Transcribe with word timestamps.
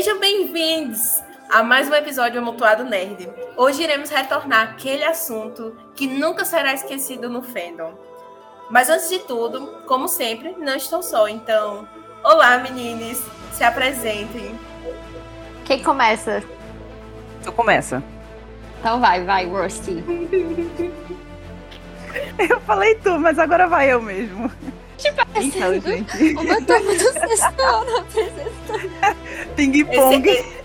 Sejam 0.00 0.18
bem-vindos 0.18 1.22
a 1.50 1.62
mais 1.62 1.90
um 1.90 1.94
episódio 1.94 2.32
do 2.32 2.38
Amontoado 2.38 2.84
Nerd. 2.84 3.30
Hoje 3.54 3.82
iremos 3.82 4.08
retornar 4.08 4.70
àquele 4.70 5.04
assunto 5.04 5.76
que 5.94 6.06
nunca 6.06 6.42
será 6.42 6.72
esquecido 6.72 7.28
no 7.28 7.42
fandom. 7.42 7.92
Mas 8.70 8.88
antes 8.88 9.10
de 9.10 9.18
tudo, 9.18 9.82
como 9.86 10.08
sempre, 10.08 10.52
não 10.52 10.74
estou 10.74 11.02
só, 11.02 11.28
então... 11.28 11.86
Olá, 12.24 12.56
meninas! 12.56 13.22
Se 13.52 13.62
apresentem. 13.62 14.58
Quem 15.66 15.82
começa? 15.82 16.42
Tu 17.44 17.52
começa. 17.52 18.02
Então 18.78 19.00
vai, 19.00 19.22
vai, 19.22 19.44
Rusty. 19.44 20.02
eu 22.48 22.58
falei 22.60 22.94
tu, 22.94 23.18
mas 23.18 23.38
agora 23.38 23.68
vai 23.68 23.92
eu 23.92 24.00
mesmo. 24.00 24.50
Tipo, 25.00 25.22
então, 25.36 25.80
gente. 25.80 26.34
Uma 26.34 26.60
turma 26.62 26.94
do 26.94 27.12
sexto 27.12 27.62
ano 27.62 28.06
Ping-pong. 29.56 30.28
Esse, 30.28 30.62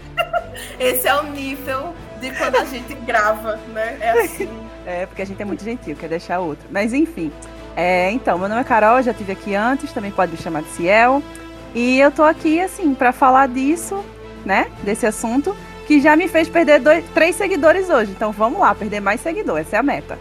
esse, 0.80 1.08
é 1.08 1.16
o 1.16 1.24
nível 1.24 1.94
de 2.20 2.32
quando 2.32 2.58
a 2.58 2.66
gente 2.66 2.94
grava, 2.96 3.58
né? 3.74 3.98
É 4.02 4.12
assim. 4.24 4.50
É, 4.88 5.08
porque 5.08 5.24
a 5.24 5.26
gente 5.26 5.42
é 5.42 5.46
muito 5.46 5.64
gentil, 5.64 5.96
quer 5.96 6.08
deixar 6.08 6.38
outro. 6.38 6.68
Mas 6.70 6.94
enfim. 6.94 7.32
É, 7.76 8.12
então, 8.12 8.38
meu 8.38 8.48
nome 8.48 8.62
é 8.62 8.64
Carol, 8.64 9.02
já 9.02 9.16
tive 9.16 9.32
aqui 9.32 9.56
antes, 9.56 9.92
também 9.92 10.12
pode 10.12 10.32
me 10.32 10.38
chamar 10.38 10.62
de 10.62 10.70
Ciel. 10.70 11.24
E 11.74 12.00
eu 12.00 12.12
tô 12.12 12.22
aqui, 12.22 12.62
assim, 12.62 12.94
para 12.94 13.12
falar 13.12 13.48
disso, 13.48 14.06
né? 14.46 14.68
Desse 14.84 15.08
assunto, 15.08 15.58
que 15.88 16.00
já 16.00 16.16
me 16.16 16.28
fez 16.28 16.48
perder 16.48 16.80
dois, 16.80 17.04
três 17.16 17.36
seguidores 17.36 17.90
hoje. 17.90 18.12
Então 18.12 18.32
vamos 18.32 18.60
lá, 18.60 18.76
perder 18.76 19.00
mais 19.00 19.22
seguidores, 19.22 19.66
essa 19.66 19.78
é 19.78 19.80
a 19.80 19.84
meta. 19.84 20.20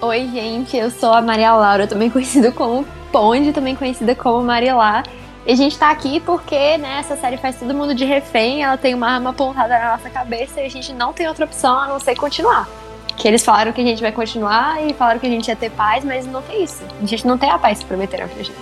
Oi, 0.00 0.28
gente, 0.32 0.76
eu 0.76 0.92
sou 0.92 1.12
a 1.12 1.20
Maria 1.20 1.52
Laura, 1.56 1.84
também 1.84 2.08
conhecida 2.08 2.52
como 2.52 2.86
Ponde, 3.10 3.52
também 3.52 3.74
conhecida 3.74 4.14
como 4.14 4.40
Marilá. 4.44 5.02
E 5.44 5.50
a 5.50 5.56
gente 5.56 5.76
tá 5.76 5.90
aqui 5.90 6.20
porque, 6.20 6.78
né, 6.78 6.98
essa 7.00 7.16
série 7.16 7.36
faz 7.36 7.56
todo 7.56 7.74
mundo 7.74 7.92
de 7.92 8.04
refém, 8.04 8.62
ela 8.62 8.76
tem 8.76 8.94
uma 8.94 9.10
arma 9.10 9.30
apontada 9.30 9.76
na 9.76 9.96
nossa 9.96 10.08
cabeça 10.08 10.60
e 10.60 10.66
a 10.66 10.68
gente 10.68 10.92
não 10.92 11.12
tem 11.12 11.26
outra 11.26 11.44
opção 11.44 11.76
a 11.76 11.88
não 11.88 11.98
ser 11.98 12.14
continuar. 12.14 12.68
Que 13.16 13.26
eles 13.26 13.44
falaram 13.44 13.72
que 13.72 13.80
a 13.80 13.84
gente 13.84 14.00
vai 14.00 14.12
continuar 14.12 14.80
e 14.86 14.94
falaram 14.94 15.18
que 15.18 15.26
a 15.26 15.30
gente 15.30 15.48
ia 15.48 15.56
ter 15.56 15.70
paz, 15.70 16.04
mas 16.04 16.24
não 16.28 16.42
tem 16.42 16.62
isso. 16.62 16.84
A 17.02 17.04
gente 17.04 17.26
não 17.26 17.36
tem 17.36 17.50
a 17.50 17.58
paz 17.58 17.80
que 17.80 17.86
prometeram 17.86 18.28
pra 18.28 18.36
gente. 18.36 18.54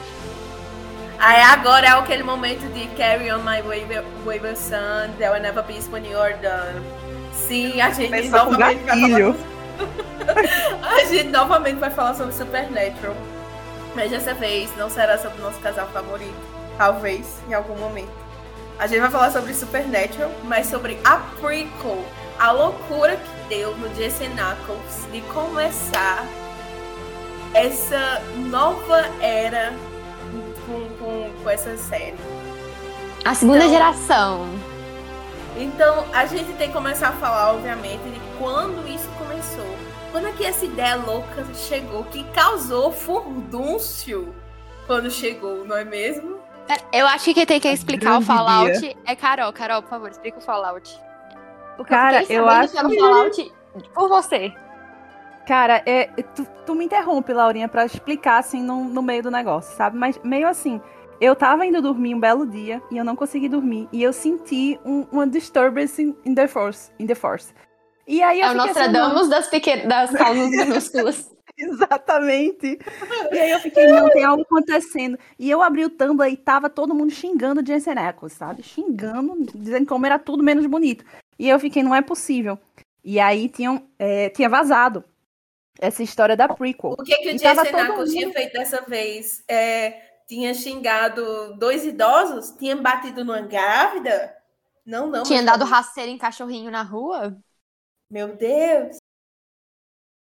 Aí 1.18 1.42
agora 1.42 1.86
é 1.86 1.90
aquele 1.90 2.22
momento 2.22 2.66
de 2.72 2.86
carry 2.96 3.30
on 3.30 3.40
my 3.40 3.60
wayward 4.24 4.56
son, 4.56 5.10
there 5.18 5.30
will 5.32 5.42
never 5.42 5.62
be 5.62 5.74
peace 5.74 5.90
when 5.92 6.02
you're 6.06 6.34
done. 6.38 6.82
Sim, 7.34 7.78
a 7.78 7.90
gente 7.90 8.08
Começou 8.08 8.52
novamente 8.52 8.84
vai 8.86 9.00
falar... 9.00 9.55
a 10.82 11.04
gente 11.04 11.28
novamente 11.28 11.78
vai 11.78 11.90
falar 11.90 12.14
sobre 12.14 12.32
Supernatural. 12.32 13.14
Mas 13.94 14.10
dessa 14.10 14.34
vez 14.34 14.74
não 14.76 14.90
será 14.90 15.18
sobre 15.18 15.38
o 15.40 15.42
nosso 15.42 15.58
casal 15.60 15.86
favorito. 15.88 16.34
Talvez, 16.76 17.38
em 17.48 17.54
algum 17.54 17.76
momento. 17.76 18.12
A 18.78 18.86
gente 18.86 19.00
vai 19.00 19.10
falar 19.10 19.30
sobre 19.30 19.54
Supernatural, 19.54 20.30
mas 20.44 20.66
sobre 20.66 20.98
a 21.04 21.16
prequel. 21.40 22.04
A 22.38 22.52
loucura 22.52 23.16
que 23.16 23.48
deu 23.48 23.74
no 23.76 23.94
Jesse 23.94 24.28
Knuckles 24.28 25.10
de 25.10 25.22
começar 25.32 26.26
essa 27.54 28.22
nova 28.36 29.06
era 29.20 29.72
com, 30.66 30.88
com, 30.98 31.30
com 31.42 31.50
essa 31.50 31.74
série. 31.78 32.16
A 33.24 33.34
segunda 33.34 33.64
então, 33.64 33.70
geração. 33.70 34.46
Então, 35.56 36.04
a 36.12 36.26
gente 36.26 36.52
tem 36.52 36.68
que 36.68 36.74
começar 36.74 37.08
a 37.08 37.12
falar, 37.12 37.54
obviamente, 37.54 38.02
de 38.02 38.20
quando 38.38 38.86
isso 38.86 39.08
começou. 39.36 39.66
Quando 40.12 40.28
é 40.28 40.32
que 40.32 40.44
essa 40.44 40.64
ideia 40.64 40.96
louca 40.96 41.44
chegou, 41.54 42.04
que 42.04 42.24
causou 42.32 42.90
furdúncio 42.90 44.34
quando 44.86 45.10
chegou, 45.10 45.64
não 45.64 45.76
é 45.76 45.84
mesmo? 45.84 46.38
É, 46.68 47.00
eu 47.00 47.06
acho 47.06 47.26
que 47.26 47.34
quem 47.34 47.46
tem 47.46 47.60
que 47.60 47.68
explicar 47.68 48.18
o 48.18 48.22
Fallout 48.22 48.80
dia. 48.80 48.96
é 49.04 49.14
Carol. 49.14 49.52
Carol, 49.52 49.82
por 49.82 49.90
favor, 49.90 50.10
explica 50.10 50.38
o 50.38 50.40
Fallout. 50.40 50.98
Porque 51.76 51.92
Cara, 51.92 52.22
eu, 52.24 52.42
eu 52.42 52.48
acho 52.48 52.72
que... 52.72 52.98
Fallout 52.98 53.52
por 53.92 54.08
você. 54.08 54.52
Cara, 55.46 55.82
é, 55.84 56.06
tu, 56.34 56.46
tu, 56.64 56.74
me 56.74 56.86
interrompe, 56.86 57.32
Laurinha, 57.32 57.68
para 57.68 57.84
explicar 57.84 58.38
assim 58.38 58.62
no, 58.62 58.84
no 58.84 59.02
meio 59.02 59.22
do 59.22 59.30
negócio, 59.30 59.76
sabe? 59.76 59.96
Mas 59.96 60.18
meio 60.24 60.48
assim, 60.48 60.80
eu 61.20 61.36
tava 61.36 61.64
indo 61.64 61.80
dormir 61.80 62.14
um 62.14 62.20
belo 62.20 62.46
dia 62.46 62.82
e 62.90 62.96
eu 62.96 63.04
não 63.04 63.14
consegui 63.14 63.48
dormir. 63.48 63.86
E 63.92 64.02
eu 64.02 64.12
senti 64.12 64.80
um, 64.84 65.06
uma 65.12 65.26
disturbance 65.26 66.02
in, 66.24 66.34
the 66.34 66.48
force. 66.48 66.90
In 66.98 67.06
the 67.06 67.14
force. 67.14 67.54
E 68.06 68.22
aí 68.22 68.40
eu 68.40 68.46
é 68.46 68.50
o 68.52 68.54
Nostradamus 68.54 69.20
assim, 69.22 69.30
das, 69.30 69.48
pequenas, 69.48 69.86
das 69.86 70.10
causas 70.12 70.50
minúsculas. 70.50 71.30
Exatamente. 71.58 72.78
E 73.32 73.38
aí 73.38 73.50
eu 73.50 73.58
fiquei, 73.58 73.86
não, 73.88 74.08
tem 74.10 74.24
algo 74.24 74.42
acontecendo. 74.42 75.18
E 75.38 75.50
eu 75.50 75.62
abri 75.62 75.84
o 75.84 75.90
Tumblr 75.90 76.30
e 76.30 76.36
tava 76.36 76.70
todo 76.70 76.94
mundo 76.94 77.10
xingando 77.10 77.60
o 77.60 77.66
Jensen 77.66 77.98
Ackles, 77.98 78.34
sabe? 78.34 78.62
Xingando, 78.62 79.34
dizendo 79.54 79.86
como 79.86 80.06
era 80.06 80.18
tudo 80.18 80.42
menos 80.42 80.64
bonito. 80.66 81.04
E 81.38 81.48
eu 81.48 81.58
fiquei, 81.58 81.82
não 81.82 81.94
é 81.94 82.00
possível. 82.00 82.58
E 83.02 83.18
aí 83.18 83.48
tinham, 83.48 83.88
é, 83.98 84.28
tinha 84.30 84.48
vazado 84.48 85.04
essa 85.80 86.02
história 86.02 86.36
da 86.36 86.48
prequel. 86.48 86.92
O 86.92 87.02
que, 87.02 87.16
que 87.16 87.28
o 87.28 87.38
Jensen 87.38 87.50
Ackles 87.50 87.88
mundo... 87.88 88.10
tinha 88.10 88.32
feito 88.32 88.52
dessa 88.52 88.80
vez? 88.82 89.42
É, 89.48 90.00
tinha 90.28 90.54
xingado 90.54 91.54
dois 91.56 91.84
idosos? 91.84 92.50
Tinha 92.58 92.76
batido 92.76 93.24
numa 93.24 93.40
grávida? 93.42 94.34
Não, 94.84 95.08
não. 95.08 95.24
Tinha 95.24 95.42
dado 95.42 95.64
rasteira 95.64 96.10
em 96.10 96.18
cachorrinho 96.18 96.70
na 96.70 96.82
rua? 96.82 97.36
Meu 98.16 98.34
Deus! 98.34 98.96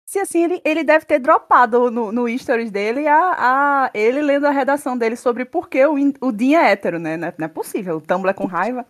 Se 0.05 0.19
assim, 0.19 0.43
ele, 0.43 0.61
ele 0.65 0.83
deve 0.83 1.05
ter 1.05 1.17
dropado 1.17 1.89
no, 1.89 2.11
no 2.11 2.37
stories 2.37 2.69
dele 2.69 3.07
a, 3.07 3.85
a, 3.85 3.91
ele 3.93 4.21
lendo 4.21 4.45
a 4.45 4.49
redação 4.49 4.97
dele 4.97 5.15
sobre 5.15 5.45
por 5.45 5.69
que 5.69 5.85
o, 5.85 5.95
o 6.19 6.29
Dean 6.33 6.59
é 6.59 6.71
hétero, 6.71 6.99
né? 6.99 7.15
Não 7.15 7.29
é, 7.29 7.33
não 7.37 7.45
é 7.45 7.47
possível. 7.47 7.95
O 7.95 8.01
Tumblr 8.01 8.31
é 8.31 8.33
com 8.33 8.47
raiva. 8.47 8.85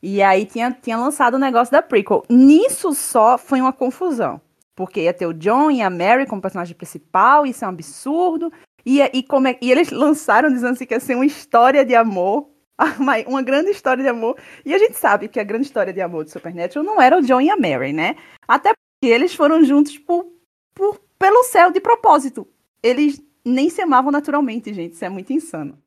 E 0.00 0.22
aí 0.22 0.46
tinha, 0.46 0.70
tinha 0.70 0.96
lançado 0.96 1.34
o 1.34 1.40
negócio 1.40 1.72
da 1.72 1.82
prequel. 1.82 2.22
Nisso 2.30 2.94
só 2.94 3.36
foi 3.36 3.60
uma 3.60 3.72
confusão. 3.72 4.40
Porque 4.76 5.00
ia 5.00 5.12
ter 5.12 5.26
o 5.26 5.34
John 5.34 5.68
e 5.72 5.82
a 5.82 5.90
Mary 5.90 6.24
como 6.24 6.40
personagem 6.40 6.76
principal, 6.76 7.46
isso 7.46 7.64
é 7.64 7.66
um 7.66 7.72
absurdo. 7.72 8.52
E, 8.84 9.00
e, 9.02 9.24
como 9.24 9.48
é, 9.48 9.58
e 9.60 9.72
eles 9.72 9.90
lançaram 9.90 10.50
dizendo 10.50 10.74
assim 10.74 10.86
que 10.86 10.94
ia 10.94 11.00
ser 11.00 11.16
uma 11.16 11.26
história 11.26 11.84
de 11.84 11.96
amor, 11.96 12.48
uma 13.26 13.42
grande 13.42 13.70
história 13.70 14.02
de 14.02 14.08
amor. 14.08 14.38
E 14.64 14.74
a 14.74 14.78
gente 14.78 14.96
sabe 14.96 15.28
que 15.28 15.40
a 15.40 15.44
grande 15.44 15.66
história 15.66 15.92
de 15.92 16.00
amor 16.00 16.24
de 16.24 16.30
Supernatural 16.30 16.84
não 16.84 17.00
era 17.00 17.18
o 17.18 17.22
John 17.22 17.40
e 17.40 17.50
a 17.50 17.56
Mary, 17.56 17.92
né? 17.92 18.16
Até 18.46 18.72
porque 18.72 19.12
eles 19.12 19.34
foram 19.34 19.64
juntos 19.64 19.98
por, 19.98 20.26
por, 20.74 21.00
pelo 21.18 21.42
céu 21.44 21.70
de 21.70 21.80
propósito. 21.80 22.46
Eles 22.82 23.20
nem 23.44 23.70
se 23.70 23.80
amavam 23.80 24.10
naturalmente, 24.10 24.72
gente. 24.74 24.94
Isso 24.94 25.04
é 25.04 25.08
muito 25.08 25.32
insano. 25.32 25.82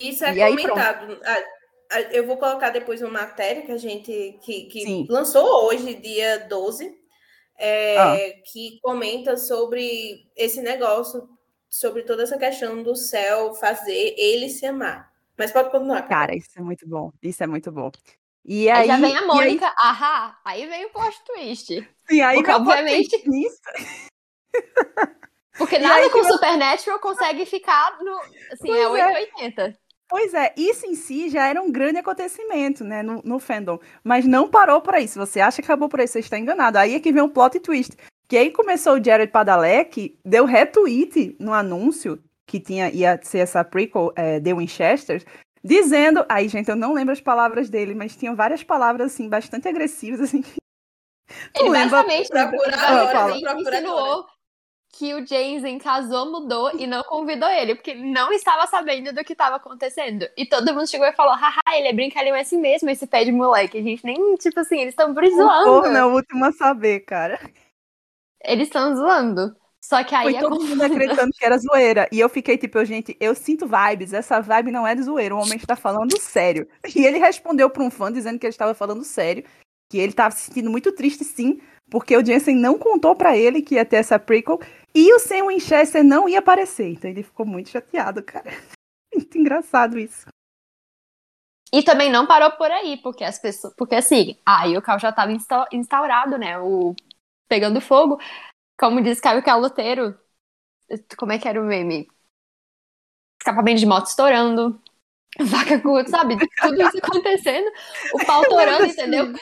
Isso 0.00 0.24
é 0.24 0.36
e 0.36 0.50
comentado. 0.50 1.20
Aí, 1.24 1.44
eu 2.10 2.26
vou 2.26 2.36
colocar 2.36 2.70
depois 2.70 3.00
uma 3.00 3.10
matéria 3.10 3.62
que 3.62 3.72
a 3.72 3.76
gente 3.76 4.38
que, 4.42 4.64
que 4.64 5.06
lançou 5.08 5.66
hoje, 5.66 5.94
dia 5.94 6.38
12, 6.48 6.92
é, 7.58 7.96
ah. 7.96 8.16
que 8.44 8.80
comenta 8.82 9.36
sobre 9.36 10.28
esse 10.36 10.60
negócio 10.60 11.28
sobre 11.68 12.02
toda 12.02 12.22
essa 12.22 12.38
questão 12.38 12.82
do 12.82 12.96
céu 12.96 13.54
fazer 13.54 14.14
ele 14.16 14.48
se 14.48 14.66
amar. 14.66 15.12
Mas 15.38 15.52
pode 15.52 15.70
continuar. 15.70 16.02
Cara, 16.02 16.34
isso 16.34 16.50
é 16.56 16.62
muito 16.62 16.88
bom. 16.88 17.12
Isso 17.22 17.42
é 17.42 17.46
muito 17.46 17.70
bom. 17.70 17.90
E 18.44 18.70
aí, 18.70 18.82
aí 18.82 18.86
já 18.86 18.96
vem 18.96 19.16
a 19.16 19.26
Mônica, 19.26 19.66
aí... 19.66 19.74
ahá, 19.76 20.38
aí 20.44 20.66
vem 20.66 20.86
o 20.86 20.90
plot 20.90 21.20
twist. 21.24 21.66
Sim, 22.08 22.20
aí 22.20 22.36
Porque, 22.36 22.52
obviamente. 22.52 23.24
Porque 25.58 25.78
nada 25.78 26.08
com 26.10 26.22
Supernatural 26.22 27.00
consegue 27.00 27.46
ficar 27.46 27.98
no. 28.00 28.16
Assim, 28.52 28.68
pois 28.68 28.80
é 28.80 28.88
880. 28.88 29.62
É. 29.62 29.74
Pois 30.08 30.32
é, 30.34 30.54
isso 30.56 30.86
em 30.86 30.94
si 30.94 31.28
já 31.28 31.48
era 31.48 31.60
um 31.60 31.72
grande 31.72 31.98
acontecimento, 31.98 32.84
né, 32.84 33.02
no, 33.02 33.20
no 33.24 33.40
fandom. 33.40 33.80
Mas 34.04 34.24
não 34.24 34.48
parou 34.48 34.80
por 34.80 34.94
aí. 34.94 35.08
Se 35.08 35.18
você 35.18 35.40
acha 35.40 35.60
que 35.60 35.66
acabou 35.66 35.88
por 35.88 36.00
aí, 36.00 36.06
você 36.06 36.20
está 36.20 36.38
enganado. 36.38 36.78
Aí 36.78 36.94
é 36.94 37.00
que 37.00 37.10
vem 37.10 37.22
o 37.22 37.28
plot 37.28 37.58
twist. 37.58 37.96
Que 38.28 38.36
aí 38.36 38.52
começou 38.52 38.94
o 38.94 39.02
Jared 39.02 39.32
Padalecki, 39.32 40.16
deu 40.24 40.44
retweet 40.44 41.36
no 41.40 41.52
anúncio 41.52 42.22
que 42.46 42.60
tinha 42.60 42.90
ia 42.90 43.20
ser 43.22 43.38
essa 43.38 43.64
prequel 43.64 44.12
é, 44.16 44.40
The 44.40 44.54
Winchester, 44.54 45.24
dizendo, 45.62 46.24
aí 46.28 46.48
gente, 46.48 46.68
eu 46.68 46.76
não 46.76 46.92
lembro 46.92 47.12
as 47.12 47.20
palavras 47.20 47.68
dele, 47.68 47.94
mas 47.94 48.16
tinham 48.16 48.36
várias 48.36 48.62
palavras 48.62 49.12
assim 49.12 49.28
bastante 49.28 49.68
agressivas 49.68 50.20
assim. 50.22 50.42
Ele 51.54 51.70
lembra? 51.70 52.04
basicamente 52.04 52.30
insinuou 53.60 54.26
que 54.98 55.12
o 55.12 55.26
Jensen 55.26 55.78
casou, 55.78 56.30
mudou 56.30 56.74
e 56.78 56.86
não 56.86 57.02
convidou 57.02 57.48
ele, 57.48 57.74
porque 57.74 57.90
ele 57.90 58.10
não 58.10 58.32
estava 58.32 58.66
sabendo 58.66 59.12
do 59.12 59.22
que 59.24 59.32
estava 59.32 59.56
acontecendo. 59.56 60.26
E 60.36 60.46
todo 60.46 60.72
mundo 60.72 60.88
chegou 60.88 61.06
e 61.06 61.12
falou: 61.12 61.34
haha, 61.34 61.60
ele 61.74 61.88
é 61.88 61.92
brincalhão 61.92 62.34
assim 62.34 62.58
mesmo, 62.58 62.88
esse 62.88 63.06
pé 63.06 63.24
de 63.24 63.32
moleque. 63.32 63.78
A 63.78 63.82
gente 63.82 64.04
nem, 64.04 64.36
tipo 64.36 64.58
assim, 64.58 64.80
eles 64.80 64.92
estão 64.92 65.12
brisoando. 65.12 65.82
O 65.82 65.86
é 65.86 66.04
o 66.04 66.14
último 66.14 66.44
a 66.46 66.52
saber, 66.52 67.00
cara. 67.00 67.38
Eles 68.42 68.68
estão 68.68 68.94
zoando. 68.94 69.54
Só 69.86 70.02
que 70.02 70.16
aí 70.16 70.32
Foi 70.32 70.40
todo 70.40 70.64
mundo 70.64 70.82
acreditando 70.82 71.30
que 71.30 71.46
era 71.46 71.56
zoeira. 71.58 72.08
E 72.10 72.18
eu 72.18 72.28
fiquei 72.28 72.58
tipo, 72.58 72.84
gente, 72.84 73.16
eu 73.20 73.36
sinto 73.36 73.68
vibes. 73.68 74.12
Essa 74.12 74.40
vibe 74.40 74.72
não 74.72 74.84
é 74.84 74.96
de 74.96 75.02
zoeira. 75.04 75.32
O 75.32 75.38
homem 75.38 75.56
está 75.56 75.76
falando 75.76 76.18
sério. 76.18 76.68
E 76.92 77.06
ele 77.06 77.18
respondeu 77.18 77.70
para 77.70 77.84
um 77.84 77.90
fã 77.90 78.10
dizendo 78.10 78.36
que 78.36 78.44
ele 78.44 78.50
estava 78.50 78.74
falando 78.74 79.04
sério. 79.04 79.44
Que 79.88 79.98
ele 79.98 80.10
estava 80.10 80.34
se 80.34 80.46
sentindo 80.46 80.68
muito 80.68 80.90
triste, 80.90 81.22
sim. 81.22 81.60
Porque 81.88 82.16
o 82.16 82.24
Jensen 82.24 82.56
não 82.56 82.76
contou 82.76 83.14
para 83.14 83.36
ele 83.36 83.62
que 83.62 83.76
ia 83.76 83.84
ter 83.84 83.98
essa 83.98 84.18
prequel. 84.18 84.58
E 84.92 85.14
o 85.14 85.20
Sam 85.20 85.46
Winchester 85.46 86.02
não 86.02 86.28
ia 86.28 86.40
aparecer. 86.40 86.88
Então 86.88 87.08
ele 87.08 87.22
ficou 87.22 87.46
muito 87.46 87.68
chateado, 87.68 88.24
cara. 88.24 88.50
Muito 89.14 89.38
engraçado 89.38 89.98
isso. 89.98 90.26
E 91.72 91.82
também 91.82 92.10
não 92.10 92.26
parou 92.26 92.50
por 92.52 92.70
aí, 92.70 92.98
porque 92.98 93.24
as 93.24 93.38
pessoas. 93.38 93.72
Porque 93.74 93.94
assim, 93.94 94.36
aí 94.44 94.76
o 94.76 94.82
caos 94.82 95.00
já 95.00 95.10
tava 95.10 95.32
instaurado, 95.72 96.36
né? 96.36 96.58
O 96.58 96.94
pegando 97.48 97.80
fogo. 97.80 98.18
Como 98.78 99.00
diz 99.00 99.20
Caio 99.20 99.42
Caloteiro. 99.42 100.18
Como 101.16 101.32
é 101.32 101.38
que 101.38 101.48
era 101.48 101.60
o 101.60 101.64
meme? 101.64 102.08
Escapamento 103.40 103.80
de 103.80 103.86
moto 103.86 104.06
estourando. 104.06 104.80
Vaca 105.40 105.80
com, 105.80 106.04
sabe? 106.06 106.36
Tudo 106.60 106.82
isso 106.82 106.98
acontecendo. 106.98 107.70
O 108.14 108.24
pau 108.24 108.42
torando, 108.48 108.86
entendeu? 108.86 109.32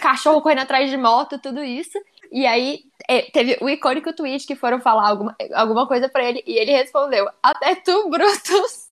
Cachorro 0.00 0.42
correndo 0.42 0.60
atrás 0.60 0.90
de 0.90 0.96
moto, 0.96 1.38
tudo 1.38 1.62
isso. 1.62 1.98
E 2.32 2.46
aí 2.46 2.80
é, 3.08 3.22
teve 3.30 3.58
o 3.60 3.68
icônico 3.68 4.12
tweet 4.12 4.46
que 4.46 4.56
foram 4.56 4.80
falar 4.80 5.08
alguma, 5.08 5.36
alguma 5.54 5.86
coisa 5.86 6.08
para 6.08 6.24
ele 6.24 6.42
e 6.46 6.58
ele 6.58 6.72
respondeu: 6.72 7.28
Até 7.42 7.74
tu, 7.76 8.08
Brutus, 8.10 8.87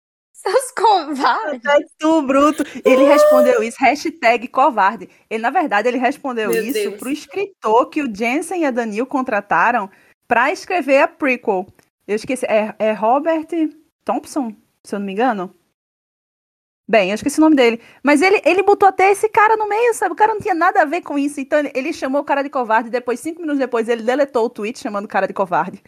seus 0.47 0.71
covardes. 0.73 1.91
Tu, 1.99 2.23
Bruto. 2.23 2.65
Ele 2.85 3.05
respondeu 3.05 3.63
isso, 3.63 3.77
hashtag 3.81 4.49
covarde. 4.49 5.09
Ele, 5.29 5.43
na 5.43 5.51
verdade, 5.51 5.89
ele 5.89 5.99
respondeu 5.99 6.51
Meu 6.51 6.63
isso 6.63 6.73
Deus. 6.73 6.95
pro 6.97 7.11
escritor 7.11 7.89
que 7.91 8.03
o 8.03 8.15
Jensen 8.15 8.63
e 8.63 8.65
a 8.65 8.71
Daniel 8.71 9.07
contrataram 9.07 9.91
para 10.29 10.53
escrever 10.53 11.03
a 11.03 11.09
prequel. 11.09 11.67
Eu 12.07 12.17
esqueci, 12.17 12.47
é, 12.47 12.75
é 12.79 12.93
Robert 12.93 13.49
Thompson, 14.05 14.55
se 14.85 14.95
eu 14.95 15.01
não 15.01 15.07
me 15.07 15.13
engano? 15.13 15.53
Bem, 16.89 17.11
eu 17.11 17.17
esqueci 17.17 17.39
o 17.39 17.41
nome 17.41 17.57
dele. 17.57 17.81
Mas 18.01 18.23
ele, 18.23 18.41
ele 18.45 18.63
botou 18.63 18.89
até 18.89 19.11
esse 19.11 19.29
cara 19.29 19.57
no 19.57 19.69
meio, 19.69 19.93
sabe? 19.93 20.13
O 20.13 20.17
cara 20.17 20.33
não 20.33 20.41
tinha 20.41 20.55
nada 20.55 20.83
a 20.83 20.85
ver 20.85 21.01
com 21.01 21.19
isso. 21.19 21.41
Então 21.41 21.59
ele 21.75 21.93
chamou 21.93 22.21
o 22.21 22.25
cara 22.25 22.43
de 22.43 22.51
covarde. 22.51 22.91
Depois, 22.91 23.19
cinco 23.19 23.41
minutos 23.41 23.59
depois, 23.59 23.89
ele 23.89 24.05
deletou 24.05 24.45
o 24.47 24.51
tweet 24.51 24.79
chamando 24.79 25.07
o 25.07 25.09
cara 25.09 25.27
de 25.27 25.35
covarde. 25.35 25.83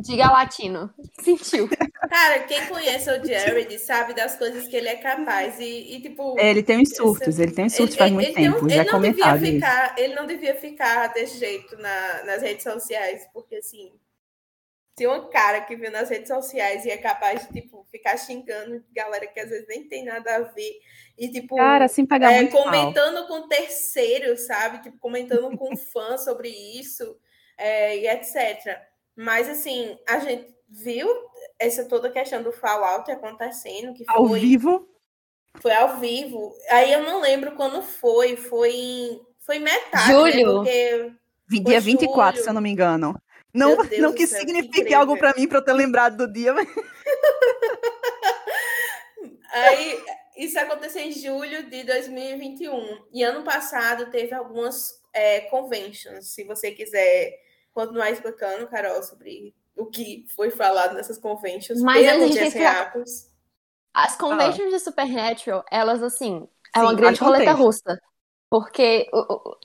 Diga 0.00 0.30
latino. 0.30 0.92
Sentiu. 1.20 1.68
Cara, 2.08 2.40
quem 2.40 2.66
conhece 2.66 3.10
o 3.10 3.24
Jared 3.24 3.78
sabe 3.78 4.14
das 4.14 4.36
coisas 4.36 4.68
que 4.68 4.76
ele 4.76 4.88
é 4.88 4.96
capaz. 4.96 5.58
E, 5.58 5.96
e 5.96 6.00
tipo. 6.00 6.38
É, 6.38 6.50
ele 6.50 6.62
tem 6.62 6.78
uns 6.78 6.94
surtos, 6.94 7.38
ele 7.38 7.52
tem 7.52 7.66
uns 7.66 7.74
surtos 7.74 7.96
ele, 7.96 7.98
faz 7.98 8.12
muito 8.12 8.28
ele 8.28 8.34
tempo. 8.34 8.62
Não, 8.62 8.68
já 8.68 8.82
ele, 8.82 8.92
não 8.92 9.00
devia 9.00 9.38
ficar, 9.38 9.94
ele 9.98 10.14
não 10.14 10.26
devia 10.26 10.54
ficar 10.54 11.06
desse 11.08 11.38
jeito 11.38 11.76
na, 11.76 12.24
nas 12.24 12.42
redes 12.42 12.62
sociais, 12.62 13.26
porque 13.32 13.56
assim 13.56 13.92
se 14.96 15.08
um 15.08 15.28
cara 15.28 15.60
que 15.62 15.74
viu 15.74 15.90
nas 15.90 16.08
redes 16.08 16.28
sociais 16.28 16.84
e 16.84 16.90
é 16.90 16.96
capaz 16.96 17.46
de, 17.46 17.52
tipo, 17.52 17.84
ficar 17.90 18.16
xingando 18.16 18.82
galera 18.92 19.26
que 19.26 19.40
às 19.40 19.50
vezes 19.50 19.66
nem 19.66 19.88
tem 19.88 20.04
nada 20.04 20.36
a 20.36 20.40
ver. 20.42 20.78
E, 21.18 21.28
tipo, 21.28 21.56
cara, 21.56 21.86
assim, 21.86 22.06
pagar 22.06 22.32
é, 22.32 22.46
comentando 22.46 23.14
mal. 23.14 23.26
com 23.26 23.48
terceiros, 23.48 24.46
sabe? 24.46 24.82
Tipo, 24.82 24.98
comentando 24.98 25.56
com 25.58 25.74
fã 25.76 26.16
sobre 26.16 26.48
isso 26.48 27.18
é, 27.58 27.98
e 27.98 28.08
etc. 28.08 28.80
Mas, 29.16 29.48
assim, 29.48 29.98
a 30.08 30.18
gente 30.18 30.54
viu 30.68 31.08
essa 31.58 31.84
toda 31.84 32.10
questão 32.10 32.42
do 32.42 32.52
Fallout 32.52 33.10
acontecendo. 33.10 33.94
Que 33.94 34.04
ao 34.08 34.26
vivo? 34.28 34.88
Foi 35.60 35.72
ao 35.72 35.98
vivo. 35.98 36.52
Aí 36.70 36.92
eu 36.92 37.02
não 37.02 37.20
lembro 37.20 37.52
quando 37.52 37.82
foi. 37.82 38.36
Foi 38.36 39.20
foi 39.44 39.58
metade, 39.58 40.08
né? 40.08 40.14
Julho. 40.14 40.62
Né? 40.62 41.14
Porque 41.46 41.60
dia 41.62 41.80
24, 41.80 42.36
julho. 42.36 42.44
se 42.44 42.50
eu 42.50 42.54
não 42.54 42.62
me 42.62 42.70
engano. 42.70 43.14
Não, 43.52 43.76
não 44.00 44.12
que 44.12 44.26
céu, 44.26 44.40
signifique 44.40 44.84
que 44.84 44.94
algo 44.94 45.16
para 45.16 45.34
mim 45.36 45.46
para 45.46 45.58
eu 45.58 45.64
ter 45.64 45.72
lembrado 45.74 46.16
do 46.16 46.32
dia, 46.32 46.52
mas... 46.54 46.66
Aí, 49.52 50.02
isso 50.36 50.58
aconteceu 50.58 51.02
em 51.02 51.12
julho 51.12 51.70
de 51.70 51.84
2021. 51.84 53.04
E 53.12 53.22
ano 53.22 53.44
passado 53.44 54.10
teve 54.10 54.34
algumas 54.34 55.00
é, 55.12 55.42
conventions. 55.42 56.34
Se 56.34 56.42
você 56.42 56.72
quiser 56.72 57.38
continuar 57.74 58.10
explicando, 58.10 58.66
Carol, 58.68 59.02
sobre 59.02 59.54
o 59.76 59.86
que 59.86 60.24
foi 60.34 60.50
falado 60.50 60.94
nessas 60.94 61.18
conventions. 61.18 61.82
Mas 61.82 62.06
a 62.08 62.18
gente 62.18 62.38
tem 62.38 62.50
As 63.92 64.16
conventions 64.16 64.72
ah. 64.72 64.76
de 64.76 64.80
Supernatural, 64.80 65.64
elas, 65.70 66.02
assim, 66.02 66.48
é 66.74 66.78
Sim, 66.78 66.86
uma 66.86 66.94
grande 66.94 67.20
roleta 67.20 67.52
russa. 67.52 68.00
Porque, 68.50 69.10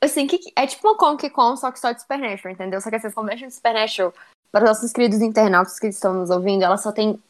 assim, 0.02 0.26
que, 0.26 0.40
é 0.56 0.66
tipo 0.66 0.88
uma 0.88 0.98
Comic 0.98 1.30
Con, 1.30 1.56
só 1.56 1.72
que 1.72 1.80
só 1.80 1.92
de 1.92 2.02
Supernatural, 2.02 2.54
entendeu? 2.54 2.82
Só 2.82 2.90
que 2.90 2.96
essas 2.96 3.14
conventions 3.14 3.50
de 3.50 3.56
Supernatural, 3.56 4.14
para 4.52 4.64
os 4.64 4.70
nossos 4.70 4.92
queridos 4.92 5.22
internautas 5.22 5.80
que 5.80 5.88
estão 5.88 6.14
nos 6.14 6.32
ouvindo, 6.32 6.64
elas 6.64 6.82
só 6.82 6.92
têm, 6.92 7.22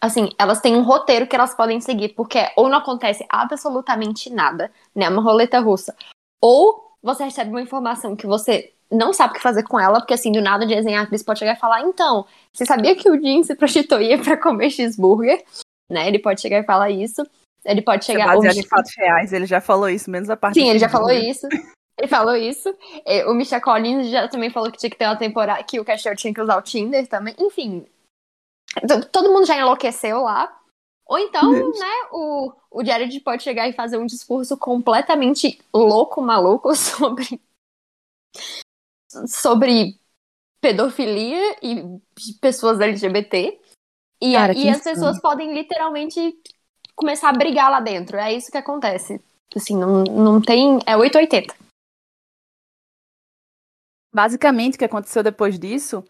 assim, 0.00 0.30
elas 0.38 0.60
têm 0.60 0.76
um 0.76 0.84
roteiro 0.84 1.26
que 1.26 1.34
elas 1.34 1.54
podem 1.54 1.80
seguir, 1.80 2.10
porque 2.10 2.38
ou 2.56 2.68
não 2.68 2.78
acontece 2.78 3.26
absolutamente 3.28 4.30
nada, 4.30 4.70
né? 4.94 5.08
Uma 5.08 5.22
roleta 5.22 5.58
russa. 5.58 5.96
Ou 6.40 6.96
você 7.02 7.24
recebe 7.24 7.50
uma 7.50 7.62
informação 7.62 8.14
que 8.14 8.26
você 8.26 8.72
não 8.90 9.12
sabe 9.12 9.32
o 9.32 9.36
que 9.36 9.42
fazer 9.42 9.62
com 9.64 9.78
ela, 9.78 10.00
porque 10.00 10.14
assim, 10.14 10.32
do 10.32 10.40
nada 10.40 10.64
o 10.64 10.68
desenhar 10.68 11.04
atriz 11.04 11.22
pode 11.22 11.38
chegar 11.38 11.54
e 11.54 11.60
falar, 11.60 11.82
então, 11.82 12.26
você 12.52 12.64
sabia 12.64 12.96
que 12.96 13.08
o 13.10 13.20
Jim 13.20 13.42
se 13.42 13.54
prostituía 13.54 14.18
para 14.22 14.36
comer 14.36 14.70
cheeseburger? 14.70 15.42
Né? 15.90 16.08
Ele 16.08 16.18
pode 16.18 16.40
chegar 16.40 16.58
e 16.58 16.66
falar 16.66 16.90
isso. 16.90 17.22
Ele 17.64 17.82
pode 17.82 18.04
chegar. 18.04 18.26
Baseado 18.26 18.56
em 18.56 18.66
fatos 18.66 18.92
reais, 18.96 19.32
ele 19.32 19.46
já 19.46 19.60
falou 19.60 19.88
isso, 19.88 20.10
menos 20.10 20.30
a 20.30 20.36
parte. 20.36 20.60
Sim, 20.60 20.70
ele 20.70 20.78
já 20.78 20.88
falou 20.88 21.10
isso. 21.10 21.46
Ele 21.98 22.06
falou 22.06 22.36
isso. 22.36 22.72
O 23.26 23.34
Michel 23.34 23.60
Collins 23.60 24.08
já 24.08 24.28
também 24.28 24.50
falou 24.50 24.70
que 24.70 24.78
tinha 24.78 24.88
que 24.88 24.96
ter 24.96 25.06
uma 25.06 25.16
temporada 25.16 25.62
que 25.64 25.80
o 25.80 25.84
Cashier 25.84 26.16
tinha 26.16 26.32
que 26.32 26.40
usar 26.40 26.56
o 26.56 26.62
Tinder 26.62 27.06
também. 27.08 27.34
Enfim. 27.38 27.84
Todo 29.10 29.32
mundo 29.32 29.44
já 29.44 29.58
enlouqueceu 29.58 30.22
lá. 30.22 30.56
Ou 31.04 31.18
então, 31.18 31.50
Deus. 31.50 31.78
né, 31.78 31.92
o, 32.12 32.52
o 32.70 32.84
Jared 32.84 33.18
pode 33.20 33.42
chegar 33.42 33.66
e 33.66 33.72
fazer 33.72 33.96
um 33.96 34.04
discurso 34.04 34.56
completamente 34.58 35.58
louco, 35.74 36.20
maluco 36.20 36.72
sobre. 36.76 37.40
Sobre 39.26 39.98
pedofilia 40.60 41.56
e 41.62 42.00
pessoas 42.40 42.80
LGBT. 42.80 43.60
E, 44.20 44.32
Cara, 44.32 44.52
e 44.52 44.68
as 44.68 44.82
pessoas 44.82 45.20
podem 45.20 45.54
literalmente 45.54 46.36
começar 46.94 47.30
a 47.30 47.32
brigar 47.32 47.70
lá 47.70 47.80
dentro. 47.80 48.16
É 48.16 48.32
isso 48.32 48.50
que 48.50 48.58
acontece. 48.58 49.20
Assim, 49.54 49.76
não, 49.76 50.02
não 50.04 50.40
tem. 50.40 50.78
É 50.86 50.96
880. 50.96 51.54
Basicamente, 54.12 54.74
o 54.74 54.78
que 54.78 54.84
aconteceu 54.84 55.22
depois 55.22 55.58
disso, 55.58 56.04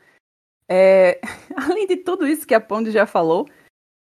é... 0.68 1.20
além 1.56 1.86
de 1.86 1.96
tudo 1.96 2.26
isso 2.26 2.46
que 2.46 2.54
a 2.54 2.60
Pondi 2.60 2.90
já 2.90 3.06
falou, 3.06 3.48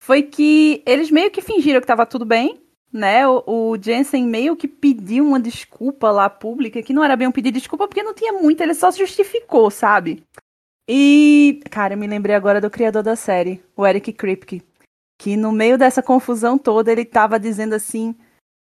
foi 0.04 0.24
que 0.24 0.84
eles 0.86 1.10
meio 1.10 1.32
que 1.32 1.42
fingiram 1.42 1.80
que 1.80 1.86
estava 1.86 2.06
tudo 2.06 2.26
bem, 2.26 2.62
né? 2.94 3.28
O, 3.28 3.44
o, 3.48 3.78
Jensen 3.82 4.26
meio 4.26 4.56
que 4.56 4.68
pediu 4.68 5.26
uma 5.26 5.40
desculpa 5.40 6.12
lá 6.12 6.30
pública, 6.30 6.84
que 6.84 6.94
não 6.94 7.04
era 7.04 7.16
bem 7.16 7.28
um 7.28 7.32
pedido 7.32 7.56
de 7.56 7.60
desculpa, 7.60 7.88
porque 7.88 8.04
não 8.04 8.14
tinha 8.14 8.32
muito, 8.32 8.62
ele 8.62 8.74
só 8.74 8.92
se 8.92 9.00
justificou, 9.00 9.72
sabe? 9.72 10.24
E, 10.88 11.62
cara, 11.72 11.96
eu 11.96 11.98
me 11.98 12.08
lembrei 12.08 12.36
agora 12.36 12.62
do 12.62 12.70
criador 12.70 13.02
da 13.02 13.16
série, 13.16 13.62
o 13.76 13.86
Eric 13.88 14.14
Kripke 14.14 14.62
que 15.24 15.38
no 15.38 15.54
meio 15.54 15.78
dessa 15.78 16.04
confusão 16.04 16.58
toda 16.58 16.92
ele 16.92 17.04
estava 17.04 17.40
dizendo 17.40 17.74
assim, 17.74 18.14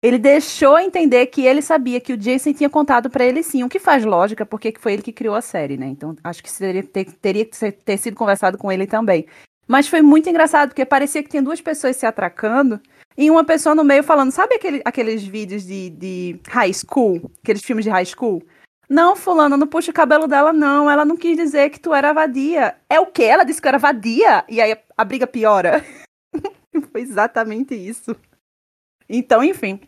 ele 0.03 0.17
deixou 0.17 0.77
entender 0.77 1.25
que 1.27 1.45
ele 1.45 1.61
sabia 1.61 2.01
que 2.01 2.11
o 2.11 2.17
Jason 2.17 2.51
tinha 2.51 2.69
contado 2.69 3.09
para 3.09 3.23
ele 3.23 3.41
sim, 3.41 3.63
o 3.63 3.69
que 3.69 3.79
faz 3.79 4.03
lógica, 4.03 4.45
porque 4.45 4.73
foi 4.77 4.91
ele 4.91 5.01
que 5.01 5.13
criou 5.13 5.35
a 5.35 5.41
série, 5.41 5.77
né? 5.77 5.87
Então 5.87 6.17
acho 6.21 6.43
que 6.43 6.51
teria, 6.51 6.83
ter, 6.83 7.05
teria 7.13 7.45
que 7.45 7.71
ter 7.71 7.97
sido 7.97 8.15
conversado 8.15 8.57
com 8.57 8.69
ele 8.69 8.85
também. 8.85 9.25
Mas 9.69 9.87
foi 9.87 10.01
muito 10.01 10.29
engraçado, 10.29 10.69
porque 10.69 10.83
parecia 10.83 11.23
que 11.23 11.29
tinha 11.29 11.41
duas 11.41 11.61
pessoas 11.61 11.95
se 11.95 12.05
atracando 12.05 12.81
e 13.19 13.29
uma 13.29 13.43
pessoa 13.43 13.75
no 13.75 13.83
meio 13.83 14.01
falando, 14.01 14.31
sabe 14.31 14.55
aquele, 14.55 14.81
aqueles 14.85 15.21
vídeos 15.21 15.65
de, 15.65 15.89
de 15.89 16.39
high 16.47 16.71
school, 16.71 17.29
aqueles 17.43 17.61
filmes 17.61 17.83
de 17.83 17.91
high 17.91 18.05
school? 18.05 18.41
Não, 18.89 19.13
fulano, 19.13 19.57
não 19.57 19.67
puxa 19.67 19.91
o 19.91 19.93
cabelo 19.93 20.25
dela, 20.25 20.53
não. 20.53 20.89
Ela 20.89 21.03
não 21.03 21.17
quis 21.17 21.35
dizer 21.35 21.69
que 21.69 21.81
tu 21.81 21.93
era 21.93 22.13
vadia. 22.13 22.77
É 22.89 22.97
o 22.97 23.07
quê? 23.07 23.23
Ela 23.23 23.43
disse 23.43 23.61
que 23.61 23.67
eu 23.67 23.71
era 23.71 23.77
vadia? 23.77 24.45
E 24.47 24.61
aí 24.61 24.71
a, 24.71 24.77
a 24.97 25.03
briga 25.03 25.27
piora. 25.27 25.85
foi 26.93 27.01
exatamente 27.01 27.75
isso. 27.75 28.15
Então, 29.09 29.43
enfim. 29.43 29.81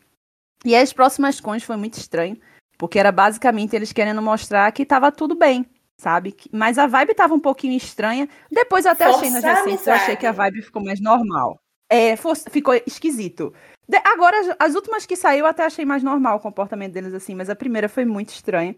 E 0.66 0.76
as 0.76 0.92
próximas 0.92 1.40
cons 1.40 1.64
foi 1.64 1.78
muito 1.78 1.94
estranho, 1.94 2.38
porque 2.78 3.00
era 3.00 3.14
basicamente 3.14 3.74
eles 3.78 3.94
querendo 3.94 4.22
mostrar 4.22 4.70
que 4.74 4.86
tava 4.86 5.10
tudo 5.10 5.36
bem, 5.36 5.66
sabe? 5.98 6.36
Mas 6.52 6.78
a 6.78 6.86
vibe 6.86 7.16
tava 7.16 7.34
um 7.34 7.40
pouquinho 7.40 7.78
estranha. 7.78 8.28
Depois 8.52 8.84
eu 8.84 8.92
até 8.92 9.06
Força 9.06 9.20
achei 9.22 9.32
nas 9.32 9.44
recentes, 9.44 9.88
eu 9.88 9.94
achei 9.94 10.18
que 10.18 10.28
a 10.28 10.34
vibe 10.34 10.64
ficou 10.64 10.84
mais 10.84 11.00
normal. 11.00 11.62
É, 11.92 12.16
ficou 12.50 12.74
esquisito. 12.88 13.54
De, 13.88 13.98
agora, 14.06 14.56
as 14.58 14.76
últimas 14.76 15.06
que 15.06 15.16
saiu, 15.16 15.40
eu 15.40 15.46
até 15.46 15.66
achei 15.66 15.84
mais 15.84 16.02
normal 16.02 16.38
o 16.38 16.42
comportamento 16.42 16.94
deles 16.94 17.14
assim, 17.14 17.36
mas 17.36 17.50
a 17.50 17.56
primeira 17.56 17.90
foi 17.90 18.06
muito 18.06 18.30
estranha. 18.30 18.76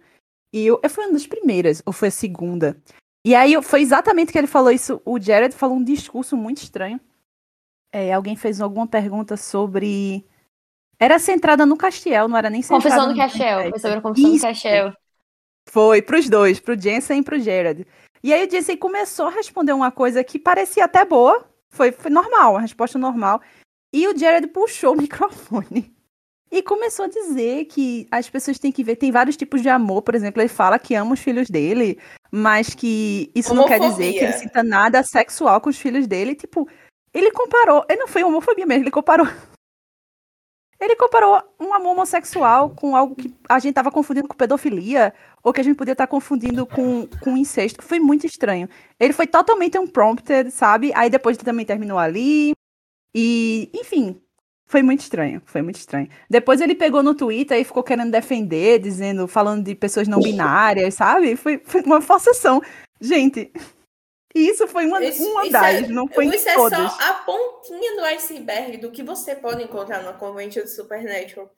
E 0.51 0.65
eu, 0.65 0.79
eu 0.81 0.89
fui 0.89 1.05
uma 1.05 1.13
das 1.13 1.27
primeiras, 1.27 1.83
ou 1.85 1.93
foi 1.93 2.07
a 2.07 2.11
segunda. 2.11 2.75
E 3.25 3.35
aí 3.35 3.61
foi 3.61 3.81
exatamente 3.81 4.31
que 4.31 4.37
ele 4.37 4.47
falou 4.47 4.71
isso. 4.71 5.01
O 5.05 5.19
Jared 5.19 5.55
falou 5.55 5.77
um 5.77 5.83
discurso 5.83 6.35
muito 6.35 6.57
estranho 6.57 6.99
é, 7.93 8.11
alguém 8.11 8.35
fez 8.35 8.59
alguma 8.59 8.87
pergunta 8.87 9.37
sobre. 9.37 10.25
Era 10.99 11.19
centrada 11.19 11.63
no 11.63 11.77
Castiel, 11.77 12.27
não 12.27 12.35
era 12.35 12.49
nem 12.49 12.63
centrada 12.63 12.83
Confissão 12.83 13.13
do 13.13 13.17
Castiel, 13.17 13.69
foi 13.69 13.79
sobre 13.79 13.97
a 13.97 14.01
confissão 14.01 14.31
Isso. 14.31 14.45
do 14.45 14.47
Castiel. 14.47 14.93
Foi, 15.69 16.01
pros 16.01 16.27
dois, 16.27 16.59
pro 16.59 16.79
Jensen 16.79 17.19
e 17.19 17.23
pro 17.23 17.39
Jared. 17.39 17.85
E 18.23 18.33
aí 18.33 18.47
o 18.47 18.49
Jensen 18.49 18.77
começou 18.77 19.27
a 19.27 19.31
responder 19.31 19.73
uma 19.73 19.91
coisa 19.91 20.23
que 20.23 20.39
parecia 20.39 20.85
até 20.85 21.05
boa, 21.05 21.45
foi, 21.73 21.91
foi 21.91 22.11
normal, 22.11 22.55
a 22.55 22.61
resposta 22.61 22.99
normal. 22.99 23.41
E 23.91 24.07
o 24.07 24.17
Jared 24.17 24.47
puxou 24.47 24.93
o 24.93 24.97
microfone 25.01 25.93
e 26.51 26.61
começou 26.61 27.05
a 27.05 27.09
dizer 27.09 27.65
que 27.65 28.07
as 28.11 28.29
pessoas 28.29 28.59
têm 28.59 28.71
que 28.71 28.83
ver, 28.83 28.95
tem 28.95 29.11
vários 29.11 29.35
tipos 29.35 29.61
de 29.61 29.69
amor, 29.69 30.03
por 30.03 30.13
exemplo, 30.13 30.39
ele 30.39 30.49
fala 30.49 30.77
que 30.77 30.93
ama 30.93 31.13
os 31.13 31.19
filhos 31.19 31.49
dele, 31.49 31.99
mas 32.31 32.75
que 32.75 33.31
isso 33.33 33.53
Homofobia. 33.53 33.79
não 33.79 33.85
quer 33.85 33.91
dizer 33.91 34.13
que 34.13 34.23
ele 34.23 34.33
sinta 34.33 34.61
nada 34.61 35.01
sexual 35.01 35.59
com 35.59 35.71
os 35.71 35.79
filhos 35.79 36.05
dele, 36.05 36.35
tipo, 36.35 36.69
ele 37.11 37.31
comparou, 37.31 37.83
ele 37.89 38.01
não 38.01 38.07
foi 38.07 38.23
homofobia 38.23 38.67
mesmo, 38.67 38.83
ele 38.83 38.91
comparou 38.91 39.27
Ele 40.83 40.97
comparou 40.97 41.41
um 41.57 41.73
amor 41.73 41.91
homossexual 41.91 42.71
com 42.71 42.93
algo 42.93 43.15
que 43.15 43.33
a 43.47 43.57
gente 43.57 43.73
tava 43.73 43.89
confundindo 43.89 44.27
com 44.27 44.35
pedofilia, 44.35 45.13
ou 45.41 45.53
que 45.53 45.61
a 45.61 45.63
gente 45.63 45.77
podia 45.77 45.93
estar 45.93 46.05
tá 46.05 46.11
confundindo 46.11 46.65
com, 46.65 47.07
com 47.21 47.37
incesto. 47.37 47.81
Foi 47.81 47.99
muito 47.99 48.27
estranho. 48.27 48.67
Ele 48.99 49.13
foi 49.13 49.25
totalmente 49.25 49.79
unprompted, 49.79 50.51
sabe? 50.51 50.91
Aí 50.93 51.09
depois 51.09 51.37
também 51.37 51.65
terminou 51.65 51.97
ali. 51.97 52.51
E, 53.15 53.69
enfim, 53.73 54.21
foi 54.65 54.83
muito 54.83 54.99
estranho, 54.99 55.41
foi 55.45 55.61
muito 55.61 55.77
estranho. 55.77 56.09
Depois 56.29 56.59
ele 56.59 56.75
pegou 56.75 57.01
no 57.01 57.15
Twitter 57.15 57.57
e 57.57 57.63
ficou 57.63 57.81
querendo 57.81 58.11
defender, 58.11 58.79
dizendo, 58.79 59.25
falando 59.25 59.63
de 59.63 59.75
pessoas 59.75 60.09
não 60.09 60.19
binárias, 60.19 60.95
sabe? 60.95 61.37
Foi, 61.37 61.61
foi 61.63 61.81
uma 61.83 62.01
forçação. 62.01 62.61
Gente, 62.99 63.53
isso 64.33 64.67
foi 64.67 64.85
uma, 64.85 65.03
isso, 65.03 65.23
uma 65.23 65.43
isso 65.43 65.51
das, 65.51 65.75
é, 65.75 65.87
não 65.87 66.07
foi 66.07 66.25
Isso 66.25 66.49
é 66.49 66.55
todas. 66.55 66.91
só 66.91 66.97
a 67.01 67.13
pontinha 67.13 67.95
do 67.95 68.05
iceberg 68.05 68.77
do 68.77 68.91
que 68.91 69.03
você 69.03 69.35
pode 69.35 69.63
encontrar 69.63 70.01
na 70.01 70.13
Convention 70.13 70.63
de 70.63 70.75
Supernatural. 70.75 71.51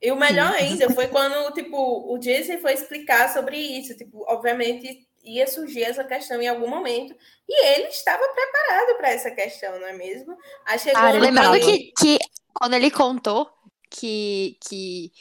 E 0.00 0.12
o 0.12 0.16
melhor 0.16 0.52
ainda 0.52 0.90
foi 0.90 1.08
quando, 1.08 1.52
tipo, 1.54 2.12
o 2.12 2.18
Jason 2.18 2.58
foi 2.58 2.74
explicar 2.74 3.32
sobre 3.32 3.56
isso. 3.56 3.96
Tipo, 3.96 4.24
obviamente 4.28 5.08
ia 5.24 5.46
surgir 5.46 5.82
essa 5.82 6.04
questão 6.04 6.40
em 6.40 6.48
algum 6.48 6.68
momento. 6.68 7.14
E 7.48 7.66
ele 7.66 7.88
estava 7.88 8.22
preparado 8.28 8.96
para 8.96 9.10
essa 9.10 9.30
questão, 9.30 9.78
não 9.78 9.86
é 9.86 9.92
mesmo? 9.92 10.36
Aí 10.66 10.78
chegou 10.78 11.02
ah, 11.02 11.10
lembrando 11.12 11.58
que, 11.60 11.92
que 11.98 12.18
quando 12.54 12.74
ele 12.74 12.90
contou 12.90 13.50
que, 13.90 14.56
que, 14.68 15.12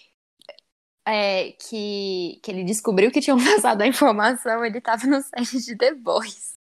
é, 1.05 1.51
que, 1.53 2.39
que 2.43 2.51
ele 2.51 2.63
descobriu 2.63 3.11
que 3.11 3.21
tinham 3.21 3.37
vazado 3.39 3.83
a 3.83 3.87
informação, 3.87 4.63
ele 4.63 4.77
estava 4.77 5.05
no 5.07 5.21
set 5.21 5.65
de 5.65 5.77
The 5.77 5.95
Boys. 5.95 6.56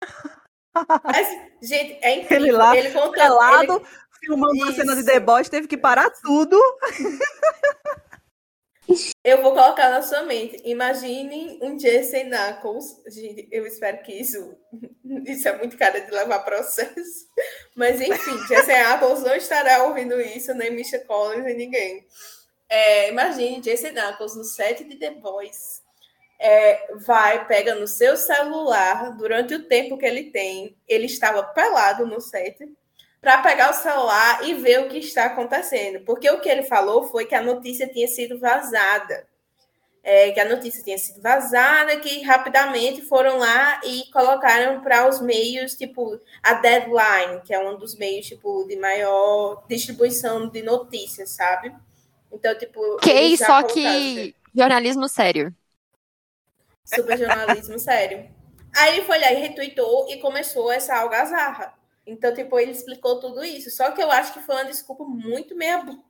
Mas, 1.04 1.28
gente, 1.62 1.98
é 2.02 2.16
incrível. 2.16 2.46
Ele 2.46 2.52
lá, 2.52 2.76
ele 2.76 2.90
contando, 2.90 3.12
pelado, 3.12 3.76
ele... 3.76 3.86
filmando 4.20 4.56
Isso. 4.56 4.68
a 4.68 4.74
cena 4.74 4.96
de 4.96 5.04
The 5.04 5.20
Boys, 5.20 5.48
teve 5.48 5.66
que 5.66 5.76
parar 5.76 6.10
tudo. 6.10 6.60
Eu 9.24 9.40
vou 9.42 9.52
colocar 9.52 9.88
na 9.88 10.02
sua 10.02 10.22
mente. 10.22 10.60
Imagine 10.64 11.58
um 11.62 11.78
Jesse 11.78 12.24
Knuckles. 12.24 13.00
Gente, 13.06 13.48
eu 13.50 13.66
espero 13.66 14.02
que 14.02 14.12
isso. 14.12 14.56
Isso 15.26 15.48
é 15.48 15.56
muito 15.56 15.76
cara 15.76 16.00
de 16.00 16.10
levar 16.10 16.40
processo. 16.40 17.28
Mas 17.76 18.00
enfim, 18.00 18.36
Jesse 18.48 18.72
Knuckles 18.72 19.22
não 19.22 19.34
estará 19.34 19.84
ouvindo 19.84 20.20
isso, 20.20 20.54
nem 20.54 20.70
Misha 20.70 21.00
Collins, 21.00 21.44
nem 21.44 21.56
ninguém. 21.56 22.06
É, 22.68 23.08
imagine 23.08 23.62
Jesse 23.62 23.90
Knuckles 23.90 24.36
no 24.36 24.44
set 24.44 24.84
de 24.84 24.96
The 24.96 25.10
Boys. 25.12 25.79
É, 26.42 26.94
vai, 26.94 27.46
pega 27.46 27.74
no 27.74 27.86
seu 27.86 28.16
celular 28.16 29.14
durante 29.18 29.54
o 29.54 29.64
tempo 29.64 29.98
que 29.98 30.06
ele 30.06 30.30
tem. 30.30 30.74
Ele 30.88 31.04
estava 31.04 31.42
pelado 31.42 32.06
no 32.06 32.18
set 32.18 32.66
para 33.20 33.42
pegar 33.42 33.70
o 33.70 33.74
celular 33.74 34.42
e 34.48 34.54
ver 34.54 34.80
o 34.80 34.88
que 34.88 34.96
está 34.96 35.26
acontecendo. 35.26 36.00
Porque 36.00 36.30
o 36.30 36.40
que 36.40 36.48
ele 36.48 36.62
falou 36.62 37.02
foi 37.08 37.26
que 37.26 37.34
a 37.34 37.42
notícia 37.42 37.86
tinha 37.86 38.08
sido 38.08 38.38
vazada. 38.38 39.28
É, 40.02 40.30
que 40.30 40.40
a 40.40 40.48
notícia 40.48 40.82
tinha 40.82 40.96
sido 40.96 41.20
vazada, 41.20 41.94
que 41.98 42.22
rapidamente 42.22 43.02
foram 43.02 43.36
lá 43.36 43.78
e 43.84 44.10
colocaram 44.10 44.80
para 44.80 45.06
os 45.06 45.20
meios, 45.20 45.74
tipo, 45.74 46.18
a 46.42 46.54
Deadline, 46.54 47.42
que 47.44 47.52
é 47.52 47.58
um 47.58 47.76
dos 47.78 47.98
meios, 47.98 48.24
tipo, 48.24 48.64
de 48.66 48.76
maior 48.76 49.62
distribuição 49.68 50.48
de 50.48 50.62
notícias, 50.62 51.28
sabe? 51.28 51.74
Então, 52.32 52.56
tipo... 52.56 52.80
Ok, 52.94 53.36
só 53.36 53.62
que 53.62 54.34
jornalismo 54.54 55.06
sério. 55.06 55.54
Super 56.94 57.18
jornalismo 57.18 57.78
sério. 57.80 58.30
Aí 58.76 58.96
ele 58.96 59.06
foi 59.06 59.18
lá 59.18 59.32
e 59.32 59.36
retweetou 59.36 60.08
e 60.08 60.18
começou 60.18 60.70
essa 60.70 60.96
algazarra. 60.96 61.74
Então, 62.06 62.32
tipo, 62.34 62.58
ele 62.58 62.72
explicou 62.72 63.20
tudo 63.20 63.44
isso. 63.44 63.70
Só 63.70 63.90
que 63.92 64.02
eu 64.02 64.10
acho 64.10 64.32
que 64.32 64.40
foi 64.40 64.54
uma 64.56 64.64
desculpa 64.64 65.04
muito 65.04 65.56
meia-boca. 65.56 66.02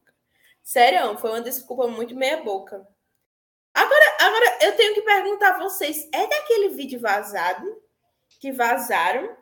Sério, 0.62 1.16
foi 1.18 1.30
uma 1.30 1.40
desculpa 1.40 1.88
muito 1.88 2.14
meia-boca. 2.14 2.86
Agora, 3.74 4.16
agora, 4.20 4.58
eu 4.62 4.76
tenho 4.76 4.94
que 4.94 5.02
perguntar 5.02 5.54
a 5.54 5.58
vocês: 5.58 6.08
é 6.12 6.26
daquele 6.26 6.70
vídeo 6.70 7.00
vazado 7.00 7.66
que 8.40 8.52
vazaram? 8.52 9.36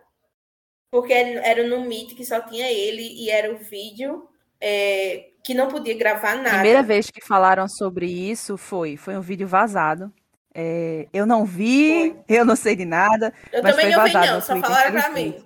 Porque 0.91 1.13
era 1.13 1.67
no 1.67 1.83
Meet 1.83 2.15
que 2.15 2.25
só 2.25 2.41
tinha 2.41 2.71
ele 2.71 3.03
e 3.03 3.31
era 3.31 3.53
o 3.53 3.59
vídeo 3.59 4.29
é, 4.61 5.31
que 5.45 5.55
não 5.55 5.69
podia 5.69 5.97
gravar 5.97 6.37
nada. 6.37 6.49
A 6.49 6.53
primeira 6.61 6.83
vez 6.83 7.11
que 7.11 7.25
falaram 7.25 7.69
sobre 7.69 8.07
isso 8.07 8.57
foi, 8.57 8.97
foi 8.97 9.17
um 9.17 9.21
vídeo 9.21 9.47
vazado. 9.47 10.13
É, 10.61 11.07
eu 11.13 11.25
não 11.25 11.45
vi, 11.45 12.17
foi. 12.27 12.37
eu 12.37 12.45
não 12.45 12.57
sei 12.57 12.75
de 12.75 12.85
nada. 12.85 13.33
Eu 13.53 13.63
também 13.63 13.91
não 13.91 14.05
vi, 14.05 14.13
não, 14.13 14.41
só 14.41 14.57
falaram 14.57 14.91
pra 14.91 15.11
mim. 15.11 15.37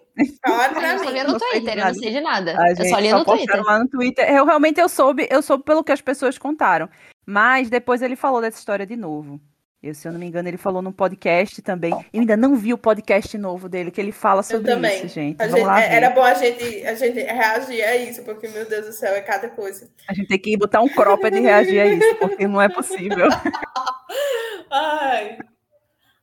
Falaram 0.43 0.73
pra 0.73 0.81
mim. 0.81 0.89
Eu 0.89 1.05
só 1.05 1.13
vi 1.13 1.23
no 1.25 1.39
Twitter, 1.39 1.79
eu 1.79 1.85
não 1.85 1.95
sei 1.95 2.11
de 2.13 2.21
nada. 2.23 2.57
A 2.59 2.71
eu 2.71 2.89
só 2.89 2.99
li 2.99 3.13
no 3.13 3.23
Twitter. 3.23 3.63
Lá 3.63 3.79
no 3.81 3.89
Twitter. 3.89 4.31
Eu 4.31 4.47
realmente 4.47 4.81
eu 4.81 4.89
soube, 4.89 5.29
eu 5.31 5.43
soube 5.43 5.65
pelo 5.65 5.85
que 5.85 5.93
as 5.93 6.01
pessoas 6.01 6.39
contaram. 6.39 6.89
Mas 7.27 7.69
depois 7.69 8.01
ele 8.01 8.17
falou 8.17 8.41
dessa 8.41 8.59
história 8.59 8.87
de 8.87 8.97
novo. 8.97 9.39
Eu, 9.83 9.95
se 9.95 10.09
eu 10.09 10.13
não 10.13 10.19
me 10.19 10.25
engano, 10.25 10.49
ele 10.49 10.57
falou 10.57 10.81
no 10.81 10.93
podcast 10.93 11.61
também. 11.61 11.93
Eu 11.93 12.21
ainda 12.21 12.37
não 12.37 12.57
vi 12.57 12.73
o 12.73 12.79
podcast 12.79 13.37
novo 13.37 13.69
dele, 13.69 13.91
que 13.91 14.01
ele 14.01 14.13
fala 14.13 14.43
sobre 14.43 14.73
isso, 14.73 15.09
gente. 15.09 15.43
A 15.43 15.49
gente 15.49 15.69
é, 15.69 15.95
era 15.97 16.11
bom 16.11 16.23
a 16.23 16.35
gente, 16.35 16.87
a 16.87 16.95
gente 16.95 17.21
reagir 17.21 17.83
a 17.83 17.97
isso, 17.97 18.23
porque, 18.23 18.49
meu 18.49 18.65
Deus 18.65 18.87
do 18.87 18.93
céu, 18.93 19.13
é 19.13 19.21
cada 19.21 19.51
coisa. 19.51 19.91
A 20.09 20.15
gente 20.15 20.29
tem 20.29 20.39
que 20.39 20.57
botar 20.57 20.81
um 20.81 20.89
cropped 20.89 21.37
e 21.37 21.41
reagir 21.41 21.81
a 21.81 21.87
isso, 21.87 22.15
porque 22.15 22.47
não 22.47 22.63
é 22.63 22.69
possível. 22.69 23.27
Ai. 24.73 25.39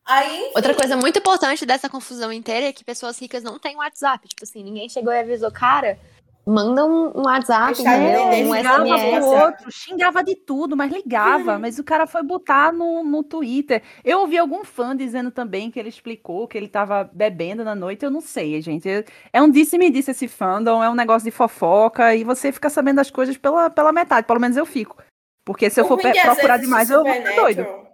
Aí, 0.06 0.52
Outra 0.56 0.74
coisa 0.74 0.98
muito 0.98 1.20
importante 1.20 1.68
dessa 1.68 1.88
confusão 1.88 2.34
inteira 2.34 2.66
é 2.66 2.74
que 2.74 2.84
pessoas 2.84 3.20
ricas 3.22 3.44
não 3.44 3.60
têm 3.60 3.78
WhatsApp. 3.78 4.28
Tipo 4.28 4.44
assim, 4.44 4.64
ninguém 4.64 4.90
chegou 4.90 5.14
e 5.14 5.20
avisou, 5.20 5.52
cara, 5.52 6.00
manda 6.48 6.84
um, 6.84 7.12
um 7.16 7.22
WhatsApp, 7.28 7.80
né? 7.84 8.44
um 8.44 8.56
SMS. 8.56 9.24
outro, 9.24 9.72
xingava 9.72 10.24
de 10.24 10.36
tudo, 10.36 10.76
mas 10.76 10.92
ligava. 10.92 11.54
Uhum. 11.54 11.60
Mas 11.60 11.78
o 11.78 11.84
cara 11.84 12.08
foi 12.08 12.24
botar 12.24 12.74
no, 12.74 13.04
no 13.04 13.22
Twitter. 13.22 13.84
Eu 14.04 14.22
ouvi 14.22 14.36
algum 14.40 14.66
fã 14.66 14.98
dizendo 14.98 15.30
também 15.30 15.70
que 15.70 15.80
ele 15.80 15.90
explicou 15.90 16.48
que 16.48 16.58
ele 16.58 16.68
tava 16.68 17.08
bebendo 17.14 17.64
na 17.64 17.76
noite. 17.76 18.04
Eu 18.04 18.10
não 18.10 18.22
sei, 18.22 18.60
gente. 18.64 18.90
É 19.32 19.42
um 19.42 19.50
disse-me 19.50 19.92
disse 19.92 20.10
esse 20.10 20.28
fandom, 20.28 20.84
é 20.84 20.90
um 20.90 20.96
negócio 20.96 21.24
de 21.24 21.32
fofoca 21.32 22.16
e 22.16 22.24
você 22.24 22.52
fica 22.52 22.70
sabendo 22.70 23.00
as 23.00 23.12
coisas 23.12 23.38
pela, 23.38 23.70
pela 23.70 23.92
metade. 23.92 24.26
Pelo 24.26 24.40
menos 24.40 24.58
eu 24.58 24.66
fico. 24.66 24.98
Porque 25.46 25.70
se 25.70 25.80
eu 25.80 25.86
for 25.88 26.04
é 26.04 26.20
procurar 26.22 26.58
demais, 26.58 26.90
eu 26.90 27.04
vou 27.04 27.14
ficar 27.14 27.36
doido. 27.36 27.89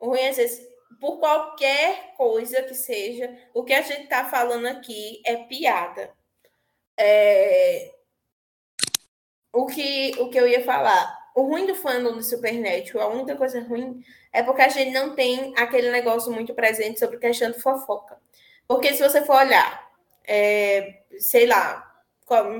O 0.00 0.06
ruim, 0.08 0.26
às 0.26 0.38
vezes, 0.38 0.66
por 0.98 1.18
qualquer 1.18 2.14
coisa 2.16 2.62
que 2.62 2.74
seja, 2.74 3.32
o 3.54 3.62
que 3.62 3.72
a 3.72 3.82
gente 3.82 4.04
está 4.04 4.24
falando 4.24 4.66
aqui 4.66 5.22
é 5.24 5.36
piada. 5.36 6.10
É... 6.98 7.94
O, 9.52 9.66
que, 9.66 10.14
o 10.18 10.30
que 10.30 10.38
eu 10.38 10.48
ia 10.48 10.64
falar, 10.64 11.12
o 11.34 11.42
ruim 11.42 11.66
do 11.66 11.74
fandom 11.74 12.12
do 12.12 12.22
Supernatural, 12.22 13.10
a 13.10 13.14
única 13.14 13.36
coisa 13.36 13.60
ruim 13.62 14.02
é 14.32 14.42
porque 14.42 14.62
a 14.62 14.68
gente 14.68 14.92
não 14.92 15.14
tem 15.14 15.52
aquele 15.56 15.90
negócio 15.90 16.32
muito 16.32 16.54
presente 16.54 16.98
sobre 16.98 17.18
questão 17.18 17.50
de 17.50 17.60
fofoca. 17.60 18.18
Porque 18.66 18.94
se 18.94 19.02
você 19.02 19.24
for 19.24 19.36
olhar, 19.36 19.90
é, 20.24 21.02
sei 21.18 21.46
lá, 21.46 21.90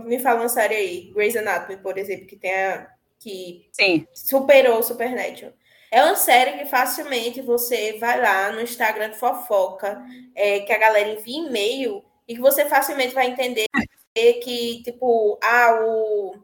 me 0.04 0.18
fala 0.18 0.40
uma 0.40 0.48
série 0.48 0.74
aí, 0.74 1.12
Grey's 1.12 1.36
Anatomy, 1.36 1.76
por 1.76 1.96
exemplo, 1.96 2.26
que 2.26 2.36
tem 2.36 2.52
a, 2.52 2.90
que 3.20 3.68
Sim. 3.72 4.06
superou 4.12 4.78
o 4.78 4.82
Supernatural. 4.82 5.52
É 5.90 6.04
uma 6.04 6.14
série 6.14 6.58
que 6.58 6.66
facilmente 6.66 7.40
você 7.42 7.98
vai 7.98 8.20
lá 8.20 8.52
no 8.52 8.60
Instagram 8.60 9.10
de 9.10 9.18
fofoca, 9.18 10.00
é, 10.34 10.60
que 10.60 10.72
a 10.72 10.78
galera 10.78 11.08
envia 11.10 11.46
e-mail, 11.46 12.04
e 12.28 12.34
que 12.34 12.40
você 12.40 12.64
facilmente 12.66 13.12
vai 13.12 13.26
entender 13.26 13.66
que, 14.14 14.82
tipo, 14.84 15.38
ah, 15.42 15.80
o 15.82 16.34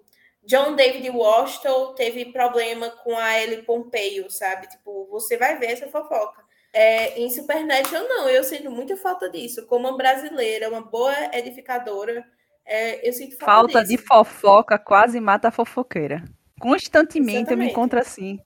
John 0.44 0.74
David 0.74 1.10
Washington 1.10 1.94
teve 1.94 2.26
problema 2.26 2.90
com 2.90 3.16
a 3.16 3.40
Ellie 3.40 3.62
Pompeio, 3.62 4.30
sabe? 4.30 4.68
Tipo, 4.68 5.06
você 5.10 5.36
vai 5.36 5.58
ver 5.58 5.72
essa 5.72 5.88
fofoca. 5.88 6.44
É, 6.72 7.18
em 7.18 7.30
Supernatural, 7.30 8.06
não, 8.06 8.28
eu 8.28 8.44
sinto 8.44 8.70
muita 8.70 8.96
falta 8.96 9.30
disso. 9.30 9.66
Como 9.66 9.88
uma 9.88 9.96
brasileira, 9.96 10.68
uma 10.68 10.82
boa 10.82 11.14
edificadora, 11.32 12.24
é, 12.64 13.08
eu 13.08 13.12
sinto 13.12 13.36
falta, 13.36 13.72
falta 13.72 13.84
disso. 13.84 13.96
de 13.96 14.06
fofoca 14.06 14.78
quase 14.78 15.20
mata 15.20 15.48
a 15.48 15.52
fofoqueira. 15.52 16.22
Constantemente 16.60 17.38
Exatamente. 17.38 17.52
eu 17.52 17.58
me 17.58 17.70
encontro 17.70 17.98
assim. 17.98 18.38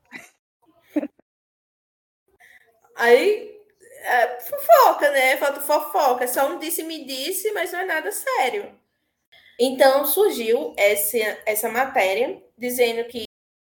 Aí, 3.00 3.59
é, 4.02 4.40
fofoca, 4.40 5.11
né? 5.11 5.37
Falta 5.38 5.61
fofoca. 5.62 6.28
Só 6.28 6.49
um 6.49 6.59
disse-me-disse, 6.59 7.50
mas 7.52 7.73
não 7.73 7.80
é 7.80 7.87
nada 7.87 8.12
sério. 8.12 8.78
Então, 9.59 10.04
surgiu 10.07 10.75
essa, 10.76 11.16
essa 11.47 11.69
matéria 11.71 12.42
dizendo 12.59 13.09
que 13.09 13.25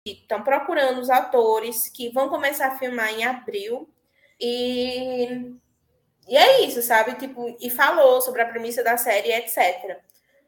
estão 0.06 0.44
procurando 0.44 1.00
os 1.00 1.10
atores 1.10 1.88
que 1.88 2.10
vão 2.10 2.28
começar 2.28 2.68
a 2.68 2.78
filmar 2.78 3.14
em 3.14 3.24
abril. 3.24 3.90
E, 4.40 5.56
e 6.28 6.38
é 6.38 6.62
isso, 6.62 6.82
sabe? 6.82 7.16
Tipo, 7.16 7.56
e 7.62 7.70
falou 7.70 8.20
sobre 8.22 8.42
a 8.42 8.48
premissa 8.48 8.84
da 8.84 8.98
série, 8.98 9.32
etc. 9.32 9.98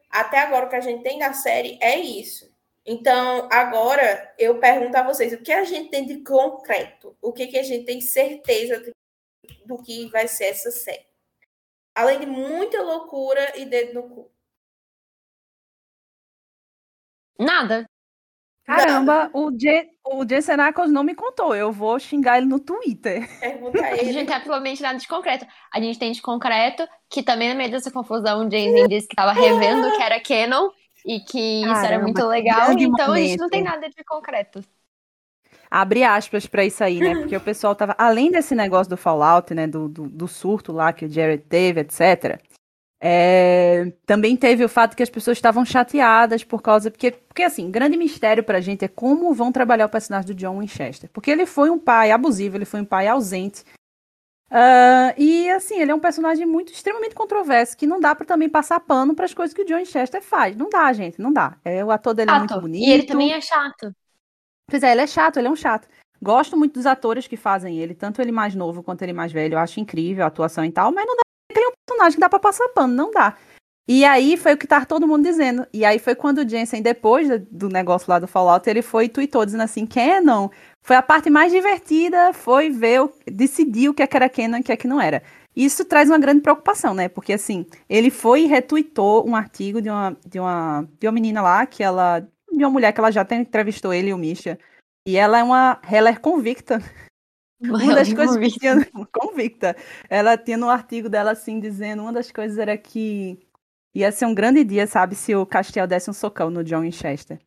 Até 0.09 0.39
agora, 0.39 0.65
o 0.65 0.69
que 0.69 0.75
a 0.75 0.81
gente 0.81 1.03
tem 1.03 1.19
da 1.19 1.31
série 1.31 1.77
é 1.81 1.97
isso. 1.97 2.52
Então, 2.85 3.47
agora 3.51 4.33
eu 4.37 4.59
pergunto 4.59 4.97
a 4.97 5.03
vocês, 5.03 5.31
o 5.31 5.41
que 5.41 5.51
a 5.53 5.63
gente 5.63 5.89
tem 5.89 6.05
de 6.05 6.21
concreto? 6.21 7.15
O 7.21 7.31
que, 7.31 7.47
que 7.47 7.57
a 7.57 7.63
gente 7.63 7.85
tem 7.85 8.01
certeza 8.01 8.83
do 9.65 9.81
que 9.81 10.07
vai 10.09 10.27
ser 10.27 10.45
essa 10.45 10.69
série? 10.69 11.05
Além 11.95 12.19
de 12.19 12.25
muita 12.25 12.81
loucura 12.81 13.57
e 13.57 13.65
dedo 13.65 13.93
no 13.93 14.09
cu. 14.09 14.31
Nada. 17.39 17.85
Caramba, 18.65 19.29
o, 19.33 19.51
Je 19.51 19.89
o 20.05 20.25
Jensen 20.27 20.55
Ackles 20.59 20.91
não 20.91 21.03
me 21.03 21.13
contou. 21.15 21.53
Eu 21.53 21.71
vou 21.71 21.99
xingar 21.99 22.37
ele 22.37 22.47
no 22.47 22.59
Twitter. 22.59 23.27
Pergunta 23.39 23.81
a 23.81 23.87
A 23.87 23.95
gente 23.95 24.09
ele. 24.09 24.19
não 24.19 24.25
tem 24.25 24.35
absolutamente 24.35 24.81
nada 24.81 24.97
de 24.97 25.07
concreto. 25.07 25.45
A 25.73 25.79
gente 25.81 25.99
tem 25.99 26.11
de 26.11 26.21
concreto 26.21 26.87
que 27.09 27.21
também 27.21 27.49
no 27.49 27.55
meio 27.55 27.71
dessa 27.71 27.91
confusão 27.91 28.45
o 28.45 28.49
Jason 28.49 28.87
disse 28.87 29.07
que 29.07 29.15
tava 29.15 29.33
revendo 29.33 29.91
que 29.95 30.01
era 30.01 30.19
canon 30.21 30.69
e 31.05 31.19
que 31.19 31.61
isso 31.61 31.85
era 31.85 31.99
Caramba, 31.99 32.03
muito 32.03 32.25
legal. 32.27 32.71
Então 32.73 33.13
a 33.13 33.17
gente 33.17 33.37
não 33.37 33.47
momento. 33.47 33.49
tem 33.49 33.63
nada 33.63 33.89
de 33.89 34.03
concreto. 34.03 34.63
Abre 35.69 36.03
aspas 36.03 36.45
pra 36.45 36.63
isso 36.65 36.83
aí, 36.83 36.99
né? 36.99 37.15
Porque 37.15 37.35
o 37.35 37.41
pessoal 37.41 37.75
tava. 37.75 37.95
Além 37.97 38.31
desse 38.31 38.53
negócio 38.55 38.89
do 38.89 38.97
Fallout, 38.97 39.53
né? 39.53 39.67
Do, 39.67 39.89
do, 39.89 40.09
do 40.09 40.27
surto 40.27 40.71
lá 40.71 40.93
que 40.93 41.05
o 41.05 41.09
Jared 41.09 41.43
teve, 41.45 41.81
etc. 41.81 42.39
é, 43.01 43.91
também 44.05 44.37
teve 44.37 44.63
o 44.63 44.69
fato 44.69 44.95
que 44.95 45.03
as 45.03 45.09
pessoas 45.09 45.37
estavam 45.37 45.65
chateadas 45.65 46.43
por 46.43 46.61
causa. 46.61 46.91
Porque, 46.91 47.11
porque, 47.11 47.43
assim, 47.43 47.69
grande 47.71 47.97
mistério 47.97 48.43
pra 48.43 48.61
gente 48.61 48.85
é 48.85 48.87
como 48.87 49.33
vão 49.33 49.51
trabalhar 49.51 49.85
o 49.87 49.89
personagem 49.89 50.27
do 50.27 50.35
John 50.35 50.59
Winchester. 50.59 51.09
Porque 51.11 51.31
ele 51.31 51.45
foi 51.45 51.69
um 51.69 51.79
pai 51.79 52.11
abusivo, 52.11 52.57
ele 52.57 52.65
foi 52.65 52.81
um 52.81 52.85
pai 52.85 53.07
ausente. 53.07 53.63
Ah, 54.55 55.15
e 55.17 55.49
assim, 55.49 55.79
ele 55.81 55.91
é 55.91 55.95
um 55.95 55.99
personagem 55.99 56.45
muito 56.45 56.71
extremamente 56.71 57.15
controverso, 57.15 57.75
que 57.75 57.87
não 57.87 57.99
dá 57.99 58.13
pra 58.13 58.23
também 58.23 58.47
passar 58.47 58.79
pano 58.79 59.15
pras 59.15 59.33
coisas 59.33 59.51
que 59.51 59.63
o 59.63 59.65
John 59.65 59.77
Winchester 59.77 60.21
faz. 60.21 60.55
Não 60.55 60.69
dá, 60.69 60.93
gente, 60.93 61.19
não 61.19 61.33
dá. 61.33 61.57
É, 61.65 61.83
o 61.83 61.89
ator 61.89 62.13
dele 62.13 62.29
é 62.29 62.37
muito 62.37 62.61
bonito. 62.61 62.87
E 62.87 62.91
ele 62.91 63.03
também 63.03 63.33
é 63.33 63.41
chato. 63.41 63.91
Pois 64.69 64.83
é, 64.83 64.91
ele 64.91 65.01
é 65.01 65.07
chato, 65.07 65.37
ele 65.37 65.47
é 65.47 65.51
um 65.51 65.55
chato. 65.55 65.87
Gosto 66.21 66.55
muito 66.55 66.75
dos 66.75 66.85
atores 66.85 67.27
que 67.27 67.35
fazem 67.35 67.79
ele, 67.79 67.95
tanto 67.95 68.21
ele 68.21 68.31
mais 68.31 68.53
novo 68.53 68.83
quanto 68.83 69.01
ele 69.01 69.11
mais 69.11 69.31
velho. 69.31 69.55
Eu 69.55 69.59
acho 69.59 69.79
incrível 69.79 70.23
a 70.23 70.27
atuação 70.27 70.63
e 70.63 70.71
tal, 70.71 70.91
mas 70.91 71.05
não 71.05 71.15
dá. 71.15 71.21
Ele 71.51 71.65
é 71.65 71.69
um 71.69 71.73
personagem 71.87 72.15
que 72.15 72.21
dá 72.21 72.29
pra 72.29 72.39
passar 72.39 72.69
pano, 72.69 72.93
não 72.93 73.09
dá. 73.09 73.35
E 73.87 74.05
aí 74.05 74.37
foi 74.37 74.53
o 74.53 74.57
que 74.57 74.65
tá 74.65 74.85
todo 74.85 75.07
mundo 75.07 75.23
dizendo. 75.23 75.67
E 75.73 75.83
aí 75.83 75.99
foi 75.99 76.15
quando 76.15 76.37
o 76.39 76.47
Jensen, 76.47 76.81
depois 76.81 77.27
do- 77.51 77.67
negócio 77.69 78.09
lá 78.09 78.17
do 78.17 78.27
Fallout, 78.27 78.69
ele 78.69 78.81
foi 78.81 79.05
e 79.05 79.09
tweetou 79.09 79.45
dizendo 79.45 79.63
assim: 79.63 79.85
Canon 79.85 80.49
foi 80.81 80.95
a 80.95 81.01
parte 81.01 81.29
mais 81.29 81.51
divertida, 81.51 82.31
foi 82.33 82.69
ver, 82.69 83.01
o- 83.01 83.13
decidir 83.29 83.89
o 83.89 83.93
que 83.93 84.01
é 84.01 84.07
que 84.07 84.15
era 84.15 84.29
Canon 84.29 84.57
e 84.57 84.61
o 84.61 84.63
que 84.63 84.71
é 84.71 84.77
que 84.77 84.87
não 84.87 85.01
era. 85.01 85.21
Isso 85.55 85.85
traz 85.85 86.09
uma 86.09 86.17
grande 86.17 86.41
preocupação, 86.41 86.93
né? 86.93 87.07
Porque 87.09 87.33
assim, 87.33 87.65
ele 87.89 88.09
foi 88.09 88.43
e 88.43 88.47
retweetou 88.47 89.27
um 89.27 89.35
artigo 89.35 89.81
de 89.81 89.89
uma, 89.89 90.17
de 90.25 90.39
uma, 90.39 90.87
de 90.99 91.05
uma 91.07 91.11
menina 91.13 91.41
lá, 91.41 91.65
que 91.65 91.83
ela. 91.83 92.21
De 92.51 92.63
uma 92.63 92.69
mulher 92.69 92.91
que 92.93 92.99
ela 92.99 93.11
já 93.11 93.27
entrevistou 93.31 93.93
ele 93.93 94.09
e 94.09 94.13
o 94.13 94.17
Misha. 94.17 94.57
E 95.07 95.17
ela 95.17 95.39
é 95.39 95.43
uma 95.43 95.79
Heller 95.91 96.19
convicta. 96.21 96.79
Uma 97.61 97.95
das 97.95 98.11
coisas 98.13 98.37
que 98.37 98.59
tinha 98.59 98.75
convicta. 99.13 99.75
Ela 100.09 100.37
tinha 100.37 100.57
no 100.57 100.69
artigo 100.69 101.07
dela 101.07 101.31
assim 101.31 101.59
dizendo, 101.61 102.01
uma 102.03 102.11
das 102.11 102.29
coisas 102.31 102.57
era 102.57 102.77
que 102.77 103.39
ia 103.93 104.11
ser 104.11 104.25
um 104.25 104.33
grande 104.33 104.63
dia, 104.63 104.87
sabe, 104.87 105.15
se 105.15 105.35
o 105.35 105.45
Castiel 105.45 105.87
desse 105.87 106.09
um 106.09 106.13
socão 106.13 106.49
no 106.49 106.63
John 106.63 106.81
Winchester. 106.81 107.39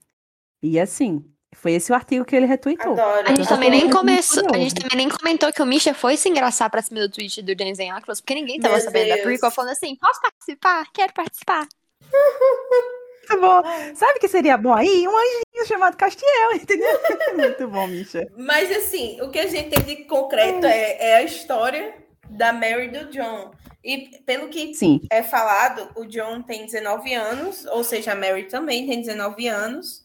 E 0.63 0.79
assim, 0.79 1.25
foi 1.55 1.73
esse 1.73 1.91
o 1.91 1.95
artigo 1.95 2.25
que 2.25 2.37
ele 2.37 2.47
retweetou. 2.47 2.93
Adoro. 2.93 3.27
A 3.27 3.35
gente 3.35 3.49
também 3.49 3.71
nem 3.71 3.91
começou, 3.91 4.45
a 4.55 4.59
gente 4.59 4.75
também 4.75 4.97
nem 4.97 5.09
comentou 5.09 5.53
que 5.53 5.63
o 5.63 5.67
Misha 5.67 5.95
foi 5.95 6.17
se 6.17 6.29
engraçar 6.29 6.71
pra 6.71 6.83
cima 6.83 7.01
do 7.01 7.11
tweet 7.11 7.43
do 7.43 7.55
Jensen 7.59 7.91
Ackles, 7.91 8.21
porque 8.21 8.35
ninguém 8.35 8.61
tava 8.61 8.75
Meu 8.75 8.85
sabendo 8.85 9.09
da 9.09 9.15
Deus. 9.15 9.27
prequel 9.27 9.51
falando 9.51 9.73
assim, 9.73 9.97
posso 9.97 10.21
participar? 10.21 10.87
Quero 10.93 11.13
participar. 11.13 11.67
Muito 13.29 13.41
bom. 13.41 13.63
Sabe 13.97 14.19
o 14.19 14.21
que 14.21 14.29
seria 14.29 14.57
bom 14.57 14.73
aí? 14.73 15.09
Um 15.09 15.17
anjinho 15.17 15.67
chamado 15.67 15.97
Castiel, 15.97 16.53
entendeu? 16.55 17.01
Muito 17.35 17.67
bom, 17.67 17.89
Misha. 17.89 18.25
Mas 18.37 18.71
assim, 18.71 19.21
o 19.21 19.31
que 19.31 19.41
a 19.41 19.49
gente 19.49 19.71
tem 19.71 19.83
de 19.83 20.05
concreto 20.05 20.65
é, 20.65 21.11
é 21.11 21.17
a 21.17 21.23
história 21.25 21.93
da 22.31 22.53
Mary 22.53 22.87
e 22.87 22.89
do 22.89 23.11
John. 23.11 23.53
E 23.85 24.19
pelo 24.27 24.49
que 24.49 24.75
Sim. 24.75 25.01
é 25.11 25.23
falado, 25.23 25.91
o 25.97 26.05
John 26.07 26.43
tem 26.43 26.67
19 26.67 27.15
anos, 27.15 27.65
ou 27.67 27.85
seja, 27.85 28.13
a 28.13 28.17
Mary 28.17 28.45
também 28.45 28.87
tem 28.87 29.01
19 29.01 29.47
anos. 29.49 30.05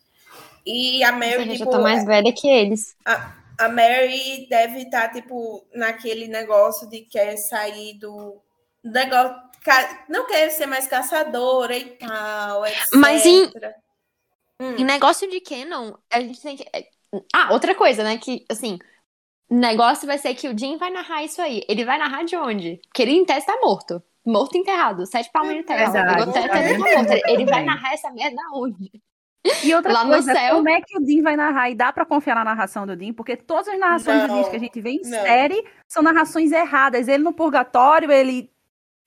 E 0.66 1.04
a 1.04 1.12
Ou 1.12 1.18
Mary, 1.18 1.32
seja, 1.38 1.52
eu 1.54 1.58
tipo, 1.58 1.72
tô 1.72 1.82
mais 1.82 2.06
velha 2.06 2.32
que 2.32 2.48
eles. 2.48 2.96
a 3.06 3.68
Mary 3.70 4.48
deve 4.50 4.80
estar, 4.84 5.10
tipo, 5.12 5.66
naquele 5.74 6.28
negócio 6.28 6.88
de 6.90 7.02
quer 7.02 7.38
sair 7.38 7.94
do 7.98 8.40
negócio. 8.84 9.36
ca- 9.64 10.06
Não 10.10 10.26
quer 10.28 10.50
ser 10.52 10.66
mais 10.68 10.86
caçadora 10.88 11.76
e 11.76 11.86
tal, 11.98 12.66
etc. 12.66 12.88
Mas 12.94 13.26
em- 13.26 13.52
Hum. 14.60 14.76
Em 14.78 14.84
negócio 14.86 15.28
de 15.30 15.42
Canon, 15.42 15.94
a 16.12 16.20
gente 16.22 16.40
tem 16.40 16.56
que. 16.56 16.66
Ah, 17.34 17.52
outra 17.52 17.74
coisa, 17.74 18.04
né? 18.04 18.18
Que, 18.20 18.46
assim, 18.50 18.78
o 19.52 19.56
negócio 19.56 20.08
vai 20.08 20.18
ser 20.18 20.34
que 20.34 20.48
o 20.48 20.58
Jim 20.58 20.78
vai 20.78 20.90
narrar 20.90 21.26
isso 21.26 21.42
aí. 21.42 21.62
Ele 21.68 21.84
vai 21.84 21.98
narrar 21.98 22.24
de 22.24 22.38
onde? 22.38 22.80
Porque 22.88 23.02
ele 23.02 23.12
em 23.12 23.26
tese 23.26 23.46
tá 23.46 23.60
morto. 23.62 24.02
Morto 24.26 24.58
enterrado. 24.58 25.06
Sete 25.06 25.30
palmas 25.30 25.58
de 25.58 25.64
terra. 25.64 25.92
Teto, 25.92 26.32
verdade. 26.32 26.70
ele 26.70 26.78
tá 26.78 26.96
morto. 26.96 27.22
Ele 27.28 27.46
vai 27.46 27.66
narrar 27.66 27.94
essa 27.94 28.10
merda 28.12 28.42
onde? 28.54 28.90
E 29.62 29.74
outra 29.76 29.92
Lá 29.92 30.04
no 30.06 30.12
coisa, 30.12 30.34
céu. 30.34 30.56
como 30.56 30.70
é 30.70 30.80
que 30.80 30.98
o 30.98 31.02
Dean 31.02 31.22
vai 31.22 31.36
narrar? 31.36 31.70
E 31.70 31.76
dá 31.76 31.92
pra 31.92 32.06
confiar 32.06 32.36
na 32.36 32.46
narração 32.46 32.88
do 32.88 32.96
Dean? 32.96 33.12
Porque 33.12 33.36
todas 33.36 33.68
as 33.68 33.78
narrações 33.78 34.22
do 34.22 34.28
Não, 34.30 34.42
Dean 34.42 34.50
que 34.50 34.56
a 34.56 34.60
gente 34.60 34.80
vê 34.80 34.92
em 34.92 35.02
não. 35.02 35.10
série 35.10 35.66
são 35.86 36.02
narrações 36.02 36.54
erradas. 36.54 37.10
Ele 37.10 37.24
no 37.24 37.34
purgatório, 37.34 38.10
ele 38.10 38.50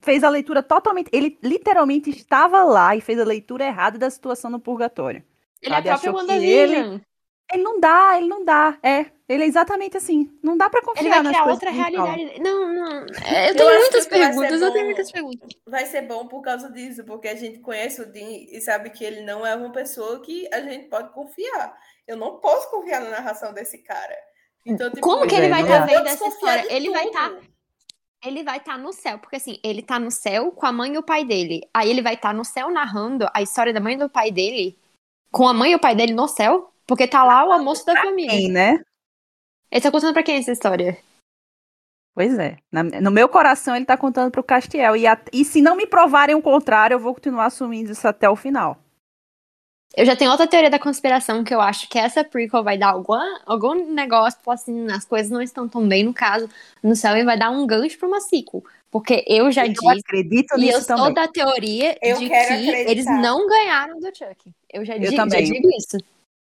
fez 0.01 0.23
a 0.23 0.29
leitura 0.29 0.61
totalmente... 0.61 1.09
Ele 1.11 1.39
literalmente 1.41 2.11
estava 2.11 2.63
lá 2.63 2.95
e 2.95 3.01
fez 3.01 3.19
a 3.19 3.23
leitura 3.23 3.65
errada 3.65 3.97
da 3.97 4.11
situação 4.11 4.51
no 4.51 4.59
purgatório. 4.59 5.23
Ele 5.59 5.73
é 5.73 5.77
a 5.77 5.81
Sabe, 5.81 5.87
própria 5.87 6.11
achou 6.11 6.13
que 6.13 6.19
WandaVision. 6.19 6.93
Ele 6.93 7.01
não 7.63 7.79
dá, 7.79 8.17
ele 8.17 8.27
não 8.27 8.43
dá. 8.43 8.77
É, 8.81 9.05
ele 9.29 9.43
é 9.43 9.47
exatamente 9.47 9.97
assim. 9.97 10.31
Não 10.41 10.57
dá 10.57 10.69
pra 10.69 10.79
Ele 10.79 10.87
confiar 10.87 11.09
vai 11.09 11.23
nas 11.23 11.31
criar 11.31 11.45
outra 11.45 11.69
ele 11.69 11.77
realidade. 11.77 12.39
Não, 12.41 12.73
não. 12.73 13.05
É, 13.25 13.49
Eu 13.49 13.49
Eu 13.49 13.55
tenho 13.55 13.79
muitas 13.79 14.07
vai 14.07 14.19
perguntas, 14.19 14.61
eu 14.61 14.71
tenho 14.73 14.85
muitas 14.85 15.11
perguntas. 15.11 15.49
Vai 15.65 15.85
ser 15.85 16.01
bom 16.03 16.27
por 16.27 16.41
causa 16.41 16.71
disso, 16.71 17.03
porque 17.03 17.27
a 17.27 17.35
gente 17.35 17.59
conhece 17.59 18.01
o 18.01 18.05
Dean 18.05 18.29
e 18.29 18.59
sabe 18.61 18.89
que 18.89 19.03
ele 19.03 19.21
não 19.21 19.45
é 19.45 19.55
uma 19.55 19.71
pessoa 19.71 20.21
que 20.21 20.47
a 20.53 20.61
gente 20.61 20.87
pode 20.87 21.13
confiar. 21.13 21.75
Eu 22.07 22.17
não 22.17 22.39
posso 22.39 22.69
confiar 22.69 23.01
na 23.01 23.09
narração 23.09 23.53
desse 23.53 23.79
cara. 23.79 24.15
Então, 24.65 24.89
tipo, 24.89 25.01
Como 25.01 25.27
que 25.27 25.35
ele 25.35 25.49
vai 25.49 25.61
estar 25.61 25.85
vou 25.85 25.87
vendo 25.87 26.07
essa 26.07 26.27
história? 26.27 26.65
Ele 26.73 26.89
vai 26.89 27.05
estar 27.05 27.31
ele 28.23 28.43
vai 28.43 28.57
estar 28.57 28.77
no 28.77 28.91
céu, 28.91 29.19
porque 29.19 29.35
assim, 29.35 29.59
ele 29.63 29.83
tá 29.83 29.99
no 29.99 30.09
céu 30.09 30.51
com 30.51 30.65
a 30.65 30.71
mãe 30.71 30.95
e 30.95 30.97
o 30.97 31.03
pai 31.03 31.23
dele. 31.23 31.61
Aí 31.71 31.89
ele 31.89 32.01
vai 32.01 32.15
estar 32.15 32.33
no 32.33 32.43
céu 32.43 32.71
narrando 32.71 33.27
a 33.31 33.41
história 33.41 33.71
da 33.71 33.79
mãe 33.79 33.93
e 33.93 33.97
do 33.97 34.09
pai 34.09 34.31
dele, 34.31 34.75
com 35.31 35.47
a 35.47 35.53
mãe 35.53 35.73
e 35.73 35.75
o 35.75 35.79
pai 35.79 35.95
dele 35.95 36.13
no 36.13 36.27
céu, 36.27 36.73
porque 36.87 37.07
tá 37.07 37.23
lá 37.23 37.45
o 37.45 37.51
almoço 37.51 37.85
da 37.85 37.95
família. 38.01 38.31
Sim, 38.31 38.49
né? 38.51 38.79
Ele 39.71 39.81
tá 39.81 39.91
contando 39.91 40.13
pra 40.13 40.23
quem 40.23 40.37
essa 40.37 40.51
história? 40.51 40.97
Pois 42.13 42.37
é. 42.39 42.57
Na- 42.71 42.83
no 42.83 43.11
meu 43.11 43.27
coração, 43.27 43.75
ele 43.75 43.85
tá 43.85 43.97
contando 43.97 44.31
pro 44.31 44.43
Castiel. 44.43 44.95
E, 44.95 45.05
a- 45.05 45.19
e 45.33 45.43
se 45.43 45.61
não 45.61 45.75
me 45.75 45.85
provarem 45.85 46.35
o 46.35 46.41
contrário, 46.41 46.95
eu 46.95 46.99
vou 46.99 47.13
continuar 47.13 47.45
assumindo 47.47 47.91
isso 47.91 48.07
até 48.07 48.29
o 48.29 48.35
final. 48.35 48.77
Eu 49.97 50.05
já 50.05 50.15
tenho 50.15 50.31
outra 50.31 50.47
teoria 50.47 50.69
da 50.69 50.79
conspiração 50.79 51.43
que 51.43 51.53
eu 51.53 51.61
acho 51.61 51.87
que 51.89 51.97
essa 51.97 52.23
prequel 52.23 52.63
vai 52.63 52.77
dar 52.77 52.91
alguma, 52.91 53.41
algum 53.45 53.93
negócio, 53.93 54.37
tipo 54.39 54.51
assim, 54.51 54.89
as 54.91 55.05
coisas 55.05 55.31
não 55.31 55.41
estão 55.41 55.69
tão 55.69 55.87
bem 55.87 56.03
no 56.03 56.13
caso, 56.13 56.49
no 56.83 56.95
céu, 56.95 57.15
e 57.15 57.23
vai 57.23 57.37
dar 57.37 57.49
um 57.49 57.65
gancho 57.65 57.97
pra 57.97 58.07
uma 58.07 58.19
sequel. 58.19 58.63
Porque 58.91 59.23
eu 59.27 59.51
já 59.51 59.65
eu 59.65 59.73
disse, 59.73 59.87
acredito 59.99 60.51
e 60.51 60.69
eu 60.69 60.77
nisso 60.77 60.81
sou 60.83 60.95
também. 60.97 61.13
da 61.13 61.27
teoria 61.27 61.97
Eu 62.01 62.17
de 62.17 62.27
que 62.27 62.33
acreditar. 62.33 62.77
eles 62.91 63.05
não 63.05 63.47
ganharam 63.47 63.99
do 63.99 64.05
Chuck. 64.07 64.51
Eu 64.71 64.83
já, 64.85 64.95
Eu 64.95 64.99
di- 65.01 65.07
já 65.11 65.15
também. 65.17 65.43
digo 65.45 65.69
isso. 65.77 65.97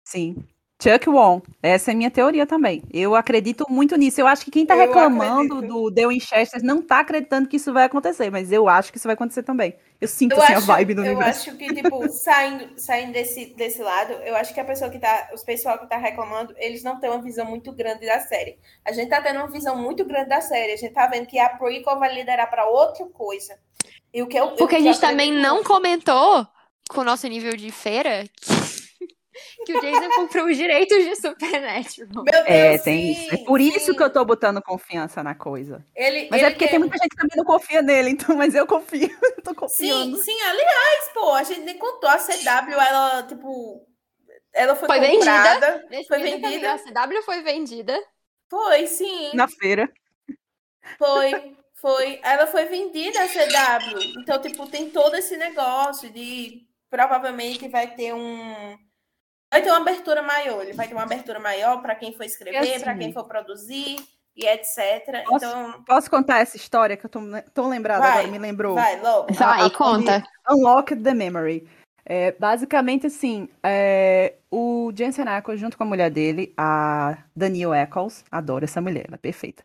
Sim. 0.06 0.36
Chuck 0.82 1.10
Wong. 1.10 1.41
Essa 1.63 1.91
é 1.91 1.94
a 1.94 1.98
minha 1.98 2.12
teoria 2.12 2.46
também. 2.46 2.84
Eu 2.94 3.15
acredito 3.15 3.65
muito 3.70 3.96
nisso. 3.96 4.20
Eu 4.20 4.28
acho 4.28 4.44
que 4.44 4.52
quem 4.52 4.65
tá 4.65 4.76
Eu 4.76 4.82
reclamando 4.82 5.56
acredito. 5.56 5.74
do 5.89 5.91
The 5.94 6.08
Winchester 6.08 6.62
não 6.63 6.82
tá 6.82 7.00
acreditando 7.00 7.48
que 7.48 7.56
isso 7.56 7.72
vai 7.72 7.86
acontecer, 7.86 8.30
mas 8.30 8.52
eu 8.52 8.68
acho 8.68 8.91
que 8.91 8.98
isso 8.98 9.08
vai 9.08 9.13
acontecer 9.13 9.41
também. 9.44 9.74
Eu 10.02 10.08
sinto 10.10 10.34
Eu 10.36 10.41
assim 10.44 10.54
acho, 10.54 10.70
a 10.70 10.76
vibe 10.76 10.94
do 10.96 11.06
eu 11.06 11.13
universo. 11.13 11.50
acho 11.50 11.58
que, 11.58 11.74
tipo, 11.74 12.08
saindo, 12.12 12.70
saindo 12.78 13.13
desse, 13.13 13.46
desse 13.56 13.82
lado, 13.82 14.12
eu 14.26 14.36
acho 14.36 14.54
que 14.54 14.60
a 14.60 14.65
pessoa 14.65 14.89
que 14.91 15.00
tá, 15.00 15.30
os 15.34 15.44
pessoal 15.46 15.80
que 15.80 15.88
tá 15.88 15.96
reclamando, 15.96 16.54
eles 16.58 16.84
não 16.84 17.00
têm 17.00 17.10
uma 17.10 17.22
visão 17.22 17.46
muito 17.46 17.72
grande 17.72 18.06
da 18.06 18.20
série. 18.20 18.60
A 18.84 18.91
gente 18.91 19.08
tá 19.10 19.22
tendo 19.22 19.38
uma 19.39 19.50
visão 19.50 19.78
muito 19.82 20.04
grande 20.04 20.28
da 20.28 20.41
série. 20.41 20.74
A 20.74 20.78
gente 20.78 20.94
tá 20.94 21.08
vendo 21.08 21.26
que 21.26 21.39
a 21.39 21.50
prequel 21.50 21.98
vai 21.98 22.13
liderar 22.13 22.50
para 22.50 22.68
outra 22.68 23.06
coisa. 23.08 23.58
E 24.13 24.22
o 24.22 24.28
que 24.28 24.38
eu, 24.38 24.50
Porque 24.50 24.76
eu 24.76 24.80
a 24.80 24.82
gente 24.82 25.00
também 25.00 25.32
não 25.32 25.63
comentou 25.63 26.46
com 26.89 27.02
o 27.02 27.04
nosso 27.04 27.28
nível 27.28 27.56
de 27.56 27.72
feira 27.72 28.26
que 28.41 28.54
o 29.67 29.82
Jason 29.82 30.10
comprou 30.15 30.45
os 30.45 30.56
direitos 30.58 30.98
de 31.04 31.15
Supernatural. 31.15 32.24
Meu 32.24 32.24
Deus, 32.26 32.45
É, 32.48 32.78
tem 32.78 33.13
sim, 33.13 33.21
isso. 33.26 33.36
É 33.36 33.38
por 33.45 33.60
isso 33.62 33.91
sim. 33.91 33.95
que 33.95 34.04
eu 34.04 34.10
tô 34.12 34.24
botando 34.26 34.62
confiança 34.62 35.21
na 35.24 35.36
coisa. 35.36 35.86
Ele, 35.95 36.28
Mas 36.32 36.39
ele 36.39 36.48
é 36.48 36.50
porque 36.52 36.65
tem 36.65 36.71
tem- 36.71 36.80
muita 36.80 36.98
gente 36.98 37.10
que 37.10 37.15
também 37.17 37.38
não 37.38 37.43
confia 37.45 37.82
nele, 37.82 38.10
então, 38.12 38.36
mas 38.36 38.56
eu 38.56 38.65
confio. 38.67 39.10
Eu 39.38 39.43
tô 39.43 39.50
Sim, 39.52 39.56
confiando. 39.56 40.17
sim, 40.17 40.41
aliás, 40.41 41.10
pô, 41.13 41.32
a 41.34 41.43
gente 41.43 41.60
nem 41.62 41.78
contou. 41.78 42.10
A 42.10 42.17
CW, 42.17 42.74
ela, 42.80 43.24
tipo. 43.24 43.86
Ela 44.54 44.76
foi, 44.76 44.88
Foi 44.88 45.00
vendida. 45.00 45.17
comprada. 45.19 45.86
Nesse 45.89 46.08
Foi 46.08 46.17
vendida. 46.19 46.74
A 46.74 46.78
CW 46.80 47.21
foi 47.24 47.41
vendida. 47.43 48.00
Foi, 48.50 48.88
sim. 48.88 49.32
Na 49.36 49.48
feira. 49.48 49.88
Foi, 50.98 51.56
foi. 51.76 52.19
Ela 52.24 52.48
foi 52.48 52.65
vendida 52.65 53.19
a 53.21 53.28
CW. 53.28 54.00
Então, 54.21 54.41
tipo, 54.41 54.67
tem 54.67 54.89
todo 54.89 55.15
esse 55.15 55.36
negócio 55.38 56.10
de 56.10 56.62
provavelmente 56.89 57.67
vai 57.67 57.93
ter 57.95 58.13
um. 58.13 58.78
Vai 59.51 59.62
ter 59.62 59.69
uma 59.69 59.77
abertura 59.79 60.21
maior. 60.21 60.62
Ele 60.62 60.73
vai 60.73 60.88
ter 60.88 60.93
uma 60.93 61.03
abertura 61.03 61.39
maior 61.39 61.81
para 61.81 61.95
quem 61.95 62.13
for 62.13 62.23
escrever, 62.23 62.58
assim, 62.58 62.79
para 62.81 62.95
quem 62.97 63.13
for 63.13 63.23
produzir 63.25 63.95
e 64.36 64.45
etc. 64.45 65.23
Posso- 65.25 65.45
Então, 65.45 65.84
Posso 65.84 66.10
contar 66.10 66.39
essa 66.39 66.58
história 66.58 66.97
que 66.97 67.05
eu 67.05 67.10
tô, 67.10 67.19
tô 67.53 67.67
lembrada 67.67 68.01
Vai, 68.01 68.12
agora, 68.19 68.27
me 68.27 68.38
lembrou? 68.38 68.75
vai, 68.75 68.99
logo. 68.99 69.34
Vai, 69.34 69.62
a- 69.62 69.65
a- 69.65 69.69
conta. 69.69 70.23
Unlocked 70.49 71.01
the 71.01 71.13
Memory. 71.13 71.67
É, 72.08 72.34
basicamente, 72.34 73.08
assim, 73.08 73.49
é, 73.63 74.36
o 74.51 74.91
Jensen 74.95 75.25
Ackles, 75.27 75.60
junto 75.60 75.75
com 75.75 75.84
a 75.84 75.88
mulher 75.88 76.12
dele, 76.12 76.53
a 76.55 77.17
Daniel 77.36 77.73
Ackles, 77.73 78.23
adoro 78.29 78.63
essa 78.65 78.79
mulher, 78.79 79.05
ela 79.08 79.15
é 79.15 79.17
perfeita. 79.17 79.63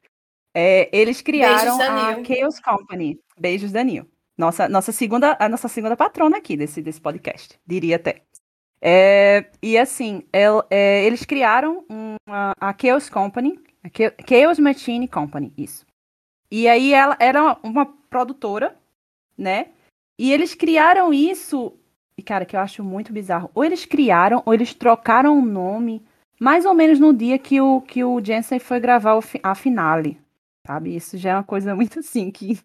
É, 0.56 0.88
eles 0.96 1.20
criaram 1.20 1.76
Beijos, 1.76 2.28
a. 2.30 2.34
Chaos 2.34 2.60
Company. 2.60 3.20
Beijos, 3.38 3.72
Daniel. 3.72 4.06
Nossa, 4.38 4.68
nossa 4.70 4.90
segunda, 4.90 5.36
a 5.38 5.48
nossa 5.50 5.68
segunda 5.68 5.94
patrona 5.96 6.38
aqui 6.38 6.56
desse, 6.56 6.80
desse 6.80 6.98
podcast, 7.00 7.60
diria 7.66 7.96
até. 7.96 8.22
É, 8.82 9.46
e 9.62 9.76
assim, 9.78 10.22
el- 10.32 10.64
é, 10.70 11.04
eles 11.04 11.24
criaram 11.24 11.84
uma, 11.88 12.52
a 12.60 12.74
Chaos 12.80 13.10
Company, 13.10 13.58
a 13.84 13.88
Cha- 13.88 14.14
Chaos 14.28 14.58
Machine 14.58 15.06
Company, 15.08 15.52
isso. 15.56 15.84
E 16.50 16.68
aí 16.68 16.92
ela 16.94 17.16
era 17.20 17.58
uma 17.62 17.86
produtora, 17.86 18.76
né? 19.38 19.68
E 20.18 20.32
eles 20.32 20.54
criaram 20.54 21.12
isso, 21.12 21.74
e 22.16 22.22
cara, 22.22 22.44
que 22.44 22.56
eu 22.56 22.60
acho 22.60 22.84
muito 22.84 23.12
bizarro. 23.12 23.50
Ou 23.54 23.64
eles 23.64 23.84
criaram, 23.86 24.42
ou 24.46 24.54
eles 24.54 24.74
trocaram 24.74 25.38
o 25.38 25.44
nome, 25.46 26.02
mais 26.40 26.64
ou 26.66 26.74
menos 26.74 26.98
no 27.00 27.12
dia 27.14 27.38
que 27.38 27.60
o, 27.60 27.80
que 27.82 28.04
o 28.04 28.22
Jensen 28.24 28.58
foi 28.58 28.80
gravar 28.80 29.16
o 29.16 29.22
a 29.42 29.54
finale, 29.54 30.20
sabe? 30.66 30.94
Isso 30.96 31.18
já 31.18 31.30
é 31.30 31.34
uma 31.36 31.44
coisa 31.44 31.74
muito 31.76 32.00
assim 32.00 32.30
que. 32.30 32.58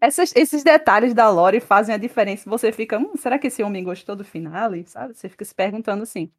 Essas- 0.00 0.32
esses 0.34 0.62
detalhes 0.64 1.14
da 1.14 1.30
Lore 1.30 1.60
fazem 1.60 1.94
a 1.94 1.98
diferença. 1.98 2.48
Você 2.50 2.72
fica, 2.72 2.98
hum, 2.98 3.12
será 3.16 3.38
que 3.38 3.46
esse 3.46 3.62
homem 3.62 3.84
gostou 3.84 4.16
do 4.16 4.24
finale? 4.24 4.84
Sabe? 4.86 5.14
Você 5.14 5.28
fica 5.28 5.44
se 5.44 5.54
perguntando 5.54 6.02
assim. 6.02 6.30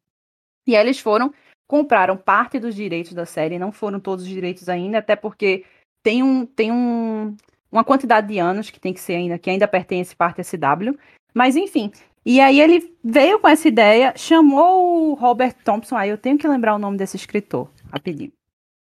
E 0.66 0.74
aí 0.76 0.82
eles 0.84 0.98
foram, 0.98 1.32
compraram 1.66 2.16
parte 2.16 2.58
dos 2.58 2.74
direitos 2.74 3.12
da 3.12 3.26
série, 3.26 3.58
não 3.58 3.72
foram 3.72 4.00
todos 4.00 4.24
os 4.24 4.30
direitos 4.30 4.68
ainda, 4.68 4.98
até 4.98 5.14
porque 5.16 5.64
tem 6.02 6.22
um, 6.22 6.46
tem 6.46 6.70
um, 6.72 7.36
uma 7.70 7.84
quantidade 7.84 8.28
de 8.28 8.38
anos 8.38 8.70
que 8.70 8.80
tem 8.80 8.92
que 8.92 9.00
ser 9.00 9.14
ainda, 9.14 9.38
que 9.38 9.50
ainda 9.50 9.68
pertence 9.68 10.14
parte 10.14 10.40
à 10.40 10.44
SW. 10.44 10.96
Mas 11.34 11.56
enfim. 11.56 11.90
E 12.24 12.40
aí 12.40 12.60
ele 12.60 12.94
veio 13.02 13.38
com 13.38 13.48
essa 13.48 13.68
ideia, 13.68 14.14
chamou 14.16 15.10
o 15.10 15.14
Robert 15.14 15.54
Thompson, 15.62 15.96
aí 15.96 16.08
eu 16.08 16.16
tenho 16.16 16.38
que 16.38 16.48
lembrar 16.48 16.74
o 16.74 16.78
nome 16.78 16.96
desse 16.96 17.16
escritor, 17.16 17.70
rapidinho. 17.92 18.32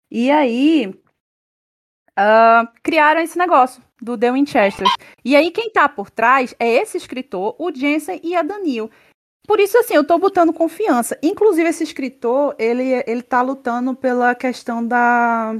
E 0.09 0.31
aí 0.31 0.93
ah, 2.17 2.71
criaram 2.81 3.21
esse 3.21 3.37
negócio 3.37 3.81
do 4.01 4.17
The 4.17 4.31
Winchesters. 4.31 4.91
E 5.23 5.35
aí 5.35 5.51
quem 5.51 5.69
tá 5.69 5.89
por 5.89 6.09
trás 6.09 6.55
é 6.59 6.67
esse 6.67 6.97
escritor, 6.97 7.55
o 7.59 7.71
Jensen 7.73 8.19
e 8.23 8.35
a 8.35 8.41
Daniel. 8.41 8.89
Por 9.47 9.59
isso, 9.59 9.77
assim, 9.77 9.93
eu 9.93 10.05
tô 10.05 10.17
botando 10.17 10.51
confiança. 10.51 11.17
Inclusive, 11.21 11.69
esse 11.69 11.83
escritor, 11.83 12.55
ele, 12.57 13.03
ele 13.05 13.21
tá 13.21 13.41
lutando 13.41 13.95
pela 13.95 14.33
questão 14.33 14.85
da... 14.85 15.55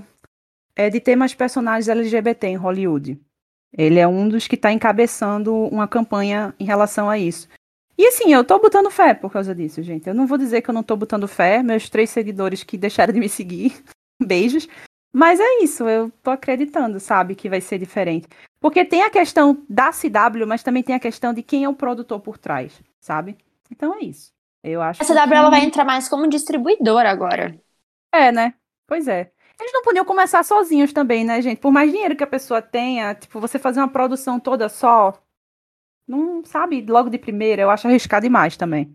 É, 0.75 0.89
de 0.89 0.99
ter 0.99 1.15
mais 1.15 1.33
personagens 1.33 1.87
LGBT 1.87 2.47
em 2.47 2.55
Hollywood. 2.55 3.19
Ele 3.77 3.99
é 3.99 4.07
um 4.07 4.27
dos 4.27 4.47
que 4.47 4.57
tá 4.57 4.71
encabeçando 4.71 5.53
uma 5.53 5.87
campanha 5.87 6.53
em 6.59 6.65
relação 6.65 7.09
a 7.09 7.17
isso. 7.17 7.47
E 7.97 8.07
assim, 8.07 8.33
eu 8.33 8.43
tô 8.43 8.59
botando 8.59 8.89
fé 8.89 9.13
por 9.13 9.31
causa 9.31 9.55
disso, 9.55 9.81
gente. 9.81 10.07
Eu 10.07 10.13
não 10.13 10.27
vou 10.27 10.37
dizer 10.37 10.61
que 10.61 10.69
eu 10.69 10.73
não 10.73 10.83
tô 10.83 10.97
botando 10.97 11.27
fé. 11.27 11.63
Meus 11.63 11.89
três 11.89 12.09
seguidores 12.09 12.63
que 12.63 12.77
deixaram 12.77 13.13
de 13.13 13.19
me 13.19 13.29
seguir, 13.29 13.73
beijos. 14.21 14.67
Mas 15.17 15.39
é 15.39 15.63
isso, 15.63 15.87
eu 15.87 16.11
tô 16.21 16.29
acreditando, 16.29 16.99
sabe, 16.99 17.35
que 17.35 17.47
vai 17.47 17.61
ser 17.61 17.79
diferente. 17.79 18.27
Porque 18.59 18.83
tem 18.83 19.01
a 19.01 19.09
questão 19.09 19.65
da 19.69 19.89
CW, 19.89 20.45
mas 20.45 20.61
também 20.61 20.83
tem 20.83 20.93
a 20.93 20.99
questão 20.99 21.33
de 21.33 21.41
quem 21.41 21.63
é 21.63 21.69
o 21.69 21.73
produtor 21.73 22.19
por 22.19 22.37
trás, 22.37 22.83
sabe? 22.99 23.37
Então 23.71 23.95
é 23.95 24.01
isso. 24.01 24.33
Eu 24.61 24.81
acho 24.81 25.01
A 25.01 25.05
CW 25.05 25.29
que... 25.29 25.33
ela 25.33 25.49
vai 25.49 25.63
entrar 25.63 25.85
mais 25.85 26.09
como 26.09 26.27
distribuidora 26.27 27.09
agora. 27.09 27.57
É, 28.13 28.29
né? 28.29 28.55
Pois 28.85 29.07
é. 29.07 29.31
Eles 29.57 29.71
não 29.71 29.83
podiam 29.83 30.03
começar 30.03 30.43
sozinhos 30.43 30.91
também, 30.91 31.23
né, 31.23 31.41
gente? 31.41 31.61
Por 31.61 31.71
mais 31.71 31.89
dinheiro 31.89 32.17
que 32.17 32.23
a 32.23 32.27
pessoa 32.27 32.61
tenha, 32.61 33.15
tipo, 33.15 33.39
você 33.39 33.57
fazer 33.57 33.79
uma 33.79 33.87
produção 33.87 34.37
toda 34.37 34.67
só, 34.67 35.13
não 36.05 36.43
sabe, 36.43 36.85
logo 36.85 37.09
de 37.09 37.17
primeira, 37.17 37.61
eu 37.61 37.69
acho 37.69 37.87
arriscado 37.87 38.25
demais 38.25 38.57
também. 38.57 38.93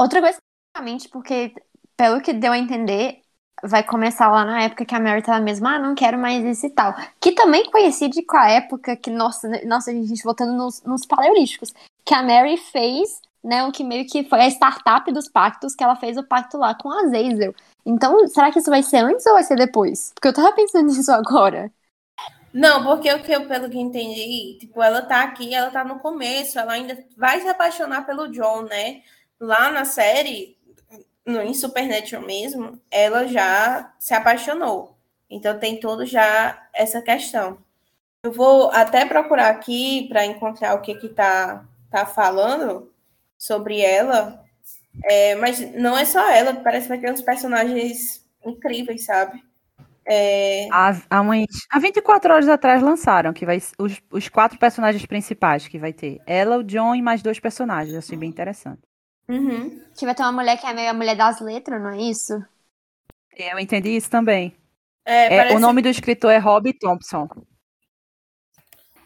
Outra 0.00 0.22
coisa, 0.22 0.40
porque 1.12 1.52
pelo 1.94 2.22
que 2.22 2.32
deu 2.32 2.52
a 2.52 2.58
entender, 2.58 3.20
vai 3.62 3.82
começar 3.82 4.28
lá 4.28 4.44
na 4.44 4.62
época 4.62 4.84
que 4.84 4.94
a 4.94 5.00
Mary 5.00 5.22
tava 5.22 5.40
mesmo, 5.40 5.66
ah, 5.66 5.78
não 5.78 5.94
quero 5.94 6.18
mais 6.18 6.44
isso 6.44 6.66
e 6.66 6.70
tal. 6.70 6.94
Que 7.20 7.32
também 7.32 7.70
coincide 7.70 8.22
com 8.22 8.36
a 8.36 8.50
época 8.50 8.96
que, 8.96 9.10
nossa, 9.10 9.48
né, 9.48 9.62
nossa, 9.64 9.90
a 9.90 9.94
gente 9.94 10.22
voltando 10.22 10.52
nos, 10.52 10.82
nos 10.82 11.06
paleolíticos, 11.06 11.72
que 12.04 12.14
a 12.14 12.22
Mary 12.22 12.56
fez, 12.56 13.20
né, 13.42 13.64
o 13.64 13.72
que 13.72 13.84
meio 13.84 14.06
que 14.06 14.24
foi 14.24 14.40
a 14.40 14.48
startup 14.48 15.10
dos 15.12 15.28
pactos, 15.28 15.74
que 15.74 15.82
ela 15.82 15.96
fez 15.96 16.16
o 16.16 16.22
pacto 16.22 16.56
lá 16.56 16.74
com 16.74 16.90
a 16.90 17.02
Azazel. 17.02 17.54
Então, 17.84 18.26
será 18.28 18.50
que 18.52 18.58
isso 18.58 18.70
vai 18.70 18.82
ser 18.82 18.98
antes 18.98 19.24
ou 19.26 19.34
vai 19.34 19.42
ser 19.42 19.56
depois? 19.56 20.12
Porque 20.14 20.28
eu 20.28 20.34
tava 20.34 20.52
pensando 20.52 20.86
nisso 20.92 21.10
agora. 21.10 21.72
Não, 22.52 22.82
porque 22.82 23.12
o 23.12 23.22
que 23.22 23.32
eu, 23.32 23.46
pelo 23.46 23.70
que 23.70 23.78
entendi, 23.78 24.56
tipo, 24.58 24.82
ela 24.82 25.02
tá 25.02 25.22
aqui, 25.22 25.54
ela 25.54 25.70
tá 25.70 25.84
no 25.84 25.98
começo, 25.98 26.58
ela 26.58 26.72
ainda 26.72 26.98
vai 27.16 27.40
se 27.40 27.48
apaixonar 27.48 28.04
pelo 28.06 28.28
John, 28.28 28.62
né? 28.62 29.02
Lá 29.38 29.70
na 29.70 29.84
série, 29.84 30.57
no, 31.28 31.42
em 31.42 31.52
Supernatural 31.52 32.22
mesmo, 32.22 32.80
ela 32.90 33.26
já 33.26 33.92
se 33.98 34.14
apaixonou. 34.14 34.96
Então 35.30 35.58
tem 35.58 35.78
todo 35.78 36.06
já 36.06 36.66
essa 36.74 37.02
questão. 37.02 37.58
Eu 38.22 38.32
vou 38.32 38.70
até 38.70 39.04
procurar 39.04 39.50
aqui 39.50 40.08
para 40.08 40.24
encontrar 40.24 40.74
o 40.74 40.80
que 40.80 40.94
que 40.94 41.08
tá, 41.10 41.64
tá 41.90 42.06
falando 42.06 42.90
sobre 43.36 43.80
ela. 43.80 44.42
É, 45.04 45.34
mas 45.36 45.60
não 45.74 45.96
é 45.96 46.04
só 46.04 46.28
ela, 46.30 46.54
parece 46.54 46.84
que 46.84 46.88
vai 46.88 46.98
ter 46.98 47.12
uns 47.12 47.22
personagens 47.22 48.26
incríveis, 48.44 49.04
sabe? 49.04 49.40
É, 50.10 50.66
Há, 50.72 50.90
há, 51.10 51.22
há 51.70 51.78
24 51.78 52.32
horas 52.32 52.48
atrás 52.48 52.82
lançaram 52.82 53.34
que 53.34 53.44
vai 53.44 53.60
os, 53.78 54.00
os 54.10 54.28
quatro 54.30 54.58
personagens 54.58 55.04
principais 55.04 55.68
que 55.68 55.78
vai 55.78 55.92
ter. 55.92 56.18
Ela, 56.26 56.56
o 56.56 56.64
John 56.64 56.94
e 56.94 57.02
mais 57.02 57.20
dois 57.20 57.38
personagens. 57.38 57.94
Achei 57.94 58.16
bem 58.16 58.30
interessante. 58.30 58.87
Uhum. 59.28 59.82
Que 59.96 60.04
vai 60.06 60.14
ter 60.14 60.22
uma 60.22 60.32
mulher 60.32 60.56
que 60.58 60.66
é 60.66 60.72
meio 60.72 60.90
a 60.90 60.94
mulher 60.94 61.16
das 61.16 61.40
letras, 61.40 61.80
não 61.82 61.90
é 61.90 61.98
isso? 61.98 62.42
Eu 63.36 63.58
entendi 63.58 63.90
isso 63.96 64.10
também. 64.10 64.54
É, 65.04 65.26
É, 65.26 65.36
parece- 65.38 65.56
O 65.56 65.60
nome 65.60 65.80
do 65.82 65.88
escritor 65.88 66.30
é 66.32 66.38
Rob 66.38 66.72
Thompson. 66.74 67.28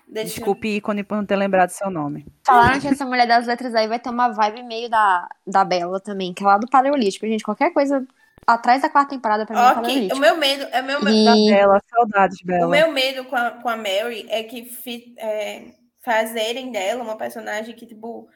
Deixa- 0.08 0.34
Desculpe, 0.36 0.68
ícone, 0.76 1.02
por 1.04 1.16
não 1.16 1.24
ter 1.24 1.36
lembrado 1.36 1.70
seu 1.70 1.90
nome. 1.90 2.26
Falaram 2.46 2.78
que 2.80 2.88
essa 2.88 3.06
mulher 3.06 3.26
das 3.26 3.46
letras 3.46 3.74
aí 3.74 3.86
vai 3.88 3.98
ter 3.98 4.10
uma 4.10 4.28
vibe 4.28 4.62
meio 4.62 4.90
da, 4.90 5.26
da 5.46 5.64
Bela 5.64 5.98
também, 6.00 6.34
que 6.34 6.42
é 6.42 6.46
lá 6.46 6.58
do 6.58 6.68
Paleolítico. 6.68 7.26
Gente, 7.26 7.42
qualquer 7.42 7.72
coisa 7.72 8.06
atrás 8.46 8.82
da 8.82 8.90
quarta 8.90 9.10
temporada 9.14 9.46
pra 9.46 9.54
mim 9.56 9.62
é 9.62 9.64
Ok, 9.64 9.74
Paleolítico. 9.82 10.16
o 10.16 10.20
meu 10.20 10.36
medo, 10.36 10.64
é 10.70 10.82
meu, 10.82 11.00
E- 11.08 11.24
Da 11.24 11.56
Bela, 11.56 11.80
saudades, 11.88 12.38
o 12.42 12.46
Bela. 12.46 12.68
meu 12.68 12.92
medo 12.92 13.24
com 13.24 13.36
a, 13.36 13.50
com 13.52 13.68
a 13.70 13.76
Mary 13.76 14.26
é 14.28 14.42
que 14.42 14.64
fi- 14.66 15.14
é, 15.16 15.72
fazerem 16.04 16.70
dela 16.70 17.02
uma 17.02 17.16
personagem 17.16 17.74
que, 17.74 17.86
tipo, 17.86 18.28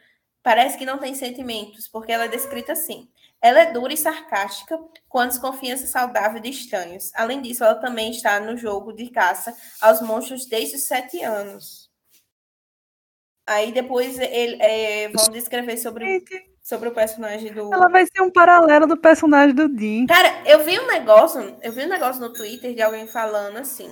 parece 0.46 0.78
que 0.78 0.87
não 0.87 0.96
tem 0.96 1.12
sentimentos, 1.12 1.88
porque 1.88 2.12
ela 2.12 2.26
é 2.26 2.28
descrita 2.28 2.70
assim. 2.70 3.09
Ela 3.42 3.62
é 3.62 3.72
dura 3.72 3.92
e 3.92 3.96
sarcástica, 3.96 4.78
com 5.09 5.18
a 5.18 5.26
desconfiança 5.26 5.88
saudável 5.88 6.40
de 6.40 6.50
estranhos. 6.50 7.11
Além 7.16 7.42
disso, 7.42 7.64
ela 7.64 7.74
também 7.74 8.12
está 8.12 8.38
no 8.38 8.56
jogo 8.56 8.92
de 8.92 9.11
caça 9.11 9.52
aos 9.80 10.00
monstros 10.00 10.46
desde 10.46 10.76
os 10.76 10.85
sete 10.85 11.20
anos. 11.20 11.90
Aí 13.44 13.72
depois 13.72 14.20
ele, 14.20 14.62
é, 14.62 15.09
vão 15.09 15.30
descrever 15.30 15.78
sobre, 15.78 16.22
sobre 16.62 16.90
o 16.90 16.94
personagem 16.94 17.52
do. 17.52 17.74
ela 17.74 17.88
vai 17.88 18.06
ser 18.06 18.22
um 18.22 18.30
paralelo 18.30 18.87
do 18.87 18.96
personagem 18.96 19.52
do 19.52 19.68
Dean. 19.68 20.06
Cara, 20.06 20.48
eu 20.48 20.62
vi 20.64 20.78
um 20.78 20.87
negócio, 20.87 21.59
eu 21.61 21.72
vi 21.72 21.87
um 21.87 21.88
negócio 21.88 22.20
no 22.20 22.32
Twitter 22.32 22.72
de 22.72 22.82
alguém 22.82 23.09
falando 23.09 23.56
assim. 23.56 23.90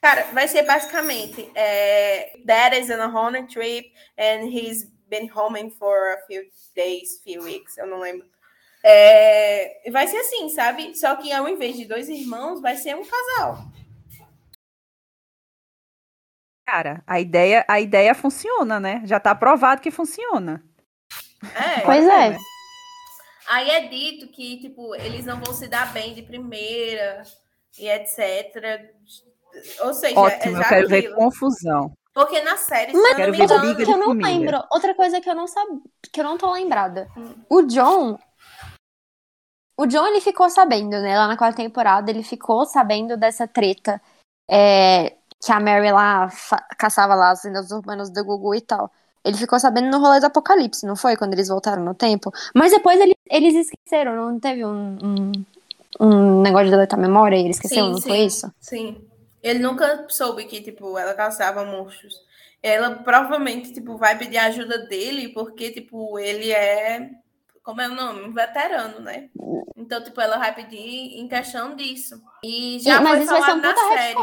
Cara, 0.00 0.28
vai 0.32 0.46
ser 0.46 0.62
basicamente 0.62 1.50
é, 1.56 2.38
Dad 2.44 2.72
is 2.74 2.88
a 2.88 3.06
honey 3.08 3.48
trip 3.48 3.92
and 4.16 4.44
he's 4.44 4.88
been 5.10 5.28
home 5.34 5.70
for 5.72 6.14
a 6.14 6.26
few 6.26 6.42
days, 6.74 7.20
few 7.22 7.42
weeks, 7.42 7.76
eu 7.76 7.86
não 7.86 7.98
lembro. 7.98 8.26
É, 8.82 9.90
vai 9.90 10.06
ser 10.06 10.18
assim, 10.18 10.48
sabe? 10.48 10.96
Só 10.96 11.16
que 11.16 11.30
ao 11.32 11.48
invés 11.48 11.76
de 11.76 11.84
dois 11.84 12.08
irmãos, 12.08 12.60
vai 12.62 12.76
ser 12.76 12.96
um 12.96 13.04
casal. 13.04 13.58
Cara, 16.66 17.02
a 17.06 17.20
ideia, 17.20 17.64
a 17.68 17.80
ideia 17.80 18.14
funciona, 18.14 18.78
né? 18.78 19.02
Já 19.04 19.18
tá 19.18 19.34
provado 19.34 19.82
que 19.82 19.90
funciona. 19.90 20.64
É. 21.42 21.80
Pois 21.80 22.06
é. 22.06 22.38
Aí 23.48 23.70
é 23.70 23.88
dito 23.88 24.28
que, 24.28 24.60
tipo, 24.60 24.94
eles 24.94 25.26
não 25.26 25.40
vão 25.40 25.52
se 25.52 25.66
dar 25.66 25.92
bem 25.92 26.14
de 26.14 26.22
primeira 26.22 27.22
e 27.76 27.88
etc. 27.88 28.94
Ou 29.80 29.92
seja, 29.92 30.14
é 30.14 30.18
Ótimo, 30.18 30.56
já 30.56 30.62
eu 30.62 30.68
quero 30.68 30.88
ver 30.88 30.98
aquilo. 30.98 31.16
confusão. 31.16 31.92
Porque 32.20 32.42
na 32.42 32.56
série, 32.56 32.92
Mas 32.92 33.16
se 33.16 33.20
eu 33.22 33.26
não 33.28 33.32
me 33.32 33.36
engano, 33.38 33.76
que 33.76 33.82
eu 33.82 33.96
não 33.96 34.06
família. 34.08 34.32
lembro. 34.38 34.64
Outra 34.70 34.94
coisa 34.94 35.20
que 35.20 35.30
eu 35.30 35.34
não 35.34 35.46
sabia, 35.46 35.80
que 36.12 36.20
eu 36.20 36.24
não 36.24 36.36
tô 36.36 36.52
lembrada. 36.52 37.08
Hum. 37.16 37.34
O 37.48 37.62
John. 37.62 38.18
O 39.76 39.86
John 39.86 40.06
ele 40.06 40.20
ficou 40.20 40.50
sabendo, 40.50 41.00
né? 41.00 41.16
Lá 41.16 41.26
na 41.26 41.36
quarta 41.38 41.56
temporada, 41.62 42.10
ele 42.10 42.22
ficou 42.22 42.66
sabendo 42.66 43.16
dessa 43.16 43.48
treta 43.48 44.00
é, 44.50 45.14
que 45.42 45.50
a 45.50 45.58
Mary 45.58 45.90
lá 45.90 46.28
caçava 46.76 47.14
lá 47.14 47.30
as 47.30 47.42
lendas 47.44 47.70
urbanas 47.70 48.10
do 48.10 48.22
Gugu 48.22 48.54
e 48.54 48.60
tal. 48.60 48.90
Ele 49.24 49.36
ficou 49.38 49.58
sabendo 49.58 49.90
no 49.90 49.98
rolê 49.98 50.20
do 50.20 50.26
Apocalipse, 50.26 50.84
não 50.86 50.96
foi? 50.96 51.16
Quando 51.16 51.32
eles 51.32 51.48
voltaram 51.48 51.82
no 51.82 51.94
tempo. 51.94 52.30
Mas 52.54 52.72
depois 52.72 53.00
ele- 53.00 53.16
eles 53.30 53.54
esqueceram, 53.54 54.14
não 54.14 54.38
teve 54.38 54.64
um, 54.64 54.98
um, 55.02 55.32
um 55.98 56.42
negócio 56.42 56.66
de 56.66 56.72
deletar 56.72 56.98
a 56.98 57.02
memória 57.02 57.36
e 57.36 57.40
ele 57.40 57.50
esqueceu, 57.50 57.84
Sim, 57.86 57.90
não 57.92 58.00
sim. 58.00 58.08
foi 58.08 58.18
isso? 58.18 58.52
Sim. 58.60 59.09
Ele 59.42 59.58
nunca 59.58 60.06
soube 60.08 60.44
que, 60.44 60.60
tipo, 60.60 60.98
ela 60.98 61.14
caçava 61.14 61.64
monstros. 61.64 62.14
Ela 62.62 62.96
provavelmente, 62.96 63.72
tipo, 63.72 63.96
vai 63.96 64.18
pedir 64.18 64.36
ajuda 64.38 64.86
dele 64.86 65.30
porque, 65.30 65.70
tipo, 65.70 66.18
ele 66.18 66.52
é. 66.52 67.10
Como 67.62 67.80
é 67.80 67.88
o 67.88 67.94
nome? 67.94 68.22
Um 68.22 68.32
veterano, 68.32 69.00
né? 69.00 69.30
Então, 69.76 70.02
tipo, 70.02 70.20
ela 70.20 70.36
vai 70.38 70.54
pedir 70.54 71.18
em 71.18 71.26
questão 71.28 71.74
disso. 71.74 72.20
E 72.44 72.78
já 72.80 72.96
E- 72.98 73.00
mas 73.00 73.12
foi 73.12 73.20
isso 73.22 73.30
vai 73.32 73.40
ser 73.40 73.46
falado 73.46 73.62
na 73.62 73.96
série. 73.96 74.14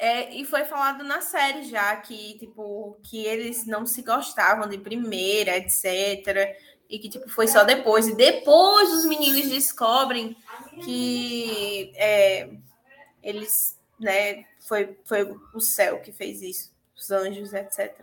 É, 0.00 0.32
e 0.34 0.44
foi 0.44 0.64
falado 0.64 1.02
na 1.02 1.20
série 1.20 1.64
já 1.64 1.96
que, 1.96 2.38
tipo, 2.38 3.00
que 3.02 3.24
eles 3.26 3.66
não 3.66 3.84
se 3.84 4.00
gostavam 4.02 4.68
de 4.68 4.78
primeira, 4.78 5.56
etc. 5.56 6.56
E 6.88 6.98
que, 7.00 7.08
tipo, 7.08 7.28
foi 7.28 7.48
só 7.48 7.64
depois. 7.64 8.06
E 8.06 8.14
depois 8.14 8.90
os 8.92 9.04
meninos 9.04 9.48
descobrem 9.50 10.36
que 10.84 11.92
é, 11.96 12.48
eles, 13.28 13.76
né, 14.00 14.44
foi, 14.66 14.96
foi 15.04 15.34
o 15.54 15.60
céu 15.60 16.00
que 16.00 16.12
fez 16.12 16.40
isso, 16.42 16.70
os 16.96 17.10
anjos, 17.10 17.52
etc. 17.52 17.94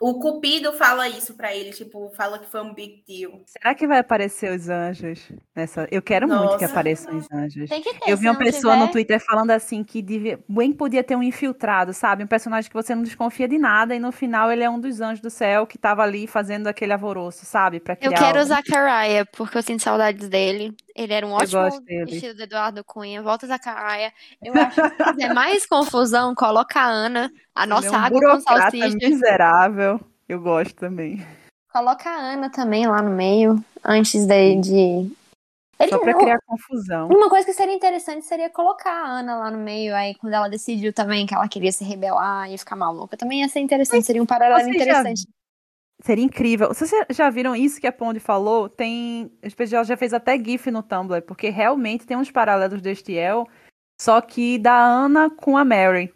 O 0.00 0.20
Cupido 0.20 0.72
fala 0.74 1.08
isso 1.08 1.34
pra 1.34 1.52
ele, 1.52 1.72
tipo, 1.72 2.08
fala 2.16 2.38
que 2.38 2.46
foi 2.48 2.60
um 2.62 2.72
big 2.72 3.02
deal. 3.04 3.40
Será 3.46 3.74
que 3.74 3.84
vai 3.84 3.98
aparecer 3.98 4.54
os 4.56 4.68
anjos? 4.68 5.28
Nessa... 5.56 5.88
Eu 5.90 6.00
quero 6.00 6.28
muito 6.28 6.50
que 6.56 6.62
Nossa. 6.62 6.66
apareçam 6.66 7.16
os 7.18 7.26
anjos. 7.32 7.68
Tem 7.68 7.82
que 7.82 7.92
ter. 7.98 8.08
Eu 8.08 8.16
vi 8.16 8.28
uma 8.28 8.38
pessoa 8.38 8.76
no 8.76 8.82
tiver- 8.82 8.92
Twitter 8.92 9.20
falando 9.26 9.50
assim 9.50 9.82
que 9.82 10.00
devia... 10.00 10.38
bem 10.48 10.72
podia 10.72 11.02
ter 11.02 11.16
um 11.16 11.22
infiltrado, 11.22 11.92
sabe? 11.92 12.22
Um 12.22 12.28
personagem 12.28 12.70
que 12.70 12.76
você 12.76 12.94
não 12.94 13.02
desconfia 13.02 13.48
de 13.48 13.58
nada 13.58 13.92
e 13.92 13.98
no 13.98 14.12
final 14.12 14.52
ele 14.52 14.62
é 14.62 14.70
um 14.70 14.78
dos 14.78 15.00
anjos 15.00 15.20
do 15.20 15.30
céu 15.30 15.66
que 15.66 15.76
tava 15.76 16.04
ali 16.04 16.28
fazendo 16.28 16.68
aquele 16.68 16.92
alvoroço, 16.92 17.44
sabe? 17.44 17.80
Pra 17.80 17.94
Eu 17.94 18.12
criar 18.12 18.18
quero 18.20 18.38
o 18.38 18.42
algo. 18.42 18.54
Zachariah, 18.54 19.26
porque 19.32 19.58
eu 19.58 19.62
sinto 19.62 19.82
saudades 19.82 20.28
dele. 20.28 20.76
Ele 20.98 21.12
era 21.12 21.24
um 21.24 21.30
ótimo 21.30 21.60
estilo 22.08 22.34
do 22.34 22.42
Eduardo 22.42 22.82
Cunha. 22.84 23.22
Volta 23.22 23.46
Zachariah. 23.46 24.12
Eu 24.42 24.52
acho 24.54 24.74
que 24.82 24.88
se 25.04 25.12
quiser 25.12 25.32
mais 25.32 25.64
confusão, 25.64 26.34
coloca 26.34 26.80
a 26.80 26.86
Ana, 26.88 27.30
a 27.54 27.62
Ele 27.62 27.70
nossa 27.70 27.86
é 27.86 27.90
um 27.92 27.94
água 27.94 28.20
com 28.20 28.40
salsicha. 28.40 28.96
miserável. 28.96 30.00
Eu 30.28 30.40
gosto 30.40 30.74
também. 30.74 31.24
Coloca 31.72 32.10
a 32.10 32.16
Ana 32.16 32.50
também 32.50 32.86
lá 32.88 33.00
no 33.00 33.10
meio, 33.10 33.62
antes 33.84 34.26
de. 34.26 34.56
de... 34.56 35.18
Ele, 35.80 35.90
Só 35.90 35.98
pra 36.00 36.12
não- 36.12 36.18
criar 36.18 36.40
confusão. 36.44 37.06
Uma 37.08 37.30
coisa 37.30 37.46
que 37.46 37.52
seria 37.52 37.72
interessante 37.72 38.26
seria 38.26 38.50
colocar 38.50 38.90
a 38.92 39.06
Ana 39.20 39.36
lá 39.36 39.50
no 39.52 39.58
meio, 39.58 39.94
aí 39.94 40.16
quando 40.16 40.32
ela 40.34 40.48
decidiu 40.48 40.92
também 40.92 41.24
que 41.24 41.32
ela 41.32 41.46
queria 41.46 41.70
se 41.70 41.84
rebelar 41.84 42.50
e 42.52 42.58
ficar 42.58 42.74
maluca. 42.74 43.16
Também 43.16 43.42
ia 43.42 43.48
ser 43.48 43.60
interessante, 43.60 44.04
seria 44.04 44.20
um 44.20 44.26
paralelo 44.26 44.60
vocês 44.64 44.76
já 44.76 44.82
interessante. 44.82 45.28
Seria 46.00 46.24
incrível. 46.24 46.68
Vocês 46.68 46.90
já 47.10 47.28
viram 47.28 47.56
isso 47.56 47.80
que 47.80 47.86
a 47.86 47.92
Ponde 47.92 48.20
falou? 48.20 48.68
Tem. 48.68 49.32
Especial 49.42 49.84
já 49.84 49.96
fez 49.96 50.14
até 50.14 50.38
GIF 50.38 50.70
no 50.70 50.82
Tumblr, 50.82 51.22
porque 51.22 51.48
realmente 51.48 52.06
tem 52.06 52.16
uns 52.16 52.30
paralelos 52.30 52.80
do 52.80 52.88
Estiel, 52.88 53.46
só 54.00 54.20
que 54.20 54.58
da 54.58 54.78
Ana 54.78 55.28
com 55.28 55.56
a 55.56 55.64
Mary. 55.64 56.14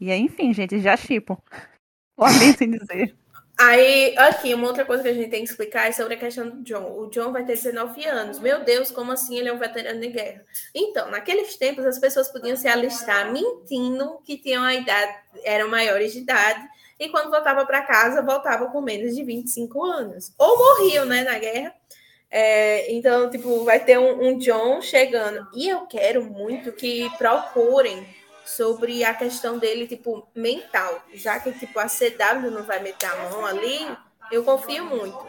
E 0.00 0.10
aí, 0.10 0.20
enfim, 0.20 0.54
gente, 0.54 0.80
já 0.80 0.96
chipo. 0.96 1.42
Lamento 2.16 2.64
em 2.64 2.70
dizer. 2.70 3.14
Aí, 3.58 4.16
aqui, 4.16 4.54
uma 4.54 4.68
outra 4.68 4.86
coisa 4.86 5.02
que 5.02 5.10
a 5.10 5.12
gente 5.12 5.28
tem 5.28 5.44
que 5.44 5.50
explicar 5.50 5.86
é 5.86 5.92
sobre 5.92 6.14
a 6.14 6.16
questão 6.16 6.48
do 6.48 6.62
John. 6.62 6.98
O 6.98 7.10
John 7.10 7.30
vai 7.30 7.44
ter 7.44 7.56
19 7.56 8.06
anos. 8.06 8.38
Meu 8.38 8.64
Deus, 8.64 8.90
como 8.90 9.12
assim 9.12 9.38
ele 9.38 9.50
é 9.50 9.52
um 9.52 9.58
veterano 9.58 10.00
de 10.00 10.08
guerra? 10.08 10.42
Então, 10.74 11.10
naqueles 11.10 11.56
tempos, 11.56 11.84
as 11.84 11.98
pessoas 11.98 12.30
podiam 12.32 12.56
se 12.56 12.66
alistar 12.66 13.30
mentindo 13.30 14.18
que 14.24 14.38
tinham 14.38 14.64
a 14.64 14.74
idade, 14.74 15.14
eram 15.44 15.68
maiores 15.68 16.14
de 16.14 16.20
idade, 16.20 16.66
e 17.00 17.08
quando 17.08 17.30
voltava 17.30 17.64
para 17.64 17.80
casa, 17.80 18.20
voltavam 18.20 18.70
com 18.70 18.82
menos 18.82 19.16
de 19.16 19.24
25 19.24 19.82
anos. 19.82 20.34
Ou 20.36 20.58
morriam, 20.58 21.06
né, 21.06 21.24
na 21.24 21.38
guerra. 21.38 21.74
É, 22.30 22.92
então, 22.92 23.30
tipo, 23.30 23.64
vai 23.64 23.80
ter 23.80 23.98
um, 23.98 24.28
um 24.28 24.38
John 24.38 24.82
chegando. 24.82 25.48
E 25.54 25.66
eu 25.66 25.86
quero 25.86 26.22
muito 26.22 26.70
que 26.70 27.08
procurem 27.16 28.06
sobre 28.44 29.02
a 29.02 29.14
questão 29.14 29.58
dele, 29.58 29.88
tipo, 29.88 30.28
mental. 30.34 31.02
Já 31.14 31.40
que, 31.40 31.50
tipo, 31.52 31.78
a 31.78 31.86
CW 31.86 32.50
não 32.50 32.64
vai 32.64 32.82
meter 32.82 33.06
a 33.06 33.30
mão 33.30 33.46
ali, 33.46 33.96
eu 34.30 34.44
confio 34.44 34.84
muito. 34.84 35.26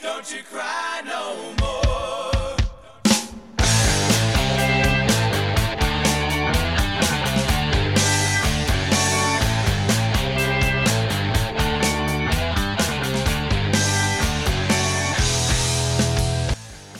Don't 0.00 0.34
you 0.34 0.44
cry 0.44 1.02
no 1.04 1.64
more. 1.64 2.41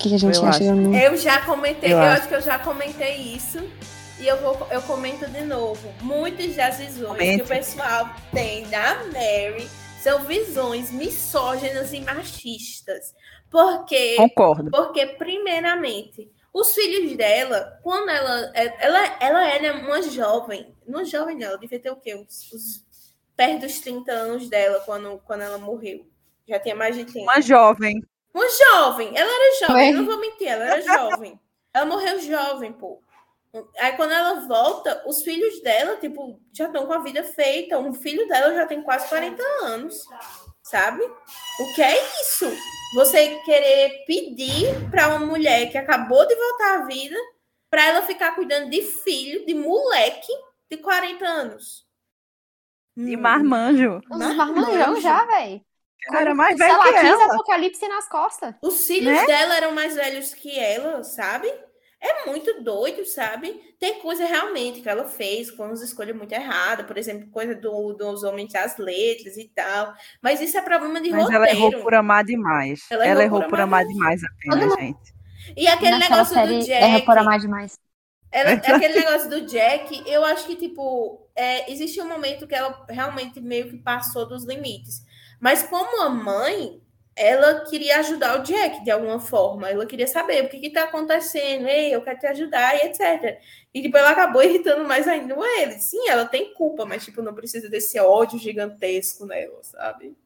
Que, 0.02 0.14
a 0.14 0.18
gente 0.18 0.36
Eu 0.36 0.44
acha? 0.46 0.64
Eu 0.64 1.16
já 1.16 1.44
comentei, 1.44 1.92
Eu 1.92 1.96
eu, 1.98 2.02
acho. 2.02 2.18
acho 2.20 2.28
que 2.28 2.34
eu 2.34 2.40
já 2.42 2.58
comentei 2.58 3.16
isso. 3.16 3.58
E 4.20 4.26
eu, 4.26 4.36
vou, 4.38 4.68
eu 4.70 4.80
comento 4.82 5.26
de 5.28 5.40
novo. 5.42 5.92
Muitas 6.00 6.54
das 6.54 6.78
visões 6.78 7.08
Comente. 7.18 7.36
que 7.38 7.42
o 7.42 7.48
pessoal 7.48 8.08
tem 8.32 8.68
da 8.68 9.02
Mary 9.06 9.68
são 10.00 10.20
visões 10.24 10.90
misóginas 10.92 11.92
e 11.92 12.00
machistas. 12.00 13.14
Porque 13.50 14.16
Concordo. 14.16 14.70
Porque, 14.70 15.06
primeiramente, 15.06 16.30
os 16.54 16.72
filhos 16.74 17.16
dela, 17.16 17.78
quando 17.82 18.10
ela. 18.10 18.52
Ela, 18.54 19.16
ela 19.20 19.48
era 19.48 19.74
uma 19.78 20.02
jovem. 20.02 20.74
Não 20.86 21.04
jovem, 21.04 21.36
não. 21.36 21.48
Ela 21.48 21.58
devia 21.58 21.80
ter 21.80 21.90
o 21.90 21.96
quê? 21.96 22.14
Uns, 22.14 22.50
uns- 22.52 22.84
perto 23.36 23.62
dos 23.62 23.80
30 23.80 24.12
anos 24.12 24.48
dela, 24.48 24.80
quando, 24.86 25.18
quando 25.26 25.40
ela 25.42 25.58
morreu. 25.58 26.06
Já 26.48 26.58
tinha 26.60 26.74
mais 26.76 26.94
de 26.96 27.04
30. 27.04 27.20
Uma 27.22 27.40
jovem. 27.40 28.02
Uma 28.34 28.46
jovem. 28.48 29.12
Ela 29.16 29.30
era 29.30 29.66
jovem, 29.66 29.92
não 29.92 30.06
vou 30.06 30.18
mentir, 30.18 30.48
ela 30.48 30.64
era 30.64 30.80
jovem. 30.80 31.38
Ela 31.74 31.86
morreu 31.86 32.20
jovem, 32.20 32.72
pô. 32.72 33.02
Aí 33.78 33.92
quando 33.96 34.12
ela 34.12 34.40
volta, 34.46 35.02
os 35.06 35.22
filhos 35.22 35.60
dela, 35.62 35.96
tipo, 35.96 36.40
já 36.52 36.66
estão 36.66 36.86
com 36.86 36.92
a 36.92 37.00
vida 37.00 37.22
feita. 37.22 37.78
Um 37.78 37.92
filho 37.92 38.26
dela 38.26 38.54
já 38.54 38.66
tem 38.66 38.82
quase 38.82 39.08
40 39.08 39.42
anos. 39.64 40.06
Sabe? 40.62 41.02
O 41.02 41.74
que 41.74 41.82
é 41.82 42.02
isso? 42.22 42.50
Você 42.94 43.38
querer 43.44 44.04
pedir 44.06 44.90
para 44.90 45.08
uma 45.08 45.26
mulher 45.26 45.70
que 45.70 45.76
acabou 45.76 46.26
de 46.26 46.34
voltar 46.34 46.80
à 46.80 46.86
vida 46.86 47.16
para 47.68 47.84
ela 47.86 48.02
ficar 48.02 48.34
cuidando 48.34 48.70
de 48.70 48.82
filho, 48.82 49.44
de 49.44 49.54
moleque 49.54 50.32
de 50.70 50.76
40 50.78 51.24
anos. 51.26 51.86
De 52.96 53.16
marmanjo. 53.16 54.00
Os 54.10 54.18
Marmanjo. 54.18 54.36
marmanjão 54.36 55.00
já, 55.00 55.24
velho. 55.24 55.60
Cara, 56.10 56.34
mais 56.34 56.56
Sei 56.56 56.66
velho 56.66 56.82
que 56.82 56.92
15 56.92 57.06
ela. 57.06 57.24
apocalipse 57.34 57.88
nas 57.88 58.08
costas. 58.08 58.54
Os 58.62 58.86
filhos 58.86 59.12
Né? 59.14 59.26
dela 59.26 59.56
eram 59.56 59.72
mais 59.72 59.94
velhos 59.94 60.34
que 60.34 60.58
ela, 60.58 61.02
sabe? 61.04 61.52
É 62.00 62.26
muito 62.26 62.62
doido, 62.64 63.04
sabe? 63.04 63.52
Tem 63.78 64.00
coisa 64.00 64.24
realmente 64.24 64.80
que 64.80 64.88
ela 64.88 65.04
fez 65.04 65.52
com 65.52 65.64
as 65.66 65.80
escolhas 65.80 66.16
muito 66.16 66.32
erradas, 66.32 66.84
por 66.84 66.98
exemplo, 66.98 67.30
coisa 67.30 67.54
do, 67.54 67.92
dos 67.92 68.24
homens 68.24 68.52
das 68.52 68.76
letras 68.76 69.36
e 69.36 69.48
tal. 69.54 69.94
Mas 70.20 70.40
isso 70.40 70.58
é 70.58 70.62
problema 70.62 71.00
de 71.00 71.10
Mas 71.10 71.30
ela 71.30 71.46
roteiro. 71.46 71.56
errou 71.68 71.82
por 71.82 71.94
amar 71.94 72.24
demais. 72.24 72.80
Ela 72.90 73.06
Ela, 73.06 73.22
errou 73.22 73.38
errou 73.38 73.42
por 73.42 73.50
por 73.50 73.60
amar 73.60 73.82
amar 73.82 73.86
demais 73.86 74.20
apenas, 74.24 74.68
Todo 74.68 74.80
gente. 74.80 75.14
E 75.56 75.68
aquele 75.68 75.98
Naquela 75.98 76.24
negócio 76.24 76.34
série 76.34 76.58
do 76.58 76.70
erra 76.72 76.94
Jack. 76.94 77.06
por 77.06 77.18
amar 77.18 77.38
demais. 77.38 77.78
Ela, 78.32 78.50
aquele 78.66 78.94
negócio 78.98 79.30
do 79.30 79.40
Jack, 79.42 80.02
eu 80.06 80.24
acho 80.24 80.46
que, 80.46 80.56
tipo, 80.56 81.28
é, 81.36 81.70
existe 81.70 82.00
um 82.00 82.08
momento 82.08 82.46
que 82.48 82.54
ela 82.54 82.84
realmente 82.88 83.40
meio 83.40 83.70
que 83.70 83.76
passou 83.78 84.26
dos 84.26 84.44
limites. 84.44 85.02
Mas 85.42 85.64
como 85.64 86.02
a 86.02 86.08
mãe, 86.08 86.80
ela 87.16 87.64
queria 87.64 87.98
ajudar 87.98 88.38
o 88.40 88.44
Jack 88.44 88.84
de 88.84 88.92
alguma 88.92 89.18
forma. 89.18 89.68
Ela 89.68 89.84
queria 89.86 90.06
saber 90.06 90.44
o 90.44 90.48
que 90.48 90.64
está 90.68 90.84
acontecendo, 90.84 91.66
ei, 91.66 91.92
eu 91.94 92.02
quero 92.04 92.20
te 92.20 92.26
ajudar 92.28 92.76
e 92.76 92.86
etc. 92.86 93.40
E, 93.74 93.82
tipo, 93.82 93.96
ela 93.96 94.10
acabou 94.10 94.40
irritando 94.44 94.86
mais 94.88 95.08
ainda 95.08 95.34
ele. 95.58 95.80
Sim, 95.80 96.08
ela 96.08 96.26
tem 96.26 96.54
culpa, 96.54 96.86
mas, 96.86 97.04
tipo, 97.04 97.22
não 97.22 97.34
precisa 97.34 97.68
desse 97.68 97.98
ódio 98.00 98.38
gigantesco 98.38 99.26
nela, 99.26 99.62
sabe? 99.64 100.16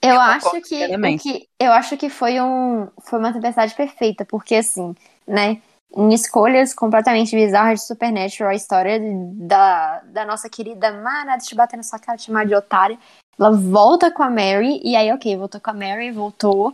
Eu, 0.00 0.14
Eu 0.14 0.20
acho 0.20 0.50
concordo 0.50 0.68
que, 0.68 0.88
que 1.18 1.48
eu 1.60 1.72
acho 1.72 1.96
que 1.96 2.10
foi 2.10 2.40
um 2.40 2.88
foi 3.02 3.18
uma 3.20 3.32
tempestade 3.32 3.74
perfeita, 3.74 4.24
porque 4.24 4.56
assim, 4.56 4.94
né, 5.26 5.62
em 5.96 6.12
escolhas 6.12 6.74
completamente 6.74 7.34
bizarras 7.34 7.80
de 7.80 7.86
Supernatural, 7.86 8.50
a 8.50 8.54
história 8.54 8.98
da, 9.00 10.00
da 10.00 10.24
nossa 10.24 10.48
querida 10.48 10.92
Mara, 10.92 11.36
eu 11.36 11.56
bater 11.56 11.76
na 11.76 11.82
sua 11.82 11.98
cara, 11.98 12.18
te 12.18 12.24
chamar 12.24 12.46
de 12.46 12.54
otária, 12.54 12.98
ela 13.38 13.50
volta 13.50 14.10
com 14.10 14.22
a 14.22 14.30
Mary, 14.30 14.80
e 14.84 14.96
aí, 14.96 15.12
ok, 15.12 15.36
voltou 15.36 15.60
com 15.60 15.70
a 15.70 15.74
Mary, 15.74 16.10
voltou, 16.10 16.72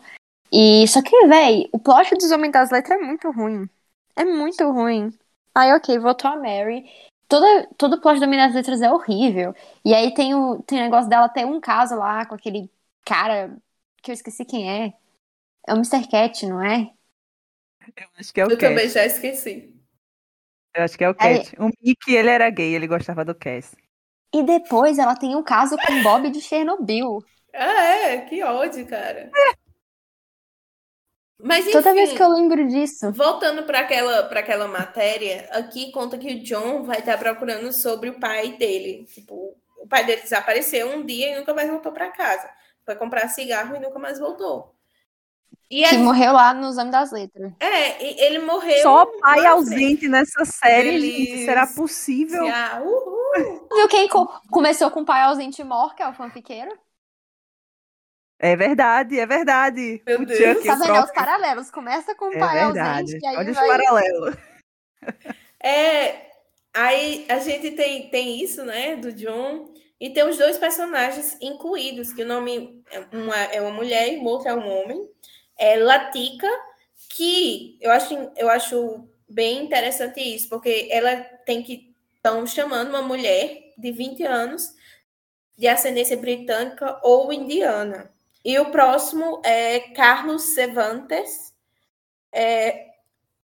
e 0.52 0.86
só 0.88 1.02
que, 1.02 1.26
véi, 1.26 1.68
o 1.72 1.78
plot 1.78 2.14
dos 2.14 2.30
Homens 2.30 2.52
das 2.52 2.70
Letras 2.70 3.00
é 3.00 3.04
muito 3.04 3.30
ruim, 3.30 3.68
é 4.16 4.24
muito 4.24 4.70
ruim. 4.70 5.12
Aí, 5.54 5.72
ok, 5.72 5.98
voltou 5.98 6.30
a 6.30 6.36
Mary, 6.36 6.84
Toda, 7.28 7.68
todo 7.76 7.96
o 7.96 8.00
plot 8.00 8.18
do 8.18 8.24
Homem 8.24 8.38
das 8.38 8.54
Letras 8.54 8.80
é 8.80 8.90
horrível, 8.90 9.54
e 9.84 9.92
aí 9.94 10.14
tem 10.14 10.34
o, 10.34 10.62
tem 10.62 10.78
o 10.78 10.82
negócio 10.82 11.10
dela 11.10 11.28
ter 11.28 11.44
um 11.44 11.60
caso 11.60 11.94
lá 11.94 12.24
com 12.24 12.34
aquele 12.34 12.70
cara 13.04 13.54
que 14.02 14.10
eu 14.10 14.14
esqueci 14.14 14.46
quem 14.46 14.70
é. 14.70 14.94
É 15.66 15.74
o 15.74 15.76
Mr. 15.76 16.08
Cat, 16.08 16.46
não 16.46 16.62
é? 16.62 16.90
Eu 17.96 18.08
acho 18.18 18.32
que 18.32 18.40
é 18.40 18.44
o 18.44 18.50
Eu 18.50 18.56
Cat. 18.58 18.68
também 18.70 18.88
já 18.88 19.04
esqueci. 19.04 19.74
Eu 20.74 20.84
acho 20.84 20.96
que 20.98 21.04
é 21.04 21.08
o 21.08 21.14
Cat. 21.14 21.54
O 21.58 21.66
Mickey, 21.82 22.14
ele 22.14 22.28
era 22.30 22.48
gay, 22.50 22.74
ele 22.74 22.86
gostava 22.86 23.24
do 23.24 23.34
Cass. 23.34 23.74
E 24.34 24.42
depois 24.42 24.98
ela 24.98 25.16
tem 25.16 25.34
um 25.34 25.42
caso 25.42 25.76
com 25.76 25.92
o 25.92 26.02
Bob 26.02 26.30
de 26.30 26.40
Chernobyl. 26.40 27.24
Ah, 27.54 27.84
é, 27.84 28.20
que 28.22 28.42
ódio, 28.42 28.86
cara. 28.86 29.30
Mas 31.40 31.64
enfim, 31.64 31.72
Toda 31.72 31.94
vez 31.94 32.12
que 32.12 32.22
eu 32.22 32.28
lembro 32.32 32.66
disso. 32.68 33.12
voltando 33.12 33.62
para 33.62 33.80
aquela, 33.80 34.24
pra 34.24 34.40
aquela 34.40 34.66
matéria, 34.66 35.48
aqui 35.52 35.92
conta 35.92 36.18
que 36.18 36.34
o 36.34 36.42
John 36.42 36.82
vai 36.82 36.98
estar 36.98 37.16
procurando 37.16 37.72
sobre 37.72 38.10
o 38.10 38.18
pai 38.18 38.56
dele. 38.56 39.04
Tipo, 39.06 39.56
o 39.78 39.86
pai 39.88 40.04
dele 40.04 40.22
desapareceu 40.22 40.90
um 40.90 41.04
dia 41.06 41.32
e 41.32 41.38
nunca 41.38 41.54
mais 41.54 41.70
voltou 41.70 41.92
para 41.92 42.10
casa. 42.10 42.50
Foi 42.84 42.96
comprar 42.96 43.28
cigarro 43.28 43.76
e 43.76 43.80
nunca 43.80 43.98
mais 43.98 44.18
voltou. 44.18 44.74
E 45.70 45.84
Que 45.84 45.98
morreu 45.98 46.32
lá 46.32 46.54
no 46.54 46.68
exame 46.70 46.90
das 46.90 47.12
letras. 47.12 47.52
é, 47.60 48.24
ele 48.26 48.38
morreu. 48.38 48.80
Só 48.82 49.04
pai 49.20 49.44
ausente 49.46 50.08
nessa 50.08 50.44
série, 50.44 50.98
gente. 50.98 51.44
Será 51.44 51.66
possível? 51.66 52.46
Ah, 52.48 52.80
uhul. 52.82 53.68
Viu 53.74 53.86
quem 53.88 54.08
co- 54.08 54.26
começou 54.50 54.90
com 54.90 55.00
o 55.00 55.04
pai 55.04 55.22
ausente 55.22 55.60
e 55.60 55.64
mor, 55.64 55.94
que 55.94 56.02
é 56.02 56.08
o 56.08 56.14
fanfiqueiro? 56.14 56.70
É 58.40 58.56
verdade, 58.56 59.18
é 59.18 59.26
verdade. 59.26 60.00
Meu 60.06 60.20
o 60.22 60.24
Deus. 60.24 60.38
Chuck, 60.38 60.66
Tá 60.66 60.74
o 60.74 60.78
vendo? 60.78 60.94
É 60.96 61.00
Os 61.04 61.10
paralelos. 61.12 61.70
Começa 61.70 62.14
com 62.14 62.26
o 62.26 62.32
É 62.32 62.38
pai 62.38 62.54
verdade. 62.64 63.00
ausente, 63.02 63.24
e 63.24 63.26
aí 63.26 63.36
Olha 63.36 63.50
os 63.50 63.56
vai... 63.56 63.68
paralelos. 63.68 64.36
É, 65.60 66.30
aí 66.74 67.26
a 67.28 67.38
gente 67.40 67.72
tem, 67.72 68.08
tem 68.10 68.42
isso, 68.42 68.64
né, 68.64 68.96
do 68.96 69.12
John, 69.12 69.72
e 70.00 70.10
tem 70.10 70.26
os 70.28 70.38
dois 70.38 70.56
personagens 70.56 71.36
incluídos, 71.40 72.12
que 72.12 72.22
o 72.22 72.26
nome 72.26 72.82
é 72.90 73.00
uma, 73.16 73.36
é 73.36 73.60
uma 73.60 73.72
mulher 73.72 74.12
e 74.12 74.18
o 74.18 74.24
outro 74.24 74.48
é 74.48 74.54
um 74.54 74.66
homem. 74.66 75.08
É 75.58 75.76
Latika, 75.76 76.48
que 77.10 77.76
eu 77.80 77.90
acho, 77.90 78.14
eu 78.36 78.48
acho 78.48 79.08
bem 79.28 79.64
interessante 79.64 80.20
isso, 80.20 80.48
porque 80.48 80.88
ela 80.90 81.16
tem 81.44 81.62
que 81.62 81.94
estão 82.16 82.46
chamando 82.46 82.90
uma 82.90 83.02
mulher 83.02 83.72
de 83.76 83.92
20 83.92 84.24
anos 84.24 84.74
de 85.56 85.66
ascendência 85.66 86.16
britânica 86.16 87.00
ou 87.02 87.32
indiana. 87.32 88.12
E 88.44 88.58
o 88.58 88.70
próximo 88.70 89.42
é 89.44 89.80
Carlos 89.80 90.54
Cervantes. 90.54 91.52
É, 92.32 92.86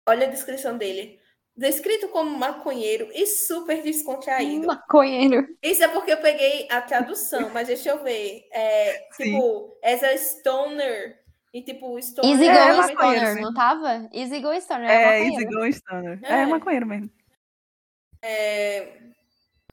olha 0.06 0.26
a 0.26 0.30
descrição 0.30 0.76
dele. 0.76 1.18
Descrito 1.56 2.08
como 2.08 2.36
maconheiro 2.36 3.08
e 3.14 3.26
super 3.26 3.82
descontraído. 3.82 4.66
Maconheiro. 4.66 5.56
Isso 5.62 5.82
é 5.84 5.88
porque 5.88 6.12
eu 6.12 6.16
peguei 6.18 6.66
a 6.70 6.82
tradução, 6.82 7.48
mas 7.50 7.68
deixa 7.68 7.90
eu 7.90 8.02
ver. 8.02 8.46
É, 8.50 9.08
tipo, 9.16 9.78
as 9.82 10.02
a 10.02 10.16
stoner. 10.16 11.23
E 11.54 11.62
tipo, 11.62 11.96
stoner. 12.02 12.32
Easy 12.32 12.48
É, 12.48 12.70
Go 12.72 12.76
maconheiro, 12.78 13.16
Stoner, 13.20 13.34
sim. 13.36 13.40
não 13.40 13.54
tava? 13.54 14.10
Easy 14.12 14.40
Go 14.40 14.52
Stoner, 14.60 14.90
É, 14.90 14.94
é, 14.94 15.20
Easy 15.20 15.44
maconheiro. 15.44 15.60
Go 15.60 15.72
Stoner. 15.72 16.18
É. 16.24 16.42
É, 16.42 16.46
maconheiro 16.46 16.86
mesmo. 16.86 17.10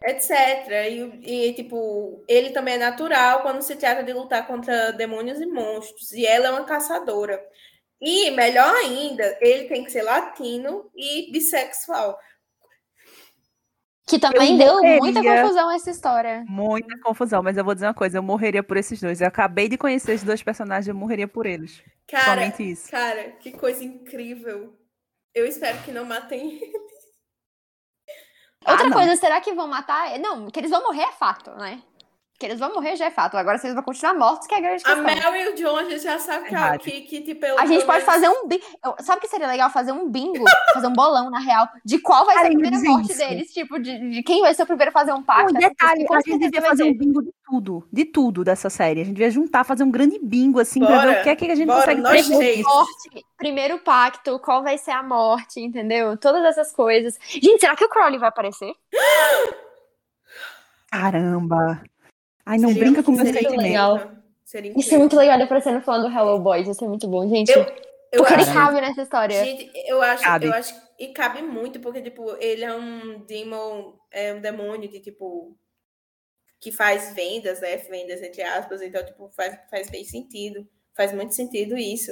etc. 0.03 0.29
E, 0.89 1.47
e, 1.49 1.53
tipo, 1.53 2.23
ele 2.27 2.51
também 2.51 2.75
é 2.75 2.77
natural 2.77 3.41
quando 3.41 3.61
se 3.63 3.75
trata 3.75 4.03
de 4.03 4.13
lutar 4.13 4.45
contra 4.47 4.91
demônios 4.91 5.41
e 5.41 5.45
monstros. 5.47 6.11
E 6.13 6.25
ela 6.25 6.47
é 6.47 6.51
uma 6.51 6.65
caçadora. 6.65 7.43
E, 7.99 8.31
melhor 8.31 8.73
ainda, 8.75 9.37
ele 9.41 9.67
tem 9.67 9.83
que 9.83 9.91
ser 9.91 10.03
latino 10.03 10.89
e 10.95 11.31
bissexual. 11.31 12.17
Que 14.11 14.19
também 14.19 14.51
Eu 14.53 14.57
deu 14.57 14.73
morreria. 14.75 14.99
muita 14.99 15.23
confusão 15.23 15.71
essa 15.71 15.89
história. 15.89 16.45
Muita 16.47 16.99
confusão, 16.99 17.41
mas 17.43 17.57
eu 17.57 17.63
vou 17.65 17.73
dizer 17.73 17.87
uma 17.87 17.93
coisa, 17.93 18.17
eu 18.17 18.23
morreria 18.23 18.61
por 18.61 18.77
esses 18.77 18.99
dois. 19.01 19.21
Eu 19.21 19.27
acabei 19.27 19.67
de 19.67 19.77
conhecer 19.77 20.13
esses 20.13 20.25
dois 20.25 20.43
personagens, 20.43 20.87
eu 20.87 20.95
morreria 20.95 21.27
por 21.27 21.45
eles. 21.45 21.81
Cara, 22.07 22.41
Somente 22.41 22.71
isso. 22.71 22.91
cara, 22.91 23.31
que 23.39 23.51
coisa 23.51 23.83
incrível. 23.83 24.73
Eu 25.33 25.45
espero 25.45 25.77
que 25.83 25.91
não 25.91 26.05
matem 26.05 26.59
Ah, 28.65 28.71
Outra 28.73 28.89
não. 28.89 28.97
coisa, 28.97 29.15
será 29.15 29.41
que 29.41 29.53
vão 29.53 29.67
matar? 29.67 30.19
Não, 30.19 30.47
que 30.51 30.59
eles 30.59 30.69
vão 30.69 30.83
morrer 30.83 31.01
é 31.03 31.11
fato, 31.13 31.49
né? 31.51 31.81
Que 32.41 32.47
eles 32.47 32.59
vão 32.59 32.73
morrer 32.73 32.95
já 32.95 33.05
é 33.05 33.11
fato. 33.11 33.37
Agora 33.37 33.59
vocês 33.59 33.71
vão 33.71 33.83
continuar 33.83 34.15
mortos, 34.15 34.47
que 34.47 34.55
é 34.55 34.57
a 34.57 34.61
grande 34.61 34.81
A 34.83 34.95
questão. 34.95 35.03
Mel 35.03 35.35
e 35.35 35.49
o 35.49 35.55
John, 35.55 35.77
a 35.77 35.83
gente 35.83 35.99
já 35.99 36.17
sabe 36.17 36.45
que, 36.45 36.49
Verdade. 36.49 36.83
que, 36.83 37.01
que 37.01 37.21
tipo, 37.21 37.45
eu, 37.45 37.59
A 37.59 37.67
gente 37.67 37.85
pode 37.85 38.03
fazer 38.03 38.27
um 38.29 38.47
bingo. 38.47 38.63
Sabe 39.01 39.19
o 39.19 39.21
que 39.21 39.27
seria 39.27 39.45
legal? 39.45 39.69
Fazer 39.69 39.91
um 39.91 40.09
bingo, 40.09 40.43
fazer 40.73 40.87
um 40.87 40.93
bolão, 40.93 41.29
na 41.29 41.37
real, 41.37 41.69
de 41.85 41.99
qual 41.99 42.25
vai 42.25 42.39
ser 42.39 42.45
a 42.45 42.47
primeira 42.47 42.79
morte 42.79 43.11
isso. 43.11 43.19
deles. 43.19 43.53
Tipo, 43.53 43.77
de, 43.77 44.09
de 44.09 44.23
quem 44.23 44.41
vai 44.41 44.55
ser 44.55 44.63
o 44.63 44.65
primeiro 44.65 44.89
a 44.89 44.91
fazer 44.91 45.13
um 45.13 45.21
pacto. 45.21 45.55
Essas 45.55 45.69
detalhe, 45.69 46.07
a 46.09 46.21
gente 46.21 46.39
devia 46.39 46.61
fazer 46.63 46.83
um 46.83 46.97
bingo 46.97 47.21
de 47.21 47.31
tudo, 47.45 47.87
de 47.93 48.05
tudo 48.05 48.43
dessa 48.43 48.71
série. 48.71 49.01
A 49.01 49.03
gente 49.03 49.13
devia 49.13 49.29
juntar, 49.29 49.63
fazer 49.63 49.83
um 49.83 49.91
grande 49.91 50.17
bingo, 50.17 50.59
assim, 50.59 50.79
pra 50.79 50.95
Bora, 50.95 51.13
ver 51.13 51.19
o 51.19 51.23
que 51.23 51.29
é 51.29 51.35
que 51.35 51.51
a 51.51 51.55
gente 51.55 51.67
bora, 51.67 51.81
consegue 51.81 52.01
nós 52.01 52.27
três. 52.27 52.63
Morte, 52.63 53.25
primeiro 53.37 53.77
pacto, 53.77 54.39
qual 54.39 54.63
vai 54.63 54.79
ser 54.79 54.91
a 54.91 55.03
morte, 55.03 55.59
entendeu? 55.59 56.17
Todas 56.17 56.43
essas 56.43 56.73
coisas. 56.73 57.19
Gente, 57.27 57.59
será 57.59 57.75
que 57.75 57.85
o 57.85 57.89
Crowley 57.89 58.17
vai 58.17 58.29
aparecer? 58.29 58.73
Caramba! 60.91 61.83
Ai, 62.45 62.57
não 62.57 62.69
Seria- 62.69 62.83
brinca 62.83 63.03
com 63.03 63.11
meus 63.11 63.27
sentimentos. 63.27 63.53
incrível. 63.65 64.21
Seria 64.43 64.73
Isso 64.77 64.93
é 64.93 64.97
muito 64.97 65.15
legal 65.15 65.35
ele 65.35 65.43
aparecendo 65.43 65.81
falando 65.81 66.09
do 66.09 66.15
Hello 66.17 66.39
Boys. 66.39 66.67
Isso 66.67 66.83
é 66.83 66.87
muito 66.87 67.07
bom, 67.07 67.27
gente. 67.29 67.49
Eu, 67.51 67.59
eu 67.61 67.65
Porque 68.19 68.33
ele 68.33 68.41
acho, 68.41 68.53
Caramba. 68.53 68.71
cabe 68.73 68.81
nessa 68.81 69.01
história. 69.03 69.45
gente, 69.45 69.71
eu 69.87 70.01
acho, 70.01 70.23
Cabe. 70.23 70.45
eu 70.47 70.53
acho, 70.53 70.73
e 70.99 71.07
cabe 71.09 71.41
muito, 71.41 71.79
porque, 71.79 72.01
tipo, 72.01 72.35
ele 72.39 72.63
é 72.65 72.73
um 72.75 73.19
demon, 73.25 73.93
é 74.11 74.33
um 74.33 74.41
demônio 74.41 74.89
de, 74.89 74.99
tipo, 74.99 75.55
que 76.59 76.71
faz 76.71 77.13
vendas, 77.13 77.61
né, 77.61 77.77
vendas 77.77 78.21
entre 78.21 78.41
aspas, 78.43 78.81
então, 78.81 79.03
tipo, 79.05 79.29
faz, 79.29 79.57
faz 79.69 79.89
bem 79.89 80.03
sentido, 80.03 80.67
faz 80.93 81.13
muito 81.13 81.33
sentido 81.33 81.77
isso. 81.77 82.11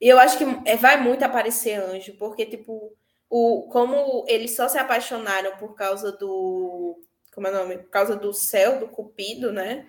E 0.00 0.08
eu 0.08 0.18
acho 0.18 0.38
que 0.38 0.44
é, 0.64 0.76
vai 0.76 1.02
muito 1.02 1.22
aparecer 1.24 1.74
anjo, 1.80 2.14
porque, 2.18 2.46
tipo, 2.46 2.92
o, 3.28 3.68
como 3.70 4.24
eles 4.28 4.54
só 4.54 4.68
se 4.68 4.78
apaixonaram 4.78 5.56
por 5.56 5.74
causa 5.74 6.12
do, 6.12 7.00
como 7.34 7.46
é 7.46 7.50
o 7.50 7.54
nome? 7.54 7.78
Por 7.78 7.90
causa 7.90 8.16
do 8.16 8.32
céu, 8.32 8.78
do 8.78 8.88
cupido, 8.88 9.52
né, 9.52 9.86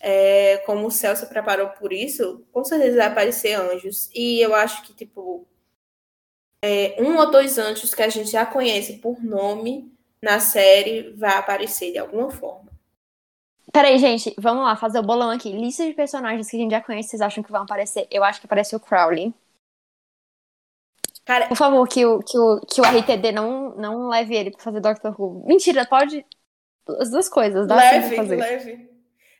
é, 0.00 0.58
como 0.66 0.86
o 0.86 0.90
céu 0.90 1.14
se 1.14 1.26
preparou 1.26 1.68
por 1.70 1.92
isso, 1.92 2.44
com 2.52 2.64
certeza 2.64 2.96
vai 2.98 3.06
aparecer 3.06 3.54
anjos. 3.54 4.10
E 4.12 4.40
eu 4.40 4.54
acho 4.54 4.82
que, 4.82 4.92
tipo, 4.92 5.46
é, 6.62 6.96
um 7.00 7.16
ou 7.16 7.30
dois 7.30 7.56
anjos 7.56 7.94
que 7.94 8.02
a 8.02 8.08
gente 8.08 8.30
já 8.30 8.44
conhece 8.44 8.98
por 8.98 9.22
nome 9.22 9.92
na 10.20 10.40
série 10.40 11.10
vai 11.12 11.36
aparecer 11.36 11.92
de 11.92 11.98
alguma 11.98 12.30
forma. 12.30 12.70
Peraí, 13.72 13.98
gente, 13.98 14.34
vamos 14.36 14.64
lá, 14.64 14.76
fazer 14.76 14.98
o 14.98 15.02
bolão 15.02 15.30
aqui. 15.30 15.50
Lista 15.50 15.86
de 15.86 15.94
personagens 15.94 16.50
que 16.50 16.56
a 16.56 16.60
gente 16.60 16.70
já 16.72 16.80
conhece, 16.80 17.10
vocês 17.10 17.22
acham 17.22 17.42
que 17.42 17.50
vão 17.50 17.62
aparecer? 17.62 18.06
Eu 18.10 18.22
acho 18.22 18.40
que 18.40 18.46
aparece 18.46 18.76
o 18.76 18.80
Crowley. 18.80 19.32
Cara, 21.24 21.46
Por 21.46 21.56
favor, 21.56 21.86
que 21.88 22.04
o, 22.04 22.18
que 22.18 22.36
o, 22.36 22.60
que 22.60 22.80
o 22.80 22.84
RTD 22.84 23.30
não, 23.32 23.76
não 23.76 24.08
leve 24.08 24.34
ele 24.34 24.50
pra 24.50 24.60
fazer 24.60 24.80
Doctor 24.80 25.14
Who. 25.18 25.44
Mentira, 25.46 25.86
pode. 25.86 26.26
As 26.98 27.10
duas 27.10 27.28
coisas, 27.28 27.66
dá 27.66 27.76
leve, 27.76 28.16
fazer. 28.16 28.36
leve. 28.36 28.90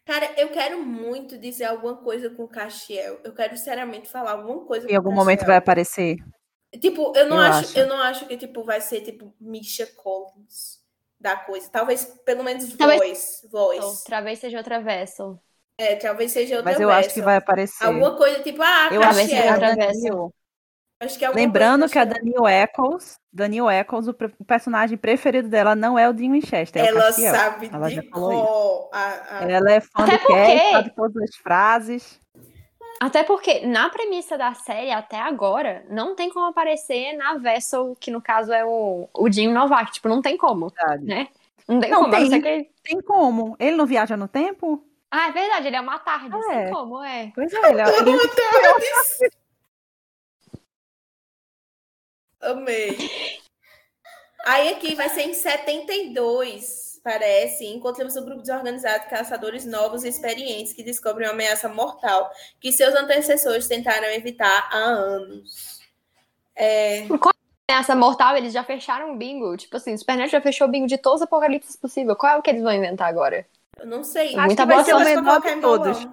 Cara, 0.05 0.31
eu 0.37 0.49
quero 0.49 0.79
muito 0.81 1.39
dizer 1.39 1.65
alguma 1.65 1.97
coisa 1.97 2.29
com 2.31 2.45
o 2.45 2.49
Castiel. 2.49 3.21
Eu 3.23 3.33
quero 3.35 3.57
seriamente 3.57 4.09
falar 4.09 4.33
alguma 4.33 4.65
coisa 4.65 4.87
com 4.87 4.93
Em 4.93 4.97
algum 4.97 5.13
momento 5.13 5.45
vai 5.47 5.57
aparecer. 5.57 6.17
Tipo, 6.81 7.13
eu 7.17 7.29
não 7.29 7.37
Eu 7.37 7.43
acho, 7.43 7.59
acho. 7.69 7.79
eu 7.79 7.87
não 7.87 7.99
acho 8.01 8.27
que 8.27 8.37
tipo 8.37 8.65
vai 8.65 8.81
ser 8.81 9.03
tipo 9.03 9.33
Misha 9.41 9.87
Collins 9.87 10.81
da 11.21 11.37
coisa. 11.37 11.69
Talvez 11.71 12.05
pelo 12.25 12.43
menos 12.43 12.75
Talvez- 12.77 13.01
voz, 13.01 13.49
voz. 13.51 13.85
Outra 13.85 14.21
vez 14.21 14.39
seja 14.41 14.59
outra 14.59 14.81
vessel. 14.81 15.39
É, 15.79 15.97
talvez 15.97 16.33
seja 16.33 16.57
outra 16.57 16.71
Mas 16.73 16.81
eu 16.81 16.91
acho 16.91 17.09
que 17.09 17.15
Vessel. 17.15 17.25
vai 17.25 17.37
aparecer. 17.37 17.85
alguma 17.85 18.17
coisa 18.17 18.41
tipo 18.43 18.61
ah, 18.63 18.89
Eu 18.93 19.03
acho 19.03 19.27
que 19.27 19.35
é 19.35 19.53
outra 19.53 19.75
Daniel. 19.77 20.33
Acho 21.05 21.19
que 21.19 21.25
é 21.25 21.31
Lembrando 21.31 21.89
que 21.89 21.99
a. 21.99 22.05
Daniel 22.05 22.47
Eccles, 22.47 23.19
Daniel 23.33 23.69
Eccles, 23.71 24.07
o, 24.09 24.15
pre- 24.15 24.33
o 24.39 24.45
personagem 24.45 24.97
preferido 24.97 25.49
dela 25.49 25.75
não 25.75 25.99
é 25.99 26.09
o 26.09 26.13
Dean 26.13 26.31
Winchester, 26.33 26.83
é 26.85 26.89
ela 26.89 27.03
Castiel. 27.03 27.35
sabe 27.35 27.71
Ela 27.73 27.89
de 27.89 27.95
já 27.97 28.03
falou 28.05 28.33
isso. 28.33 28.43
cor 28.43 28.91
a, 28.93 29.39
a- 29.39 29.51
Ela 29.51 29.73
é 29.73 29.81
fã 29.81 29.89
Até 30.05 30.13
do 30.19 30.19
porque- 30.21 30.71
sabe 30.71 30.91
todas 30.95 31.23
as 31.23 31.37
frases. 31.37 32.21
Até 33.01 33.25
porque, 33.25 33.67
na 33.67 33.89
premissa 33.91 34.39
da 34.39 34.55
série, 34.55 34.93
até 34.93 35.19
agora, 35.19 35.85
não 35.91 36.15
tem 36.15 36.31
como 36.31 36.47
aparecer 36.47 37.17
na 37.17 37.35
Vessel, 37.37 37.97
que 37.99 38.13
no 38.13 38.23
caso 38.23 38.53
é 38.53 38.65
o, 38.65 39.09
o 39.13 39.29
Jim 39.33 39.49
Novak. 39.53 39.91
Tipo, 39.91 40.09
não 40.09 40.23
tem 40.23 40.37
como, 40.37 40.69
Verdade. 40.69 41.05
né? 41.05 41.27
Não 41.67 41.81
tem 41.81 41.91
Não 41.91 42.03
como. 42.03 42.13
tem. 42.15 42.29
ser 42.31 42.41
que- 42.41 42.71
Tem 42.85 43.01
como? 43.03 43.57
Ele 43.59 43.77
não 43.77 43.87
viaja 43.87 44.17
no 44.17 44.29
tempo? 44.29 44.85
Ah, 45.11 45.29
é 45.29 45.33
verdade, 45.33 45.67
ele 45.67 45.77
é 45.77 45.81
uma 45.81 45.99
tarde, 45.99 46.31
É. 46.51 46.65
tem 46.65 46.73
como, 46.73 47.03
é. 47.03 47.33
Pois 47.35 47.53
é, 47.53 47.71
ele, 47.71 47.81
ele 47.83 48.19
Amei. 52.43 52.97
Aí 54.45 54.73
aqui 54.73 54.95
vai 54.95 55.09
ser 55.09 55.23
em 55.23 55.35
72, 55.35 57.01
parece. 57.03 57.65
Encontramos 57.67 58.17
um 58.17 58.25
grupo 58.25 58.41
desorganizado 58.41 59.05
de 59.05 59.11
caçadores 59.11 59.65
novos 59.65 60.03
e 60.03 60.09
experientes 60.09 60.73
que 60.73 60.83
descobrem 60.83 61.29
uma 61.29 61.35
ameaça 61.35 61.69
mortal 61.69 62.31
que 62.61 62.73
seus 62.73 62.95
antecessores 62.95 63.69
tentaram 63.69 64.09
evitar 64.09 64.69
há 64.73 64.77
anos. 64.77 65.81
É, 66.57 67.07
Essa 67.71 67.95
mortal, 67.95 68.37
eles 68.37 68.53
já 68.53 68.65
fecharam 68.65 69.13
o 69.13 69.17
bingo. 69.17 69.57
Tipo 69.57 69.77
assim, 69.77 69.95
o 69.95 69.99
Supernatural 69.99 70.41
já 70.41 70.41
fechou 70.41 70.67
o 70.67 70.71
bingo 70.71 70.89
de 70.89 70.99
todos 70.99 71.21
os 71.21 71.27
apocalipses 71.27 71.77
possíveis. 71.77 72.19
Qual 72.19 72.33
é 72.33 72.37
o 72.37 72.43
que 72.43 72.51
eles 72.51 72.63
vão 72.63 72.73
inventar 72.73 73.09
agora? 73.09 73.47
eu 73.83 73.87
não 73.87 74.05
sei. 74.05 74.37
Acho 74.37 74.57
que 74.57 74.65
vai 74.65 74.85
ser 74.85 74.95
o 74.95 75.01
menor 75.01 75.41
de 75.41 75.61
todos. 75.61 76.09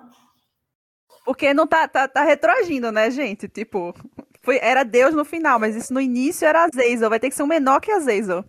Porque 1.24 1.54
não 1.54 1.68
tá, 1.68 1.88
tá, 1.88 2.08
tá 2.08 2.24
retroagindo, 2.24 2.92
né, 2.92 3.12
gente? 3.12 3.48
Tipo, 3.48 3.94
foi, 4.42 4.58
era 4.62 4.84
Deus 4.84 5.14
no 5.14 5.26
final, 5.26 5.60
mas 5.60 5.76
isso 5.76 5.94
no 5.94 6.00
início 6.02 6.48
era 6.48 6.64
Azazel. 6.66 7.10
Vai 7.10 7.20
ter 7.20 7.30
que 7.30 7.36
ser 7.36 7.44
um 7.44 7.48
menor 7.48 7.80
que 7.82 7.92
Azazel. 7.92 8.44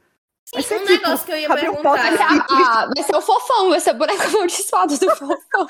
Vai 0.53 0.62
ser 0.62 0.74
Um 0.76 0.86
tipo, 0.86 0.93
negócio 1.03 1.26
que 1.26 1.32
eu 1.32 1.36
ia 1.38 1.49
um 1.51 1.55
perguntar. 1.55 1.82
pote 1.82 2.03
Vai 2.03 2.16
ser, 2.16 2.22
a- 2.22 2.82
a- 2.82 2.86
vai 2.95 3.05
ser 3.05 3.16
o 3.16 3.20
fofão, 3.22 3.70
vai 3.70 3.80
ser 3.80 3.91
o 3.91 3.95
boneco 3.99 4.22
amaldiçoado 4.22 4.99
do 4.99 5.11
fofão. 5.16 5.66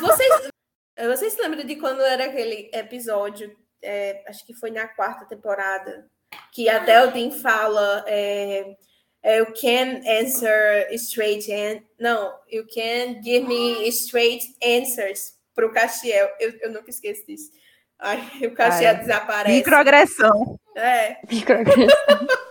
Vocês, 0.00 0.50
vocês 0.98 1.32
se 1.32 1.40
lembram 1.40 1.64
de 1.64 1.76
quando 1.76 2.02
era 2.02 2.24
aquele 2.26 2.70
episódio 2.74 3.56
é, 3.82 4.22
acho 4.28 4.44
que 4.44 4.52
foi 4.54 4.70
na 4.70 4.86
quarta 4.88 5.24
temporada, 5.24 6.06
que 6.52 6.68
até 6.68 7.02
o 7.06 7.10
Dean 7.12 7.30
fala. 7.30 8.04
É, 8.06 8.76
é, 9.22 9.38
you 9.38 9.46
can 9.54 10.00
answer 10.20 10.88
straight 10.92 11.50
and 11.52 11.82
não, 11.98 12.32
you 12.50 12.64
can 12.66 13.22
give 13.22 13.46
me 13.46 13.86
straight 13.88 14.44
answers 14.62 15.34
pro 15.54 15.72
Castiel. 15.72 16.28
Eu, 16.38 16.52
eu 16.60 16.70
nunca 16.72 16.90
esqueço 16.90 17.26
disso. 17.26 17.50
Ai, 18.00 18.18
o 18.48 18.54
Ai, 18.88 18.96
desaparece. 18.98 19.56
Microagressão. 19.56 20.58
É. 20.76 21.16
Microagressão. 21.30 21.86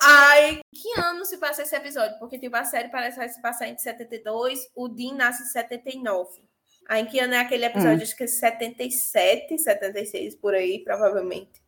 Ai, 0.00 0.60
que 0.72 1.00
ano 1.00 1.24
se 1.24 1.38
passa 1.38 1.62
esse 1.62 1.74
episódio? 1.74 2.18
Porque 2.18 2.38
tipo, 2.38 2.54
a 2.56 2.64
série 2.64 2.88
parece 2.88 3.18
que 3.18 3.28
se 3.28 3.42
passar 3.42 3.66
em 3.68 3.76
72, 3.76 4.60
o 4.74 4.88
Dean 4.88 5.14
nasce 5.14 5.42
em 5.42 5.46
79. 5.46 6.42
Aí 6.88 7.04
que 7.06 7.18
ano 7.18 7.34
é 7.34 7.38
aquele 7.38 7.64
episódio? 7.66 8.02
Acho 8.02 8.16
que 8.16 8.24
é 8.24 8.26
77, 8.26 9.58
76, 9.58 10.36
por 10.36 10.54
aí, 10.54 10.82
provavelmente. 10.84 11.60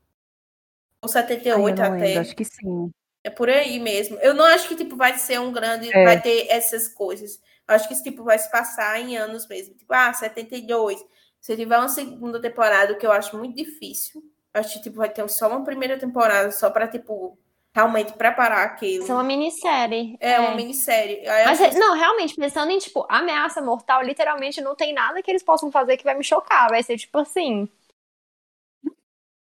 Ou 1.03 1.09
Ai, 1.13 1.23
eu 1.23 1.29
78 1.29 1.77
não 1.79 1.85
até. 1.85 2.05
lembro, 2.05 2.21
acho 2.21 2.37
que 2.37 2.45
sim. 2.45 2.91
É 3.23 3.31
por 3.31 3.49
aí 3.51 3.79
mesmo. 3.79 4.17
Eu 4.21 4.33
não 4.33 4.45
acho 4.47 4.67
que 4.69 4.77
tipo 4.77 4.97
vai 4.97 5.19
ser 5.19 5.41
um 5.41 5.53
grande, 5.53 5.91
É. 5.95 6.05
vai 6.05 6.21
ter 6.21 6.47
essas 6.49 6.89
coisas. 6.89 7.39
Eu 7.69 7.75
acho 7.75 7.87
que 7.87 7.95
esse 7.95 8.03
tipo 8.03 8.25
vai 8.25 8.39
se 8.39 8.51
passar 8.51 8.99
em 9.01 9.17
anos 9.17 9.47
mesmo. 9.49 9.75
Tipo, 9.75 9.93
ah, 9.93 10.13
72. 10.13 10.99
Se 11.41 11.57
tiver 11.57 11.79
uma 11.79 11.89
segunda 11.89 12.41
temporada, 12.41 12.93
o 12.93 12.99
que 12.99 13.07
eu 13.07 13.13
acho 13.13 13.37
muito 13.39 13.57
difícil, 13.57 14.23
acho 14.53 14.75
que 14.75 14.83
tipo 14.83 14.97
vai 14.97 15.09
ter 15.09 15.27
só 15.31 15.49
uma 15.49 15.65
primeira 15.65 15.99
temporada 15.99 16.51
só 16.51 16.69
para 16.71 16.87
tipo 16.87 17.39
realmente 17.75 18.13
preparar 18.15 18.67
aquilo. 18.67 19.05
Isso 19.05 19.13
é 19.13 19.15
uma 19.15 19.23
minissérie. 19.25 20.17
É, 20.21 20.39
uma 20.41 20.55
minissérie. 20.55 21.27
Aí 21.27 21.45
Mas, 21.47 21.61
acho 21.61 21.71
que- 21.73 21.79
não, 21.79 21.95
realmente, 21.97 22.35
pensando 22.35 22.71
em, 22.73 22.79
tipo, 22.79 23.07
ameaça 23.09 23.63
mortal, 23.63 24.03
literalmente 24.03 24.61
não 24.61 24.75
tem 24.75 24.93
nada 24.93 25.23
que 25.23 25.31
eles 25.31 25.43
possam 25.43 25.71
fazer 25.71 25.97
que 25.97 26.03
vai 26.05 26.17
me 26.19 26.25
chocar. 26.25 26.69
Vai 26.69 26.83
ser, 26.83 26.99
tipo, 26.99 27.17
assim, 27.19 27.69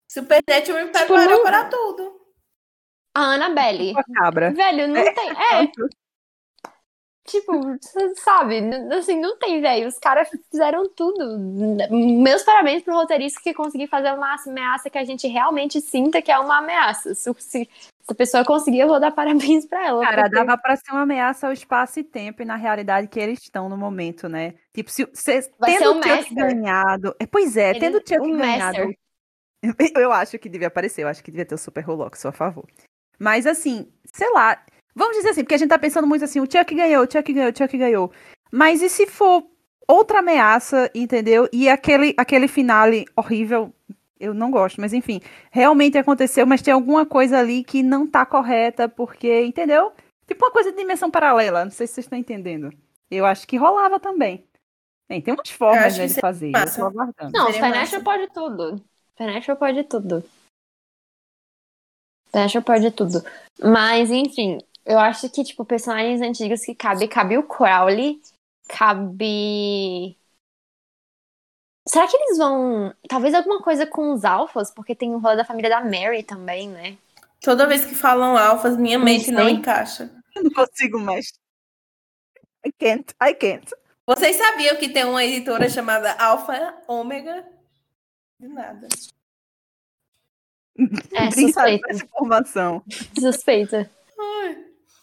Supernatural 0.09 0.85
me 0.85 0.91
Tipo, 0.91 1.05
preparou 1.05 1.37
não- 1.37 1.43
para 1.43 1.65
tudo. 1.65 2.21
a 3.15 3.21
Annabelle. 3.33 3.91
Uma 3.91 4.03
cabra. 4.03 4.51
Velho, 4.53 4.87
não 4.89 5.03
tem... 5.13 5.29
É, 5.39 5.71
tipo, 7.27 7.51
sabe? 8.23 8.59
Assim, 8.93 9.19
não 9.19 9.37
tem, 9.37 9.61
velho. 9.61 9.87
Os 9.87 9.97
caras 9.97 10.29
fizeram 10.49 10.87
tudo. 10.89 11.37
Meus 11.89 12.43
parabéns 12.43 12.83
pro 12.83 12.93
roteirista 12.95 13.39
que 13.41 13.53
conseguiu 13.53 13.87
fazer 13.87 14.11
uma 14.13 14.35
ameaça 14.45 14.89
que 14.89 14.97
a 14.97 15.03
gente 15.03 15.27
realmente 15.27 15.79
sinta 15.81 16.21
que 16.21 16.31
é 16.31 16.37
uma 16.39 16.57
ameaça. 16.57 17.13
Se, 17.15 17.67
a 18.07 18.13
pessoa 18.15 18.43
conseguir, 18.43 18.79
eu 18.79 18.87
vou 18.87 18.99
dar 18.99 19.11
parabéns 19.11 19.65
pra 19.65 19.87
ela. 19.87 20.03
Cara, 20.05 20.23
porque- 20.23 20.35
dava 20.35 20.57
pra 20.57 20.75
ser 20.75 20.91
uma 20.91 21.01
ameaça 21.03 21.47
ao 21.47 21.53
espaço 21.53 21.99
e 21.99 22.03
tempo 22.03 22.41
e 22.41 22.45
na 22.45 22.55
realidade 22.55 23.07
que 23.07 23.19
eles 23.19 23.39
estão 23.41 23.69
no 23.69 23.77
momento, 23.77 24.27
né? 24.27 24.55
Tipo, 24.73 24.89
se, 24.91 25.07
se 25.13 25.51
Vai 25.59 25.77
tendo 25.77 25.91
o 25.99 26.03
Chuck 26.03 26.33
ganhado. 26.35 27.15
é, 27.19 27.25
Pois 27.25 27.55
é, 27.55 27.69
Ele- 27.69 27.79
tendo 27.79 27.97
o 27.97 27.99
Chuck 27.99 28.31
ganhado. 28.37 28.77
Master. 28.79 28.97
Eu 29.95 30.11
acho 30.11 30.39
que 30.39 30.49
devia 30.49 30.67
aparecer, 30.69 31.03
eu 31.03 31.07
acho 31.07 31.23
que 31.23 31.29
devia 31.29 31.45
ter 31.45 31.53
o 31.53 31.57
Super 31.57 31.81
Rolox, 31.81 32.19
sou 32.19 32.29
a 32.29 32.33
favor. 32.33 32.65
Mas 33.19 33.45
assim, 33.45 33.87
sei 34.11 34.27
lá. 34.31 34.59
Vamos 34.95 35.17
dizer 35.17 35.29
assim, 35.29 35.43
porque 35.43 35.55
a 35.55 35.57
gente 35.57 35.69
tá 35.69 35.79
pensando 35.79 36.07
muito 36.07 36.25
assim, 36.25 36.39
o 36.39 36.51
Chuck 36.51 36.73
ganhou, 36.75 37.03
o 37.03 37.11
Chuck 37.11 37.31
ganhou, 37.31 37.51
o 37.51 37.57
Chuck 37.57 37.77
ganhou. 37.77 38.11
Mas 38.51 38.81
e 38.81 38.89
se 38.89 39.07
for 39.07 39.45
outra 39.87 40.19
ameaça, 40.19 40.89
entendeu? 40.93 41.47
E 41.51 41.69
aquele, 41.69 42.13
aquele 42.17 42.47
finale 42.47 43.05
horrível, 43.15 43.73
eu 44.19 44.33
não 44.33 44.51
gosto, 44.51 44.79
mas 44.79 44.93
enfim, 44.93 45.21
realmente 45.49 45.97
aconteceu, 45.97 46.45
mas 46.45 46.61
tem 46.61 46.73
alguma 46.73 47.05
coisa 47.05 47.39
ali 47.39 47.63
que 47.63 47.81
não 47.81 48.05
tá 48.05 48.25
correta, 48.25 48.87
porque, 48.87 49.43
entendeu? 49.43 49.91
Tipo 50.27 50.45
uma 50.45 50.51
coisa 50.51 50.71
de 50.71 50.77
dimensão 50.77 51.09
paralela, 51.09 51.65
não 51.65 51.71
sei 51.71 51.87
se 51.87 51.93
vocês 51.93 52.05
estão 52.05 52.19
entendendo. 52.19 52.71
Eu 53.09 53.25
acho 53.25 53.47
que 53.47 53.57
rolava 53.57 53.99
também. 53.99 54.45
Bem, 55.09 55.21
tem 55.21 55.33
umas 55.33 55.49
formas 55.49 55.97
né, 55.97 56.07
de 56.07 56.13
fazer, 56.13 56.47
eu 56.47 56.51
massa. 56.51 56.79
tô 56.79 56.87
aguardando. 56.87 57.31
Não, 57.33 57.51
massa. 57.59 57.99
pode 57.99 58.27
tudo. 58.31 58.81
Supernatural 59.09 59.57
pode 59.57 59.83
tudo. 59.83 60.23
Supernatural 62.27 62.63
pode 62.63 62.91
tudo. 62.91 63.23
Mas, 63.61 64.09
enfim, 64.09 64.57
eu 64.85 64.99
acho 64.99 65.29
que, 65.29 65.43
tipo, 65.43 65.65
personagens 65.65 66.21
antigos 66.21 66.61
que 66.61 66.73
cabe, 66.73 67.07
cabe 67.07 67.37
o 67.37 67.43
Crowley, 67.43 68.21
cabe. 68.67 70.17
Será 71.87 72.07
que 72.07 72.15
eles 72.15 72.37
vão. 72.37 72.93
Talvez 73.07 73.33
alguma 73.33 73.61
coisa 73.61 73.85
com 73.85 74.13
os 74.13 74.23
alfas, 74.23 74.71
porque 74.71 74.95
tem 74.95 75.13
o 75.13 75.19
rolo 75.19 75.35
da 75.35 75.45
família 75.45 75.69
da 75.69 75.81
Mary 75.81 76.23
também, 76.23 76.69
né? 76.69 76.97
Toda 77.41 77.67
vez 77.67 77.85
que 77.85 77.95
falam 77.95 78.37
alfas, 78.37 78.77
minha 78.77 78.97
Não 78.97 79.05
mente 79.05 79.31
não 79.31 79.49
encaixa. 79.49 80.11
Eu 80.35 80.43
não 80.43 80.51
consigo 80.51 80.99
mais. 80.99 81.27
I 82.65 82.71
can't, 82.71 83.13
I 83.21 83.33
can't. 83.33 83.71
Vocês 84.05 84.35
sabiam 84.35 84.75
que 84.77 84.89
tem 84.89 85.05
uma 85.05 85.23
editora 85.23 85.69
chamada 85.69 86.13
Alfa 86.13 86.75
Ômega? 86.87 87.45
De 88.39 88.47
nada. 88.47 88.87
É, 91.13 91.31
suspeita. 91.31 91.87
essa 91.89 92.05
informação. 92.05 92.83
Suspeita. 93.19 93.89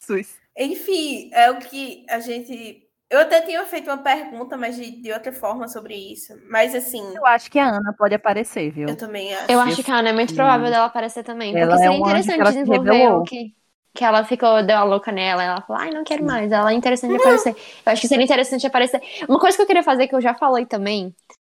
Sus. 0.09 0.36
Enfim, 0.56 1.30
é 1.34 1.50
o 1.50 1.59
que 1.59 2.06
a 2.09 2.18
gente. 2.18 2.82
Eu 3.11 3.20
até 3.20 3.40
tinha 3.40 3.64
feito 3.64 3.88
uma 3.88 3.98
pergunta, 3.98 4.56
mas 4.56 4.76
de, 4.76 5.02
de 5.02 5.12
outra 5.12 5.32
forma 5.32 5.68
sobre 5.68 5.94
isso. 5.94 6.34
Mas 6.50 6.74
assim, 6.74 7.02
Eu 7.14 7.24
acho 7.24 7.50
que 7.50 7.59
a 7.59 7.68
Ana 7.68 7.94
pode 7.96 8.14
aparecer, 8.14 8.70
viu? 8.70 8.88
eu 8.88 8.96
também 8.96 9.34
acho. 9.34 9.50
Eu 9.50 9.61
acho 9.61 9.82
que 9.82 9.90
a 9.90 9.96
Ana 9.96 10.11
é 10.11 10.12
muito 10.12 10.34
provável 10.34 10.70
dela 10.70 10.86
aparecer 10.86 11.22
também. 11.22 11.52
Porque 11.52 11.62
Ela 11.62 11.74
é 11.74 11.78
seria 11.78 11.96
que 11.96 12.02
interessante 12.02 12.46
se 12.46 12.52
desenvolver 12.52 13.06
o 13.12 13.22
que, 13.22 13.54
que 13.94 14.04
ela 14.04 14.24
ficou, 14.24 14.62
deu 14.62 14.76
a 14.76 14.84
louca 14.84 15.11
nela. 15.12 15.42
Ela 15.42 15.61
falou, 15.62 15.80
ai, 15.82 15.90
não 15.90 16.04
quero 16.04 16.24
mais. 16.24 16.52
Ela 16.52 16.72
é 16.72 16.74
interessante 16.74 17.16
aparecer. 17.16 17.50
Eu 17.86 17.92
acho 17.92 18.02
que 18.02 18.09
seria 18.09 18.24
interessante 18.24 18.66
aparecer. 18.66 19.00
Uma 19.28 19.38
coisa 19.38 19.56
que 19.56 19.62
eu 19.62 19.66
queria 19.66 19.82
fazer, 19.82 20.06
que 20.06 20.14
eu 20.14 20.20
já 20.20 20.34
falei 20.34 20.66
também, 20.66 21.14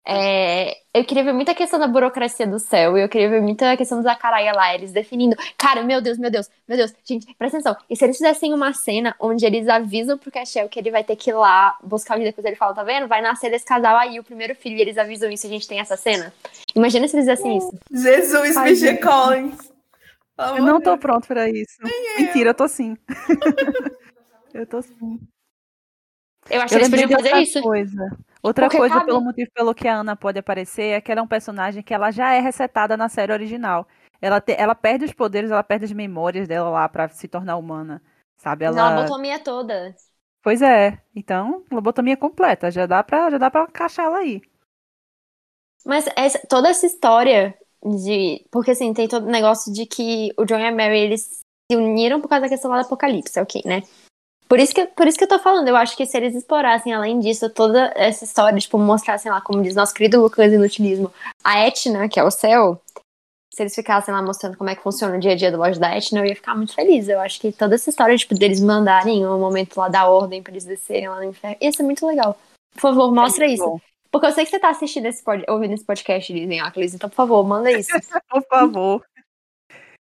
é. 0.10 0.76
Eu 0.92 1.06
queria 1.06 1.24
ver 1.24 1.34
muita 1.34 1.54
questão 1.54 1.80
da 1.80 1.88
burocracia 1.88 2.48
do 2.48 2.58
céu. 2.58 2.98
E 2.98 3.02
eu 3.04 3.08
queria 3.08 3.30
ver 3.30 3.42
muita 3.42 3.78
questão 3.78 4.00
do 4.00 4.04
Zacaraia 4.04 4.52
lá, 4.54 4.74
eles 4.74 4.92
definindo. 4.92 5.36
Cara, 5.56 5.84
meu 5.84 6.02
Deus, 6.02 6.18
meu 6.18 6.32
Deus, 6.32 6.50
meu 6.68 6.78
Deus. 6.78 6.92
Gente, 7.06 7.32
presta 7.36 7.58
atenção. 7.58 7.78
E 7.88 7.96
se 7.96 8.04
eles 8.04 8.18
fizessem 8.18 8.52
uma 8.52 8.74
cena 8.74 9.16
onde 9.20 9.46
eles 9.46 9.68
avisam 9.68 10.18
pro 10.18 10.32
Castiel 10.32 10.68
que 10.68 10.80
ele 10.80 10.90
vai 10.90 11.04
ter 11.04 11.16
que 11.16 11.30
ir 11.30 11.34
lá 11.34 11.78
buscar 11.84 12.18
o 12.18 12.24
depois 12.24 12.44
ele 12.44 12.56
fala, 12.56 12.74
tá 12.74 12.84
vendo? 12.84 13.08
Vai 13.08 13.22
nascer 13.22 13.52
desse 13.52 13.66
casal 13.66 13.96
aí, 13.98 14.20
o 14.20 14.24
primeiro 14.24 14.56
filho, 14.56 14.78
e 14.78 14.82
eles 14.82 14.98
avisam 14.98 15.30
isso, 15.30 15.46
a 15.46 15.50
gente 15.50 15.68
tem 15.68 15.80
essa 15.80 15.96
cena. 15.96 16.34
Imagina 16.76 17.08
se 17.08 17.16
eles 17.16 17.28
fizessem 17.28 17.58
isso. 17.58 17.80
Jesus, 17.92 18.58
Ai, 18.58 18.76
gente. 18.76 19.02
Collins. 19.02 19.72
Eu 20.58 20.64
não 20.64 20.82
tô 20.82 20.98
pronto 20.98 21.28
pra 21.28 21.50
isso. 21.50 21.78
Mentira, 22.18 22.50
eu 22.52 22.54
tô 22.56 22.68
sim. 22.68 22.96
eu 24.54 24.66
tô 24.66 24.82
sim. 24.82 25.20
Eu 26.50 26.62
acho 26.62 26.70
que 26.70 26.76
eles 26.76 26.90
podiam 26.90 27.10
fazer 27.10 27.24
outra 27.30 27.42
isso. 27.42 27.62
coisa. 27.62 28.18
Outra 28.42 28.66
Porque 28.66 28.78
coisa 28.78 28.94
cabe- 28.96 29.06
pelo 29.08 29.22
motivo 29.22 29.52
pelo 29.54 29.76
que 29.76 29.88
a 29.88 29.96
Ana 29.96 30.16
pode 30.16 30.40
aparecer 30.40 30.94
é 30.94 31.02
que 31.02 31.12
ela 31.12 31.22
é 31.22 31.24
um 31.24 31.28
personagem 31.28 31.84
que 31.84 31.94
ela 31.94 32.10
já 32.12 32.34
é 32.34 32.40
resetada 32.40 32.96
na 32.96 33.10
série 33.10 33.34
original. 33.34 33.88
Ela, 34.22 34.40
te- 34.42 34.56
ela 34.58 34.74
perde 34.76 35.06
os 35.06 35.14
poderes, 35.14 35.52
ela 35.52 35.64
perde 35.64 35.86
as 35.86 35.92
memórias 35.92 36.48
dela 36.48 36.70
lá 36.70 36.88
pra 36.90 37.08
se 37.10 37.28
tornar 37.28 37.58
humana. 37.58 38.02
Sabe? 38.38 38.66
Ela... 38.66 38.80
Ela... 38.80 38.96
lobotomia 39.02 39.40
toda. 39.40 39.94
Pois 40.42 40.62
é. 40.62 41.02
Então, 41.14 41.64
lobotomia 41.72 42.16
completa. 42.16 42.72
Já 42.72 42.86
dá 42.86 43.04
pra, 43.04 43.30
já 43.30 43.38
dá 43.38 43.52
pra 43.52 43.64
encaixar 43.64 44.06
ela 44.06 44.20
aí. 44.20 44.42
Mas 45.86 46.06
essa- 46.16 46.40
toda 46.48 46.70
essa 46.70 46.86
história 46.86 47.58
de. 47.84 48.46
Porque 48.52 48.72
assim, 48.72 48.94
tem 48.94 49.08
todo 49.08 49.26
o 49.26 49.32
negócio 49.32 49.74
de 49.74 49.86
que 49.86 50.32
o 50.38 50.46
John 50.46 50.60
e 50.60 50.66
a 50.68 50.72
Mary 50.72 51.00
eles 51.00 51.42
se 51.72 51.78
uniram 51.78 52.20
por 52.22 52.28
causa 52.30 52.44
da 52.44 52.50
questão 52.50 52.72
lá 52.72 52.80
do 52.82 52.86
apocalipse, 52.86 53.40
ok, 53.40 53.62
né? 53.66 53.82
Por 54.50 54.60
isso, 54.60 54.74
que, 54.74 54.84
por 54.88 55.08
isso 55.08 55.16
que 55.16 55.24
eu 55.24 55.30
tô 55.30 55.38
falando, 55.38 55.68
eu 55.68 55.76
acho 55.76 55.96
que 55.96 56.08
se 56.08 56.18
eles 56.18 56.36
explorassem, 56.36 56.92
além 56.92 57.20
disso, 57.20 57.48
toda 57.52 57.94
essa 57.96 58.24
história, 58.24 58.58
tipo, 58.58 58.80
mostrassem 58.80 59.32
lá, 59.32 59.40
como 59.40 59.62
diz 59.62 59.76
nosso 59.76 59.94
querido 59.94 60.20
Lucas 60.20 60.52
Inutilismo, 60.52 61.14
a 61.44 61.60
Etna, 61.60 62.10
que 62.10 62.20
é 62.20 62.24
o 62.24 62.32
céu, 62.32 62.82
se 63.54 63.62
eles 63.62 63.76
ficassem 63.76 64.12
lá 64.12 64.24
mostrando 64.24 64.58
como 64.58 64.72
é 64.72 64.76
que 64.76 64.82
funciona 64.82 65.18
o 65.18 65.20
dia 65.20 65.34
a 65.34 65.36
dia 65.36 65.52
do 65.52 65.60
loja 65.60 65.80
da 65.80 65.96
Etna, 65.96 66.22
eu 66.22 66.26
ia 66.26 66.36
ficar 66.36 66.56
muito 66.56 66.74
feliz. 66.74 67.08
Eu 67.08 67.20
acho 67.20 67.40
que 67.40 67.52
toda 67.52 67.76
essa 67.76 67.92
história, 67.92 68.18
tipo, 68.18 68.34
deles 68.34 68.60
mandarem 68.60 69.24
o 69.24 69.38
momento 69.38 69.78
lá 69.78 69.88
da 69.88 70.08
ordem 70.10 70.42
pra 70.42 70.52
eles 70.52 70.66
descerem 70.66 71.08
lá 71.08 71.18
no 71.18 71.26
inferno, 71.26 71.58
ia 71.62 71.72
ser 71.72 71.84
muito 71.84 72.08
legal. 72.08 72.36
Por 72.74 72.82
favor, 72.82 73.14
mostra 73.14 73.46
É 73.46 73.50
isso. 73.50 73.64
bom. 73.64 73.80
Porque 74.12 74.26
eu 74.26 74.32
sei 74.32 74.46
que 74.46 74.50
você 74.50 74.60
tá 74.60 74.70
assistindo 74.70 75.06
esse 75.06 75.24
pod... 75.24 75.44
ouvindo 75.48 75.76
esse 75.76 75.86
podcast, 75.86 76.34
dizem 76.34 76.60
Aclis, 76.60 76.96
então, 76.96 77.08
por 77.08 77.16
favor, 77.16 77.46
manda 77.48 77.72
isso. 77.72 77.92
Por 78.28 78.44
favor. 78.48 79.06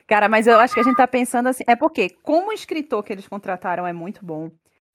Cara, 0.09 0.27
mas 0.27 0.47
eu 0.47 0.59
acho 0.59 0.73
que 0.73 0.79
a 0.79 0.83
gente 0.83 0.97
tá 0.97 1.07
pensando 1.07 1.47
assim. 1.49 1.63
É 1.67 1.75
porque, 1.75 2.09
como 2.23 2.49
o 2.49 2.53
escritor 2.53 3.03
que 3.03 3.13
eles 3.13 3.27
contrataram 3.27 3.85
é 3.85 3.93
muito 3.93 4.25
bom, 4.25 4.49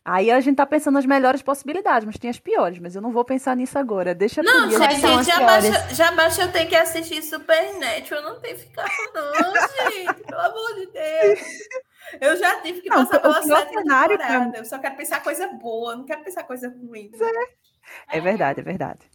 aí 0.04 0.28
a 0.30 0.40
gente 0.40 0.56
tá 0.56 0.66
pensando 0.66 0.94
nas 0.96 1.06
melhores 1.06 1.40
possibilidades, 1.40 2.04
mas 2.04 2.18
tem 2.18 2.28
as 2.28 2.38
piores. 2.40 2.80
Mas 2.80 2.96
eu 2.96 3.00
não 3.00 3.12
vou 3.12 3.24
pensar 3.24 3.54
nisso 3.56 3.78
agora. 3.78 4.12
Deixa 4.14 4.42
pro 4.42 4.52
Não, 4.52 4.68
gente, 4.70 5.24
já, 5.24 5.40
baixa, 5.40 5.94
já 5.94 6.10
baixa 6.12 6.42
eu 6.42 6.50
tenho 6.52 6.68
que 6.68 6.74
assistir 6.74 7.22
Supernatural. 7.22 8.22
Eu 8.22 8.28
não 8.34 8.40
tenho 8.40 8.58
ficar, 8.58 8.88
não, 9.14 9.52
gente. 9.92 10.24
Pelo 10.24 10.40
amor 10.40 10.74
de 10.74 10.86
Deus. 10.86 11.40
Eu 12.20 12.36
já 12.36 12.60
tive 12.60 12.80
que 12.82 12.90
Não, 12.90 13.06
passar 13.06 13.20
pela 13.20 13.42
sétima 13.42 13.82
cenário 13.82 14.18
pra- 14.18 14.26
temporada. 14.26 14.58
Eu 14.58 14.64
só 14.64 14.78
quero 14.78 14.96
pensar 14.96 15.22
coisa 15.22 15.46
boa, 15.48 15.96
não 15.96 16.04
quero 16.04 16.22
pensar 16.24 16.42
coisa 16.42 16.68
ruim. 16.68 17.10
É 18.08 18.20
verdade, 18.20 18.60
é 18.60 18.62
verdade. 18.64 19.08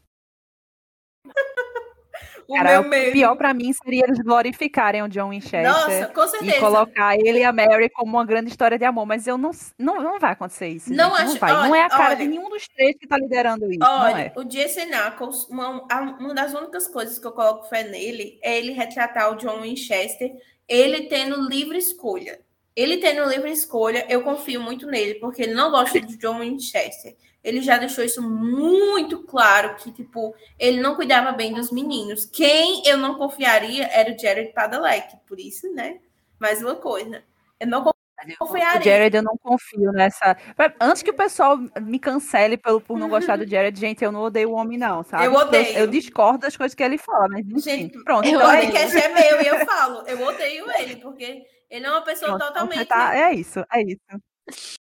O 2.49 2.55
Cara, 2.55 2.71
meu 2.71 2.81
o 2.81 2.89
medo. 2.89 3.11
pior 3.11 3.35
pra 3.35 3.53
mim 3.53 3.71
seria 3.73 4.03
eles 4.05 4.17
glorificarem 4.19 5.03
o 5.03 5.07
John 5.07 5.29
Winchester. 5.29 5.63
Nossa, 5.63 6.07
com 6.07 6.45
E 6.45 6.53
colocar 6.59 7.15
ele 7.15 7.39
e 7.39 7.43
a 7.43 7.53
Mary 7.53 7.89
como 7.89 8.17
uma 8.17 8.25
grande 8.25 8.49
história 8.49 8.77
de 8.77 8.85
amor, 8.85 9.05
mas 9.05 9.27
eu 9.27 9.37
não, 9.37 9.51
não, 9.77 10.01
não 10.01 10.19
vai 10.19 10.31
acontecer 10.31 10.67
isso. 10.69 10.91
Não 10.93 11.09
gente, 11.15 11.21
acho- 11.21 11.33
não 11.33 11.39
vai. 11.39 11.51
não 11.67 11.75
é 11.75 11.81
a 11.81 11.83
olha, 11.83 11.89
cara 11.89 12.05
olha. 12.09 12.15
de 12.17 12.27
nenhum 12.27 12.49
dos 12.49 12.67
três 12.67 12.95
que 12.97 13.07
tá 13.07 13.17
liderando 13.17 13.69
isso. 13.69 13.79
não 13.79 14.01
Olha, 14.01 14.21
é. 14.21 14.33
o 14.35 14.49
Jesse 14.49 14.85
Knuckles, 14.85 15.47
uma, 15.49 15.85
uma 16.19 16.33
das 16.33 16.53
únicas 16.53 16.87
coisas 16.87 17.19
que 17.19 17.27
eu 17.27 17.31
coloco 17.31 17.67
fé 17.69 17.83
nele 17.83 18.39
é 18.41 18.57
ele 18.57 18.71
retratar 18.71 19.31
o 19.31 19.35
John 19.35 19.61
Winchester, 19.61 20.31
ele 20.67 21.03
tendo 21.07 21.47
livre 21.47 21.77
escolha. 21.77 22.39
Ele 22.75 22.97
tendo 22.97 23.27
livre 23.29 23.51
escolha, 23.51 24.05
eu 24.09 24.21
confio 24.23 24.61
muito 24.61 24.87
nele, 24.87 25.15
porque 25.15 25.41
ele 25.43 25.53
não 25.53 25.69
gosta 25.69 25.99
de 25.99 26.15
John 26.17 26.39
Winchester. 26.39 27.15
Ele 27.43 27.61
já 27.61 27.77
deixou 27.77 28.03
isso 28.03 28.21
muito 28.21 29.23
claro, 29.23 29.75
que, 29.75 29.91
tipo, 29.91 30.35
ele 30.57 30.81
não 30.81 30.95
cuidava 30.95 31.31
bem 31.31 31.53
dos 31.53 31.71
meninos. 31.71 32.25
Quem 32.25 32.83
eu 32.85 32.97
não 32.97 33.15
confiaria 33.15 33.87
era 33.87 34.13
o 34.13 34.19
Jared 34.19 34.51
Padalecki, 34.53 35.15
por 35.25 35.39
isso, 35.39 35.71
né? 35.73 35.99
Mais 36.39 36.61
uma 36.61 36.75
coisa. 36.75 37.23
Eu 37.59 37.67
não 37.67 37.81
O 37.81 37.93
confiaria. 38.37 38.81
Jared, 38.81 39.15
eu 39.15 39.23
não 39.23 39.37
confio 39.37 39.91
nessa. 39.93 40.35
Antes 40.81 41.01
que 41.01 41.11
o 41.11 41.13
pessoal 41.15 41.57
me 41.81 41.97
cancele 41.97 42.57
pelo, 42.57 42.81
por 42.81 42.97
não 42.99 43.07
gostar 43.07 43.37
do 43.37 43.47
Jared, 43.49 43.79
gente, 43.79 44.03
eu 44.03 44.11
não 44.11 44.21
odeio 44.23 44.49
o 44.49 44.53
homem, 44.55 44.77
não, 44.77 45.01
sabe? 45.03 45.23
Eu 45.25 45.33
odeio. 45.33 45.77
Eu, 45.77 45.87
discordo 45.87 46.39
das 46.39 46.57
coisas 46.57 46.75
que 46.75 46.83
ele 46.83 46.97
fala, 46.97 47.27
mas 47.29 47.45
enfim. 47.45 47.59
Gente, 47.61 48.03
pronto, 48.03 48.27
eu 48.27 48.33
O 48.37 48.41
então 48.41 48.51
é 48.51 48.57
odeio. 48.67 48.77
é 48.77 49.07
meu 49.09 49.41
e 49.41 49.47
eu 49.47 49.59
falo. 49.65 50.03
Eu 50.05 50.21
odeio 50.27 50.69
ele, 50.71 50.97
porque 50.97 51.45
ele 51.69 51.85
é 51.85 51.89
uma 51.89 52.01
pessoa 52.01 52.37
Pronto, 52.37 52.51
então 52.51 52.67
você 52.67 52.85
totalmente. 52.85 52.87
tá- 52.89 53.15
é 53.15 53.33
isso, 53.33 53.63
é 53.71 53.81
isso. 53.81 54.79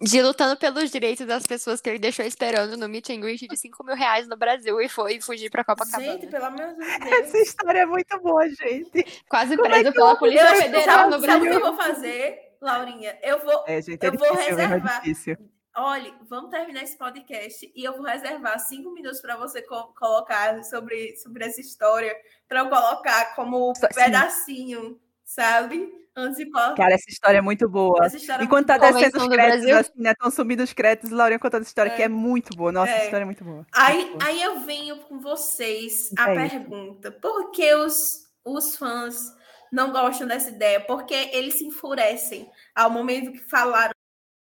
De 0.00 0.22
lutando 0.22 0.56
pelos 0.56 0.90
direitos 0.92 1.26
das 1.26 1.44
pessoas 1.44 1.80
que 1.80 1.90
ele 1.90 1.98
deixou 1.98 2.24
esperando 2.24 2.76
no 2.76 2.88
meet 2.88 3.10
and 3.10 3.20
greet 3.20 3.48
de 3.48 3.56
5 3.56 3.82
mil 3.84 3.96
reais 3.96 4.28
no 4.28 4.36
Brasil 4.36 4.80
e 4.80 4.88
foi 4.88 5.20
fugir 5.20 5.50
pra 5.50 5.64
Copacabana. 5.64 6.12
Gente, 6.12 6.28
pelo 6.28 6.44
amor 6.44 6.68
de 6.68 6.74
Deus. 6.76 7.12
Essa 7.12 7.38
história 7.38 7.80
é 7.80 7.86
muito 7.86 8.20
boa, 8.20 8.48
gente. 8.48 9.22
Quase 9.28 9.56
como 9.56 9.66
é 9.66 9.70
preso 9.70 9.90
que 9.90 9.96
pela 9.98 10.16
Polícia 10.16 10.54
Eu- 10.54 10.62
Federal 10.62 10.84
sabe, 10.84 11.10
no 11.10 11.10
sabe 11.10 11.16
o 11.16 11.20
Brasil. 11.26 11.50
que 11.50 11.56
eu 11.56 11.60
vou 11.60 11.76
fazer, 11.76 12.38
Laurinha? 12.60 13.18
Eu 13.22 13.38
vou. 13.44 13.64
É, 13.66 13.82
gente, 13.82 14.04
é 14.04 14.06
Eu 14.06 14.12
vou 14.12 14.20
difícil 14.30 14.36
mesmo, 14.56 14.60
é 14.60 14.66
reservar. 14.66 15.02
difícil. 15.02 15.36
Olha, 15.76 16.14
vamos 16.28 16.50
terminar 16.50 16.82
esse 16.84 16.96
podcast 16.96 17.72
e 17.74 17.84
eu 17.84 17.92
vou 17.96 18.02
reservar 18.04 18.58
cinco 18.60 18.92
minutos 18.92 19.20
para 19.20 19.36
você 19.36 19.62
co- 19.62 19.92
colocar 19.98 20.62
sobre, 20.64 21.16
sobre 21.16 21.44
essa 21.44 21.60
história, 21.60 22.14
para 22.48 22.60
eu 22.60 22.68
colocar 22.68 23.34
como 23.36 23.74
Sim. 23.74 23.86
pedacinho, 23.94 25.00
sabe? 25.24 25.92
Colocar 26.18 26.74
Cara, 26.74 26.94
essa 26.94 27.08
história 27.10 27.38
é 27.38 27.40
muito 27.40 27.68
boa. 27.68 28.04
essa 28.04 28.16
história. 28.16 28.44
E 28.44 28.48
quando 28.48 28.66
tá 28.66 28.78
descendo 28.78 29.18
os 29.18 29.28
créditos, 29.28 29.72
assim, 29.72 29.92
né? 29.96 30.10
Estão 30.12 30.30
sumindo 30.30 30.62
os 30.62 30.72
créditos, 30.72 31.10
Laurinha 31.10 31.38
contando 31.38 31.62
essa 31.62 31.70
história 31.70 31.90
É. 31.90 31.96
que 31.96 32.02
é 32.02 32.08
muito 32.08 32.56
boa. 32.56 32.72
Nossa, 32.72 32.90
É. 32.90 32.94
essa 32.96 33.04
história 33.04 33.22
é 33.22 33.26
muito 33.26 33.44
boa. 33.44 33.66
Aí, 33.72 33.96
Muito 33.98 34.18
boa. 34.18 34.24
aí 34.30 34.42
eu 34.42 34.60
venho 34.60 34.98
com 35.04 35.18
vocês 35.20 36.10
a 36.18 36.30
É 36.30 36.46
isso. 36.46 36.56
pergunta: 36.56 37.12
por 37.12 37.50
que 37.50 37.74
os, 37.74 38.26
os 38.44 38.76
fãs 38.76 39.32
não 39.72 39.92
gostam 39.92 40.26
dessa 40.26 40.50
ideia? 40.50 40.80
Porque 40.80 41.14
eles 41.32 41.54
se 41.54 41.64
enfurecem 41.64 42.50
ao 42.74 42.90
momento 42.90 43.32
que 43.32 43.38
falaram 43.38 43.92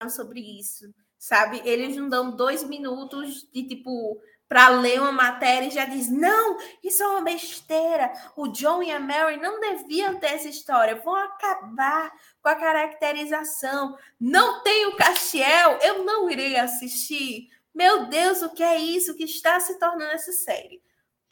sobre 0.10 0.40
isso, 0.60 0.86
sabe? 1.18 1.62
Eles 1.66 1.96
não 1.96 2.08
dão 2.10 2.36
dois 2.36 2.64
minutos 2.64 3.48
de 3.54 3.64
tipo 3.68 4.20
para 4.48 4.70
ler 4.70 5.02
uma 5.02 5.12
matéria 5.12 5.68
e 5.68 5.72
já 5.72 5.86
diz: 5.86 6.10
não, 6.10 6.58
isso 6.84 7.04
é 7.04 7.08
uma 7.08 7.22
besteira. 7.22 8.12
O 8.36 8.48
John 8.48 8.82
e 8.82 8.92
a 8.92 9.00
Mary 9.00 9.38
não 9.38 9.60
deviam 9.60 10.16
ter 10.16 10.28
essa 10.28 10.48
história. 10.48 10.96
Vão 10.96 11.16
acabar 11.16 12.12
com 12.42 12.50
a 12.50 12.56
caracterização. 12.56 13.98
Não 14.20 14.64
tem 14.64 14.86
o 14.88 14.96
Castiel, 14.96 15.78
eu 15.82 16.04
não 16.04 16.30
irei 16.30 16.58
assistir. 16.58 17.48
Meu 17.74 18.06
Deus, 18.08 18.42
o 18.42 18.54
que 18.54 18.64
é 18.64 18.78
isso 18.78 19.16
que 19.16 19.24
está 19.24 19.60
se 19.60 19.78
tornando 19.78 20.12
essa 20.12 20.32
série? 20.32 20.82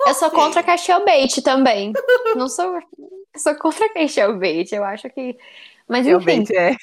Eu 0.06 0.14
sou 0.14 0.30
quê? 0.30 0.36
contra 0.36 0.62
Castell 0.62 1.06
Bait 1.06 1.42
também. 1.42 1.94
Não 2.36 2.50
sou. 2.50 2.76
Eu 2.76 3.40
sou 3.40 3.56
contra 3.56 3.92
Castell 3.94 4.38
Bait. 4.38 4.72
Eu 4.74 4.84
acho 4.84 5.10
que. 5.10 5.38
Mas 5.88 6.06
enfim, 6.06 6.44
é. 6.54 6.76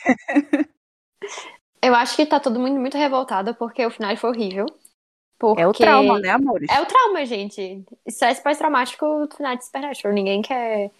eu 1.82 1.94
acho 1.94 2.16
que 2.16 2.24
tá 2.24 2.40
todo 2.40 2.58
mundo 2.58 2.80
muito 2.80 2.96
revoltado 2.96 3.54
porque 3.54 3.84
o 3.84 3.90
final 3.90 4.16
foi 4.16 4.30
horrível. 4.30 4.66
Porque... 5.42 5.60
É 5.60 5.66
o 5.66 5.72
trauma, 5.72 6.20
né, 6.20 6.28
amores? 6.28 6.70
É 6.70 6.80
o 6.80 6.86
trauma, 6.86 7.26
gente. 7.26 7.84
Estresse 8.06 8.40
pós-traumático 8.40 9.26
do 9.26 9.36
final 9.36 9.56
de 9.56 9.64
Supernatural. 9.64 10.14
Ninguém 10.14 10.40
quer. 10.40 10.92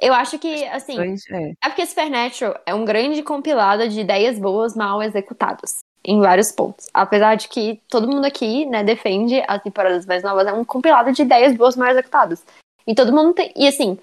Eu 0.00 0.14
acho 0.14 0.38
que, 0.38 0.64
assim. 0.64 0.98
É. 1.30 1.50
É 1.62 1.68
porque 1.68 1.84
Supernatural 1.84 2.58
é 2.64 2.74
um 2.74 2.86
grande 2.86 3.22
compilado 3.22 3.86
de 3.86 4.00
ideias 4.00 4.38
boas 4.38 4.74
mal 4.74 5.02
executadas. 5.02 5.80
Em 6.02 6.18
vários 6.20 6.50
pontos. 6.52 6.86
Apesar 6.94 7.34
de 7.34 7.48
que 7.48 7.82
todo 7.90 8.08
mundo 8.08 8.24
aqui, 8.24 8.64
né, 8.64 8.82
defende 8.82 9.42
as 9.46 9.62
temporadas 9.62 10.06
mais 10.06 10.22
novas, 10.22 10.46
é 10.46 10.52
um 10.52 10.64
compilado 10.64 11.12
de 11.12 11.20
ideias 11.20 11.54
boas 11.54 11.76
mal 11.76 11.90
executadas. 11.90 12.42
E 12.86 12.94
todo 12.94 13.12
mundo 13.12 13.34
tem. 13.34 13.52
E 13.54 13.68
assim. 13.68 13.98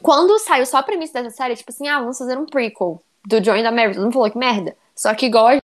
Quando 0.00 0.38
saiu 0.38 0.64
só 0.64 0.76
a 0.76 0.82
premissa 0.82 1.20
dessa 1.20 1.36
série, 1.36 1.56
tipo 1.56 1.72
assim, 1.72 1.88
ah, 1.88 1.98
vamos 1.98 2.18
fazer 2.18 2.38
um 2.38 2.46
prequel 2.46 3.02
do 3.26 3.40
John 3.40 3.56
e 3.56 3.62
da 3.62 3.72
Mary. 3.72 3.94
Todo 3.94 4.04
mundo 4.04 4.12
falou 4.12 4.30
que 4.30 4.38
merda. 4.38 4.76
Só 4.94 5.12
que 5.14 5.26
igual 5.26 5.48
a 5.48 5.58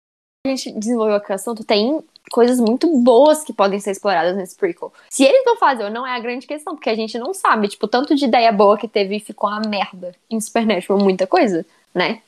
gente 0.47 0.73
desenvolveu 0.73 1.17
aqui 1.17 1.31
o 1.31 1.35
assunto, 1.35 1.65
tem 1.65 2.03
coisas 2.31 2.59
muito 2.59 2.89
boas 3.03 3.45
que 3.45 3.53
podem 3.53 3.79
ser 3.81 3.93
exploradas 3.93 4.37
nesse 4.37 4.57
prequel. 4.57 4.93
Se 5.11 5.25
eles 5.25 5.45
vão 5.45 5.57
fazer 5.57 5.85
ou 5.85 5.91
não 5.91 6.07
é 6.07 6.15
a 6.15 6.21
grande 6.21 6.47
questão, 6.47 6.75
porque 6.75 6.91
a 6.91 6.95
gente 6.95 7.19
não 7.19 7.33
sabe, 7.33 7.69
tipo, 7.69 7.87
tanto 7.89 8.15
de 8.15 8.25
ideia 8.25 8.53
boa 8.53 8.79
que 8.79 8.89
teve 8.89 9.17
e 9.17 9.21
ficou 9.21 9.49
uma 9.51 9.61
merda 9.69 10.15
em 10.31 10.41
Supernatural, 10.41 11.03
muita 11.03 11.27
coisa, 11.27 11.65
né? 11.95 12.23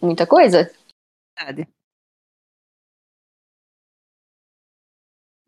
Muita 0.00 0.26
coisa. 0.26 0.70
Verdade. 1.38 1.68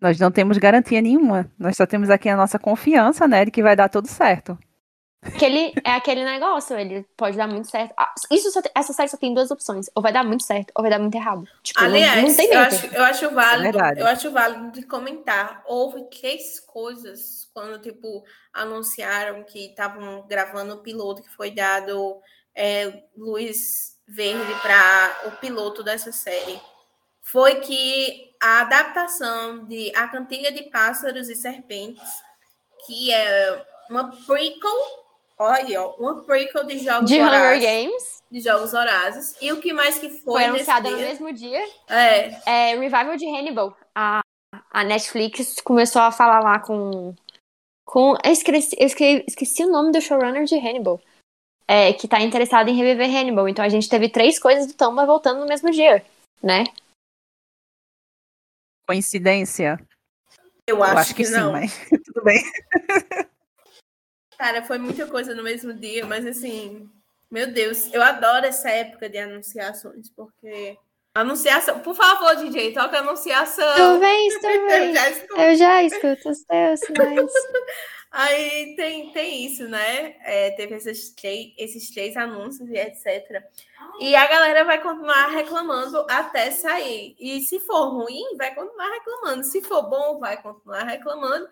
Nós 0.00 0.18
não 0.20 0.30
temos 0.30 0.58
garantia 0.58 1.00
nenhuma. 1.00 1.50
Nós 1.58 1.76
só 1.76 1.86
temos 1.86 2.10
aqui 2.10 2.28
a 2.28 2.36
nossa 2.36 2.58
confiança, 2.58 3.26
né, 3.26 3.44
de 3.44 3.50
que 3.50 3.62
vai 3.62 3.74
dar 3.74 3.88
tudo 3.88 4.08
certo. 4.08 4.58
Aquele, 5.34 5.72
é 5.84 5.92
aquele 5.92 6.24
negócio, 6.24 6.76
ele 6.78 7.04
pode 7.16 7.36
dar 7.36 7.46
muito 7.46 7.68
certo. 7.70 7.92
Ah, 7.96 8.12
Isso 8.30 8.50
só 8.50 8.62
tem- 8.62 8.72
essa 8.74 8.92
série 8.92 9.08
só 9.08 9.16
tem 9.16 9.34
duas 9.34 9.50
opções. 9.50 9.90
Ou 9.94 10.02
vai 10.02 10.12
dar 10.12 10.24
muito 10.24 10.42
certo, 10.44 10.72
ou 10.74 10.82
vai 10.82 10.90
dar 10.90 10.98
muito 10.98 11.14
errado. 11.14 11.46
Tipo, 11.62 11.80
não- 11.80 11.88
Aliás, 11.88 12.22
não, 12.22 12.36
tem 12.36 12.46
eu, 12.46 12.50
meio 12.54 12.66
acho, 12.66 12.86
eu 12.86 13.04
acho 13.04 13.30
válido, 13.30 13.62
verdade. 13.64 14.00
eu 14.00 14.06
acho 14.06 14.30
válido 14.30 14.70
de 14.72 14.82
comentar. 14.84 15.62
Houve 15.66 16.04
três 16.10 16.60
coisas 16.60 17.48
quando, 17.52 17.78
tipo, 17.80 18.24
anunciaram 18.52 19.44
que 19.44 19.66
estavam 19.66 20.26
gravando 20.26 20.74
o 20.74 20.82
piloto 20.82 21.22
que 21.22 21.30
foi 21.30 21.50
dado 21.50 22.20
é, 22.54 23.02
luz 23.16 23.96
verde 24.08 24.54
para 24.62 25.20
o 25.26 25.30
piloto 25.32 25.82
dessa 25.82 26.10
série. 26.12 26.60
Foi 27.22 27.56
que 27.56 28.30
a 28.40 28.60
adaptação 28.60 29.64
de 29.66 29.92
A 29.96 30.06
Cantiga 30.08 30.50
de 30.52 30.62
Pássaros 30.70 31.28
e 31.28 31.34
Serpentes, 31.34 32.08
que 32.86 33.12
é 33.12 33.66
uma 33.90 34.10
prequel, 34.24 35.05
olha 35.38 35.54
aí, 35.64 35.76
ó, 35.76 35.94
uma 35.96 36.22
prequel 36.24 36.64
de 36.64 36.78
Jogos 36.78 37.10
De 37.10 37.20
Hunger 37.20 37.30
Vorazes, 37.30 37.62
Games, 37.64 38.22
de 38.30 38.40
Jogos 38.40 38.74
Horazes. 38.74 39.36
E 39.40 39.52
o 39.52 39.60
que 39.60 39.72
mais 39.72 39.98
que 39.98 40.08
foi, 40.08 40.20
foi 40.22 40.44
anunciada 40.44 40.90
no 40.90 40.96
mesmo 40.96 41.32
dia. 41.32 41.62
É, 41.88 42.40
É 42.72 42.74
Revival 42.76 43.16
de 43.16 43.26
Hannibal. 43.26 43.76
A, 43.94 44.20
a 44.70 44.84
Netflix 44.84 45.60
começou 45.62 46.02
a 46.02 46.10
falar 46.12 46.40
lá 46.40 46.58
com. 46.60 47.14
com 47.84 48.14
eu 48.24 48.32
esqueci, 48.32 48.76
eu 48.78 48.86
esque- 48.86 49.24
esqueci 49.28 49.64
o 49.64 49.70
nome 49.70 49.92
do 49.92 50.00
showrunner 50.00 50.44
de 50.44 50.56
Hannibal. 50.56 51.00
É, 51.68 51.92
que 51.92 52.06
tá 52.06 52.20
interessado 52.20 52.68
em 52.68 52.76
reviver 52.76 53.10
Hannibal. 53.10 53.48
Então 53.48 53.64
a 53.64 53.68
gente 53.68 53.88
teve 53.88 54.08
três 54.08 54.38
coisas 54.38 54.66
do 54.66 54.74
Tumba 54.74 55.04
voltando 55.04 55.40
no 55.40 55.46
mesmo 55.46 55.70
dia, 55.72 56.04
né? 56.42 56.62
Coincidência? 58.88 59.76
eu 60.66 60.76
Eu 60.76 60.82
acho, 60.84 60.98
acho 60.98 61.14
que, 61.14 61.22
que, 61.22 61.28
sim, 61.28 61.32
não. 61.34 61.52
mas 61.52 61.72
tudo 62.04 62.22
bem. 62.24 62.40
Cara, 64.38 64.62
foi 64.62 64.78
muita 64.78 65.06
coisa 65.06 65.34
no 65.34 65.42
mesmo 65.42 65.72
dia, 65.72 66.04
mas 66.04 66.26
assim, 66.26 66.88
meu 67.30 67.50
Deus, 67.52 67.92
eu 67.92 68.02
adoro 68.02 68.46
essa 68.46 68.70
época 68.70 69.08
de 69.08 69.18
anunciações, 69.18 70.10
porque. 70.10 70.76
Anunciação, 71.14 71.80
por 71.80 71.94
favor, 71.94 72.36
DJ, 72.36 72.74
toca 72.74 72.98
anunciação. 72.98 73.64
Eu 73.78 74.66
bem. 74.68 74.92
já 74.94 75.10
estou- 75.10 75.38
Eu 75.38 75.54
já 75.54 75.82
escuto 75.82 76.28
os 76.28 76.42
teus 76.44 76.80
sinais. 76.80 77.30
Aí 78.10 78.74
tem, 78.76 79.12
tem 79.12 79.44
isso, 79.44 79.68
né? 79.68 80.14
É, 80.24 80.50
teve 80.52 80.74
esses 80.74 81.10
três, 81.14 81.52
esses 81.58 81.90
três 81.90 82.16
anúncios 82.16 82.68
e 82.70 82.74
etc. 82.76 83.42
E 84.00 84.14
a 84.14 84.26
galera 84.26 84.64
vai 84.64 84.80
continuar 84.80 85.26
reclamando 85.28 86.06
até 86.08 86.50
sair. 86.50 87.14
E 87.18 87.40
se 87.40 87.60
for 87.60 87.88
ruim, 87.88 88.36
vai 88.36 88.54
continuar 88.54 88.88
reclamando. 88.90 89.44
Se 89.44 89.60
for 89.62 89.82
bom, 89.82 90.18
vai 90.18 90.40
continuar 90.40 90.84
reclamando. 90.84 91.46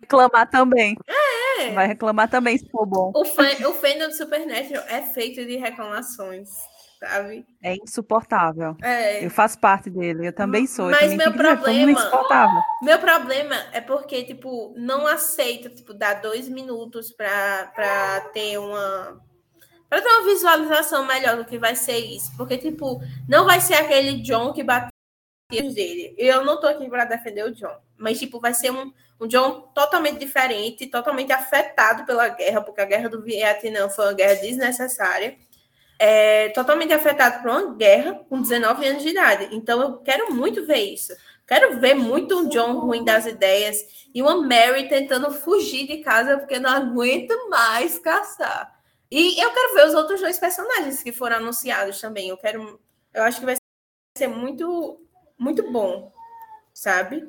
Reclamar 0.00 0.48
também. 0.50 0.96
É. 1.06 1.70
Vai 1.72 1.86
reclamar 1.86 2.28
também 2.28 2.56
se 2.58 2.68
for 2.70 2.86
bom. 2.86 3.12
O, 3.14 3.24
fã, 3.24 3.44
o 3.68 3.74
fandom 3.74 4.08
do 4.08 4.14
Supernatural 4.14 4.84
é 4.88 5.02
feito 5.02 5.44
de 5.44 5.56
reclamações, 5.56 6.48
sabe? 6.98 7.44
É 7.62 7.74
insuportável. 7.76 8.76
É. 8.82 9.24
Eu 9.24 9.30
faço 9.30 9.58
parte 9.58 9.90
dele, 9.90 10.28
eu 10.28 10.32
também 10.32 10.66
sou. 10.66 10.90
Mas 10.90 11.00
também 11.00 11.18
meu 11.18 11.32
problema- 11.32 11.90
insuportável. 11.92 12.62
Meu 12.82 12.98
problema 12.98 13.54
é 13.72 13.80
porque, 13.80 14.24
tipo, 14.24 14.72
não 14.76 15.06
aceita, 15.06 15.68
tipo, 15.68 15.92
dar 15.92 16.14
dois 16.22 16.48
minutos 16.48 17.10
pra, 17.12 17.70
pra 17.74 18.20
ter 18.32 18.58
uma. 18.58 19.20
Pra 19.88 20.00
ter 20.00 20.08
uma 20.08 20.24
visualização 20.24 21.04
melhor 21.04 21.36
do 21.36 21.44
que 21.44 21.58
vai 21.58 21.74
ser 21.76 21.98
isso. 21.98 22.34
Porque, 22.36 22.56
tipo, 22.56 23.00
não 23.28 23.44
vai 23.44 23.60
ser 23.60 23.74
aquele 23.74 24.22
John 24.22 24.52
que 24.52 24.62
bateu 24.62 24.90
dele. 25.50 26.14
Eu 26.16 26.44
não 26.44 26.60
tô 26.60 26.68
aqui 26.68 26.88
pra 26.88 27.04
defender 27.04 27.44
o 27.44 27.52
John. 27.52 27.76
Mas, 27.98 28.18
tipo, 28.18 28.38
vai 28.40 28.54
ser 28.54 28.70
um, 28.70 28.92
um 29.20 29.26
John 29.26 29.70
totalmente 29.74 30.18
diferente, 30.18 30.86
totalmente 30.86 31.30
afetado 31.32 32.04
pela 32.06 32.28
guerra, 32.28 32.62
porque 32.62 32.80
a 32.80 32.86
guerra 32.86 33.08
do 33.08 33.22
Vietnã 33.22 33.88
foi 33.88 34.06
uma 34.06 34.14
guerra 34.14 34.36
desnecessária. 34.36 35.36
É, 35.98 36.48
totalmente 36.50 36.94
afetado 36.94 37.42
por 37.42 37.50
uma 37.50 37.74
guerra 37.74 38.24
com 38.30 38.40
19 38.40 38.86
anos 38.86 39.02
de 39.02 39.10
idade. 39.10 39.48
Então, 39.52 39.82
eu 39.82 39.98
quero 39.98 40.32
muito 40.32 40.66
ver 40.66 40.78
isso. 40.78 41.12
Quero 41.46 41.78
ver 41.78 41.94
muito 41.94 42.38
um 42.38 42.48
John 42.48 42.78
ruim 42.78 43.04
das 43.04 43.26
ideias 43.26 44.08
e 44.14 44.22
uma 44.22 44.36
Mary 44.36 44.88
tentando 44.88 45.30
fugir 45.32 45.86
de 45.86 45.98
casa 45.98 46.38
porque 46.38 46.58
não 46.58 46.70
aguenta 46.70 47.36
mais 47.48 47.98
caçar. 47.98 48.80
E 49.10 49.42
eu 49.42 49.52
quero 49.52 49.74
ver 49.74 49.86
os 49.88 49.94
outros 49.94 50.20
dois 50.20 50.38
personagens 50.38 51.02
que 51.02 51.12
foram 51.12 51.36
anunciados 51.36 52.00
também. 52.00 52.28
Eu 52.28 52.36
quero. 52.38 52.80
Eu 53.12 53.24
acho 53.24 53.40
que 53.40 53.46
vai 53.46 53.56
ser 54.16 54.28
muito, 54.28 55.04
muito 55.36 55.70
bom, 55.72 56.12
sabe? 56.72 57.28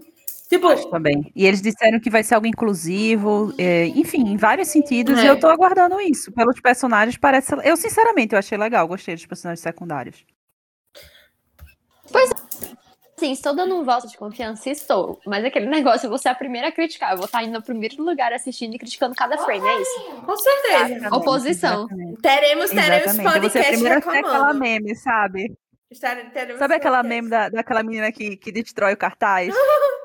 Tipo, 0.52 0.68
Acho 0.68 0.90
também. 0.90 1.32
E 1.34 1.46
eles 1.48 1.62
disseram 1.62 1.98
que 1.98 2.10
vai 2.10 2.24
ser 2.24 2.36
algo 2.36 2.46
inclusivo, 2.46 3.54
é, 3.58 3.86
enfim, 3.88 4.34
em 4.34 4.36
vários 4.36 4.68
sentidos, 4.68 5.18
É. 5.18 5.24
e 5.24 5.28
eu 5.28 5.40
tô 5.40 5.48
aguardando 5.48 6.00
isso. 6.02 6.30
Pelos 6.34 6.60
personagens, 6.60 7.18
parece. 7.18 7.54
Eu, 7.64 7.78
sinceramente, 7.78 8.34
eu 8.34 8.40
achei 8.40 8.58
legal, 8.58 8.86
gostei 8.86 9.16
dos 9.16 9.26
personagens 9.26 9.62
secundários. 9.62 10.26
Sim, 13.18 13.32
estou 13.32 13.56
dando 13.56 13.76
um 13.80 13.84
voto 13.86 14.08
de 14.10 14.18
confiança, 14.18 14.70
estou. 14.70 15.22
Mas 15.26 15.46
aquele 15.46 15.68
negócio, 15.68 16.08
eu 16.08 16.10
vou 16.10 16.18
ser 16.18 16.30
a 16.30 16.36
primeira 16.36 16.68
a 16.70 16.72
criticar. 16.72 17.12
Eu 17.12 17.18
vou 17.18 17.28
estar 17.28 17.44
indo 17.44 17.54
no 17.54 17.62
primeiro 17.64 18.04
lugar 18.04 18.34
assistindo 18.34 18.74
e 18.74 18.80
criticando 18.80 19.16
cada 19.16 19.38
frame, 19.38 19.66
é 19.66 19.82
isso? 19.82 20.12
com 20.26 20.36
certeza. 20.36 20.76
Exatamente, 20.90 21.14
Oposição. 21.16 21.86
exatamente. 21.86 22.22
Teremos, 22.22 22.70
teremos 22.72 23.06
Exatamente. 23.14 23.34
Podcast 23.34 23.78
ser 23.78 23.92
aquela 23.92 24.14
reclamando. 24.16 24.60
meme, 24.60 24.96
sabe? 24.96 25.56
Teremos 26.34 26.60
Sabe 26.60 26.74
aquela 26.76 26.98
podcast. 26.98 27.08
meme 27.08 27.30
da, 27.30 27.50
daquela 27.50 27.84
menina 27.84 28.12
que, 28.12 28.36
que 28.38 28.52
destrói 28.52 28.94
o 28.94 28.98
cartaz? 28.98 29.54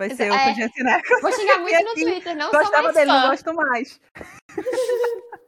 Vai 0.00 0.08
ser 0.16 0.28
eu 0.28 0.34
É. 0.34 0.54
gente, 0.54 0.82
né? 0.82 0.98
Vou 1.20 1.30
xingar 1.30 1.58
muito 1.60 1.82
no 1.84 1.90
aqui, 1.90 2.00
Twitter, 2.02 2.34
não 2.36 2.50
sou 2.50 2.58
Gostava 2.60 2.82
mais 2.84 2.94
dele, 2.94 3.06
não 3.12 3.20
fã. 3.20 3.28
gosto 3.28 3.54
mais. 3.54 4.00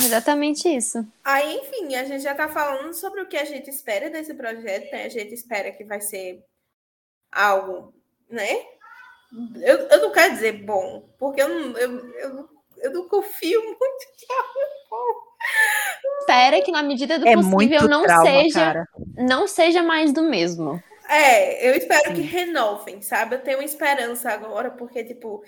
Exatamente 0.00 0.68
isso. 0.68 1.04
Aí, 1.24 1.58
enfim, 1.58 1.94
a 1.96 2.04
gente 2.04 2.22
já 2.22 2.34
tá 2.34 2.48
falando 2.48 2.94
sobre 2.94 3.20
o 3.20 3.28
que 3.28 3.36
a 3.36 3.44
gente 3.44 3.68
espera 3.68 4.08
desse 4.08 4.32
projeto, 4.32 4.90
né? 4.92 5.04
A 5.04 5.08
gente 5.08 5.34
espera 5.34 5.72
que 5.72 5.84
vai 5.84 6.00
ser 6.00 6.42
algo, 7.32 7.92
né? 8.30 8.64
Eu, 9.60 9.78
eu 9.88 10.00
não 10.00 10.12
quero 10.12 10.32
dizer 10.34 10.52
bom, 10.64 11.06
porque 11.18 11.42
eu 11.42 11.48
não, 11.48 11.76
eu, 11.76 12.14
eu, 12.14 12.48
eu 12.78 12.92
não 12.92 13.08
confio 13.08 13.60
muito 13.62 14.06
que 14.16 14.32
algo 14.32 14.54
bom. 14.88 15.28
Espera 16.20 16.62
que 16.62 16.70
na 16.72 16.82
medida 16.82 17.18
do 17.18 17.28
É 17.28 17.34
possível 17.34 17.88
não 17.88 18.04
trauma, 18.04 18.24
seja, 18.24 18.60
cara. 18.60 18.88
não 19.18 19.46
seja 19.48 19.82
mais 19.82 20.12
do 20.12 20.22
mesmo. 20.22 20.82
É, 21.08 21.68
eu 21.68 21.74
espero 21.74 22.14
que 22.14 22.22
Sim. 22.22 22.28
renovem, 22.28 23.00
sabe? 23.02 23.36
Eu 23.36 23.40
tenho 23.42 23.62
esperança 23.62 24.30
agora, 24.30 24.70
porque, 24.70 25.02
tipo, 25.04 25.42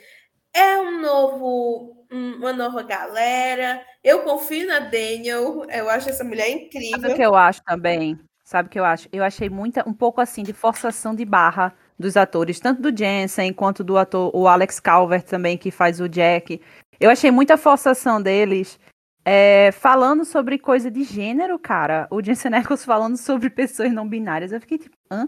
é 0.54 0.76
um 0.78 1.00
novo, 1.00 2.06
um- 2.10 2.36
uma 2.36 2.52
nova 2.52 2.82
galera. 2.82 3.84
Eu 4.02 4.22
confio 4.22 4.66
na 4.66 4.78
Daniel, 4.80 5.64
eu 5.70 5.88
acho 5.90 6.08
essa 6.08 6.24
mulher 6.24 6.46
Sabe 6.48 6.62
o 6.62 6.66
incrível. 6.66 7.14
que 7.14 7.22
eu 7.22 7.34
acho 7.34 7.62
também? 7.64 8.18
Sabe 8.44 8.66
o 8.68 8.70
que 8.70 8.80
eu 8.80 8.84
acho? 8.84 9.08
Eu 9.12 9.22
achei 9.22 9.48
muita, 9.48 9.88
um 9.88 9.92
pouco 9.92 10.20
assim 10.20 10.42
de 10.42 10.52
forçação 10.52 11.14
de 11.14 11.24
barra 11.24 11.72
dos 11.98 12.16
atores, 12.16 12.58
tanto 12.58 12.80
do 12.82 12.96
Jensen 12.96 13.52
quanto 13.52 13.84
do 13.84 13.96
ator, 13.98 14.34
o 14.34 14.48
Alex 14.48 14.80
Calvert 14.80 15.22
também, 15.24 15.56
que 15.58 15.70
faz 15.70 16.00
o 16.00 16.08
Jack. 16.08 16.60
Eu 16.98 17.10
achei 17.10 17.30
muita 17.30 17.56
forçação 17.56 18.20
deles 18.20 18.80
é, 19.24 19.70
falando 19.72 20.24
sobre 20.24 20.58
coisa 20.58 20.90
de 20.90 21.04
gênero, 21.04 21.58
cara. 21.58 22.08
O 22.10 22.22
Jensen 22.22 22.54
Ackles 22.54 22.84
falando 22.84 23.16
sobre 23.16 23.50
pessoas 23.50 23.92
não 23.92 24.08
binárias. 24.08 24.50
Eu 24.50 24.60
fiquei 24.60 24.78
tipo, 24.78 24.96
hã? 25.12 25.26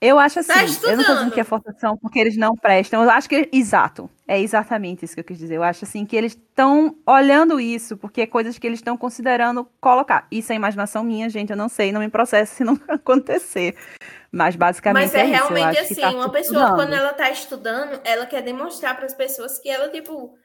Eu 0.00 0.16
acho 0.16 0.38
assim, 0.38 0.52
Tá 0.52 0.90
eu 0.90 0.96
não 0.96 1.04
tô 1.04 1.12
dizendo 1.14 1.32
que 1.32 1.40
é 1.40 1.44
forçação 1.44 1.96
porque 1.96 2.20
eles 2.20 2.36
não 2.36 2.54
prestam. 2.54 3.02
Eu 3.02 3.10
acho 3.10 3.28
que, 3.28 3.48
exato, 3.52 4.08
é 4.28 4.40
exatamente 4.40 5.04
isso 5.04 5.14
que 5.14 5.20
eu 5.20 5.24
quis 5.24 5.38
dizer. 5.38 5.56
Eu 5.56 5.62
acho 5.64 5.84
assim 5.84 6.06
que 6.06 6.14
eles 6.14 6.34
estão 6.34 6.94
olhando 7.04 7.58
isso, 7.58 7.96
porque 7.96 8.20
é 8.20 8.26
coisas 8.26 8.56
que 8.58 8.66
eles 8.66 8.78
estão 8.78 8.96
considerando 8.96 9.68
colocar. 9.80 10.28
Isso 10.30 10.52
é 10.52 10.54
imaginação 10.56 11.02
minha, 11.02 11.28
gente, 11.28 11.50
eu 11.50 11.56
não 11.56 11.68
sei, 11.68 11.90
não 11.90 12.00
me 12.00 12.08
processe 12.08 12.54
se 12.54 12.62
não 12.64 12.78
acontecer. 12.86 13.76
Mas 14.30 14.54
basicamente 14.54 15.12
Mas 15.12 15.14
é, 15.14 15.24
isso. 15.24 15.34
eu 15.34 15.48
realmente 15.48 15.78
acho 15.78 15.88
que 15.88 15.92
assim, 15.94 16.00
tá 16.00 16.10
uma 16.10 16.30
pessoa, 16.30 16.62
estudando. 16.62 16.76
quando 16.76 16.94
ela 16.94 17.12
tá 17.14 17.30
estudando, 17.30 18.00
ela 18.04 18.26
quer 18.26 18.42
demonstrar 18.42 18.94
para 18.94 19.06
as 19.06 19.14
pessoas 19.14 19.58
que 19.58 19.68
ela, 19.68 19.88
tipo, 19.88 20.38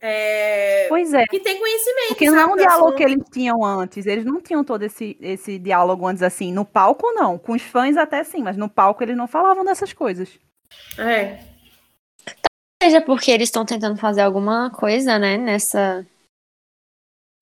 é, 0.00 0.86
Pois 0.88 1.12
é. 1.12 1.24
que 1.26 1.40
tem 1.40 1.58
conhecimento. 1.58 2.08
Porque 2.08 2.30
não 2.30 2.38
é 2.38 2.46
um 2.46 2.56
diálogo 2.56 2.94
que 2.94 3.02
eles 3.02 3.22
tinham 3.32 3.64
antes. 3.64 4.06
Eles 4.06 4.24
não 4.24 4.40
tinham 4.40 4.62
todo 4.62 4.82
esse, 4.82 5.16
esse 5.20 5.58
diálogo 5.58 6.06
antes 6.06 6.22
assim. 6.22 6.52
No 6.52 6.64
palco, 6.64 7.12
não. 7.12 7.36
Com 7.36 7.52
os 7.52 7.62
fãs 7.62 7.96
até 7.96 8.22
sim, 8.22 8.42
mas 8.42 8.56
no 8.56 8.68
palco 8.68 9.02
eles 9.02 9.16
não 9.16 9.26
falavam 9.26 9.64
dessas 9.64 9.92
coisas. 9.92 10.38
É. 10.98 11.38
Seja 12.80 13.00
porque 13.00 13.30
eles 13.30 13.48
estão 13.48 13.64
tentando 13.64 13.96
fazer 13.96 14.20
alguma 14.20 14.70
coisa, 14.70 15.18
né, 15.18 15.36
nessa. 15.36 16.06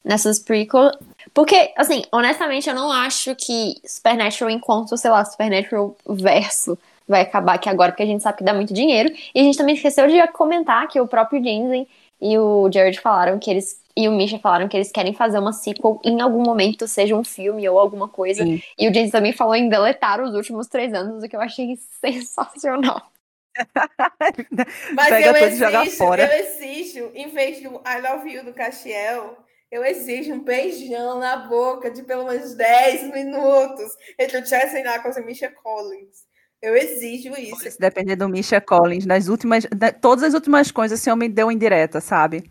Nessas 0.03 0.39
prequel. 0.39 0.93
Porque, 1.35 1.75
assim, 1.77 2.05
honestamente, 2.11 2.69
eu 2.69 2.75
não 2.75 2.91
acho 2.91 3.35
que 3.35 3.75
Supernatural, 3.85 4.51
enquanto, 4.51 4.97
sei 4.97 5.11
lá, 5.11 5.25
Supernatural 5.25 5.95
verso 6.09 6.79
vai 7.07 7.21
acabar 7.21 7.55
aqui 7.55 7.69
agora, 7.69 7.93
porque 7.93 8.03
a 8.03 8.07
gente 8.07 8.23
sabe 8.23 8.39
que 8.39 8.45
dá 8.45 8.55
muito 8.55 8.73
dinheiro. 8.73 9.13
E 9.35 9.41
a 9.41 9.43
gente 9.43 9.59
também 9.59 9.75
esqueceu 9.75 10.07
de 10.09 10.27
comentar 10.29 10.89
que 10.89 11.01
o 11.01 11.07
próprio 11.07 11.43
Jensen 11.43 11.87
e 12.21 12.39
o 12.39 12.71
Jared 12.73 13.01
falaram 13.01 13.39
que 13.39 13.51
eles. 13.51 13.85
E 13.99 14.09
o 14.09 14.13
Misha 14.13 14.39
falaram 14.39 14.69
que 14.69 14.77
eles 14.77 14.93
querem 14.93 15.15
fazer 15.15 15.39
uma 15.39 15.55
sequel 15.55 15.99
em 16.05 16.21
algum 16.21 16.43
momento, 16.43 16.87
seja 16.87 17.17
um 17.17 17.25
filme 17.25 17.67
ou 17.67 17.79
alguma 17.79 18.07
coisa. 18.09 18.45
Sim. 18.45 18.61
E 18.79 18.87
o 18.87 18.93
Jensen 18.93 19.11
também 19.11 19.33
falou 19.33 19.55
em 19.55 19.71
deletar 19.71 20.21
os 20.21 20.35
últimos 20.35 20.67
três 20.67 20.93
anos, 20.93 21.25
o 21.25 21.29
que 21.29 21.35
eu 21.35 21.41
achei 21.41 21.77
sensacional. 21.99 23.01
Mas 24.93 25.09
Pega 25.09 25.29
eu 25.29 25.37
e 25.37 25.45
exijo, 25.45 25.97
fora. 25.97 26.25
eu 26.31 26.45
exijo, 26.45 27.11
em 27.15 27.29
vez 27.29 27.63
do 27.63 27.71
I 27.77 28.01
love 28.03 28.31
you 28.31 28.45
do 28.45 28.53
Castiel, 28.53 29.35
eu 29.71 29.83
exijo 29.83 30.35
um 30.35 30.45
beijão 30.45 31.19
na 31.19 31.39
boca 31.39 31.91
de 31.91 32.03
pelo 32.03 32.27
menos 32.27 32.55
10 32.55 33.15
minutos 33.15 33.97
entre 34.19 34.39
o 34.39 34.47
Chelsea 34.47 34.83
Knuckles 34.83 35.17
e 35.17 35.23
Misha 35.23 35.51
Collins. 35.51 36.26
Eu 36.67 36.77
exijo 36.77 37.33
isso. 37.39 37.71
Se 37.71 37.79
depender 37.79 38.17
do 38.17 38.29
Misha 38.29 38.61
Collins, 38.61 39.07
nas 39.07 39.29
últimas. 39.29 39.65
da- 39.67 39.93
todas 39.93 40.25
as 40.25 40.35
últimas 40.35 40.71
coisas, 40.73 40.99
esse 40.99 41.09
homem 41.11 41.31
deu 41.31 41.51
indireta, 41.53 42.01
sabe? 42.01 42.51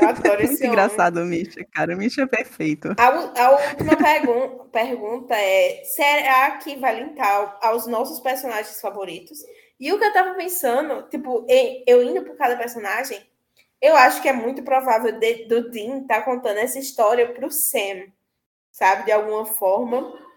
Eu 0.00 0.08
adoro 0.08 0.42
esse 0.42 0.50
Muito 0.52 0.58
homem. 0.64 0.68
engraçado 0.72 1.18
o 1.20 1.24
Misha, 1.24 1.64
cara. 1.72 1.94
O 1.94 1.98
Misha 1.98 2.22
é 2.22 2.26
perfeito. 2.26 2.88
A, 2.98 3.06
a 3.06 3.50
última 3.68 3.96
pergun- 3.96 4.68
pergunta 4.72 5.34
é: 5.36 5.82
será 5.84 6.56
que 6.58 6.76
vai 6.76 7.00
linkar 7.00 7.58
aos 7.62 7.86
nossos 7.86 8.18
personagens 8.18 8.80
favoritos? 8.80 9.38
E 9.78 9.92
o 9.92 9.98
que 9.98 10.04
eu 10.04 10.12
tava 10.12 10.34
pensando, 10.34 11.08
tipo, 11.08 11.46
em- 11.48 11.84
eu 11.86 12.02
indo 12.02 12.22
por 12.24 12.36
cada 12.36 12.56
personagem, 12.56 13.20
eu 13.80 13.94
acho 13.96 14.20
que 14.20 14.28
é 14.28 14.32
muito 14.32 14.62
provável 14.64 15.12
de- 15.18 15.44
do 15.46 15.70
Dean 15.70 16.00
estar 16.00 16.22
contando 16.22 16.58
essa 16.58 16.78
história 16.80 17.32
pro 17.32 17.50
Sam, 17.52 18.06
sabe? 18.72 19.04
De 19.04 19.12
alguma 19.12 19.46
forma. 19.46 20.28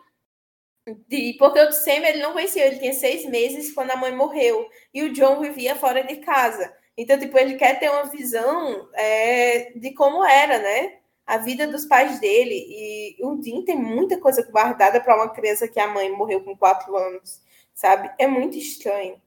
De, 1.08 1.36
porque 1.40 1.60
o 1.62 1.72
Sam 1.72 2.06
ele 2.06 2.22
não 2.22 2.34
conhecia, 2.34 2.66
ele 2.66 2.80
tinha 2.80 2.94
seis 2.94 3.26
meses 3.26 3.74
quando 3.74 3.92
a 3.92 3.96
mãe 3.96 4.14
morreu. 4.14 4.70
E 4.94 5.04
o 5.04 5.14
John 5.14 5.40
vivia 5.40 5.76
fora 5.76 6.04
de 6.04 6.18
casa. 6.18 6.74
Então, 6.98 7.20
tipo, 7.20 7.38
ele 7.38 7.56
quer 7.56 7.80
ter 7.80 7.90
uma 7.90 8.06
visão 8.06 8.90
é, 8.94 9.72
de 9.76 9.94
como 9.94 10.24
era, 10.26 10.60
né? 10.60 11.00
A 11.26 11.38
vida 11.38 11.68
dos 11.68 11.86
pais 11.86 12.20
dele. 12.20 12.56
E 12.56 13.18
o 13.22 13.36
Dean 13.38 13.64
tem 13.64 13.78
muita 13.78 14.20
coisa 14.20 14.44
guardada 14.52 15.00
para 15.02 15.16
uma 15.16 15.30
criança 15.30 15.68
que 15.68 15.80
a 15.80 15.88
mãe 15.88 16.12
morreu 16.12 16.44
com 16.44 16.56
quatro 16.56 16.96
anos, 16.96 17.42
sabe? 17.74 18.12
É 18.20 18.28
muito 18.28 18.58
estranho. 18.58 19.22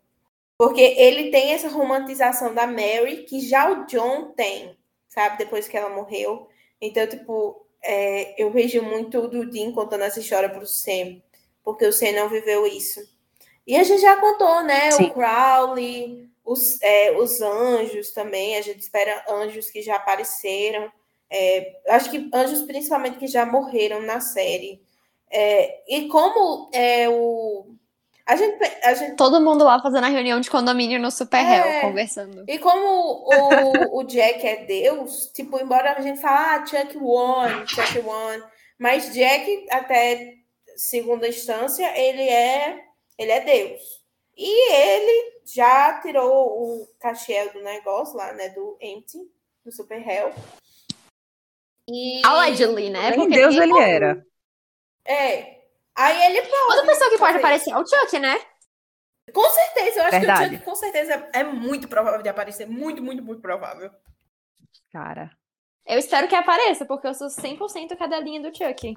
Porque 0.59 0.81
ele 0.81 1.31
tem 1.31 1.53
essa 1.53 1.69
romantização 1.69 2.55
da 2.55 2.67
Mary 2.67 3.25
que 3.29 3.41
já 3.41 3.71
o 3.71 3.87
John 3.87 4.33
tem, 4.33 4.77
sabe? 5.09 5.39
Depois 5.39 5.69
que 5.69 5.77
ela 5.77 5.91
morreu. 5.95 6.49
Então, 6.81 7.07
tipo, 7.07 7.67
é, 7.83 8.41
eu 8.43 8.51
vejo 8.51 8.83
muito 8.83 9.29
do 9.29 9.49
Dean 9.49 9.73
contando 9.73 10.03
essa 10.05 10.21
história 10.21 10.49
pro 10.49 10.67
Sam. 10.67 11.23
Porque 11.67 11.85
o 11.85 11.93
Sam 11.93 12.13
não 12.13 12.29
viveu 12.29 12.65
isso. 12.65 13.01
E 13.67 13.77
a 13.77 13.83
gente 13.83 14.01
já 14.01 14.15
contou, 14.21 14.63
né? 14.63 14.93
Sim. 14.93 15.07
O 15.07 15.11
Crowley, 15.11 16.31
os, 16.45 16.81
é, 16.81 17.11
os 17.19 17.43
anjos 17.43 18.13
também. 18.13 18.57
A 18.57 18.63
gente 18.63 18.79
espera 18.79 19.25
anjos 19.29 19.69
que 19.69 19.83
já 19.83 19.97
apareceram. 19.97 20.89
É, 21.29 21.77
acho 21.89 22.09
que 22.09 22.31
anjos 22.33 22.63
principalmente 22.63 23.19
que 23.19 23.27
já 23.27 23.45
morreram 23.45 24.01
na 24.01 24.21
série. 24.21 24.81
É, 25.29 25.81
e 25.89 26.07
como 26.07 26.71
é 26.73 27.09
o. 27.09 27.67
A 28.25 28.37
gente, 28.37 28.65
a 28.85 28.95
gente 28.95 29.17
Todo 29.17 29.41
mundo 29.41 29.65
lá 29.65 29.83
fazendo 29.83 30.05
a 30.05 30.09
reunião 30.09 30.39
de 30.39 30.49
condomínio 30.49 31.01
no 31.01 31.11
Super 31.11 31.45
É. 31.45 31.81
Hell, 31.81 31.89
conversando. 31.89 32.45
E 32.47 32.59
como 32.61 33.25
o, 33.27 33.99
o 33.99 34.05
Jack 34.05 34.47
é 34.47 34.65
Deus, 34.65 35.33
tipo, 35.35 35.59
embora 35.59 35.95
a 35.95 36.01
gente 36.01 36.21
fale, 36.21 36.63
ah, 36.63 36.65
Chuck 36.65 36.97
One, 36.97 37.67
Chuck 37.67 37.99
One, 37.99 38.43
mas 38.79 39.13
Jack, 39.13 39.67
até 39.69 40.36
segunda 40.77 41.27
instância, 41.29 41.87
ele 41.99 42.23
é, 42.29 42.85
ele 43.19 43.33
é 43.33 43.41
Deus. 43.41 43.83
E 44.37 44.73
ele 44.73 45.41
já 45.47 46.01
tirou 46.03 46.83
o 46.83 46.87
Castiel 47.01 47.53
do 47.53 47.63
negócio 47.63 48.17
lá, 48.17 48.33
né, 48.35 48.51
do 48.51 48.77
Empty, 48.81 49.19
do 49.65 49.73
Super 49.73 50.07
Hell. 50.07 50.33
E, 51.89 52.21
Allegedly, 52.25 52.91
né? 52.91 53.11
Nem 53.11 53.21
Porque 53.21 53.37
Deus 53.37 53.55
ninguém- 53.55 53.71
ele 53.83 53.91
era. 53.91 54.27
é, 55.05 55.63
aí 55.95 56.25
ele 56.27 56.43
pode 56.43 56.63
Outra 56.77 56.87
pessoa 56.87 57.11
que 57.11 57.19
pode 57.19 57.39
aparecer 57.39 57.71
é 57.73 57.79
o 57.79 57.87
Chuck, 57.87 58.19
né? 58.19 58.37
Com 59.33 59.49
certeza, 59.51 59.99
eu 60.01 60.03
acho 60.05 60.11
que 60.11 60.17
o 60.17 60.21
Verdade. 60.21 60.55
Chuck 60.57 60.65
com 60.65 60.75
certeza 60.75 61.31
é 61.33 61.43
muito 61.45 61.89
provável 61.89 62.23
de 62.23 62.29
aparecer. 62.29 62.67
Muito, 62.67 63.03
muito, 63.03 63.23
muito 63.23 63.41
provável. 63.43 63.91
Cara, 64.93 65.31
Eu 65.87 65.99
espero 65.99 66.27
que 66.27 66.35
apareça, 66.35 66.85
porque 66.85 67.07
eu 67.07 67.15
sou 67.15 67.29
100% 67.29 67.97
cadelinha 67.97 68.41
do 68.41 68.49
Chuck. 68.49 68.97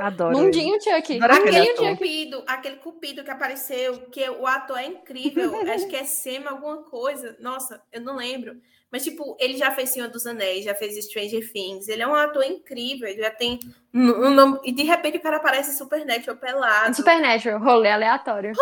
adoro. 0.00 0.34
ele. 0.34 0.44
Mundinho 0.44 0.80
Chuck. 0.80 1.22
Adoro 1.22 1.34
aquele. 1.34 1.74
Cupido, 1.74 2.44
aquele 2.46 2.76
cupido 2.76 3.22
que 3.22 3.30
apareceu, 3.30 4.06
que 4.10 4.28
o 4.30 4.46
ator 4.46 4.78
é 4.78 4.86
incrível. 4.86 5.52
acho 5.70 5.86
que 5.86 5.96
é 5.96 6.04
Sema 6.04 6.52
alguma 6.52 6.82
coisa. 6.84 7.36
Nossa, 7.40 7.82
eu 7.92 8.00
não 8.00 8.16
lembro. 8.16 8.56
Mas, 8.90 9.02
tipo, 9.02 9.36
ele 9.40 9.56
já 9.56 9.72
fez 9.72 9.90
Senhor 9.90 10.08
dos 10.08 10.24
Anéis, 10.24 10.64
já 10.64 10.74
fez 10.74 10.94
Stranger 11.04 11.52
Things. 11.52 11.88
Ele 11.88 12.00
é 12.00 12.06
um 12.06 12.14
ator 12.14 12.44
incrível. 12.44 13.08
Ele 13.08 13.20
já 13.20 13.30
tem 13.30 13.58
um 13.92 14.30
nome. 14.30 14.60
E 14.64 14.70
de 14.70 14.84
repente 14.84 15.18
o 15.18 15.20
cara 15.20 15.38
aparece 15.38 15.76
Supernatural 15.76 16.36
pelado. 16.36 16.94
Supernatural, 16.94 17.58
rolê 17.58 17.90
aleatório. 17.90 18.52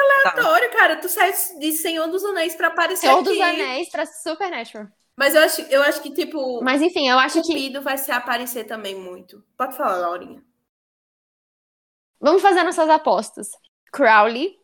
aleatório, 0.00 0.72
cara. 0.72 0.96
Tu 0.96 1.08
sai 1.08 1.32
de 1.60 1.72
Senhor 1.72 2.08
dos 2.08 2.24
Anéis 2.24 2.54
pra 2.54 2.68
aparecer 2.68 3.06
Senhor 3.06 3.20
aqui. 3.20 3.24
dos 3.24 3.40
Anéis 3.40 3.90
pra 3.90 4.06
Supernatural. 4.06 4.88
Mas 5.16 5.34
eu 5.34 5.42
acho, 5.42 5.60
eu 5.62 5.82
acho 5.82 6.02
que, 6.02 6.12
tipo, 6.12 6.62
Mas 6.62 6.82
enfim, 6.82 7.08
eu 7.08 7.18
acho 7.18 7.40
que. 7.42 7.48
Cupido 7.48 7.82
vai 7.82 7.96
se 7.96 8.10
aparecer 8.10 8.64
também 8.64 8.94
muito. 8.94 9.44
Pode 9.56 9.76
falar, 9.76 9.96
Laurinha. 9.96 10.42
Vamos 12.20 12.42
fazer 12.42 12.62
nossas 12.62 12.88
apostas. 12.88 13.48
Crowley, 13.92 14.58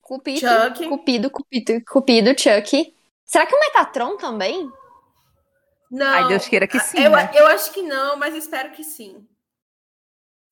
Cupido, 0.00 0.40
Chuck. 0.40 0.88
Cupido, 0.88 1.30
Cupido, 1.30 1.84
Cupido, 1.84 2.30
Chuck. 2.30 2.96
Será 3.24 3.46
que 3.46 3.54
o 3.54 3.60
Metatron 3.60 4.16
também? 4.16 4.70
Não. 5.90 6.06
Ai, 6.06 6.28
Deus 6.28 6.48
queira 6.48 6.66
que 6.66 6.78
sim, 6.78 7.00
eu, 7.00 7.10
né? 7.10 7.30
eu 7.34 7.46
acho 7.48 7.72
que 7.72 7.82
não, 7.82 8.16
mas 8.16 8.34
espero 8.34 8.70
que 8.70 8.82
sim. 8.84 9.26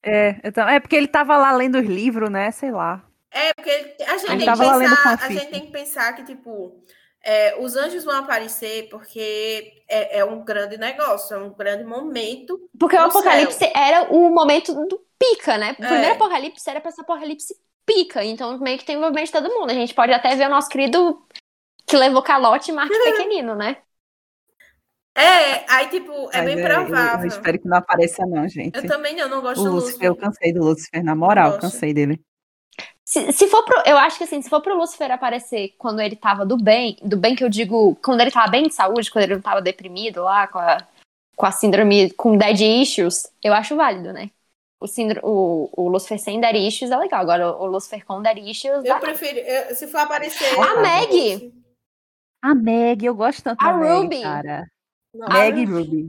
É, 0.03 0.41
então, 0.45 0.69
é 0.69 0.79
porque 0.81 0.97
ele 0.97 1.09
tava 1.09 1.37
lá 1.37 1.53
lendo 1.53 1.79
os 1.79 1.87
livros, 1.87 2.31
né? 2.31 2.51
Sei 2.51 2.71
lá. 2.71 3.05
É, 3.31 3.53
porque 3.53 3.71
a 4.07 4.17
gente, 4.17 4.33
Ele 4.33 4.45
tem 4.45 4.55
que, 4.55 4.59
pensar, 4.59 5.19
a 5.21 5.29
gente 5.29 5.51
tem 5.51 5.67
que 5.67 5.73
pensar 5.73 6.13
que, 6.15 6.25
tipo, 6.25 6.83
é, 7.31 7.57
os 7.61 7.76
anjos 7.76 8.05
vão 8.05 8.16
aparecer 8.16 8.89
porque 8.89 9.83
é, 9.89 10.20
é 10.20 10.24
um 10.24 10.43
grande 10.45 10.79
negócio, 10.79 11.35
é 11.37 11.39
um 11.39 11.53
grande 11.53 11.85
momento. 11.85 12.59
Porque 12.79 12.97
o 12.97 13.01
Apocalipse 13.01 13.70
era 13.76 14.11
o 14.12 14.31
momento 14.31 14.72
do 14.87 14.99
pica, 15.18 15.59
né? 15.59 15.76
O 15.79 15.85
É. 15.85 15.89
primeiro 15.89 16.14
Apocalipse 16.14 16.70
era 16.70 16.81
pra 16.81 16.91
ser 16.91 17.03
Apocalipse 17.03 17.55
pica. 17.85 18.24
Então 18.24 18.59
meio 18.59 18.79
que 18.79 18.85
tem 18.85 18.97
envolvimento 18.97 19.26
de 19.26 19.33
todo 19.33 19.53
mundo. 19.55 19.70
A 19.70 19.74
gente 19.74 19.95
pode 19.95 20.12
até 20.12 20.35
ver 20.37 20.47
o 20.47 20.51
nosso 20.51 20.68
querido 20.70 21.22
que 21.87 21.97
levou 21.97 22.22
calote 22.22 22.72
Mark 22.72 22.89
Pequenino, 23.05 23.55
né? 23.55 23.76
É, 25.16 25.64
aí, 25.68 25.89
tipo, 25.89 26.12
é 26.33 26.37
Mas 26.39 26.45
bem 26.45 26.59
eu- 26.61 26.64
provável. 26.64 27.20
Eu, 27.22 27.26
espero 27.29 27.59
que 27.61 27.66
não 27.68 27.76
apareça, 27.79 28.24
não, 28.24 28.47
gente. 28.49 28.76
Eu 28.76 28.87
também 28.87 29.16
não, 29.16 29.29
não 29.29 29.43
gosto 29.43 29.61
O 29.61 29.64
do 29.64 29.72
Lúcifer, 29.72 30.05
eu 30.07 30.11
Lúcifer. 30.12 30.31
cansei 30.31 30.53
do 30.53 30.62
Lúcifer, 30.62 31.03
na 31.05 31.16
moral, 31.16 31.59
cansei 31.59 31.93
dele. 31.93 32.22
Se, 33.09 33.33
se 33.33 33.49
for 33.49 33.65
pro, 33.65 33.83
eu 33.87 33.97
acho 33.97 34.19
que 34.19 34.25
assim, 34.25 34.43
se 34.43 34.51
for 34.51 34.61
pro 34.61 34.77
Lucifer 34.77 35.11
aparecer 35.11 35.75
quando 35.79 35.99
ele 35.99 36.15
tava 36.15 36.45
do 36.45 36.59
bem, 36.63 36.99
do 37.03 37.17
bem 37.17 37.35
que 37.35 37.43
eu 37.43 37.49
digo, 37.49 37.97
quando 38.05 38.21
ele 38.21 38.31
tava 38.31 38.51
bem 38.51 38.65
de 38.65 38.75
saúde, 38.75 39.11
quando 39.11 39.23
ele 39.25 39.37
não 39.37 39.41
tava 39.41 39.63
deprimido 39.63 40.23
lá, 40.25 40.47
com 40.47 40.59
a, 40.59 40.77
com 41.35 41.47
a 41.47 41.51
síndrome, 41.51 42.11
com 42.11 42.37
dead 42.37 42.61
issues, 42.61 43.27
eu 43.43 43.55
acho 43.55 43.75
válido, 43.77 44.13
né? 44.13 44.31
O, 44.79 44.87
síndrome, 44.87 45.23
o, 45.25 45.71
o 45.75 45.89
Lucifer 45.89 46.19
sem 46.19 46.39
dead 46.39 46.55
issues 46.57 46.91
é 46.91 46.99
legal, 46.99 47.23
agora 47.23 47.51
o, 47.51 47.63
o 47.63 47.67
Lucifer 47.67 48.05
com 48.05 48.21
dead 48.21 48.37
issues 48.47 48.85
Eu 48.85 49.01
prefiro, 49.01 49.39
eu- 49.39 49.75
se 49.75 49.87
for 49.87 50.01
aparecer. 50.01 50.61
A 50.61 50.75
Maggie! 50.75 51.55
A 52.43 52.55
Meg, 52.55 53.07
eu 53.07 53.15
gosto 53.15 53.43
tanto 53.43 53.65
A 53.65 53.73
da 53.73 53.79
Meg, 53.79 54.03
Ruby. 54.03 54.21
cara. 54.21 54.67
Não, 55.15 55.29
Meg 55.29 55.59
e 55.59 55.65
Ruby. 55.65 56.09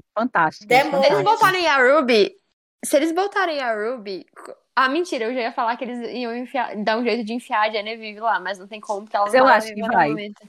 Se 0.52 0.66
eles 0.74 1.24
botarem 1.24 1.66
a 1.66 1.78
Ruby, 1.78 2.36
se 2.84 2.95
eles 2.97 3.12
botarem 3.14 3.62
a 3.62 3.74
Ruby. 3.74 4.26
Ah, 4.82 4.88
mentira, 4.88 5.25
eu 5.25 5.34
já 5.34 5.41
ia 5.41 5.51
falar 5.51 5.75
que 5.75 5.84
eles 5.84 6.09
iam 6.09 6.34
enfiar, 6.34 6.73
dar 6.77 6.97
um 6.97 7.03
jeito 7.03 7.25
de 7.25 7.34
enfiar 7.34 7.67
a 7.67 7.69
Genevieve 7.69 8.21
lá, 8.21 8.39
mas 8.39 8.57
não 8.57 8.65
tem 8.65 8.80
como, 8.80 9.01
porque 9.01 9.17
ela 9.17 9.25
Mas 9.25 9.34
não 9.34 9.39
eu 9.41 9.47
acho 9.47 9.73
que 9.73 9.82
vai. 9.82 10.09
momento. 10.09 10.47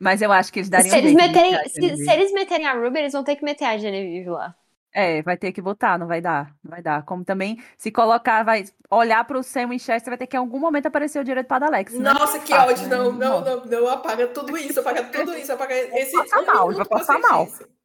Mas 0.00 0.22
eu 0.22 0.32
acho 0.32 0.50
que 0.50 0.60
eles 0.60 0.70
dariam 0.70 0.90
Se 0.90 0.96
eles, 0.96 1.14
um 1.14 1.18
jeito 1.18 1.32
de 1.34 1.40
meterem, 1.40 1.68
se, 1.68 1.96
se 2.04 2.10
eles 2.10 2.32
meterem 2.32 2.66
a 2.66 2.72
Ruby, 2.72 3.00
eles 3.00 3.12
vão 3.12 3.22
ter 3.22 3.36
que 3.36 3.44
meter 3.44 3.66
a 3.66 3.76
Genevieve 3.76 4.30
lá. 4.30 4.54
É, 4.94 5.20
vai 5.20 5.36
ter 5.36 5.52
que 5.52 5.60
botar, 5.60 5.98
não 5.98 6.06
vai 6.06 6.22
dar, 6.22 6.54
não 6.64 6.70
vai 6.70 6.80
dar. 6.80 7.04
Como 7.04 7.22
também, 7.22 7.62
se 7.76 7.90
colocar, 7.90 8.42
vai 8.42 8.64
olhar 8.90 9.22
pro 9.26 9.42
Sam 9.42 9.68
Winchester, 9.68 10.08
vai 10.10 10.16
ter 10.16 10.26
que 10.26 10.36
em 10.36 10.40
algum 10.40 10.58
momento 10.58 10.86
aparecer 10.86 11.20
o 11.20 11.24
direito 11.24 11.46
para 11.46 11.66
Alex. 11.66 11.92
né? 11.92 12.14
Nossa, 12.14 12.38
que 12.38 12.50
Fácil, 12.54 12.86
ódio. 12.86 12.88
Não, 12.88 13.12
não, 13.12 13.44
não, 13.44 13.64
não. 13.66 13.88
Apaga 13.88 14.26
tudo 14.28 14.56
isso, 14.56 14.80
apaga 14.80 15.04
tudo 15.04 15.36
isso, 15.36 15.52
apaga 15.52 15.74
esse. 15.74 16.16
passar 16.16 16.40
um 16.40 16.46
mal, 16.46 16.72
vai 16.72 16.84
passar 16.86 17.18
mal. 17.18 17.44
isso. 17.44 17.75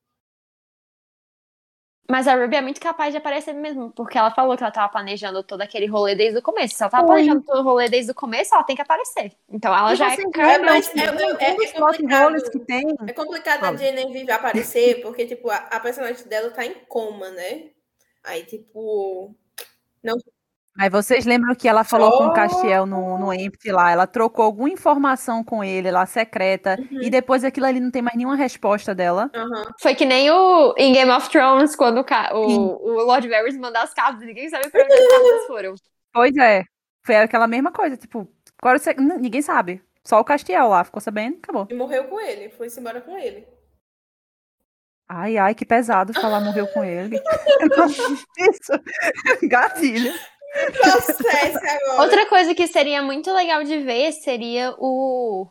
Mas 2.11 2.27
a 2.27 2.35
Ruby 2.35 2.57
é 2.57 2.61
muito 2.61 2.81
capaz 2.81 3.11
de 3.13 3.17
aparecer 3.17 3.53
mesmo, 3.53 3.89
porque 3.91 4.17
ela 4.17 4.29
falou 4.31 4.57
que 4.57 4.63
ela 4.63 4.71
tava 4.71 4.89
planejando 4.91 5.41
todo 5.43 5.61
aquele 5.61 5.85
rolê 5.85 6.13
desde 6.13 6.39
o 6.39 6.41
começo. 6.41 6.75
Se 6.75 6.83
ela 6.83 6.89
tava 6.89 7.03
Oi. 7.03 7.07
planejando 7.07 7.41
todo 7.43 7.59
o 7.59 7.63
rolê 7.63 7.87
desde 7.87 8.11
o 8.11 8.15
começo, 8.15 8.53
ela 8.53 8.63
tem 8.63 8.75
que 8.75 8.81
aparecer. 8.81 9.31
Então 9.49 9.73
ela 9.73 9.93
E 9.93 9.95
já 9.95 10.11
é 10.11 10.15
vê, 10.17 10.23
É, 10.39 10.57
mas 10.59 10.87
filho, 10.89 11.05
é- 11.05 11.11
um 11.11 11.37
é- 11.39 11.51
é 11.51 11.55
plot 11.55 11.73
complicado. 11.73 12.51
que 12.51 12.59
tem. 12.59 12.83
É 13.07 13.13
complicado 13.13 13.59
a 13.63 13.65
Fala. 13.67 13.77
Genevieve 13.77 14.31
aparecer, 14.31 15.01
porque, 15.01 15.25
tipo, 15.25 15.49
a, 15.49 15.55
a 15.55 15.79
personagem 15.79 16.27
dela 16.27 16.49
tá 16.51 16.65
em 16.65 16.73
coma, 16.87 17.29
né? 17.29 17.69
Aí, 18.23 18.43
tipo. 18.43 19.33
Mas 20.75 20.89
vocês 20.89 21.25
lembram 21.25 21.53
que 21.53 21.67
ela 21.67 21.83
falou 21.83 22.11
com 22.17 22.23
Oh. 22.23 22.27
o 22.27 22.33
Castiel 22.33 22.85
no, 22.85 23.17
no 23.17 23.33
Empty 23.33 23.71
lá? 23.71 23.91
Ela 23.91 24.07
trocou 24.07 24.45
alguma 24.45 24.69
informação 24.69 25.43
com 25.43 25.61
ele 25.63 25.91
lá, 25.91 26.05
secreta, 26.05 26.77
Uhum. 26.79 27.01
e 27.01 27.09
depois 27.09 27.43
aquilo 27.43 27.65
ali 27.65 27.79
não 27.81 27.91
tem 27.91 28.01
mais 28.01 28.15
nenhuma 28.15 28.37
resposta 28.37 28.95
dela. 28.95 29.29
Aham. 29.35 29.65
Foi 29.81 29.93
que 29.93 30.05
nem 30.05 30.31
o 30.31 30.73
em 30.77 30.93
Game 30.93 31.11
of 31.11 31.29
Thrones, 31.29 31.75
quando 31.75 31.97
o, 31.99 32.37
o, 32.37 32.85
o 33.01 33.03
Lord 33.05 33.27
Varys 33.27 33.57
mandar 33.57 33.83
as 33.83 33.93
cartas, 33.93 34.25
ninguém 34.25 34.49
sabe 34.49 34.69
pra 34.69 34.83
onde 34.83 34.93
as 34.93 35.07
cartas 35.07 35.47
foram. 35.47 35.73
Pois 36.13 36.35
é. 36.37 36.63
Foi 37.05 37.15
aquela 37.17 37.47
mesma 37.47 37.71
coisa, 37.71 37.97
tipo, 37.97 38.27
agora 38.61 38.79
você- 38.79 38.91
n- 38.93 39.17
ninguém 39.17 39.41
sabe. 39.41 39.81
Só 40.05 40.19
o 40.19 40.23
Castiel 40.23 40.67
lá 40.69 40.83
ficou 40.83 41.01
sabendo, 41.01 41.37
acabou. 41.43 41.67
E 41.69 41.73
morreu 41.75 42.05
com 42.05 42.19
ele, 42.19 42.49
foi-se 42.49 42.79
embora 42.79 43.01
com 43.01 43.17
ele. 43.17 43.45
Ai, 45.09 45.37
ai, 45.37 45.53
que 45.53 45.65
pesado 45.65 46.13
falar 46.13 46.39
morreu 46.39 46.65
com 46.67 46.83
ele. 46.83 47.19
Isso. 48.39 48.71
Gatilho. 49.49 50.13
Processo 50.51 51.57
agora. 51.57 52.01
Outra 52.01 52.25
coisa 52.27 52.53
que 52.53 52.67
seria 52.67 53.01
muito 53.01 53.31
legal 53.33 53.63
de 53.63 53.79
ver 53.79 54.11
seria 54.11 54.75
o. 54.77 55.47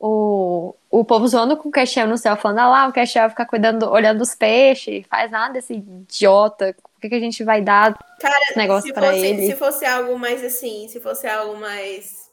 O, 0.00 0.76
o 0.88 1.04
povo 1.04 1.26
zoando 1.26 1.56
com 1.56 1.68
o 1.68 1.72
Castiel 1.72 2.06
no 2.06 2.16
céu, 2.16 2.36
falando, 2.36 2.58
ah 2.60 2.68
lá, 2.68 2.86
o 2.86 2.92
Castiel 2.92 3.28
fica 3.30 3.44
cuidando, 3.44 3.90
olhando 3.90 4.20
os 4.20 4.32
peixes, 4.32 5.04
faz 5.10 5.28
nada 5.28 5.58
esse 5.58 5.74
idiota, 5.74 6.72
por 6.98 7.00
que, 7.00 7.08
que 7.08 7.14
a 7.16 7.20
gente 7.20 7.42
vai 7.42 7.60
dar 7.62 7.98
esse 8.20 8.56
negócio 8.56 8.94
fosse, 8.94 9.26
ele? 9.26 9.46
se 9.46 9.56
fosse 9.56 9.84
algo 9.84 10.16
mais 10.18 10.44
assim, 10.44 10.86
se 10.88 11.00
fosse 11.00 11.26
algo 11.26 11.56
mais. 11.58 12.28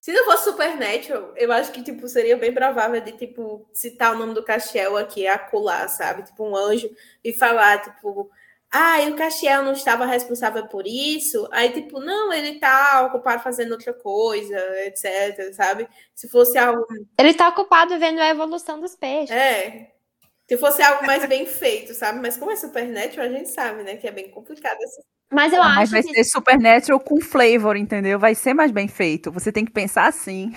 Se 0.00 0.12
não 0.12 0.24
fosse 0.24 0.44
Supernatural, 0.44 1.34
eu 1.36 1.52
acho 1.52 1.72
que, 1.72 1.82
tipo, 1.82 2.08
seria 2.08 2.36
bem 2.36 2.52
provável 2.52 3.00
de, 3.02 3.12
tipo, 3.12 3.68
citar 3.74 4.14
o 4.14 4.18
nome 4.18 4.32
do 4.32 4.42
Castiel 4.42 4.96
aqui, 4.96 5.26
acular, 5.26 5.88
sabe? 5.90 6.22
Tipo, 6.22 6.48
um 6.48 6.56
anjo, 6.56 6.88
e 7.22 7.34
falar, 7.34 7.82
tipo, 7.82 8.30
ah, 8.70 9.00
e 9.00 9.10
o 9.10 9.16
Castiel 9.16 9.62
não 9.62 9.72
estava 9.72 10.04
responsável 10.04 10.66
por 10.66 10.86
isso? 10.86 11.48
Aí, 11.50 11.70
tipo, 11.70 12.00
não, 12.00 12.30
ele 12.32 12.58
tá 12.58 13.02
ocupado 13.06 13.42
fazendo 13.42 13.72
outra 13.72 13.94
coisa, 13.94 14.58
etc, 14.84 15.54
sabe? 15.54 15.88
Se 16.14 16.28
fosse 16.28 16.58
algo. 16.58 16.86
Ele 17.18 17.32
tá 17.32 17.48
ocupado 17.48 17.98
vendo 17.98 18.20
a 18.20 18.28
evolução 18.28 18.78
dos 18.78 18.94
peixes. 18.94 19.30
É. 19.30 19.90
Se 20.46 20.58
fosse 20.58 20.82
algo 20.82 21.06
mais 21.06 21.24
bem 21.26 21.46
feito, 21.46 21.94
sabe? 21.94 22.20
Mas 22.20 22.36
como 22.36 22.50
é 22.50 22.56
Supernatural, 22.56 23.26
a 23.26 23.30
gente 23.30 23.48
sabe, 23.48 23.82
né? 23.82 23.96
Que 23.96 24.08
é 24.08 24.10
bem 24.10 24.30
complicado. 24.30 24.78
Assim. 24.82 25.02
Mas 25.32 25.52
eu 25.52 25.62
Ah, 25.62 25.74
mas 25.76 25.78
acho 25.84 25.92
vai 25.92 26.02
que 26.02 26.14
ser 26.14 26.24
Supernatural 26.24 27.00
com 27.00 27.20
flavor, 27.20 27.76
entendeu? 27.76 28.18
Vai 28.18 28.34
ser 28.34 28.52
mais 28.54 28.70
bem 28.70 28.88
feito. 28.88 29.32
Você 29.32 29.50
tem 29.50 29.64
que 29.64 29.72
pensar 29.72 30.06
assim. 30.06 30.52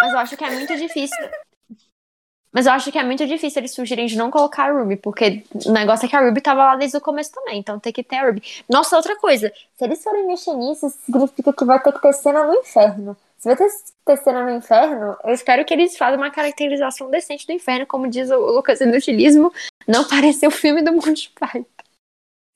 Mas 0.00 0.12
eu 0.12 0.18
acho 0.18 0.36
que 0.36 0.44
é 0.44 0.50
muito 0.50 0.76
difícil. 0.76 1.28
Mas 2.56 2.64
eu 2.64 2.72
acho 2.72 2.90
que 2.90 2.98
é 2.98 3.04
muito 3.04 3.26
difícil 3.26 3.60
eles 3.60 3.74
sugerirem 3.74 4.06
de 4.06 4.16
não 4.16 4.30
colocar 4.30 4.70
a 4.70 4.72
Ruby, 4.72 4.96
porque 4.96 5.44
o 5.66 5.72
negócio 5.72 6.06
é 6.06 6.08
que 6.08 6.16
a 6.16 6.20
Ruby 6.20 6.40
tava 6.40 6.64
lá 6.64 6.76
desde 6.76 6.96
o 6.96 7.02
começo 7.02 7.30
também, 7.30 7.58
então 7.58 7.78
tem 7.78 7.92
que 7.92 8.02
ter 8.02 8.16
a 8.16 8.24
Ruby. 8.24 8.42
Nossa, 8.66 8.96
outra 8.96 9.14
coisa, 9.16 9.52
se 9.76 9.84
eles 9.84 10.02
forem 10.02 10.26
mexer 10.26 10.54
nisso, 10.54 10.88
significa 11.04 11.52
que 11.52 11.64
vai 11.66 11.78
ter 11.82 11.92
que 11.92 12.00
ter 12.00 12.14
cena 12.14 12.44
no 12.44 12.54
inferno. 12.54 13.14
Se 13.36 13.46
vai 13.46 13.56
ter, 13.58 13.68
ter 14.06 14.16
cena 14.16 14.42
no 14.42 14.52
inferno, 14.52 15.18
eu 15.22 15.34
espero 15.34 15.66
que 15.66 15.74
eles 15.74 15.98
façam 15.98 16.16
uma 16.16 16.30
caracterização 16.30 17.10
decente 17.10 17.46
do 17.46 17.52
inferno, 17.52 17.84
como 17.84 18.08
diz 18.08 18.30
o 18.30 18.38
Lucas 18.38 18.80
Inutilismo, 18.80 19.52
não 19.86 20.04
parecer 20.08 20.46
o 20.46 20.50
filme 20.50 20.80
do 20.80 20.94
Monty 20.94 21.30
Python. 21.38 21.66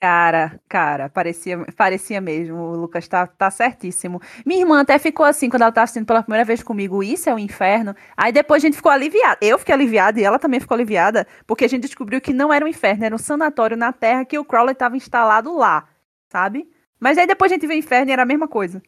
Cara, 0.01 0.59
cara, 0.67 1.11
parecia, 1.11 1.59
parecia 1.77 2.23
mesmo. 2.23 2.57
O 2.57 2.77
Lucas 2.77 3.07
tá, 3.07 3.27
tá 3.27 3.51
certíssimo. 3.51 4.19
Minha 4.47 4.61
irmã 4.61 4.81
até 4.81 4.99
ficou 4.99 5.27
assim 5.27 5.51
quando 5.51 5.61
ela 5.61 5.71
tava 5.73 5.85
assistindo 5.85 6.07
pela 6.07 6.23
primeira 6.23 6.43
vez 6.43 6.63
comigo. 6.63 7.03
Isso 7.03 7.29
é 7.29 7.35
o 7.35 7.39
inferno. 7.39 7.95
Aí 8.17 8.33
depois 8.33 8.63
a 8.63 8.67
gente 8.67 8.77
ficou 8.77 8.91
aliviada. 8.91 9.37
Eu 9.43 9.59
fiquei 9.59 9.75
aliviada 9.75 10.19
e 10.19 10.25
ela 10.25 10.39
também 10.39 10.59
ficou 10.59 10.75
aliviada, 10.75 11.27
porque 11.47 11.67
a 11.67 11.69
gente 11.69 11.83
descobriu 11.83 12.19
que 12.19 12.33
não 12.33 12.51
era 12.51 12.65
um 12.65 12.69
inferno, 12.69 13.05
era 13.05 13.15
um 13.15 13.19
sanatório 13.19 13.77
na 13.77 13.93
Terra 13.93 14.25
que 14.25 14.39
o 14.39 14.45
Crowley 14.45 14.75
tava 14.75 14.97
instalado 14.97 15.55
lá, 15.55 15.87
sabe? 16.31 16.67
Mas 16.99 17.19
aí 17.19 17.27
depois 17.27 17.53
a 17.53 17.55
gente 17.55 17.67
viu 17.67 17.77
o 17.77 17.79
inferno 17.79 18.11
e 18.11 18.13
era 18.13 18.23
a 18.23 18.27
mesma 18.27 18.49
coisa. 18.49 18.83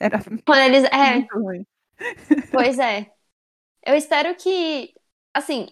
Era 0.00 0.18
Quando 0.46 0.60
eles. 0.62 0.84
É. 0.84 1.26
Pois 2.50 2.78
é. 2.78 3.10
Eu 3.86 3.94
espero 3.96 4.34
que, 4.36 4.94
assim, 5.34 5.68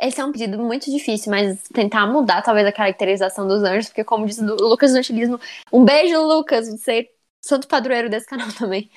esse 0.00 0.20
é 0.20 0.24
um 0.24 0.32
pedido 0.32 0.58
muito 0.58 0.90
difícil, 0.90 1.30
mas 1.30 1.60
tentar 1.72 2.06
mudar 2.06 2.42
talvez 2.42 2.66
a 2.66 2.72
caracterização 2.72 3.46
dos 3.48 3.62
anjos, 3.62 3.88
porque 3.88 4.04
como 4.04 4.26
disse 4.26 4.40
o 4.42 4.54
Lucas 4.68 4.92
no 4.92 5.00
estilismo, 5.00 5.40
um 5.72 5.84
beijo, 5.84 6.20
Lucas, 6.22 6.68
você 6.68 7.00
é 7.00 7.08
santo 7.44 7.66
padroeiro 7.66 8.08
desse 8.08 8.26
canal 8.26 8.46
também. 8.56 8.90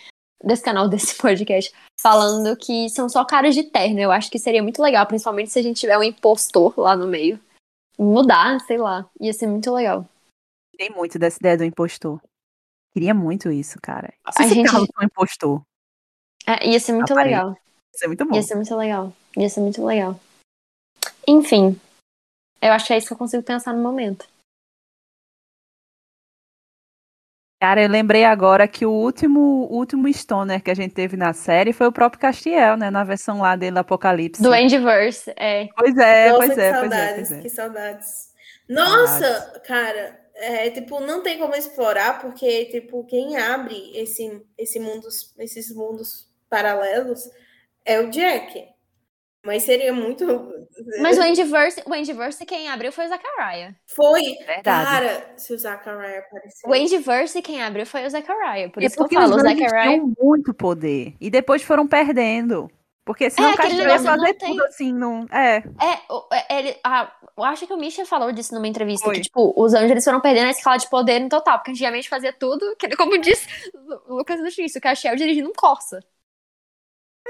desse 0.44 0.62
canal, 0.64 0.88
desse 0.88 1.16
podcast, 1.18 1.74
falando 2.00 2.56
que 2.56 2.88
são 2.90 3.10
só 3.10 3.26
caras 3.26 3.56
de 3.56 3.64
terno. 3.64 4.00
Eu 4.00 4.12
acho 4.12 4.30
que 4.30 4.38
seria 4.38 4.62
muito 4.62 4.82
legal, 4.82 5.06
principalmente 5.08 5.50
se 5.52 5.58
a 5.58 5.64
gente 5.64 5.80
tiver 5.80 5.98
um 5.98 6.04
impostor 6.04 6.74
lá 6.78 6.96
no 6.96 7.08
meio. 7.08 7.40
Mudar, 7.98 8.60
sei 8.68 8.78
lá. 8.78 9.10
Ia 9.20 9.34
ser 9.34 9.48
muito 9.48 9.74
legal. 9.74 10.06
Tem 10.78 10.90
muito 10.92 11.18
dessa 11.18 11.38
ideia 11.40 11.58
do 11.58 11.64
impostor. 11.64 12.22
Queria 12.94 13.14
muito 13.14 13.50
isso, 13.50 13.80
cara. 13.82 14.14
Se 14.34 14.44
A 14.44 14.48
gente- 14.48 14.70
um 14.76 15.04
impostor, 15.04 15.62
É, 16.46 16.68
ia 16.70 16.80
ser 16.80 16.92
muito 16.94 17.12
Aparente. 17.12 17.34
legal. 17.34 17.58
isso 17.96 18.04
é 18.04 18.08
muito 18.08 18.26
bom. 18.26 18.36
Ia 18.36 18.44
ser 18.44 18.56
muito 18.56 18.76
legal. 18.76 19.14
Ia 19.38 19.50
ser 19.50 19.62
muito 19.62 19.84
legal. 19.86 20.20
Enfim. 21.28 21.80
Eu 22.62 22.72
acho 22.72 22.88
que 22.88 22.94
é 22.94 22.98
isso 22.98 23.08
que 23.08 23.14
eu 23.14 23.18
consigo 23.18 23.44
pensar 23.44 23.74
no 23.74 23.82
momento. 23.82 24.28
Cara, 27.62 27.82
eu 27.82 27.90
lembrei 27.90 28.26
agora 28.26 28.68
que 28.68 28.86
o 28.86 28.92
último, 28.92 29.40
o 29.40 29.78
último 29.78 30.12
Stoner 30.14 30.62
que 30.62 30.70
a 30.70 30.76
gente 30.76 30.94
teve 30.94 31.16
na 31.18 31.34
série 31.34 31.74
foi 31.74 31.88
o 31.88 31.92
próprio 31.92 32.20
Castiel, 32.20 32.78
né? 32.78 32.92
Na 32.92 33.04
versão 33.04 33.42
lá 33.42 33.56
dele, 33.56 33.80
Apocalipse. 33.80 34.42
Do 34.42 34.54
Endiverse, 34.54 35.34
é. 35.36 35.68
Pois 35.76 35.98
é, 35.98 36.30
Nossa, 36.30 36.46
pois 36.46 36.54
que 36.54 36.62
é, 36.62 36.72
pois 36.72 36.74
é, 36.74 36.80
saudades, 36.80 37.16
pois 37.16 37.32
é. 37.32 37.42
que 37.42 37.50
saudades. 37.50 38.34
Nossa, 38.70 39.62
cara, 39.66 40.20
é, 40.36 40.70
tipo, 40.70 41.00
não 41.00 41.24
tem 41.24 41.40
como 41.40 41.56
explorar, 41.56 42.20
porque, 42.22 42.66
tipo, 42.66 43.06
quem 43.06 43.38
abre 43.38 43.92
esse, 43.96 44.44
esse 44.58 44.80
mundos, 44.80 45.34
esses 45.40 45.74
mundos 45.74 46.30
paralelos 46.50 47.30
é 47.86 48.00
o 48.00 48.10
Jack. 48.10 48.75
Mas 49.46 49.64
seria 49.64 49.94
muito. 49.94 50.26
Mas 51.02 51.18
o 51.18 51.24
Endiverse, 51.24 51.82
o 51.86 51.94
Endiverse 51.96 52.46
quem 52.46 52.68
abriu 52.68 52.92
foi 52.92 53.06
o 53.06 53.10
Zachariah. 53.10 53.74
Foi. 53.88 54.22
Verdade. 54.46 54.64
Cara, 54.64 55.34
se 55.38 55.54
o 55.54 55.58
Zachariah 55.58 56.20
aparecer. 56.20 56.68
O 56.68 56.76
Endiverse 56.76 57.42
quem 57.42 57.62
abriu 57.64 57.86
foi 57.86 58.06
o 58.06 58.10
Zachariah. 58.10 58.70
Por 58.70 58.82
É 58.84 58.88
isso 58.88 58.96
que 58.96 59.04
eu 59.16 59.20
falo, 59.22 59.36
os 59.36 59.42
o 59.44 59.46
anjos 59.46 59.60
Zachariah. 59.60 59.92
tinham 59.92 60.14
muito 60.20 60.54
poder. 60.54 61.14
E 61.22 61.30
depois 61.30 61.62
foram 61.62 61.88
perdendo. 61.88 62.70
Porque 63.06 63.30
senão 63.30 63.50
É, 63.50 63.54
o 63.54 63.58
Castiel 63.58 63.88
ia 63.88 64.00
fazer 64.00 64.34
tem- 64.34 64.50
tudo 64.50 64.64
assim, 64.66 64.92
não. 64.92 65.28
É. 65.32 65.58
É, 65.58 66.34
é, 66.34 66.58
ele, 66.60 66.76
ah, 66.84 67.14
eu 67.38 67.44
acho 67.44 67.68
que 67.68 67.74
o 67.74 67.78
Misha 67.78 68.04
falou 68.04 68.32
disso 68.32 68.56
numa 68.56 68.68
entrevista, 68.68 69.06
Foi. 69.06 69.14
que, 69.14 69.22
tipo, 69.22 69.54
os 69.56 69.76
anjos 69.76 69.92
eles 69.92 70.04
foram 70.04 70.20
perdendo 70.20 70.48
a 70.48 70.50
escala 70.50 70.78
de 70.78 70.90
poder 70.90 71.20
no 71.20 71.30
total, 71.30 71.60
porque 71.60 71.70
antigamente 71.70 72.10
fazia 72.10 72.34
tudo, 72.34 72.76
que, 72.80 72.90
como 72.98 73.16
disse 73.22 73.48
o 74.08 74.16
Lucas 74.16 74.42
do 74.42 74.50
X, 74.50 74.76
o 74.76 74.82
Castiel 74.82 75.16
dirigindo 75.16 75.48
um 75.48 75.54
Corsa. 75.54 76.00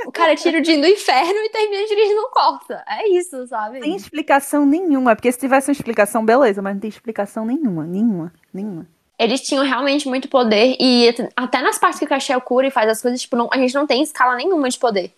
O 0.05 0.11
cara 0.11 0.35
tira 0.35 0.59
o 0.59 0.63
Jim 0.63 0.81
do 0.81 0.87
inferno 0.87 1.39
e 1.39 1.49
termina 1.49 1.87
dirigindo 1.87 2.21
um 2.21 2.29
Corsa. 2.29 2.83
É 2.87 3.07
isso, 3.09 3.47
sabe? 3.47 3.79
Sem 3.81 3.95
explicação 3.95 4.65
nenhuma. 4.65 5.15
Porque 5.15 5.31
se 5.31 5.39
tivesse 5.39 5.69
uma 5.69 5.73
explicação, 5.73 6.23
beleza, 6.25 6.61
mas 6.61 6.73
não 6.73 6.81
tem 6.81 6.89
explicação 6.89 7.45
nenhuma. 7.45 7.85
Nenhuma. 7.85 8.33
Nenhuma. 8.53 8.87
Eles 9.17 9.41
tinham 9.41 9.63
realmente 9.63 10.07
muito 10.09 10.27
poder, 10.27 10.75
e 10.77 11.07
at- 11.07 11.31
até 11.37 11.61
nas 11.61 11.77
partes 11.79 11.99
que 11.99 12.05
o 12.05 12.09
Castiel 12.09 12.41
cura 12.41 12.67
e 12.67 12.71
faz 12.71 12.89
as 12.89 13.01
coisas, 13.01 13.21
tipo, 13.21 13.37
não- 13.37 13.49
a 13.51 13.57
gente 13.57 13.73
não 13.73 13.87
tem 13.87 14.01
escala 14.03 14.35
nenhuma 14.35 14.69
de 14.69 14.77
poder. 14.77 15.13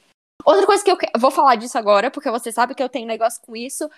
Outra 0.45 0.67
coisa 0.67 0.83
que 0.83 0.91
eu, 0.91 0.95
que- 0.97 1.09
vou 1.17 1.31
falar 1.31 1.55
disso 1.55 1.77
agora, 1.79 2.11
porque 2.11 2.29
você 2.29 2.51
sabe 2.51 2.75
que 2.75 2.83
eu 2.83 2.87
tenho 2.89 3.07
negócio 3.07 3.41
com 3.43 3.55
isso. 3.55 3.89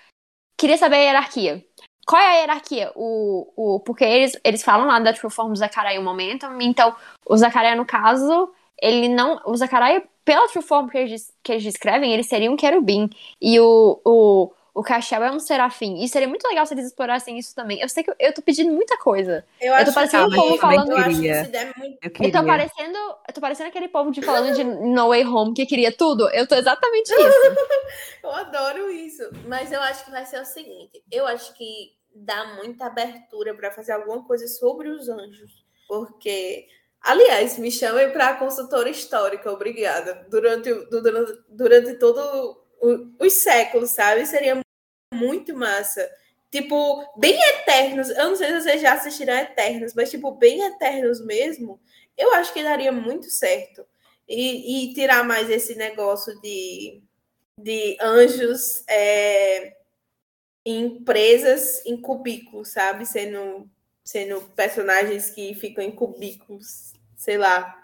Queria 0.58 0.78
saber 0.78 0.96
a 0.96 1.00
hierarquia. 1.00 1.66
Qual 2.08 2.22
é 2.22 2.26
a 2.28 2.40
hierarquia? 2.40 2.92
O, 2.96 3.52
o, 3.58 3.80
porque 3.82 4.06
eles, 4.06 4.40
eles 4.44 4.64
falam 4.64 4.88
lá 4.88 5.00
da 5.00 5.12
True 5.14 5.30
Form 5.32 5.50
do 5.52 5.58
Zachariah 5.58 5.96
em 5.96 6.00
um 6.00 6.04
momento, 6.04 6.46
então 6.62 6.96
o 7.28 7.36
Zachariah, 7.38 7.76
no 7.76 7.86
caso, 7.86 8.50
ele 8.82 9.08
não. 9.10 9.42
O 9.46 9.56
Zachariah, 9.56 10.02
pela 10.26 10.48
True 10.48 10.64
Form 10.64 10.88
que 10.90 10.98
eles, 10.98 11.34
que 11.44 11.52
eles 11.52 11.64
descrevem, 11.64 12.14
ele 12.14 12.24
seria 12.24 12.52
um 12.52 12.56
querubim. 12.56 13.10
E 13.42 13.60
o, 13.60 14.00
o, 14.06 14.52
o 14.74 14.84
Castiel 14.84 15.24
é 15.24 15.32
um 15.32 15.40
serafim. 15.40 16.04
E 16.04 16.08
seria 16.08 16.28
muito 16.28 16.48
legal 16.48 16.66
se 16.66 16.74
eles 16.74 16.86
explorassem 16.86 17.38
isso 17.38 17.56
também. 17.56 17.80
Eu 17.82 17.90
sei 17.90 18.04
que 18.04 18.12
eu, 18.12 18.16
eu 18.20 18.34
tô 18.34 18.42
pedindo 18.42 18.72
muita 18.72 18.98
coisa. 18.98 19.44
Eu, 19.60 19.74
Eu 19.74 19.78
tô 19.78 19.82
acho 19.90 19.94
parecendo 19.94 20.26
um 20.26 20.30
que, 20.30 20.36
povo 20.36 20.54
eu 20.54 20.58
falando- 20.58 20.96
acho 20.96 21.22
que 21.22 21.34
se 21.46 21.48
der 21.52 21.74
muito. 21.78 21.98
Eu 22.02 22.10
Eu 22.10 22.12
queria. 22.12 22.32
tô 22.32 22.46
parecendo. 22.46 22.98
Eu 23.28 23.34
tô 23.34 23.42
parecendo 23.42 23.70
aquele 23.70 23.88
povo 23.88 24.12
de 24.12 24.22
falando 24.22 24.54
de 24.56 24.64
No 24.64 25.08
Way 25.10 25.26
Home 25.26 25.54
que 25.54 25.66
queria 25.66 25.92
tudo. 25.92 26.30
Eu 26.30 26.48
tô 26.48 26.56
exatamente 26.56 27.10
isso. 27.14 27.56
Eu 28.24 28.32
adoro 28.32 28.90
isso. 28.92 29.24
Mas 29.48 29.72
eu 29.72 29.82
acho 29.82 30.06
que 30.06 30.12
vai 30.12 30.26
ser 30.26 30.40
o 30.42 30.46
seguinte: 30.46 31.04
eu 31.12 31.26
acho 31.26 31.54
que 31.56 31.94
dá 32.14 32.56
muita 32.56 32.86
abertura 32.88 33.54
para 33.56 33.72
fazer 33.72 33.92
alguma 33.94 34.24
coisa 34.26 34.48
sobre 34.48 34.90
os 34.90 35.08
anjos. 35.10 35.64
Porque, 35.88 36.68
aliás, 37.02 37.58
me 37.58 37.72
chamem 37.72 38.12
para 38.12 38.36
consultora 38.38 38.90
histórica, 38.90 39.52
obrigada. 39.52 40.26
Durante, 40.30 40.74
durante, 40.90 41.42
durante 41.50 41.94
todo 41.96 42.58
o- 42.82 43.12
os 43.26 43.34
séculos, 43.34 43.92
sabe? 43.92 44.26
Seria 44.26 44.60
muito 45.14 45.56
massa. 45.56 46.10
Tipo, 46.52 47.06
bem 47.20 47.40
eternos. 47.60 48.10
Eu 48.10 48.30
não 48.30 48.36
sei 48.36 48.48
se 48.50 48.62
vocês 48.62 48.82
já 48.82 48.94
assistiram 48.94 49.34
a 49.36 49.42
Eternos, 49.44 49.94
mas, 49.96 50.10
tipo, 50.12 50.32
bem 50.34 50.64
eternos 50.64 51.24
mesmo. 51.26 51.80
Eu 52.18 52.34
acho 52.36 52.54
que 52.54 52.64
daria 52.64 52.92
muito 52.92 53.30
certo. 53.30 53.86
E, 54.28 54.90
e 54.92 54.94
tirar 54.94 55.24
mais 55.24 55.50
esse 55.50 55.76
negócio 55.76 56.40
de 56.42 57.02
de 57.58 57.98
anjos 58.02 58.84
é, 58.90 59.76
em 60.66 61.04
presas 61.04 61.86
em 61.86 62.00
cubículos, 62.02 62.70
sabe? 62.72 63.06
Sendo, 63.06 63.70
sendo 64.12 64.42
personagens 64.56 65.30
que 65.30 65.54
ficam 65.54 65.84
em 65.84 65.92
cubículos, 65.92 66.94
sei 67.16 67.38
lá. 67.38 67.76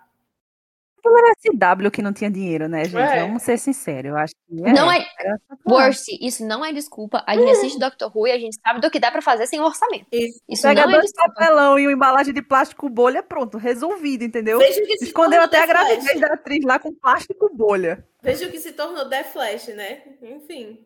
Era 1.07 1.33
SW 1.37 1.91
que 1.91 2.01
não 2.01 2.11
tinha 2.11 2.31
dinheiro, 2.31 2.67
né, 2.67 2.85
gente? 2.85 2.97
É. 2.97 3.19
Vamos 3.21 3.43
ser 3.43 3.59
sinceros. 3.59 4.09
Eu 4.09 4.17
acho 4.17 4.33
que 4.33 4.55
Não 4.55 4.91
é. 4.91 5.07
era 5.19 5.37
só 5.47 5.55
pra- 5.63 5.73
Worst, 5.75 6.07
isso 6.19 6.43
não 6.43 6.65
é 6.65 6.73
desculpa. 6.73 7.23
A 7.27 7.35
gente 7.37 7.51
assiste 7.51 7.77
Doctor 7.77 8.11
Who 8.17 8.27
e 8.27 8.31
a 8.31 8.39
gente 8.39 8.57
sabe 8.59 8.81
do 8.81 8.89
que 8.89 8.99
dá 8.99 9.11
pra 9.11 9.21
fazer 9.21 9.45
sem 9.45 9.59
orçamento. 9.61 10.07
Isso. 10.11 10.41
Isso 10.49 10.63
Pega 10.63 10.81
não 10.81 10.89
é 10.89 10.93
dois 10.93 11.11
desculpa. 11.11 11.31
papelão 11.35 11.77
e 11.77 11.85
uma 11.85 11.93
embalagem 11.93 12.33
de 12.33 12.41
plástico 12.41 12.89
bolha, 12.89 13.21
pronto, 13.21 13.59
resolvido, 13.59 14.23
entendeu? 14.23 14.57
Veja 14.57 14.81
o 14.81 14.87
que 14.87 14.97
se 14.97 15.05
Escondeu 15.05 15.43
até 15.43 15.61
a 15.61 15.67
gravidez 15.67 16.19
da 16.19 16.33
atriz 16.33 16.65
lá 16.65 16.79
com 16.79 16.91
plástico 16.91 17.51
bolha. 17.53 18.03
Veja 18.23 18.47
o 18.47 18.51
que 18.51 18.59
se 18.59 18.71
tornou 18.71 19.07
The 19.07 19.25
Flash, 19.25 19.67
né? 19.67 20.01
Enfim. 20.23 20.83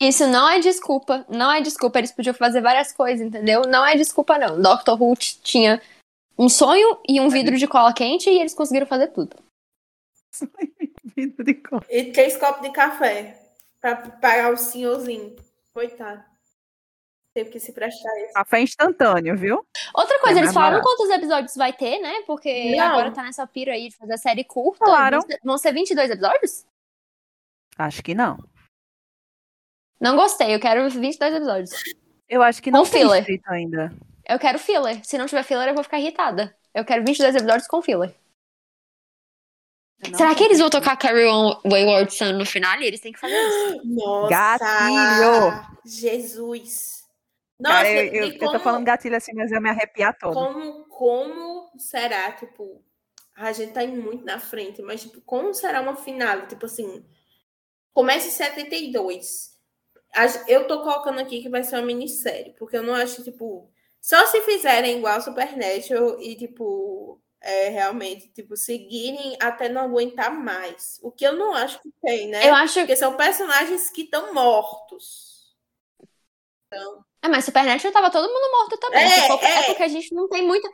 Isso 0.00 0.26
não 0.28 0.48
é 0.48 0.60
desculpa. 0.60 1.24
Não 1.28 1.50
é 1.52 1.60
desculpa. 1.60 1.98
Eles 1.98 2.12
podiam 2.12 2.34
fazer 2.34 2.60
várias 2.60 2.92
coisas, 2.92 3.26
entendeu? 3.26 3.62
Não 3.62 3.84
é 3.84 3.96
desculpa, 3.96 4.38
não. 4.38 4.60
Doctor 4.60 5.00
Who 5.00 5.16
tinha 5.16 5.82
um 6.38 6.48
sonho 6.48 7.00
e 7.08 7.20
um 7.20 7.28
vidro 7.28 7.56
de 7.58 7.66
cola 7.66 7.92
quente 7.92 8.30
e 8.30 8.38
eles 8.38 8.54
conseguiram 8.54 8.86
fazer 8.86 9.08
tudo. 9.08 9.36
Vidro 11.16 11.42
de 11.44 11.54
cola. 11.54 11.84
E 11.90 12.12
três 12.12 12.36
copos 12.36 12.62
de 12.62 12.70
café 12.70 13.40
para 13.80 13.96
pagar 13.96 14.52
o 14.52 14.56
senhorzinho. 14.56 15.34
Coitado. 15.74 16.22
Teve 17.34 17.50
que 17.50 17.58
se 17.58 17.72
prestar 17.72 18.16
isso. 18.24 18.34
Café 18.34 18.60
instantâneo, 18.60 19.36
viu? 19.36 19.66
Outra 19.94 20.18
coisa, 20.20 20.38
É 20.38 20.42
eles 20.42 20.52
falaram 20.54 20.78
barato. 20.80 20.88
quantos 20.96 21.14
episódios 21.16 21.56
vai 21.56 21.72
ter, 21.72 21.98
né? 21.98 22.22
Porque 22.26 22.76
Não. 22.76 22.84
agora 22.86 23.10
tá 23.10 23.22
nessa 23.24 23.46
pira 23.48 23.72
aí 23.72 23.88
de 23.88 23.96
fazer 23.96 24.14
a 24.14 24.18
série 24.18 24.44
curta. 24.44 24.84
Falaram. 24.84 25.18
Vão 25.20 25.28
ser- 25.28 25.40
Vão 25.42 25.58
ser 25.58 25.72
22 25.72 26.10
episódios? 26.10 26.64
Acho 27.76 28.02
que 28.02 28.14
não. 28.14 28.38
Não 30.00 30.16
gostei, 30.16 30.54
eu 30.54 30.60
quero 30.60 30.88
22 30.88 31.34
episódios. 31.34 31.70
Eu 32.28 32.42
acho 32.42 32.62
que 32.62 32.70
não 32.70 32.84
Com 32.84 32.90
tem 32.90 33.02
filler. 33.02 33.20
escrito 33.20 33.48
ainda. 33.48 33.92
Eu 34.28 34.38
quero 34.38 34.58
filler. 34.58 35.04
Se 35.04 35.16
não 35.18 35.26
tiver 35.26 35.42
filler, 35.42 35.68
eu 35.68 35.74
vou 35.74 35.82
ficar 35.82 35.98
irritada. 35.98 36.54
Eu 36.74 36.84
quero 36.84 37.04
22 37.04 37.34
episódios 37.34 37.66
com 37.66 37.82
filler. 37.82 38.14
Será 40.16 40.32
que 40.34 40.44
eles 40.44 40.60
vão 40.60 40.70
tocar 40.70 40.96
Carry 40.96 41.26
On 41.26 41.60
Wayward 41.64 42.14
Son 42.14 42.32
no 42.34 42.46
final? 42.46 42.80
Eles 42.80 43.00
têm 43.00 43.12
que 43.12 43.18
fazer 43.18 43.34
isso. 43.34 43.82
Nossa! 43.96 44.28
Gatilho! 44.28 45.78
Jesus! 45.84 46.98
Nossa, 47.58 47.74
Cara, 47.76 47.90
eu, 47.90 48.04
eu, 48.14 48.24
e 48.26 48.34
eu 48.34 48.38
tô 48.38 48.46
como- 48.46 48.60
falando 48.60 48.84
gatilho 48.84 49.16
assim, 49.16 49.32
mas 49.34 49.50
eu 49.50 49.60
me 49.60 49.68
arrepiar 49.68 50.16
todo. 50.16 50.32
Como, 50.34 50.84
como 50.84 51.72
será, 51.76 52.30
tipo, 52.32 52.84
a 53.34 53.50
gente 53.50 53.72
tá 53.72 53.82
indo 53.82 54.00
muito 54.00 54.24
na 54.24 54.38
frente, 54.38 54.80
mas, 54.82 55.02
tipo, 55.02 55.20
como 55.22 55.52
será 55.52 55.80
uma 55.80 55.96
final? 55.96 56.46
Tipo 56.46 56.66
assim, 56.66 57.04
começa 57.92 58.28
em 58.28 58.30
72. 58.30 59.57
Eu 60.46 60.66
tô 60.66 60.82
colocando 60.82 61.20
aqui 61.20 61.42
que 61.42 61.48
vai 61.48 61.62
ser 61.62 61.76
uma 61.76 61.86
minissérie, 61.86 62.54
porque 62.58 62.76
eu 62.76 62.82
não 62.82 62.94
acho, 62.94 63.22
tipo, 63.22 63.70
só 64.00 64.26
se 64.26 64.40
fizerem 64.42 64.98
igual 64.98 65.20
Supernatural 65.20 66.20
e, 66.20 66.34
tipo, 66.36 67.20
é, 67.40 67.68
realmente, 67.68 68.28
tipo, 68.28 68.56
seguirem 68.56 69.36
até 69.40 69.68
não 69.68 69.82
aguentar 69.82 70.30
mais. 70.34 70.98
O 71.02 71.10
que 71.10 71.24
eu 71.26 71.34
não 71.34 71.54
acho 71.54 71.80
que 71.80 71.90
tem, 72.02 72.28
né? 72.28 72.48
Eu 72.48 72.54
acho. 72.54 72.80
Porque 72.80 72.96
são 72.96 73.16
personagens 73.16 73.90
que 73.90 74.02
estão 74.02 74.32
mortos. 74.32 75.54
É, 77.22 77.28
mas 77.28 77.44
Supernatural 77.44 77.92
tava 77.92 78.10
todo 78.10 78.28
mundo 78.32 78.50
morto 78.52 78.78
também. 78.78 79.04
É, 79.04 79.26
for- 79.26 79.42
é 79.42 79.58
é. 79.58 79.62
porque 79.64 79.82
a 79.82 79.88
gente 79.88 80.14
não 80.14 80.28
tem 80.28 80.46
muita. 80.46 80.68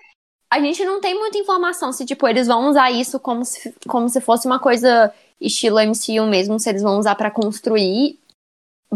A 0.51 0.61
gente 0.61 0.85
não 0.85 1.01
tem 1.01 1.19
muita 1.19 1.39
informação 1.39 1.93
se, 1.93 2.05
tipo, 2.05 2.29
eles 2.29 2.47
vão 2.47 2.69
usar 2.69 2.91
isso 2.91 3.19
como 3.19 3.45
se, 3.45 3.75
como 3.89 4.09
se 4.09 4.21
fosse 4.21 4.47
uma 4.47 4.59
coisa 4.61 5.13
estilo 5.41 5.81
MCU 5.81 6.27
mesmo, 6.27 6.61
se 6.61 6.69
eles 6.69 6.83
vão 6.83 6.99
usar 6.99 7.15
pra 7.17 7.31
construir 7.31 8.19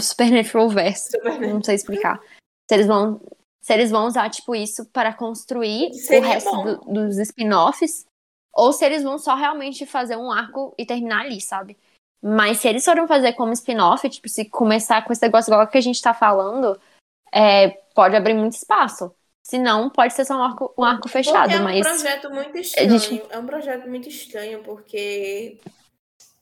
Supernatural 0.01 0.69
verso. 0.69 1.11
Não 1.41 1.63
sei 1.63 1.75
explicar. 1.75 2.21
Se 2.69 2.75
eles 2.75 2.87
vão. 2.87 3.21
Se 3.61 3.73
eles 3.75 3.91
vão 3.91 4.07
usar, 4.07 4.31
tipo, 4.31 4.55
isso 4.55 4.87
para 4.87 5.13
construir 5.13 5.91
o 5.91 6.23
resto 6.23 6.51
do- 6.85 6.93
dos 6.93 7.19
spin-offs. 7.19 8.07
Ou 8.55 8.73
se 8.73 8.85
eles 8.85 9.03
vão 9.03 9.19
só 9.19 9.35
realmente 9.35 9.85
fazer 9.87 10.17
um 10.17 10.33
arco 10.33 10.75
e 10.79 10.87
terminar 10.87 11.23
ali, 11.23 11.41
sabe? 11.41 11.77
Mas 12.23 12.59
se 12.59 12.69
eles 12.69 12.85
forem 12.85 13.07
fazer 13.07 13.35
como 13.35 13.53
spin-off, 13.53 14.09
tipo, 14.09 14.29
se 14.29 14.45
começar 14.47 15.05
com 15.05 15.13
esse 15.13 15.23
negócio 15.23 15.51
igual 15.51 15.67
que 15.69 15.79
a 15.79 15.81
gente 15.83 16.01
tá 16.03 16.13
falando, 16.15 16.81
é, 17.33 17.69
pode 17.95 18.17
abrir 18.17 18.35
muito 18.35 18.55
espaço. 18.55 19.15
Se 19.45 19.59
não, 19.59 19.89
pode 19.89 20.13
ser 20.15 20.25
só 20.25 20.35
um 20.37 20.43
arco, 20.43 20.75
um 20.77 20.83
arco 20.85 21.09
fechado, 21.09 21.53
é 21.53 21.61
um 21.61 21.65
mas. 21.65 21.87
projeto 21.87 22.31
muito 22.31 22.59
estranho. 22.59 22.99
gente- 22.99 23.23
É 23.31 23.39
um 23.39 23.47
projeto 23.47 23.89
muito 23.89 24.09
estranho, 24.09 24.63
porque 24.63 25.59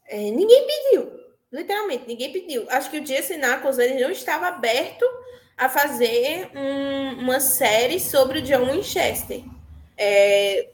é, 0.07 0.31
ninguém 0.31 0.67
pediu. 0.67 1.26
Literalmente, 1.53 2.07
ninguém 2.07 2.33
pediu. 2.33 2.67
Acho 2.69 2.91
que 2.91 2.99
o 2.99 3.07
Jesse 3.07 3.37
Knuckles 3.39 3.79
ele 3.79 4.03
não 4.03 4.11
estava 4.11 4.49
aberto 4.49 5.05
a 5.57 5.69
fazer 5.69 6.51
um- 6.55 7.21
uma 7.21 7.41
série 7.41 7.99
sobre 8.01 8.41
o 8.41 8.43
John 8.43 8.67
Winchester. 8.71 9.43
É, 9.97 10.71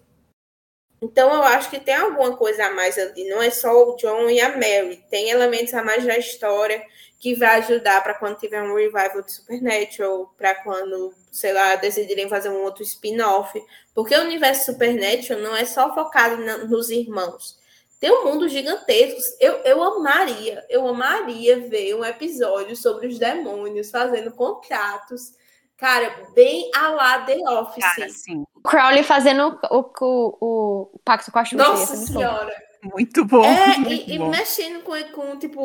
então 1.00 1.32
eu 1.32 1.42
acho 1.42 1.68
que 1.70 1.78
tem 1.78 1.94
alguma 1.94 2.36
coisa 2.36 2.66
a 2.66 2.70
mais 2.70 2.98
ali. 2.98 3.28
Não 3.28 3.42
é 3.42 3.50
só 3.50 3.70
o 3.90 3.96
John 3.96 4.28
e 4.30 4.40
a 4.40 4.50
Mary. 4.50 5.04
Tem 5.10 5.30
elementos 5.30 5.74
a 5.74 5.82
mais 5.84 6.04
da 6.04 6.16
história 6.16 6.82
que 7.20 7.34
vai 7.34 7.58
ajudar 7.58 8.02
para 8.02 8.14
quando 8.14 8.38
tiver 8.38 8.62
um 8.62 8.74
revival 8.74 9.22
de 9.22 9.32
Supernatural, 9.32 10.34
para 10.36 10.54
quando, 10.56 11.14
sei 11.30 11.52
lá, 11.52 11.76
decidirem 11.76 12.28
fazer 12.28 12.48
um 12.48 12.62
outro 12.62 12.82
spin-off. 12.82 13.62
Porque 13.94 14.14
o 14.16 14.22
universo 14.22 14.72
Supernatural 14.72 15.40
não 15.40 15.54
é 15.56 15.64
só 15.64 15.94
focado 15.94 16.38
na- 16.44 16.58
nos 16.58 16.90
irmãos. 16.90 17.61
Tem 18.02 18.10
um 18.10 18.24
mundo 18.24 18.48
gigantesco. 18.48 19.20
Eu, 19.38 19.58
eu 19.58 19.80
amaria, 19.80 20.66
eu 20.68 20.88
amaria 20.88 21.68
ver 21.68 21.94
um 21.94 22.04
episódio 22.04 22.74
sobre 22.74 23.06
os 23.06 23.16
demônios 23.16 23.92
fazendo 23.92 24.32
contratos. 24.32 25.34
Cara, 25.76 26.12
bem 26.34 26.68
a 26.74 26.88
lá 26.88 27.20
The 27.20 27.36
Office. 27.48 27.84
Cara, 27.84 28.08
sim. 28.08 28.42
Crowley 28.64 29.04
fazendo 29.04 29.56
o, 29.70 29.92
o, 30.00 30.36
o, 30.40 31.00
pacto 31.04 31.30
com 31.30 31.38
a 31.38 31.44
Xuxa. 31.44 31.62
Nossa 31.62 31.94
senhora. 31.94 32.52
Muito 32.82 33.24
bom. 33.24 33.44
É, 33.44 33.78
muito 33.78 33.92
e, 33.92 34.14
e 34.16 34.18
bom. 34.18 34.30
mexendo 34.30 34.82
com, 34.82 35.00
com, 35.12 35.38
tipo, 35.38 35.62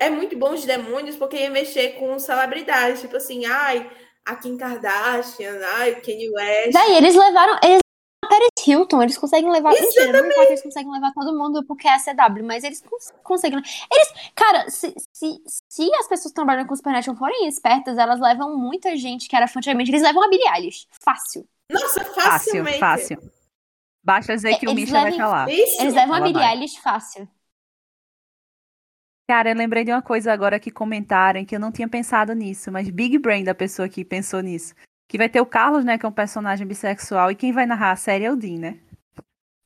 é 0.00 0.08
muito 0.08 0.34
bom 0.38 0.54
os 0.54 0.64
demônios 0.64 1.16
porque 1.16 1.36
ia 1.36 1.50
mexer 1.50 1.98
com 1.98 2.18
celebridades, 2.18 3.02
tipo 3.02 3.18
assim, 3.18 3.44
ai, 3.44 3.90
a 4.24 4.36
Kim 4.36 4.56
Kardashian, 4.56 5.60
ai, 5.74 5.92
o 5.92 6.00
Kanye 6.00 6.30
West. 6.30 6.72
Daí 6.72 6.96
eles 6.96 7.14
levaram. 7.14 7.58
Eles 7.62 7.81
Paris 8.62 8.66
Hilton, 8.66 9.02
eles 9.02 9.18
conseguem 9.18 9.50
levar. 9.50 9.72
Mentira, 9.72 10.12
não 10.12 10.26
importa, 10.28 10.48
eles 10.50 10.62
conseguem 10.62 10.90
levar 10.92 11.12
todo 11.12 11.36
mundo 11.36 11.64
porque 11.66 11.88
é 11.88 11.94
a 11.94 11.98
CW, 11.98 12.44
mas 12.44 12.64
eles 12.64 12.80
cons- 12.80 13.12
conseguem. 13.22 13.58
Eles. 13.58 14.08
Cara, 14.34 14.68
se, 14.70 14.94
se, 15.12 15.42
se 15.68 15.94
as 15.96 16.08
pessoas 16.08 16.32
que 16.32 16.34
trabalham 16.34 16.66
com 16.66 16.74
Supernatural 16.76 17.16
forem 17.16 17.46
espertas, 17.48 17.98
elas 17.98 18.20
levam 18.20 18.56
muita 18.56 18.96
gente 18.96 19.28
que 19.28 19.36
era 19.36 19.46
fã 19.48 19.58
antigamente. 19.58 19.90
Eles 19.90 20.02
levam 20.02 20.22
a 20.24 20.28
Billie 20.28 20.48
Eilish. 20.54 20.86
Fácil. 20.90 21.46
Nossa, 21.70 22.04
Fácil, 22.04 22.22
facilmente. 22.22 22.78
fácil. 22.78 23.32
Basta 24.04 24.34
dizer 24.34 24.58
que 24.58 24.68
o 24.68 24.74
Misha 24.74 24.92
vai 24.92 25.04
levam- 25.10 25.18
estar 25.18 25.28
lá. 25.28 25.50
Isso. 25.50 25.80
Eles 25.82 25.94
levam 25.94 26.14
a 26.14 26.16
Ela 26.18 26.26
Billie 26.26 26.42
vai. 26.42 26.54
Eilish 26.54 26.78
fácil. 26.80 27.28
Cara, 29.28 29.50
eu 29.50 29.54
lembrei 29.56 29.84
de 29.84 29.90
uma 29.92 30.02
coisa 30.02 30.32
agora 30.32 30.58
que 30.60 30.70
comentaram 30.70 31.44
que 31.44 31.54
eu 31.54 31.60
não 31.60 31.72
tinha 31.72 31.88
pensado 31.88 32.34
nisso, 32.34 32.70
mas 32.70 32.90
Big 32.90 33.16
Brain 33.18 33.44
da 33.44 33.54
pessoa 33.54 33.88
que 33.88 34.04
pensou 34.04 34.40
nisso. 34.40 34.74
Que 35.12 35.18
vai 35.18 35.28
ter 35.28 35.42
o 35.42 35.46
Carlos, 35.46 35.84
né, 35.84 35.98
que 35.98 36.06
é 36.06 36.08
um 36.08 36.12
personagem 36.12 36.66
bissexual, 36.66 37.30
e 37.30 37.34
quem 37.34 37.52
vai 37.52 37.66
narrar 37.66 37.90
a 37.90 37.96
série 37.96 38.24
é 38.24 38.32
o 38.32 38.34
Dean, 38.34 38.58
né? 38.58 38.78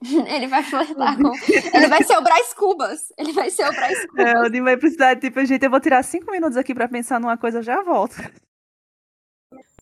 Ele 0.27 0.49
vai 0.49 0.61
flertar 0.61 1.17
com. 1.17 1.33
Ele 1.73 1.87
vai 1.87 2.03
ser 2.03 2.17
o 2.17 2.21
Bryce 2.21 2.53
Cubas. 2.53 3.13
Ele 3.17 3.33
vai 3.33 3.49
ser 3.49 3.65
o 3.65 3.73
Bryce 3.73 4.09
Cubas. 4.09 4.27
É, 4.27 4.39
o 4.41 4.51
Dean 4.51 4.65
vai 4.65 4.77
precisar, 4.77 5.15
tipo, 5.15 5.45
gente, 5.45 5.63
eu 5.63 5.71
vou 5.71 5.79
tirar 5.79 6.03
cinco 6.03 6.33
minutos 6.33 6.57
aqui 6.57 6.75
pra 6.75 6.89
pensar 6.89 7.21
numa 7.21 7.39
coisa, 7.39 7.59
eu 7.59 7.63
já 7.63 7.81
volto. 7.81 8.17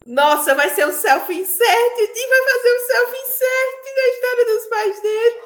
Nossa, 0.05 0.55
vai 0.55 0.69
ser 0.69 0.87
um 0.87 0.93
self-insert. 0.93 1.95
O 1.95 2.13
Tim 2.13 2.29
vai 2.29 2.45
fazer 2.53 2.69
um 2.69 2.87
self-insert 2.87 3.85
na 3.97 4.09
história 4.13 4.45
dos 4.45 4.67
pais 4.67 5.01
dele. 5.01 5.37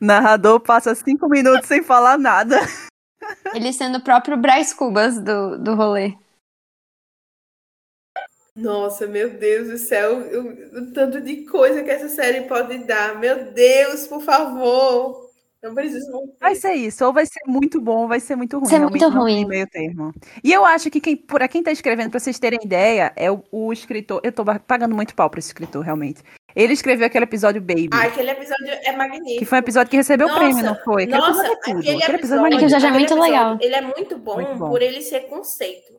Narrador 0.00 0.60
passa 0.60 0.94
cinco 0.94 1.28
minutos 1.28 1.68
sem 1.68 1.82
falar 1.82 2.16
nada. 2.16 2.58
Ele 3.52 3.70
sendo 3.70 3.98
o 3.98 4.02
próprio 4.02 4.38
Bryce 4.38 4.74
Cubas 4.74 5.20
do, 5.20 5.58
do 5.58 5.74
rolê. 5.74 6.23
Nossa, 8.56 9.06
meu 9.06 9.30
Deus 9.30 9.68
do 9.68 9.76
céu, 9.78 10.16
o, 10.18 10.78
o 10.78 10.92
tanto 10.92 11.20
de 11.20 11.44
coisa 11.44 11.82
que 11.82 11.90
essa 11.90 12.08
série 12.08 12.42
pode 12.42 12.78
dar. 12.84 13.18
Meu 13.18 13.52
Deus, 13.52 14.06
por 14.06 14.20
favor. 14.22 15.24
Não 15.60 15.74
preciso. 15.74 16.06
Vai 16.38 16.54
ser 16.54 16.74
isso, 16.74 17.04
ou 17.06 17.12
vai 17.12 17.24
ser 17.24 17.40
muito 17.46 17.80
bom, 17.80 18.02
ou 18.02 18.08
vai 18.08 18.20
ser 18.20 18.36
muito 18.36 18.58
ruim. 18.58 18.68
Ser 18.68 18.76
realmente 18.76 19.00
muito 19.02 19.18
ruim. 19.18 19.44
meio 19.46 19.66
termo. 19.66 20.12
E 20.44 20.52
eu 20.52 20.62
acho 20.64 20.90
que 20.90 21.00
quem, 21.00 21.16
para 21.16 21.48
quem 21.48 21.62
tá 21.62 21.72
escrevendo, 21.72 22.10
pra 22.10 22.20
vocês 22.20 22.38
terem 22.38 22.58
ideia, 22.62 23.12
é 23.16 23.30
o, 23.30 23.42
o 23.50 23.72
escritor. 23.72 24.20
Eu 24.22 24.30
tô 24.30 24.44
ba- 24.44 24.60
pagando 24.60 24.94
muito 24.94 25.14
pau 25.14 25.30
pra 25.30 25.38
esse 25.38 25.48
escritor, 25.48 25.82
realmente. 25.82 26.22
Ele 26.54 26.74
escreveu 26.74 27.06
aquele 27.06 27.24
episódio 27.24 27.62
Baby. 27.62 27.88
Ah, 27.94 28.02
aquele 28.04 28.30
episódio 28.30 28.68
é 28.68 28.92
magnífico. 28.94 29.38
Que 29.38 29.44
foi 29.46 29.56
um 29.56 29.60
episódio 29.60 29.90
que 29.90 29.96
recebeu 29.96 30.28
o 30.28 30.34
prêmio, 30.34 30.62
não 30.62 30.76
foi? 30.84 31.04
Aquele 31.04 31.18
Nossa, 31.18 31.30
episódio 31.30 31.52
é 31.52 31.56
tudo. 31.64 31.78
aquele 31.80 32.02
Aquele 32.02 32.18
episódio 32.18 32.44
é 32.44 32.46
Aquele 32.46 32.62
episódio 32.62 32.86
é 32.86 32.90
magnífico. 32.90 33.16
muito 33.16 33.32
legal. 33.32 33.58
Ele 33.60 33.74
é 33.74 33.80
muito 33.80 34.18
bom, 34.18 34.34
Muito 34.34 34.54
bom. 34.56 34.68
por 34.68 34.82
ele 34.82 35.00
ser 35.00 35.20
conceito. 35.22 35.94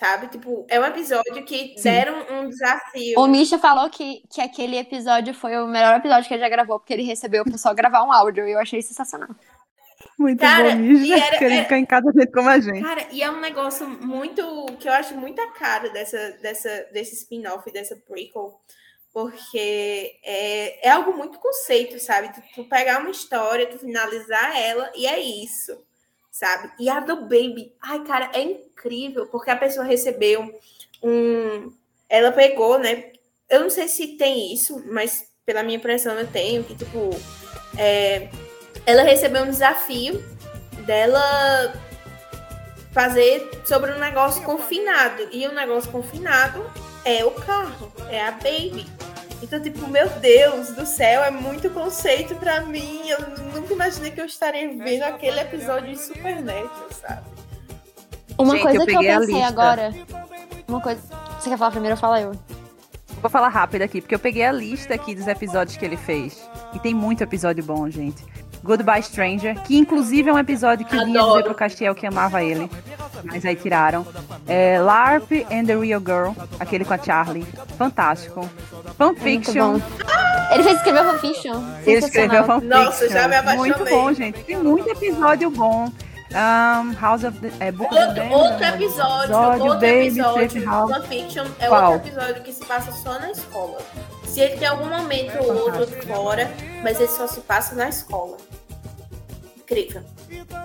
Sabe? 0.00 0.28
Tipo, 0.28 0.64
é 0.70 0.80
um 0.80 0.84
episódio 0.86 1.44
que 1.44 1.74
Sim. 1.76 1.82
deram 1.82 2.14
um 2.32 2.48
desafio. 2.48 3.20
O 3.20 3.26
Misha 3.26 3.58
falou 3.58 3.90
que, 3.90 4.22
que 4.32 4.40
aquele 4.40 4.78
episódio 4.78 5.34
foi 5.34 5.54
o 5.58 5.66
melhor 5.66 5.94
episódio 5.96 6.26
que 6.26 6.32
ele 6.32 6.40
já 6.42 6.48
gravou, 6.48 6.78
porque 6.80 6.94
ele 6.94 7.02
recebeu 7.02 7.42
o 7.42 7.50
pessoal 7.52 7.74
gravar 7.74 8.02
um 8.02 8.10
áudio 8.10 8.48
e 8.48 8.52
eu 8.52 8.58
achei 8.58 8.80
sensacional. 8.80 9.28
Muito 10.18 10.40
Cara, 10.40 10.70
bom, 10.70 10.76
Misha. 10.76 11.14
era- 11.16 11.36
Queria 11.38 11.54
era- 11.56 11.62
ficar 11.64 11.76
em 11.78 11.84
casa 11.84 12.10
gente 12.16 12.32
como 12.32 12.48
a 12.48 12.58
gente. 12.58 12.80
Cara, 12.80 13.06
e 13.12 13.22
é 13.22 13.30
um 13.30 13.40
negócio 13.40 13.86
muito. 13.86 14.42
que 14.78 14.88
eu 14.88 14.92
acho 14.94 15.14
muito 15.18 15.38
a 15.38 15.50
cara 15.52 15.90
dessa, 15.90 16.30
dessa, 16.40 16.86
desse 16.94 17.14
spin-off, 17.16 17.70
dessa 17.70 17.94
prequel. 17.94 18.58
Porque 19.12 20.12
é, 20.24 20.88
é 20.88 20.90
algo 20.92 21.12
muito 21.14 21.38
conceito, 21.38 21.98
sabe? 21.98 22.32
Tu, 22.32 22.40
tu 22.54 22.64
pegar 22.64 23.00
uma 23.00 23.10
história, 23.10 23.66
tu 23.66 23.78
finalizar 23.78 24.56
ela 24.56 24.90
e 24.94 25.06
é 25.06 25.18
isso, 25.20 25.76
sabe? 26.30 26.70
E 26.78 26.88
a 26.88 27.00
do 27.00 27.22
Baby, 27.22 27.74
ai, 27.82 28.04
cara, 28.04 28.30
é 28.32 28.42
incrível, 28.42 29.26
porque 29.26 29.50
a 29.50 29.56
pessoa 29.56 29.84
recebeu 29.84 30.58
um. 31.02 31.72
Ela 32.08 32.32
pegou, 32.32 32.78
né? 32.78 33.12
Eu 33.48 33.60
não 33.60 33.70
sei 33.70 33.88
se 33.88 34.16
tem 34.16 34.52
isso, 34.52 34.82
mas 34.86 35.28
pela 35.44 35.62
minha 35.62 35.76
impressão 35.76 36.18
eu 36.18 36.26
tenho, 36.26 36.62
que, 36.62 36.74
tipo, 36.74 37.10
é, 37.76 38.28
ela 38.86 39.02
recebeu 39.02 39.42
um 39.42 39.50
desafio 39.50 40.22
dela 40.86 41.72
fazer 42.92 43.48
sobre 43.64 43.92
um 43.92 43.98
negócio 43.98 44.42
confinado. 44.42 45.28
E 45.32 45.46
o 45.46 45.54
negócio 45.54 45.90
confinado 45.90 46.64
é 47.04 47.24
o 47.24 47.30
carro, 47.32 47.92
é 48.08 48.22
a 48.22 48.32
Baby. 48.32 48.86
Então, 49.42 49.60
tipo, 49.60 49.86
meu 49.88 50.08
Deus 50.20 50.68
do 50.72 50.84
céu, 50.84 51.22
é 51.24 51.30
muito 51.30 51.70
conceito 51.70 52.34
pra 52.34 52.60
mim. 52.60 53.08
Eu 53.08 53.18
nunca 53.54 53.72
imaginei 53.72 54.10
que 54.10 54.20
eu 54.20 54.26
estaria 54.26 54.68
vendo 54.76 55.02
aquele 55.02 55.40
episódio 55.40 55.88
de 55.94 55.98
Supernatural, 55.98 56.88
sabe? 56.90 57.22
Uma 58.38 58.52
Gente, 58.54 58.62
coisa 58.62 58.78
eu 58.78 58.86
que 58.86 58.92
eu 58.92 58.96
peguei 58.98 59.10
a 59.10 59.18
pensei 59.20 59.34
lista. 59.34 59.48
agora. 59.48 59.94
Uma 60.68 60.80
coisa. 60.80 61.00
Você 61.38 61.48
quer 61.50 61.58
falar 61.58 61.70
primeiro 61.70 61.94
ou 61.94 62.00
fala 62.00 62.20
eu? 62.20 62.32
Vou 63.20 63.30
falar 63.30 63.48
rápido 63.48 63.82
aqui, 63.82 64.00
porque 64.00 64.14
eu 64.14 64.18
peguei 64.18 64.44
a 64.44 64.52
lista 64.52 64.94
aqui 64.94 65.14
dos 65.14 65.26
episódios 65.26 65.76
que 65.76 65.84
ele 65.84 65.96
fez. 65.96 66.48
E 66.74 66.78
tem 66.78 66.94
muito 66.94 67.22
episódio 67.22 67.62
bom, 67.62 67.88
gente. 67.90 68.24
Goodbye 68.62 69.02
Stranger, 69.02 69.60
que 69.62 69.76
inclusive 69.76 70.28
é 70.28 70.32
um 70.32 70.38
episódio 70.38 70.86
que 70.86 70.94
eu 70.94 71.04
vinha 71.04 71.22
dizer 71.22 71.42
pro 71.44 71.54
Castiel 71.54 71.94
que 71.94 72.06
amava 72.06 72.42
ele. 72.42 72.70
Mas 73.24 73.44
aí 73.44 73.56
tiraram. 73.56 74.06
É, 74.46 74.78
LARP 74.80 75.46
and 75.50 75.64
the 75.66 75.76
Real 75.76 76.00
Girl, 76.00 76.32
aquele 76.58 76.84
com 76.84 76.94
a 76.94 76.98
Charlie. 76.98 77.46
Fantástico. 77.78 78.48
Fanfiction. 78.96 79.78
Bom. 79.78 79.82
Ele 80.52 80.62
fez 80.62 80.76
escrever 80.76 81.04
fanfiction. 81.04 81.64
Ele 81.86 81.98
escreveu 81.98 82.44
fanfiction. 82.44 82.84
Nossa, 82.84 83.08
já 83.08 83.28
me 83.28 83.36
apaixonei. 83.36 83.72
Muito 83.72 83.90
bom, 83.90 84.12
gente. 84.12 84.44
Tem 84.44 84.56
muito 84.56 84.88
episódio 84.88 85.50
bom. 85.50 85.90
Um, 86.32 86.92
House 86.94 87.24
of 87.24 87.36
the, 87.40 87.50
é, 87.58 87.72
Book 87.72 87.92
of 87.92 87.98
Outro, 87.98 88.14
the 88.14 88.20
Damned, 88.20 88.34
outro 88.34 88.64
é 88.64 88.70
um 88.70 88.74
episódio, 88.74 89.24
episódio, 89.24 89.64
outro 89.64 89.80
Baby, 89.80 90.06
episódio, 90.06 90.64
House. 90.64 90.90
Fanfiction, 90.92 91.46
é 91.58 91.66
Qual? 91.66 91.92
outro 91.92 92.08
episódio 92.08 92.42
que 92.42 92.52
se 92.52 92.64
passa 92.64 92.92
só 92.92 93.18
na 93.18 93.32
escola. 93.32 93.78
Se 94.30 94.40
ele 94.40 94.56
tem 94.56 94.68
algum 94.68 94.86
momento 94.86 95.36
ou 95.42 95.80
outro 95.80 96.06
fora, 96.06 96.48
mas 96.84 97.00
ele 97.00 97.08
só 97.10 97.26
se 97.26 97.40
passa 97.40 97.74
na 97.74 97.88
escola. 97.88 98.36
Incrível. 99.58 100.02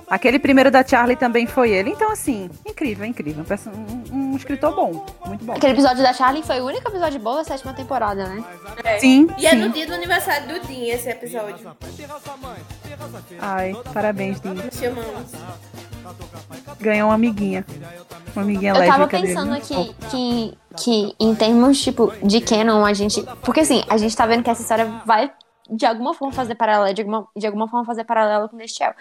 Aquele 0.08 0.38
primeiro 0.38 0.70
da 0.70 0.86
Charlie 0.86 1.16
também 1.16 1.48
foi 1.48 1.72
ele. 1.72 1.90
Então, 1.90 2.12
assim, 2.12 2.50
incrível, 2.66 3.06
incrível. 3.06 3.44
Um 3.44 4.16
Um, 4.16 4.34
um 4.34 4.36
escritor 4.36 4.76
bom. 4.76 5.06
Muito 5.26 5.44
bom. 5.46 5.54
Aquele 5.54 5.74
episódio 5.74 6.04
da 6.04 6.14
Charlie 6.14 6.44
foi 6.44 6.62
o 6.62 6.66
único 6.66 6.88
episódio 6.88 7.20
bom 7.20 7.36
da 7.36 7.44
sétima 7.44 7.74
temporada, 7.74 8.28
né? 8.28 8.44
Sim, 9.00 9.28
E 9.38 9.48
é 9.48 9.52
sim. 9.52 9.56
no 9.58 9.70
dia 9.70 9.88
do 9.88 9.94
aniversário 9.94 10.48
do 10.48 10.68
Dean 10.68 10.94
esse 10.94 11.10
episódio. 11.10 11.76
Ai, 13.40 13.76
parabéns, 13.94 14.40
Dean. 14.40 14.54
Nos 14.54 14.76
chamamos. 14.76 15.32
Ganhou 16.80 17.10
uma 17.10 17.16
amiguinha. 17.16 17.66
Uma 18.36 18.44
amiguinha 18.44 18.74
Eu 18.74 18.88
tava 18.88 19.08
dele. 19.08 19.28
pensando 19.28 19.54
aqui 19.54 19.96
que, 20.10 20.58
que 20.78 21.16
em 21.20 21.36
termos, 21.36 21.82
tipo, 21.82 22.12
de 22.24 22.42
canon, 22.42 22.86
a 22.86 22.94
gente. 22.94 23.24
Porque 23.44 23.62
assim, 23.62 23.84
a 23.90 23.98
gente 23.98 24.16
tá 24.16 24.26
vendo 24.26 24.44
que 24.44 24.50
essa 24.50 24.62
história 24.62 24.86
vai 25.06 25.32
de 25.70 25.86
alguma 25.86 26.14
forma 26.14 26.34
fazer 26.34 26.56
paralelo, 26.56 26.94
de 26.94 27.02
alguma, 27.02 27.28
de 27.36 27.48
alguma 27.48 27.68
forma 27.68 27.86
fazer 27.86 28.04
paralelo 28.04 28.50
com 28.50 28.58
Destiel. 28.58 28.94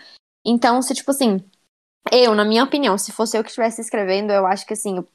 Então, 0.45 0.81
se, 0.81 0.95
tipo 0.95 1.11
assim, 1.11 1.45
eu, 2.11 2.35
na 2.35 2.45
minha 2.45 2.65
opinião, 2.65 2.97
se 2.99 3.13
fosse 3.13 3.37
eu 3.37 3.43
que 3.43 3.51
estivesse 3.51 3.81
escrevendo, 3.81 4.33
eu 4.33 4.47
acho 4.47 4.67
que 4.67 4.75
assim, 4.75 4.97
eu, 4.97 5.09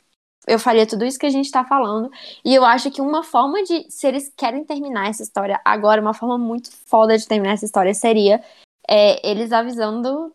eu 0.47 0.59
faria 0.59 0.85
tudo 0.85 1.05
isso 1.05 1.19
que 1.19 1.25
a 1.25 1.31
gente 1.31 1.51
tá 1.51 1.63
falando. 1.63 2.09
E 2.43 2.53
eu 2.53 2.63
acho 2.65 2.91
que 2.91 3.01
uma 3.01 3.23
forma 3.23 3.63
de. 3.63 3.89
Se 3.89 4.07
eles 4.07 4.31
querem 4.35 4.63
terminar 4.63 5.09
essa 5.09 5.23
história 5.23 5.59
agora, 5.65 6.01
uma 6.01 6.13
forma 6.13 6.37
muito 6.37 6.71
foda 6.85 7.17
de 7.17 7.27
terminar 7.27 7.53
essa 7.53 7.65
história 7.65 7.93
seria 7.93 8.43
é, 8.87 9.27
eles 9.29 9.51
avisando 9.51 10.33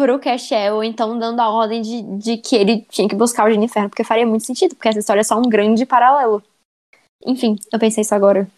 pro 0.00 0.18
Cashel, 0.18 0.76
ou 0.76 0.84
então 0.84 1.18
dando 1.18 1.40
a 1.40 1.50
ordem 1.50 1.82
de, 1.82 2.02
de 2.18 2.36
que 2.38 2.56
ele 2.56 2.82
tinha 2.88 3.08
que 3.08 3.14
buscar 3.14 3.46
o 3.46 3.50
Jennifer, 3.50 3.88
porque 3.88 4.02
faria 4.02 4.26
muito 4.26 4.46
sentido, 4.46 4.74
porque 4.74 4.88
essa 4.88 4.98
história 4.98 5.20
é 5.20 5.24
só 5.24 5.38
um 5.38 5.42
grande 5.42 5.84
paralelo. 5.84 6.42
Enfim, 7.26 7.56
eu 7.70 7.78
pensei 7.78 8.00
isso 8.00 8.14
agora. 8.14 8.48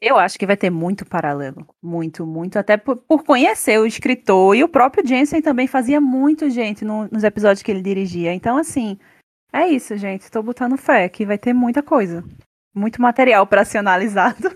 Eu 0.00 0.18
acho 0.18 0.38
que 0.38 0.46
vai 0.46 0.56
ter 0.56 0.68
muito 0.68 1.06
paralelo. 1.06 1.66
Muito, 1.82 2.26
muito. 2.26 2.58
Até 2.58 2.76
por, 2.76 2.96
por 2.96 3.24
conhecer 3.24 3.78
o 3.78 3.86
escritor. 3.86 4.54
E 4.54 4.62
o 4.62 4.68
próprio 4.68 5.06
Jensen 5.06 5.40
também 5.40 5.66
fazia 5.66 6.00
muito, 6.00 6.50
gente, 6.50 6.84
no- 6.84 7.08
nos 7.10 7.24
episódios 7.24 7.62
que 7.62 7.70
ele 7.70 7.80
dirigia. 7.80 8.34
Então, 8.34 8.58
assim, 8.58 8.98
é 9.52 9.68
isso, 9.68 9.96
gente. 9.96 10.30
Tô 10.30 10.42
botando 10.42 10.76
fé 10.76 11.08
que 11.08 11.24
vai 11.24 11.38
ter 11.38 11.54
muita 11.54 11.82
coisa. 11.82 12.22
Muito 12.74 13.00
material 13.00 13.46
pra 13.46 13.64
ser 13.64 13.78
analisado. 13.78 14.50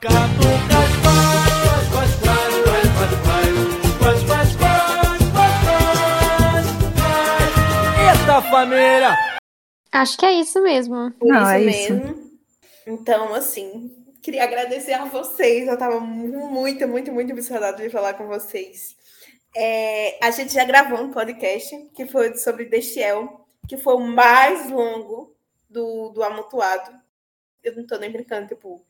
Catucas 0.00 0.90
faz, 1.02 1.41
família! 8.52 9.16
Acho 9.90 10.16
que 10.18 10.26
é 10.26 10.32
isso 10.34 10.62
mesmo. 10.62 11.12
Não, 11.22 11.40
isso 11.42 11.50
é 11.50 11.62
isso. 11.64 11.94
mesmo. 11.94 12.30
Então, 12.86 13.34
assim, 13.34 13.90
queria 14.22 14.44
agradecer 14.44 14.92
a 14.92 15.06
vocês. 15.06 15.66
Eu 15.66 15.76
tava 15.78 15.98
mu- 16.00 16.48
muito, 16.50 16.86
muito, 16.86 17.10
muito 17.12 17.30
emocionada 17.30 17.82
de 17.82 17.88
falar 17.90 18.14
com 18.14 18.26
vocês. 18.26 18.94
É, 19.56 20.18
a 20.24 20.30
gente 20.30 20.52
já 20.52 20.64
gravou 20.64 20.98
um 21.00 21.10
podcast 21.10 21.76
que 21.94 22.06
foi 22.06 22.34
sobre 22.36 22.66
Destiel, 22.66 23.46
que 23.68 23.76
foi 23.76 23.94
o 23.94 24.00
mais 24.00 24.70
longo 24.70 25.34
do, 25.68 26.10
do 26.10 26.22
Amontoado. 26.22 26.90
Eu 27.62 27.76
não 27.76 27.86
tô 27.86 27.96
nem 27.98 28.10
brincando, 28.10 28.48
tipo, 28.48 28.84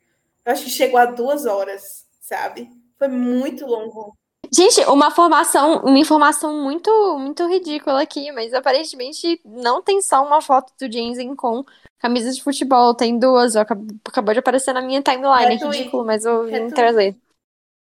eu 0.45 0.53
acho 0.53 0.65
que 0.65 0.71
chegou 0.71 0.99
a 0.99 1.05
duas 1.07 1.47
horas, 1.47 2.07
sabe? 2.21 2.69
Foi 2.99 3.09
muito 3.09 3.67
longo. 3.67 4.17
Gente, 4.55 4.81
uma 4.85 5.11
formação, 5.11 5.79
uma 5.83 5.99
informação 5.99 6.63
muito, 6.63 6.91
muito 7.19 7.47
ridícula 7.49 8.03
aqui, 8.03 8.31
mas 8.33 8.53
aparentemente 8.53 9.41
não 9.45 9.81
tem 9.83 10.03
só 10.03 10.25
uma 10.27 10.43
foto 10.43 10.73
do 10.79 10.93
Jensen 10.93 11.35
com 11.35 11.65
camisa 11.99 12.31
de 12.31 12.43
futebol, 12.43 12.95
tem 12.95 13.19
duas, 13.19 13.57
ó, 13.57 13.61
acab- 13.61 13.91
acabou 14.07 14.35
de 14.35 14.41
aparecer 14.41 14.75
na 14.75 14.83
minha 14.83 15.01
timeline, 15.01 15.55
é 15.55 15.57
ridículo, 15.57 16.05
mas 16.05 16.27
eu 16.27 16.45
vim 16.45 16.51
Retweet. 16.51 16.75
trazer. 16.75 17.17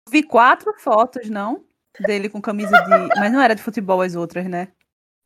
Vi 0.10 0.22
quatro 0.24 0.74
fotos, 0.80 1.30
não? 1.30 1.64
Dele 1.99 2.28
com 2.30 2.41
camisa 2.41 2.72
de. 2.72 3.20
Mas 3.20 3.32
não 3.32 3.41
era 3.41 3.53
de 3.55 3.62
futebol 3.62 4.01
as 4.01 4.16
outras, 4.16 4.45
né? 4.47 4.70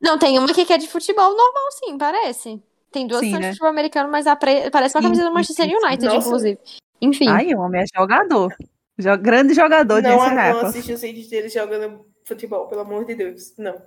Não, 0.01 0.17
tem 0.19 0.37
uma 0.37 0.49
aqui 0.49 0.65
que 0.65 0.73
é 0.73 0.77
de 0.77 0.87
futebol 0.87 1.29
normal, 1.29 1.71
sim, 1.71 1.97
parece. 1.97 2.61
Tem 2.91 3.07
duas 3.07 3.21
que 3.21 3.27
Sim, 3.27 3.31
são 3.31 3.39
de 3.39 3.45
né? 3.47 3.51
futebol 3.53 3.69
americano, 3.69 4.11
mas 4.11 4.27
a 4.27 4.35
pre- 4.35 4.69
parece 4.69 4.95
uma 4.95 5.01
Sim, 5.01 5.07
camisa 5.07 5.23
do 5.23 5.33
Manchester. 5.33 5.65
United, 5.67 6.05
Nossa. 6.05 6.27
inclusive. 6.27 6.59
Enfim. 7.01 7.27
Ai, 7.29 7.53
o 7.55 7.59
homem 7.59 7.81
é 7.81 7.85
jogador. 7.97 8.55
Jo- 8.97 9.17
grande 9.17 9.53
jogador 9.53 10.01
de 10.01 10.07
não, 10.07 10.17
não 10.17 10.59
assisti 10.67 10.93
os 10.93 11.01
vídeos 11.01 11.27
dele 11.27 11.49
jogando 11.49 12.05
futebol, 12.25 12.67
pelo 12.67 12.81
amor 12.81 13.05
de 13.05 13.15
Deus. 13.15 13.53
Não. 13.57 13.81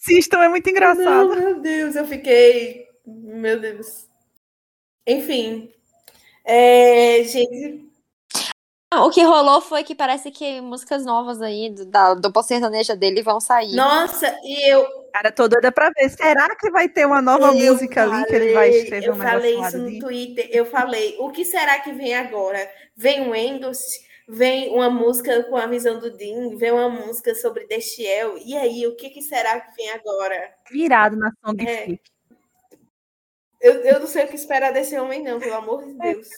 Assistam, 0.00 0.38
é 0.42 0.48
muito 0.48 0.64
Não, 0.66 0.72
engraçado. 0.72 1.28
meu 1.36 1.60
Deus, 1.60 1.94
eu 1.96 2.06
fiquei. 2.06 2.86
Meu 3.06 3.58
Deus. 3.60 4.06
Enfim. 5.06 5.72
É, 6.44 7.22
gente, 7.24 7.86
Ah, 8.92 9.04
O 9.04 9.10
que 9.10 9.22
rolou 9.22 9.60
foi 9.60 9.84
que 9.84 9.94
parece 9.94 10.30
que 10.30 10.60
músicas 10.60 11.04
novas 11.04 11.40
aí 11.40 11.70
do, 11.70 11.84
da 11.86 12.14
dupla 12.14 12.42
sertaneja 12.42 12.96
dele 12.96 13.22
vão 13.22 13.38
sair. 13.40 13.74
nossa, 13.76 14.26
e 14.42 14.68
eu, 14.70 14.86
Cara, 15.12 15.30
tô 15.32 15.46
doida 15.48 15.70
pra 15.72 15.90
ver. 15.90 16.08
Será 16.10 16.54
que 16.56 16.70
vai 16.70 16.88
ter 16.88 17.04
uma 17.06 17.20
nova 17.20 17.48
eu 17.48 17.54
música 17.72 18.02
ali 18.04 18.24
que 18.26 18.34
ele 18.34 18.52
vai 18.52 18.66
falei- 18.68 18.82
escrever 18.82 19.06
Eu 19.08 19.12
um 19.14 19.16
falei 19.16 19.60
isso 19.60 19.78
no 19.78 19.90
de... 19.90 19.98
Twitter. 19.98 20.48
Eu 20.52 20.64
falei, 20.66 21.16
o 21.18 21.30
que 21.30 21.44
será 21.44 21.78
que 21.80 21.92
vem 21.92 22.14
agora? 22.14 22.68
Vem 23.00 23.26
o 23.30 23.34
Engels, 23.34 23.78
vem 24.28 24.68
uma 24.74 24.90
música 24.90 25.42
com 25.44 25.56
a 25.56 25.66
visão 25.66 25.98
do 25.98 26.10
Dean, 26.14 26.54
vem 26.58 26.70
uma 26.70 26.90
música 26.90 27.34
sobre 27.34 27.66
Destiel. 27.66 28.36
E 28.44 28.54
aí, 28.54 28.86
o 28.86 28.94
que, 28.94 29.08
que 29.08 29.22
será 29.22 29.58
que 29.58 29.74
vem 29.74 29.90
agora? 29.90 30.52
Virado 30.70 31.16
na 31.16 31.32
Song 31.42 31.66
É. 31.66 31.98
Eu, 33.58 33.74
eu 33.84 34.00
não 34.00 34.06
sei 34.06 34.24
o 34.26 34.28
que 34.28 34.34
esperar 34.36 34.70
desse 34.70 34.98
homem, 34.98 35.22
não, 35.22 35.38
pelo 35.38 35.54
amor 35.54 35.82
de 35.86 35.94
Deus. 35.94 36.28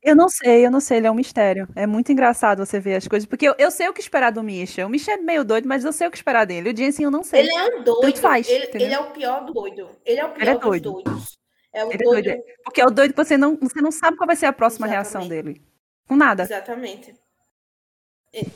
Eu 0.00 0.14
não 0.14 0.28
sei, 0.28 0.64
eu 0.64 0.70
não 0.70 0.80
sei, 0.80 0.98
ele 0.98 1.08
é 1.08 1.10
um 1.10 1.14
mistério. 1.14 1.68
É 1.74 1.84
muito 1.84 2.12
engraçado 2.12 2.64
você 2.64 2.78
ver 2.78 2.94
as 2.94 3.08
coisas, 3.08 3.28
porque 3.28 3.48
eu, 3.48 3.54
eu 3.58 3.70
sei 3.72 3.88
o 3.88 3.92
que 3.92 4.00
esperar 4.00 4.30
do 4.30 4.42
Misha. 4.44 4.86
O 4.86 4.88
Misha 4.88 5.12
é 5.12 5.16
meio 5.16 5.44
doido, 5.44 5.66
mas 5.66 5.84
eu 5.84 5.92
sei 5.92 6.06
o 6.06 6.10
que 6.12 6.16
esperar 6.16 6.44
dele. 6.44 6.70
O 6.70 6.76
Jensen 6.76 7.04
eu 7.04 7.10
não 7.10 7.24
sei. 7.24 7.40
Ele 7.40 7.50
é 7.50 7.64
um 7.76 7.82
doido. 7.82 8.00
Tanto 8.02 8.20
faz, 8.20 8.48
ele, 8.48 8.70
ele 8.72 8.94
é 8.94 9.00
o 9.00 9.10
pior 9.10 9.44
do 9.44 9.52
doido. 9.52 9.90
Ele 10.04 10.20
é 10.20 10.24
o 10.24 10.28
pior 10.30 10.42
Ele 10.42 10.50
é 10.50 10.54
dos 10.54 10.62
doido. 10.62 10.92
doidos. 10.92 11.38
É 11.76 11.84
o 11.84 11.88
Ele 11.92 12.02
é 12.02 12.04
doido. 12.04 12.24
doido, 12.24 12.42
Porque 12.64 12.80
é 12.80 12.86
o 12.86 12.90
doido 12.90 13.12
que 13.12 13.22
você 13.24 13.36
não, 13.36 13.56
você 13.60 13.80
não 13.82 13.92
sabe 13.92 14.16
qual 14.16 14.26
vai 14.26 14.34
ser 14.36 14.46
a 14.46 14.52
próxima 14.52 14.86
reação 14.86 15.20
Exatamente. 15.22 15.44
dele. 15.58 15.66
Com 16.08 16.16
nada. 16.16 16.42
Exatamente. 16.44 17.14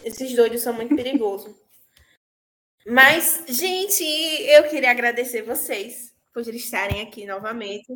Esses 0.04 0.34
doidos 0.34 0.62
são 0.62 0.72
muito 0.72 0.94
perigosos. 0.96 1.54
Mas, 2.86 3.44
gente, 3.48 4.02
eu 4.48 4.64
queria 4.68 4.90
agradecer 4.90 5.42
vocês 5.42 6.14
por 6.32 6.42
estarem 6.48 7.02
aqui 7.02 7.26
novamente. 7.26 7.86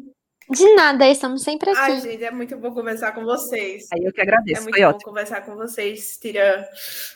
De 0.51 0.75
nada, 0.75 1.09
estamos 1.09 1.43
sempre 1.43 1.71
aqui. 1.71 1.79
Ai, 1.81 2.01
gente, 2.03 2.23
é 2.23 2.31
muito 2.31 2.55
bom 2.59 2.75
conversar 2.75 3.13
com 3.13 3.25
vocês. 3.25 3.89
Aí 3.95 4.05
eu 4.05 4.13
que 4.13 4.21
É 4.21 4.25
agradeço, 4.25 4.63
muito 4.65 4.75
foi 4.75 4.83
bom 4.85 4.89
ótimo. 4.91 5.05
conversar 5.05 5.41
com 5.41 5.55
vocês. 5.57 6.19
Tira. 6.19 6.69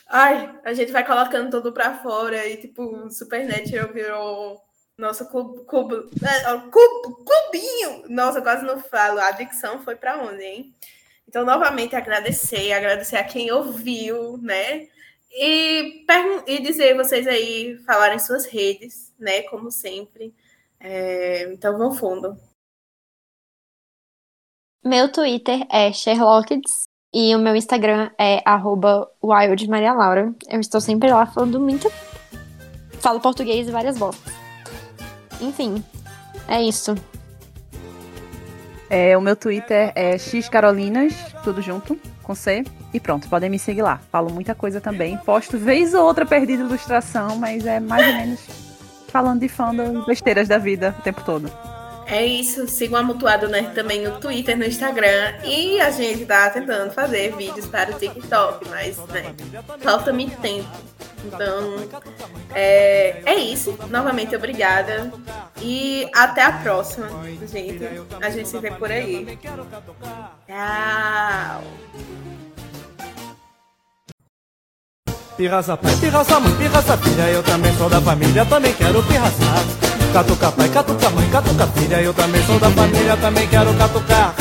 Ai, 0.07 0.59
a 0.65 0.73
gente 0.73 0.91
vai 0.91 1.05
colocando 1.05 1.51
tudo 1.51 1.71
pra 1.71 1.99
fora 1.99 2.47
e, 2.47 2.57
tipo, 2.57 2.81
o 2.83 3.11
Supernatural 3.11 3.93
virou 3.93 4.59
nosso 4.99 5.25
cubo. 5.25 5.63
cubo, 5.63 5.95
é, 5.95 6.69
clubinho! 6.69 8.03
Nossa, 8.09 8.41
quase 8.41 8.65
não 8.65 8.79
falo. 8.79 9.19
A 9.19 9.31
dicção 9.31 9.79
foi 9.81 9.95
pra 9.95 10.21
onde, 10.21 10.43
hein? 10.43 10.75
Então, 11.27 11.45
novamente, 11.45 11.95
agradecer, 11.95 12.73
agradecer 12.73 13.15
a 13.15 13.23
quem 13.23 13.51
ouviu, 13.51 14.37
né? 14.37 14.87
E, 15.31 16.05
e 16.47 16.61
dizer 16.61 16.95
vocês 16.95 17.27
aí 17.27 17.77
falarem 17.85 18.19
suas 18.19 18.45
redes, 18.45 19.13
né? 19.17 19.43
Como 19.43 19.71
sempre. 19.71 20.33
É, 20.79 21.43
então, 21.53 21.77
vão 21.77 21.93
fundo. 21.93 22.37
Meu 24.83 25.11
Twitter 25.11 25.65
é 25.71 25.91
Sherlockeds 25.93 26.83
e 27.13 27.35
o 27.35 27.39
meu 27.39 27.55
Instagram 27.55 28.11
é 28.17 28.41
wildmarialaura. 29.23 30.33
Eu 30.49 30.59
estou 30.59 30.81
sempre 30.81 31.11
lá 31.11 31.25
falando 31.25 31.59
muito. 31.59 31.89
Falo 33.01 33.19
português 33.19 33.67
e 33.67 33.71
várias 33.71 33.97
bostas. 33.97 34.48
Enfim, 35.39 35.83
é 36.47 36.61
isso. 36.61 36.95
É, 38.89 39.15
o 39.17 39.21
meu 39.21 39.35
Twitter 39.35 39.91
é 39.95 40.17
xcarolinas, 40.17 41.13
tudo 41.43 41.61
junto, 41.61 41.97
com 42.23 42.33
C. 42.33 42.63
E 42.91 42.99
pronto, 42.99 43.29
podem 43.29 43.49
me 43.49 43.59
seguir 43.59 43.83
lá. 43.83 44.01
Falo 44.11 44.31
muita 44.31 44.55
coisa 44.55 44.81
também. 44.81 45.17
Posto 45.17 45.57
vez 45.57 45.93
ou 45.93 46.03
outra 46.03 46.25
perdida 46.25 46.63
ilustração, 46.63 47.35
mas 47.35 47.65
é 47.65 47.79
mais 47.79 48.07
ou 48.07 48.13
menos 48.13 48.39
falando 49.09 49.41
de 49.41 49.49
fandom 49.49 50.05
besteiras 50.05 50.47
da 50.47 50.57
vida 50.57 50.95
o 50.97 51.01
tempo 51.01 51.21
todo. 51.23 51.51
É 52.09 52.25
isso, 52.25 52.67
sigam 52.67 52.99
a 52.99 53.03
Mutuado 53.03 53.47
Nerd 53.47 53.75
também 53.75 54.03
no 54.03 54.19
Twitter, 54.19 54.57
no 54.57 54.65
Instagram. 54.65 55.35
E 55.43 55.79
a 55.79 55.91
gente 55.91 56.25
tá 56.25 56.49
tentando 56.49 56.91
fazer 56.91 57.35
vídeos 57.35 57.67
para 57.67 57.91
o 57.91 57.93
TikTok, 57.93 58.67
mas 58.67 58.97
né, 59.07 59.35
falta 59.79 60.11
muito 60.11 60.35
tempo. 60.41 60.67
Então, 61.23 61.75
é, 62.55 63.21
é 63.25 63.35
isso. 63.35 63.77
Novamente, 63.89 64.35
obrigada. 64.35 65.11
E 65.61 66.09
até 66.15 66.43
a 66.43 66.51
próxima, 66.51 67.07
gente. 67.45 67.83
A 68.21 68.29
gente 68.29 68.49
se 68.49 68.57
vê 68.57 68.71
por 68.71 68.91
aí. 68.91 69.37
Tchau. 70.47 71.63
Pirraça 75.37 75.77
pai, 75.77 75.95
pirraça 75.95 76.39
mãe, 76.39 76.53
pirraça 76.57 76.97
filha, 76.97 77.29
eu 77.29 77.41
também 77.41 77.73
sou 77.77 77.89
da 77.89 78.01
família, 78.01 78.45
também 78.45 78.73
quero 78.73 79.01
pirraçar. 79.03 79.88
Catuca 80.13 80.51
pai, 80.51 80.69
catuca 80.69 81.09
mãe, 81.11 81.29
catuca 81.29 81.67
filha, 81.67 82.01
eu 82.01 82.13
também 82.13 82.43
sou 82.43 82.59
da 82.59 82.69
família, 82.71 83.15
também 83.17 83.47
quero 83.47 83.73
catucar. 83.75 84.33